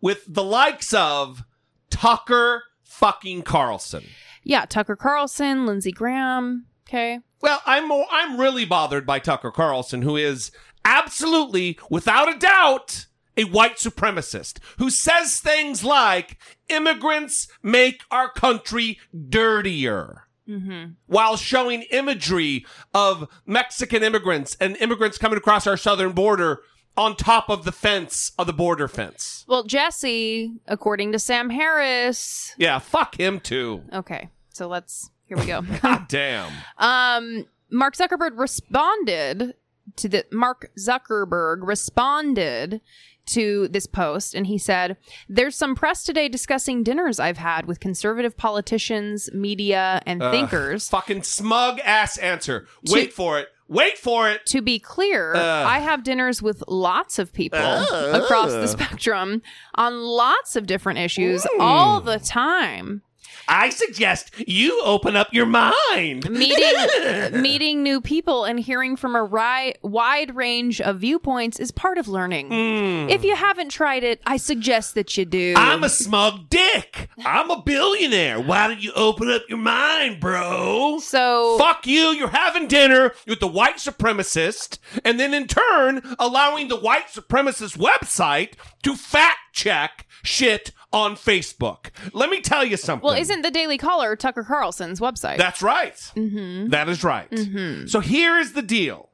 with 0.00 0.24
the 0.26 0.42
likes 0.42 0.94
of 0.94 1.44
Tucker 1.90 2.62
fucking 2.82 3.42
Carlson. 3.42 4.04
Yeah, 4.42 4.64
Tucker 4.64 4.96
Carlson, 4.96 5.66
Lindsey 5.66 5.92
Graham. 5.92 6.64
Okay. 6.88 7.20
Well, 7.40 7.60
I'm 7.66 7.88
more, 7.88 8.06
I'm 8.10 8.38
really 8.38 8.64
bothered 8.64 9.06
by 9.06 9.18
Tucker 9.18 9.50
Carlson, 9.50 10.02
who 10.02 10.16
is 10.16 10.50
absolutely, 10.84 11.78
without 11.90 12.34
a 12.34 12.38
doubt, 12.38 13.06
a 13.36 13.44
white 13.44 13.76
supremacist 13.76 14.58
who 14.78 14.90
says 14.90 15.38
things 15.38 15.82
like 15.82 16.38
immigrants 16.68 17.48
make 17.62 18.02
our 18.10 18.30
country 18.30 18.98
dirtier. 19.28 20.24
Mm-hmm. 20.48 20.92
While 21.06 21.36
showing 21.36 21.82
imagery 21.92 22.66
of 22.92 23.28
Mexican 23.46 24.02
immigrants 24.02 24.56
and 24.60 24.76
immigrants 24.78 25.16
coming 25.16 25.38
across 25.38 25.66
our 25.66 25.76
southern 25.76 26.10
border 26.10 26.60
on 26.96 27.14
top 27.14 27.48
of 27.48 27.64
the 27.64 27.70
fence, 27.72 28.32
of 28.36 28.48
the 28.48 28.52
border 28.52 28.88
fence. 28.88 29.44
Well, 29.46 29.62
Jesse, 29.62 30.52
according 30.66 31.12
to 31.12 31.20
Sam 31.20 31.50
Harris. 31.50 32.54
Yeah, 32.58 32.80
fuck 32.80 33.18
him 33.18 33.38
too. 33.38 33.84
Okay, 33.92 34.28
so 34.48 34.66
let's. 34.66 35.10
Here 35.30 35.38
we 35.38 35.46
go. 35.46 35.62
God 35.82 36.08
damn. 36.08 36.52
Um, 36.76 37.46
Mark 37.70 37.94
Zuckerberg 37.96 38.36
responded 38.36 39.54
to 39.96 40.08
the 40.08 40.26
Mark 40.32 40.70
Zuckerberg 40.78 41.58
responded 41.62 42.80
to 43.26 43.68
this 43.68 43.86
post 43.86 44.34
and 44.34 44.48
he 44.48 44.58
said, 44.58 44.96
"There's 45.28 45.54
some 45.54 45.76
press 45.76 46.02
today 46.02 46.28
discussing 46.28 46.82
dinners 46.82 47.20
I've 47.20 47.38
had 47.38 47.66
with 47.66 47.78
conservative 47.78 48.36
politicians, 48.36 49.30
media, 49.32 50.02
and 50.04 50.20
Ugh, 50.20 50.32
thinkers." 50.32 50.88
fucking 50.88 51.22
smug 51.22 51.78
ass 51.80 52.18
answer. 52.18 52.66
Wait 52.88 53.12
for 53.12 53.38
it. 53.38 53.48
Wait 53.68 53.98
for 53.98 54.28
it. 54.28 54.44
To 54.46 54.60
be 54.60 54.80
clear, 54.80 55.32
Ugh. 55.36 55.66
I 55.66 55.78
have 55.78 56.02
dinners 56.02 56.42
with 56.42 56.64
lots 56.66 57.20
of 57.20 57.32
people 57.32 57.60
Ugh. 57.60 58.20
across 58.20 58.50
the 58.50 58.66
spectrum 58.66 59.42
on 59.76 59.96
lots 60.02 60.56
of 60.56 60.66
different 60.66 60.98
issues 60.98 61.46
all 61.60 62.00
the 62.00 62.18
time. 62.18 63.02
I 63.50 63.70
suggest 63.70 64.30
you 64.46 64.80
open 64.84 65.16
up 65.16 65.28
your 65.32 65.44
mind. 65.44 66.30
meeting 66.30 67.32
meeting 67.42 67.82
new 67.82 68.00
people 68.00 68.44
and 68.44 68.60
hearing 68.60 68.94
from 68.94 69.16
a 69.16 69.24
ri- 69.24 69.74
wide 69.82 70.36
range 70.36 70.80
of 70.80 71.00
viewpoints 71.00 71.58
is 71.58 71.72
part 71.72 71.98
of 71.98 72.06
learning. 72.06 72.46
Hmm. 72.46 73.10
If 73.10 73.24
you 73.24 73.34
haven't 73.34 73.70
tried 73.70 74.04
it, 74.04 74.20
I 74.24 74.36
suggest 74.36 74.94
that 74.94 75.16
you 75.16 75.24
do. 75.24 75.54
I'm 75.56 75.82
a 75.82 75.88
smug 75.88 76.48
dick. 76.48 77.08
I'm 77.24 77.50
a 77.50 77.60
billionaire. 77.60 78.40
Why 78.40 78.68
don't 78.68 78.82
you 78.82 78.92
open 78.94 79.28
up 79.28 79.42
your 79.48 79.58
mind, 79.58 80.20
bro? 80.20 81.00
So 81.00 81.58
fuck 81.58 81.88
you. 81.88 82.10
You're 82.10 82.28
having 82.28 82.68
dinner 82.68 83.12
with 83.26 83.40
the 83.40 83.48
white 83.48 83.78
supremacist, 83.78 84.78
and 85.04 85.18
then 85.18 85.34
in 85.34 85.48
turn 85.48 86.02
allowing 86.20 86.68
the 86.68 86.76
white 86.76 87.08
supremacist 87.08 87.76
website 87.76 88.52
to 88.84 88.94
fact 88.94 89.38
check 89.52 90.06
shit 90.22 90.70
on 90.92 91.14
Facebook. 91.14 91.90
Let 92.12 92.30
me 92.30 92.40
tell 92.40 92.64
you 92.64 92.76
something. 92.76 93.04
Well, 93.06 93.16
isn't 93.16 93.42
the 93.42 93.50
Daily 93.50 93.78
Caller 93.78 94.16
Tucker 94.16 94.42
Carlson's 94.44 95.00
website? 95.00 95.36
That's 95.38 95.62
right. 95.62 95.94
Mm-hmm. 96.16 96.68
That 96.70 96.88
is 96.88 97.04
right. 97.04 97.30
Mhm. 97.30 97.88
So 97.88 98.00
here 98.00 98.36
is 98.38 98.52
the 98.54 98.62
deal. 98.62 99.08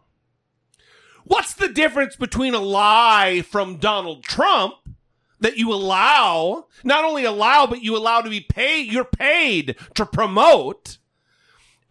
What's 1.25 1.55
the 1.55 1.69
difference 1.69 2.17
between 2.17 2.55
a 2.55 2.61
lie 2.61 3.43
from 3.43 3.79
Donald 3.79 4.23
Trump 4.25 4.75
that 5.41 5.59
you 5.59 5.73
allow, 5.73 6.67
not 6.85 7.05
only 7.05 7.25
allow, 7.25 7.67
but 7.67 7.83
you 7.83 7.97
allow 7.97 8.21
to 8.21 8.31
be 8.31 8.41
paid, 8.41 8.91
you're 8.91 9.05
paid 9.05 9.77
to 9.95 10.07
promote, 10.07 10.99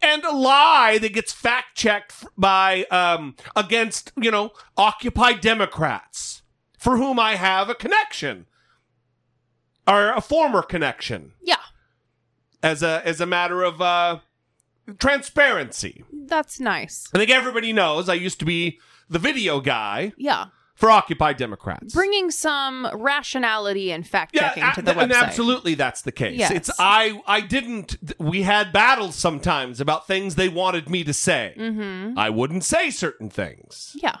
and 0.02 0.24
a 0.24 0.32
lie 0.32 0.98
that 0.98 1.12
gets 1.12 1.32
fact 1.32 1.76
checked 1.76 2.24
by, 2.36 2.84
um, 2.90 3.36
against, 3.54 4.10
you 4.16 4.30
know, 4.30 4.50
Occupy 4.76 5.34
Democrats 5.34 6.42
for 6.78 6.96
whom 6.96 7.20
I 7.20 7.36
have 7.36 7.68
a 7.68 7.74
connection 7.74 8.46
or 9.86 10.12
a 10.12 10.20
former 10.20 10.62
connection 10.62 11.32
Yeah, 11.42 11.56
as 12.62 12.82
a, 12.82 13.02
as 13.04 13.20
a 13.20 13.26
matter 13.26 13.62
of, 13.62 13.80
uh, 13.80 14.18
transparency. 14.98 16.04
that's 16.26 16.60
nice. 16.60 17.08
I 17.14 17.18
think 17.18 17.30
everybody 17.30 17.72
knows 17.72 18.08
I 18.08 18.14
used 18.14 18.38
to 18.40 18.44
be 18.44 18.78
the 19.08 19.18
video 19.18 19.60
guy 19.60 20.12
Yeah. 20.16 20.46
for 20.74 20.90
Occupy 20.90 21.32
Democrats. 21.34 21.92
Bringing 21.94 22.30
some 22.30 22.88
rationality 22.92 23.90
and 23.92 24.06
fact 24.06 24.34
checking 24.34 24.64
to 24.74 24.82
the 24.82 24.98
and 24.98 25.10
website. 25.10 25.22
absolutely 25.22 25.74
that's 25.74 26.02
the 26.02 26.12
case. 26.12 26.38
Yes. 26.38 26.50
It's 26.52 26.70
I 26.78 27.20
I 27.26 27.40
didn't 27.40 27.96
we 28.18 28.42
had 28.42 28.72
battles 28.72 29.14
sometimes 29.16 29.80
about 29.80 30.06
things 30.06 30.34
they 30.34 30.48
wanted 30.48 30.88
me 30.90 31.02
to 31.04 31.12
say. 31.14 31.54
Mm-hmm. 31.58 32.18
I 32.18 32.30
wouldn't 32.30 32.64
say 32.64 32.90
certain 32.90 33.30
things. 33.30 33.96
Yeah. 34.00 34.16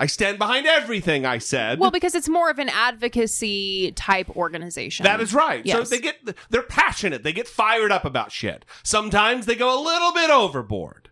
I 0.00 0.06
stand 0.06 0.38
behind 0.38 0.64
everything 0.66 1.26
I 1.26 1.38
said. 1.38 1.80
Well, 1.80 1.90
because 1.90 2.14
it's 2.14 2.28
more 2.28 2.50
of 2.50 2.60
an 2.60 2.68
advocacy 2.68 3.90
type 3.92 4.30
organization. 4.36 5.02
that 5.02 5.20
is 5.20 5.34
right. 5.34 5.66
So 5.68 5.82
they 5.82 5.98
get 5.98 6.16
they're 6.50 6.62
passionate. 6.62 7.24
They 7.24 7.32
get 7.32 7.48
fired 7.48 7.90
up 7.90 8.04
about 8.04 8.30
shit. 8.30 8.64
Sometimes 8.84 9.46
they 9.46 9.56
go 9.56 9.76
a 9.76 9.82
little 9.82 10.12
bit 10.12 10.30
overboard. 10.30 11.10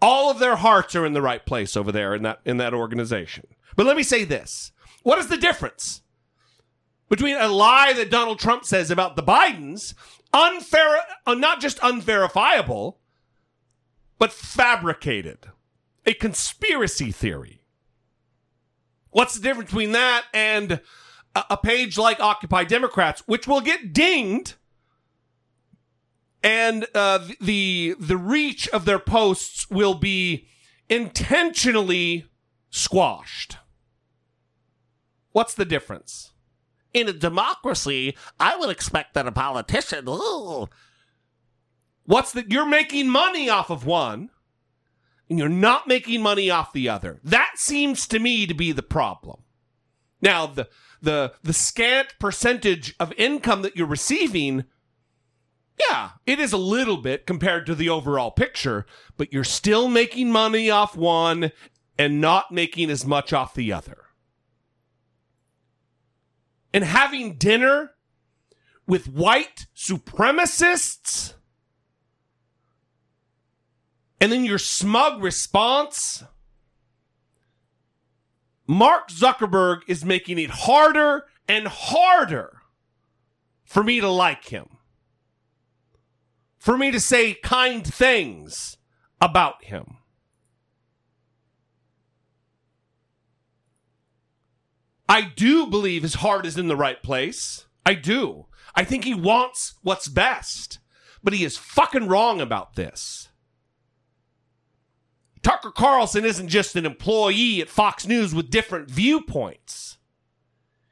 All 0.00 0.28
of 0.28 0.40
their 0.40 0.56
hearts 0.56 0.96
are 0.96 1.06
in 1.06 1.12
the 1.12 1.22
right 1.22 1.46
place 1.46 1.76
over 1.76 1.92
there 1.92 2.16
in 2.16 2.22
that 2.24 2.40
in 2.44 2.56
that 2.56 2.74
organization. 2.74 3.46
But 3.76 3.86
let 3.86 3.96
me 3.96 4.02
say 4.02 4.24
this. 4.24 4.72
What 5.04 5.20
is 5.20 5.28
the 5.28 5.36
difference 5.36 6.02
between 7.08 7.36
a 7.36 7.46
lie 7.46 7.92
that 7.92 8.10
Donald 8.10 8.40
Trump 8.40 8.64
says 8.64 8.90
about 8.90 9.14
the 9.14 9.22
Bidens, 9.22 9.94
unfair 10.32 10.96
uh, 11.26 11.34
not 11.34 11.60
just 11.60 11.78
unverifiable, 11.80 12.98
but 14.18 14.32
fabricated? 14.32 15.46
A 16.04 16.14
conspiracy 16.14 17.12
theory. 17.12 17.62
What's 19.10 19.34
the 19.34 19.42
difference 19.42 19.70
between 19.70 19.92
that 19.92 20.24
and 20.32 20.80
a, 21.34 21.56
page 21.56 21.96
like 21.98 22.18
Occupy 22.18 22.64
Democrats, 22.64 23.22
which 23.26 23.46
will 23.46 23.60
get 23.60 23.92
dinged, 23.92 24.54
and 26.42 26.86
uh, 26.94 27.26
the 27.40 27.94
the 28.00 28.16
reach 28.16 28.68
of 28.70 28.84
their 28.84 28.98
posts 28.98 29.70
will 29.70 29.94
be 29.94 30.46
intentionally 30.88 32.26
squashed? 32.70 33.58
What's 35.32 35.54
the 35.54 35.64
difference? 35.64 36.32
In 36.92 37.08
a 37.08 37.12
democracy, 37.12 38.16
I 38.38 38.56
would 38.56 38.70
expect 38.70 39.14
that 39.14 39.26
a 39.26 39.32
politician. 39.32 40.06
Ooh. 40.08 40.68
What's 42.04 42.32
that? 42.32 42.50
You're 42.50 42.66
making 42.66 43.08
money 43.08 43.48
off 43.48 43.70
of 43.70 43.86
one, 43.86 44.30
and 45.28 45.38
you're 45.38 45.48
not 45.48 45.88
making 45.88 46.22
money 46.22 46.50
off 46.50 46.72
the 46.72 46.88
other. 46.88 47.20
That 47.24 47.52
seems 47.56 48.06
to 48.08 48.18
me 48.18 48.46
to 48.46 48.54
be 48.54 48.72
the 48.72 48.82
problem. 48.82 49.42
Now, 50.20 50.46
the 50.46 50.68
the 51.00 51.34
the 51.42 51.52
scant 51.52 52.14
percentage 52.20 52.94
of 53.00 53.12
income 53.14 53.62
that 53.62 53.76
you're 53.76 53.86
receiving, 53.86 54.64
yeah, 55.78 56.10
it 56.26 56.38
is 56.38 56.52
a 56.52 56.58
little 56.58 56.98
bit 56.98 57.26
compared 57.26 57.66
to 57.66 57.74
the 57.74 57.88
overall 57.88 58.30
picture, 58.30 58.86
but 59.16 59.32
you're 59.32 59.44
still 59.44 59.88
making 59.88 60.30
money 60.30 60.70
off 60.70 60.96
one 60.96 61.50
and 61.98 62.20
not 62.20 62.52
making 62.52 62.90
as 62.90 63.04
much 63.04 63.32
off 63.32 63.54
the 63.54 63.72
other. 63.72 63.98
And 66.72 66.84
having 66.84 67.34
dinner 67.34 67.90
with 68.86 69.08
white 69.08 69.66
supremacists 69.76 71.34
and 74.22 74.30
then 74.30 74.44
your 74.44 74.58
smug 74.58 75.20
response 75.20 76.22
Mark 78.68 79.10
Zuckerberg 79.10 79.80
is 79.88 80.04
making 80.04 80.38
it 80.38 80.48
harder 80.48 81.24
and 81.48 81.66
harder 81.66 82.58
for 83.64 83.82
me 83.82 83.98
to 84.00 84.08
like 84.08 84.44
him, 84.46 84.78
for 86.56 86.78
me 86.78 86.92
to 86.92 87.00
say 87.00 87.34
kind 87.34 87.84
things 87.84 88.76
about 89.20 89.64
him. 89.64 89.96
I 95.08 95.22
do 95.22 95.66
believe 95.66 96.02
his 96.02 96.14
heart 96.14 96.46
is 96.46 96.56
in 96.56 96.68
the 96.68 96.76
right 96.76 97.02
place. 97.02 97.66
I 97.84 97.94
do. 97.94 98.46
I 98.76 98.84
think 98.84 99.02
he 99.02 99.14
wants 99.14 99.74
what's 99.82 100.06
best, 100.06 100.78
but 101.24 101.34
he 101.34 101.44
is 101.44 101.58
fucking 101.58 102.06
wrong 102.06 102.40
about 102.40 102.76
this. 102.76 103.28
Tucker 105.42 105.70
Carlson 105.70 106.24
isn't 106.24 106.48
just 106.48 106.76
an 106.76 106.86
employee 106.86 107.60
at 107.60 107.68
Fox 107.68 108.06
News 108.06 108.34
with 108.34 108.50
different 108.50 108.88
viewpoints. 108.88 109.98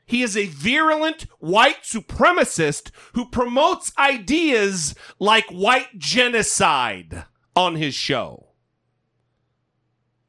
He 0.05 0.23
is 0.23 0.37
a 0.37 0.47
virulent 0.47 1.27
white 1.39 1.85
supremacist 1.85 2.91
who 3.15 3.31
promotes 3.31 3.93
ideas 3.97 4.97
like 5.21 5.47
white 5.51 5.99
genocide 5.99 7.27
on 7.55 7.77
his 7.77 7.95
show. 7.95 8.49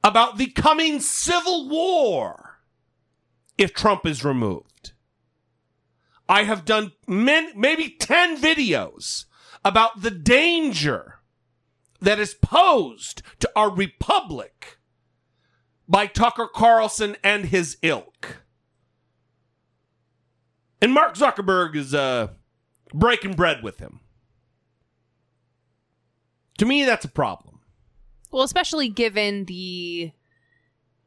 About 0.04 0.38
the 0.38 0.48
coming 0.48 1.00
civil 1.00 1.68
war 1.68 2.60
if 3.58 3.74
Trump 3.74 4.06
is 4.06 4.24
removed. 4.24 4.94
I 6.30 6.44
have 6.44 6.64
done 6.64 6.92
many, 7.08 7.52
maybe 7.56 7.90
10 7.90 8.38
videos 8.38 9.26
about 9.66 10.02
the 10.02 10.12
danger 10.12 11.21
that 12.02 12.20
is 12.20 12.34
posed 12.34 13.22
to 13.40 13.50
our 13.56 13.70
republic 13.72 14.78
by 15.88 16.08
Tucker 16.08 16.48
Carlson 16.54 17.16
and 17.24 17.46
his 17.46 17.78
ilk. 17.82 18.44
And 20.82 20.94
Mark 20.94 21.16
Zuckerberg 21.16 21.76
is 21.76 21.94
uh, 21.94 22.30
breaking 22.94 23.34
bread 23.34 23.62
with 23.62 23.80
him. 23.80 24.00
To 26.58 26.66
me, 26.66 26.86
that's 26.86 27.06
a 27.06 27.10
problem. 27.10 27.60
Well, 28.32 28.44
especially 28.44 28.90
given 28.90 29.46
the 29.46 30.12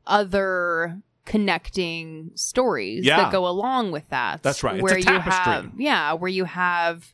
other 0.06 1.00
connecting 1.24 2.30
stories 2.34 3.04
Yeah. 3.04 3.16
that 3.16 3.32
go 3.32 3.48
along 3.48 3.90
with 3.92 4.08
that. 4.10 4.42
That's 4.42 4.62
right. 4.62 4.74
It's 4.74 4.82
a 4.82 4.84
Where 4.84 4.98
you 4.98 5.18
have, 5.20 5.70
yeah, 5.78 6.12
where 6.12 6.28
you 6.28 6.44
have 6.44 7.12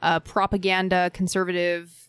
uh, 0.00 0.20
propaganda, 0.20 1.10
conservative. 1.12 1.99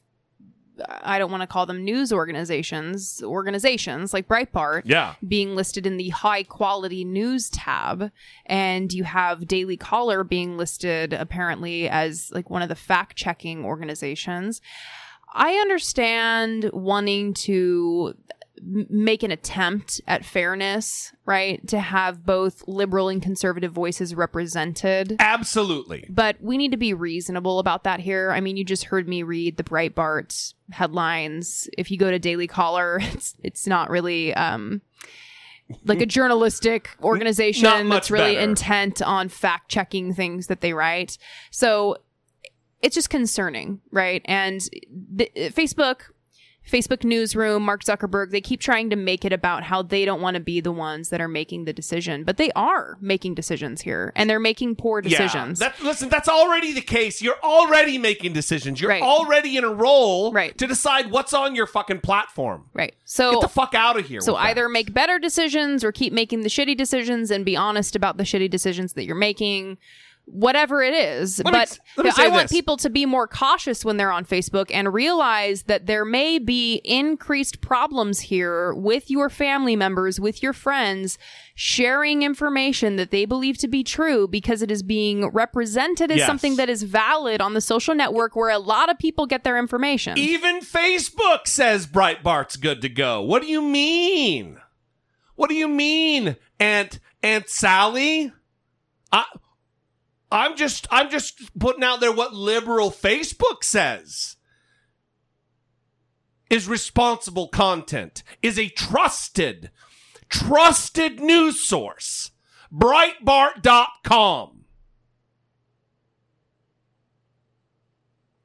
I 0.88 1.20
don't 1.20 1.30
want 1.32 1.42
to 1.42 1.48
call 1.48 1.66
them 1.66 1.84
news 1.84 2.12
organizations, 2.14 3.22
organizations 3.24 4.14
like 4.14 4.28
Breitbart, 4.28 4.84
Yeah. 4.86 5.16
being 5.28 5.56
listed 5.56 5.86
in 5.86 5.98
the 5.98 6.10
high 6.10 6.44
quality 6.44 7.04
news 7.04 7.50
tab, 7.50 8.12
and 8.46 8.92
you 8.92 9.04
have 9.04 9.48
Daily 9.48 9.78
Caller 9.78 10.24
being 10.24 10.58
listed 10.58 11.14
apparently 11.14 11.88
as 11.90 12.32
like 12.34 12.50
one 12.50 12.62
of 12.62 12.70
the 12.70 12.76
fact 12.76 13.16
checking 13.16 13.64
organizations. 13.66 14.62
I 15.34 15.54
understand 15.56 16.70
wanting 16.74 17.34
to 17.36 18.16
make 18.64 19.24
an 19.24 19.32
attempt 19.32 20.02
at 20.08 20.24
fairness, 20.24 21.14
right? 21.26 21.66
To 21.68 21.80
have 21.80 22.26
both 22.26 22.64
liberal 22.68 23.10
and 23.10 23.22
conservative 23.22 23.72
voices 23.72 24.14
represented. 24.14 25.16
Absolutely. 25.20 26.06
But 26.10 26.38
we 26.42 26.58
need 26.58 26.72
to 26.72 26.78
be 26.78 26.94
reasonable 26.94 27.60
about 27.60 27.84
that 27.86 28.00
here. 28.00 28.32
I 28.32 28.40
mean, 28.40 28.58
you 28.58 28.64
just 28.64 28.86
heard 28.86 29.08
me 29.08 29.24
read 29.24 29.58
the 29.58 29.64
Breitbart 29.64 30.54
headlines. 30.72 31.70
If 31.78 31.90
you 31.90 31.98
go 31.98 32.12
to 32.12 32.20
Daily 32.20 32.48
Caller, 32.48 33.00
it's 33.02 33.36
it's 33.44 33.68
not 33.68 33.90
really 33.90 34.34
um 34.36 34.82
like 35.86 36.02
a 36.02 36.06
journalistic 36.08 36.90
organization 37.02 37.90
that's 37.90 38.12
really 38.12 38.36
better. 38.36 38.50
intent 38.50 39.02
on 39.02 39.30
fact 39.30 39.70
checking 39.70 40.14
things 40.14 40.48
that 40.48 40.62
they 40.62 40.74
write. 40.74 41.18
So 41.50 41.98
it's 42.82 42.96
just 42.96 43.10
concerning, 43.10 43.82
right? 43.92 44.22
And 44.26 44.62
the, 44.90 45.32
Facebook 45.36 46.02
Facebook 46.70 47.04
newsroom, 47.04 47.64
Mark 47.64 47.84
Zuckerberg, 47.84 48.30
they 48.32 48.42
keep 48.42 48.60
trying 48.60 48.90
to 48.92 48.96
make 48.96 49.26
it 49.26 49.34
about 49.34 49.64
how 49.64 49.82
they 49.82 50.06
don't 50.06 50.22
want 50.22 50.36
to 50.36 50.40
be 50.40 50.62
the 50.62 50.72
ones 50.72 51.10
that 51.10 51.20
are 51.20 51.28
making 51.28 51.66
the 51.66 51.74
decision, 51.74 52.24
but 52.24 52.38
they 52.38 52.52
are 52.52 52.98
making 53.02 53.36
decisions 53.36 53.82
here 53.82 54.14
and 54.16 54.30
they're 54.30 54.40
making 54.40 54.76
poor 54.76 55.02
decisions. 55.02 55.60
Yeah, 55.60 55.70
that, 55.70 55.82
listen, 55.82 56.08
that's 56.10 56.30
already 56.30 56.72
the 56.72 56.82
case. 56.82 57.22
You're 57.22 57.42
already 57.44 57.98
making 57.98 58.34
decisions. 58.34 58.80
You're 58.80 59.02
already 59.02 59.58
in 59.58 59.64
a 59.64 59.74
role 59.74 60.32
right. 60.32 60.58
to 60.58 60.68
decide 60.68 61.12
what's 61.12 61.34
on 61.34 61.56
your 61.56 61.68
fucking 61.68 62.02
platform. 62.02 62.70
Right. 62.74 62.96
So 63.06 63.34
get 63.34 63.42
the 63.42 63.50
fuck 63.50 63.74
out 63.74 63.98
of 63.98 64.06
here. 64.06 64.22
So 64.22 64.34
with 64.34 64.42
that. 64.42 64.50
either 64.50 64.70
make 64.70 64.94
better 64.94 65.20
decisions 65.20 65.84
or 65.84 65.92
keep 65.92 66.14
making 66.14 66.42
the 66.42 66.50
shitty 66.50 66.78
decisions 66.78 67.32
and 67.32 67.44
be 67.44 67.58
honest 67.58 67.96
about 67.96 68.18
the 68.18 68.24
shitty 68.24 68.50
decisions 68.50 68.94
that 68.94 69.06
you're 69.06 69.16
making. 69.16 69.78
Whatever 70.34 70.82
it 70.82 70.94
is, 70.94 71.40
Let 71.40 71.46
me- 71.54 71.60
but 71.60 71.80
let 71.98 72.06
me 72.18 72.24
I 72.24 72.30
want 72.30 72.44
this. 72.44 72.52
people 72.52 72.78
to 72.78 72.90
be 72.90 73.06
more 73.06 73.28
cautious 73.28 73.84
when 73.84 73.98
they're 73.98 74.12
on 74.14 74.24
Facebook 74.24 74.72
and 74.74 74.94
realize 74.94 75.64
that 75.64 75.88
there 75.88 76.06
may 76.06 76.40
be 76.40 76.76
increased 76.86 77.60
problems 77.60 78.22
here 78.22 78.74
with 78.74 79.10
your 79.12 79.30
family 79.30 79.76
members, 79.76 80.20
with 80.22 80.42
your 80.42 80.54
friends, 80.54 81.18
sharing 81.54 82.24
information 82.24 82.96
that 82.96 83.12
they 83.12 83.26
believe 83.26 83.58
to 83.58 83.68
be 83.68 83.84
true 83.84 84.26
because 84.28 84.62
it 84.62 84.72
is 84.72 84.84
being 84.84 85.28
represented 85.32 86.10
as 86.12 86.20
Yes. 86.20 86.28
something 86.28 86.56
that 86.56 86.70
is 86.70 86.84
valid 86.84 87.42
on 87.42 87.54
the 87.54 87.62
social 87.62 87.94
network 87.94 88.36
where 88.36 88.50
a 88.50 88.58
lot 88.58 88.90
of 88.90 88.98
people 88.98 89.26
get 89.26 89.44
their 89.44 89.58
information. 89.58 90.18
Even 90.18 90.62
Facebook 90.62 91.46
says 91.46 91.86
Breitbart's 91.88 92.56
good 92.56 92.82
to 92.84 92.90
go. 92.90 93.22
What 93.22 93.42
do 93.42 93.50
you 93.50 93.62
mean? 93.62 94.58
What 95.36 95.50
do 95.50 95.56
you 95.56 95.68
mean, 95.68 96.38
Aunt 96.60 97.00
Aunt 97.22 97.50
Sally? 97.50 98.32
I 99.12 99.26
I'm 100.32 100.56
just 100.56 100.88
I'm 100.92 101.10
just 101.10 101.58
putting 101.60 101.84
out 101.84 102.00
there 102.00 102.12
what 102.12 102.34
liberal 102.34 102.90
Facebook 102.92 103.64
says. 103.64 104.38
Is 106.50 106.68
responsible 106.68 107.48
content, 107.48 108.24
is 108.42 108.60
a 108.60 108.68
trusted, 108.70 109.72
trusted 110.30 111.20
news 111.20 111.62
source. 111.66 112.32
Breitbart.com. 112.74 114.66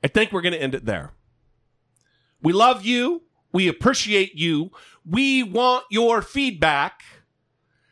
I 0.05 0.09
think 0.09 0.33
we're 0.33 0.43
going 0.43 0.53
to 0.53 0.63
end 0.63 0.75
it 0.75 0.85
there. 0.85 1.13
We 2.41 2.53
love 2.53 2.85
you. 2.85 3.23
We 3.53 3.67
appreciate 3.67 4.37
you. 4.37 4.71
We 5.05 5.43
want 5.43 5.85
your 5.91 6.23
feedback. 6.23 7.03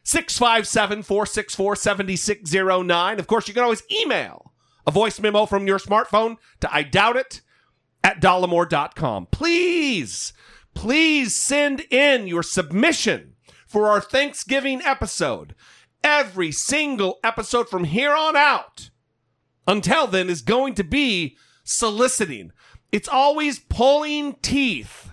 657 0.05 1.02
464 1.02 1.76
7609. 1.76 3.18
Of 3.18 3.26
course, 3.26 3.48
you 3.48 3.55
can 3.55 3.62
always 3.62 3.82
email 3.90 4.52
a 4.86 4.90
voice 4.90 5.18
memo 5.18 5.47
from 5.47 5.66
your 5.66 5.78
smartphone 5.78 6.36
to 6.60 6.72
I 6.72 6.82
doubt 6.82 7.16
it 7.16 7.40
at 8.02 8.20
dollemore.com. 8.20 9.26
Please, 9.32 10.35
please 10.74 11.35
send 11.35 11.81
in 11.90 12.26
your 12.26 12.43
submission 12.43 13.35
for 13.66 13.89
our 13.89 14.01
Thanksgiving 14.01 14.82
episode. 14.82 15.55
Every 16.02 16.52
single 16.52 17.18
episode 17.24 17.70
from 17.70 17.85
here 17.85 18.14
on 18.14 18.36
out 18.36 18.90
until 19.66 20.06
then 20.06 20.28
is 20.28 20.43
going 20.43 20.74
to 20.74 20.85
be 20.85 21.39
soliciting. 21.64 22.52
It's 22.93 23.09
always 23.09 23.59
pulling 23.59 24.35
teeth 24.43 25.10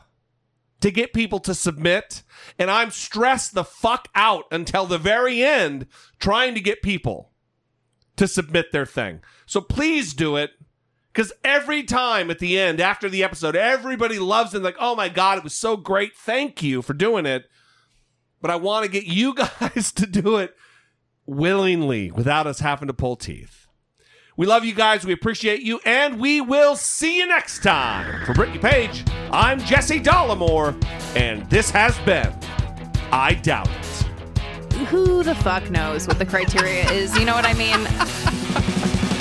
to 0.81 0.91
get 0.91 1.13
people 1.13 1.39
to 1.39 1.55
submit. 1.55 2.23
And 2.59 2.69
I'm 2.69 2.91
stressed 2.91 3.53
the 3.53 3.63
fuck 3.63 4.07
out 4.13 4.45
until 4.51 4.85
the 4.85 4.97
very 4.97 5.43
end 5.43 5.87
trying 6.19 6.53
to 6.55 6.61
get 6.61 6.81
people 6.81 7.31
to 8.17 8.27
submit 8.27 8.71
their 8.71 8.85
thing. 8.85 9.21
So 9.45 9.61
please 9.61 10.13
do 10.13 10.35
it. 10.35 10.51
Because 11.13 11.33
every 11.43 11.83
time 11.83 12.31
at 12.31 12.39
the 12.39 12.57
end, 12.57 12.79
after 12.79 13.09
the 13.09 13.21
episode, 13.21 13.53
everybody 13.55 14.17
loves 14.17 14.53
it. 14.53 14.61
Like, 14.61 14.77
oh 14.79 14.95
my 14.95 15.09
God, 15.09 15.37
it 15.37 15.43
was 15.43 15.53
so 15.53 15.75
great. 15.75 16.15
Thank 16.15 16.63
you 16.63 16.81
for 16.81 16.93
doing 16.93 17.25
it. 17.25 17.49
But 18.39 18.49
I 18.49 18.55
want 18.55 18.85
to 18.85 18.91
get 18.91 19.05
you 19.05 19.33
guys 19.59 19.91
to 19.93 20.05
do 20.05 20.37
it 20.37 20.55
willingly 21.25 22.11
without 22.11 22.47
us 22.47 22.59
having 22.59 22.87
to 22.87 22.93
pull 22.93 23.17
teeth. 23.17 23.60
We 24.41 24.47
love 24.47 24.65
you 24.65 24.73
guys. 24.73 25.05
We 25.05 25.13
appreciate 25.13 25.61
you. 25.61 25.79
And 25.85 26.19
we 26.19 26.41
will 26.41 26.75
see 26.75 27.19
you 27.19 27.27
next 27.27 27.61
time. 27.61 28.25
For 28.25 28.33
Brittany 28.33 28.57
Page, 28.57 29.03
I'm 29.29 29.59
Jesse 29.59 29.99
Dollemore. 29.99 30.83
And 31.15 31.47
this 31.51 31.69
has 31.69 31.95
been 31.99 32.33
I 33.11 33.35
Doubt 33.35 33.69
It. 33.69 34.83
Who 34.87 35.21
the 35.21 35.35
fuck 35.35 35.69
knows 35.69 36.07
what 36.07 36.17
the 36.17 36.25
criteria 36.25 36.89
is? 36.89 37.15
You 37.15 37.25
know 37.25 37.35
what 37.35 37.45
I 37.45 37.53
mean? 37.53 37.85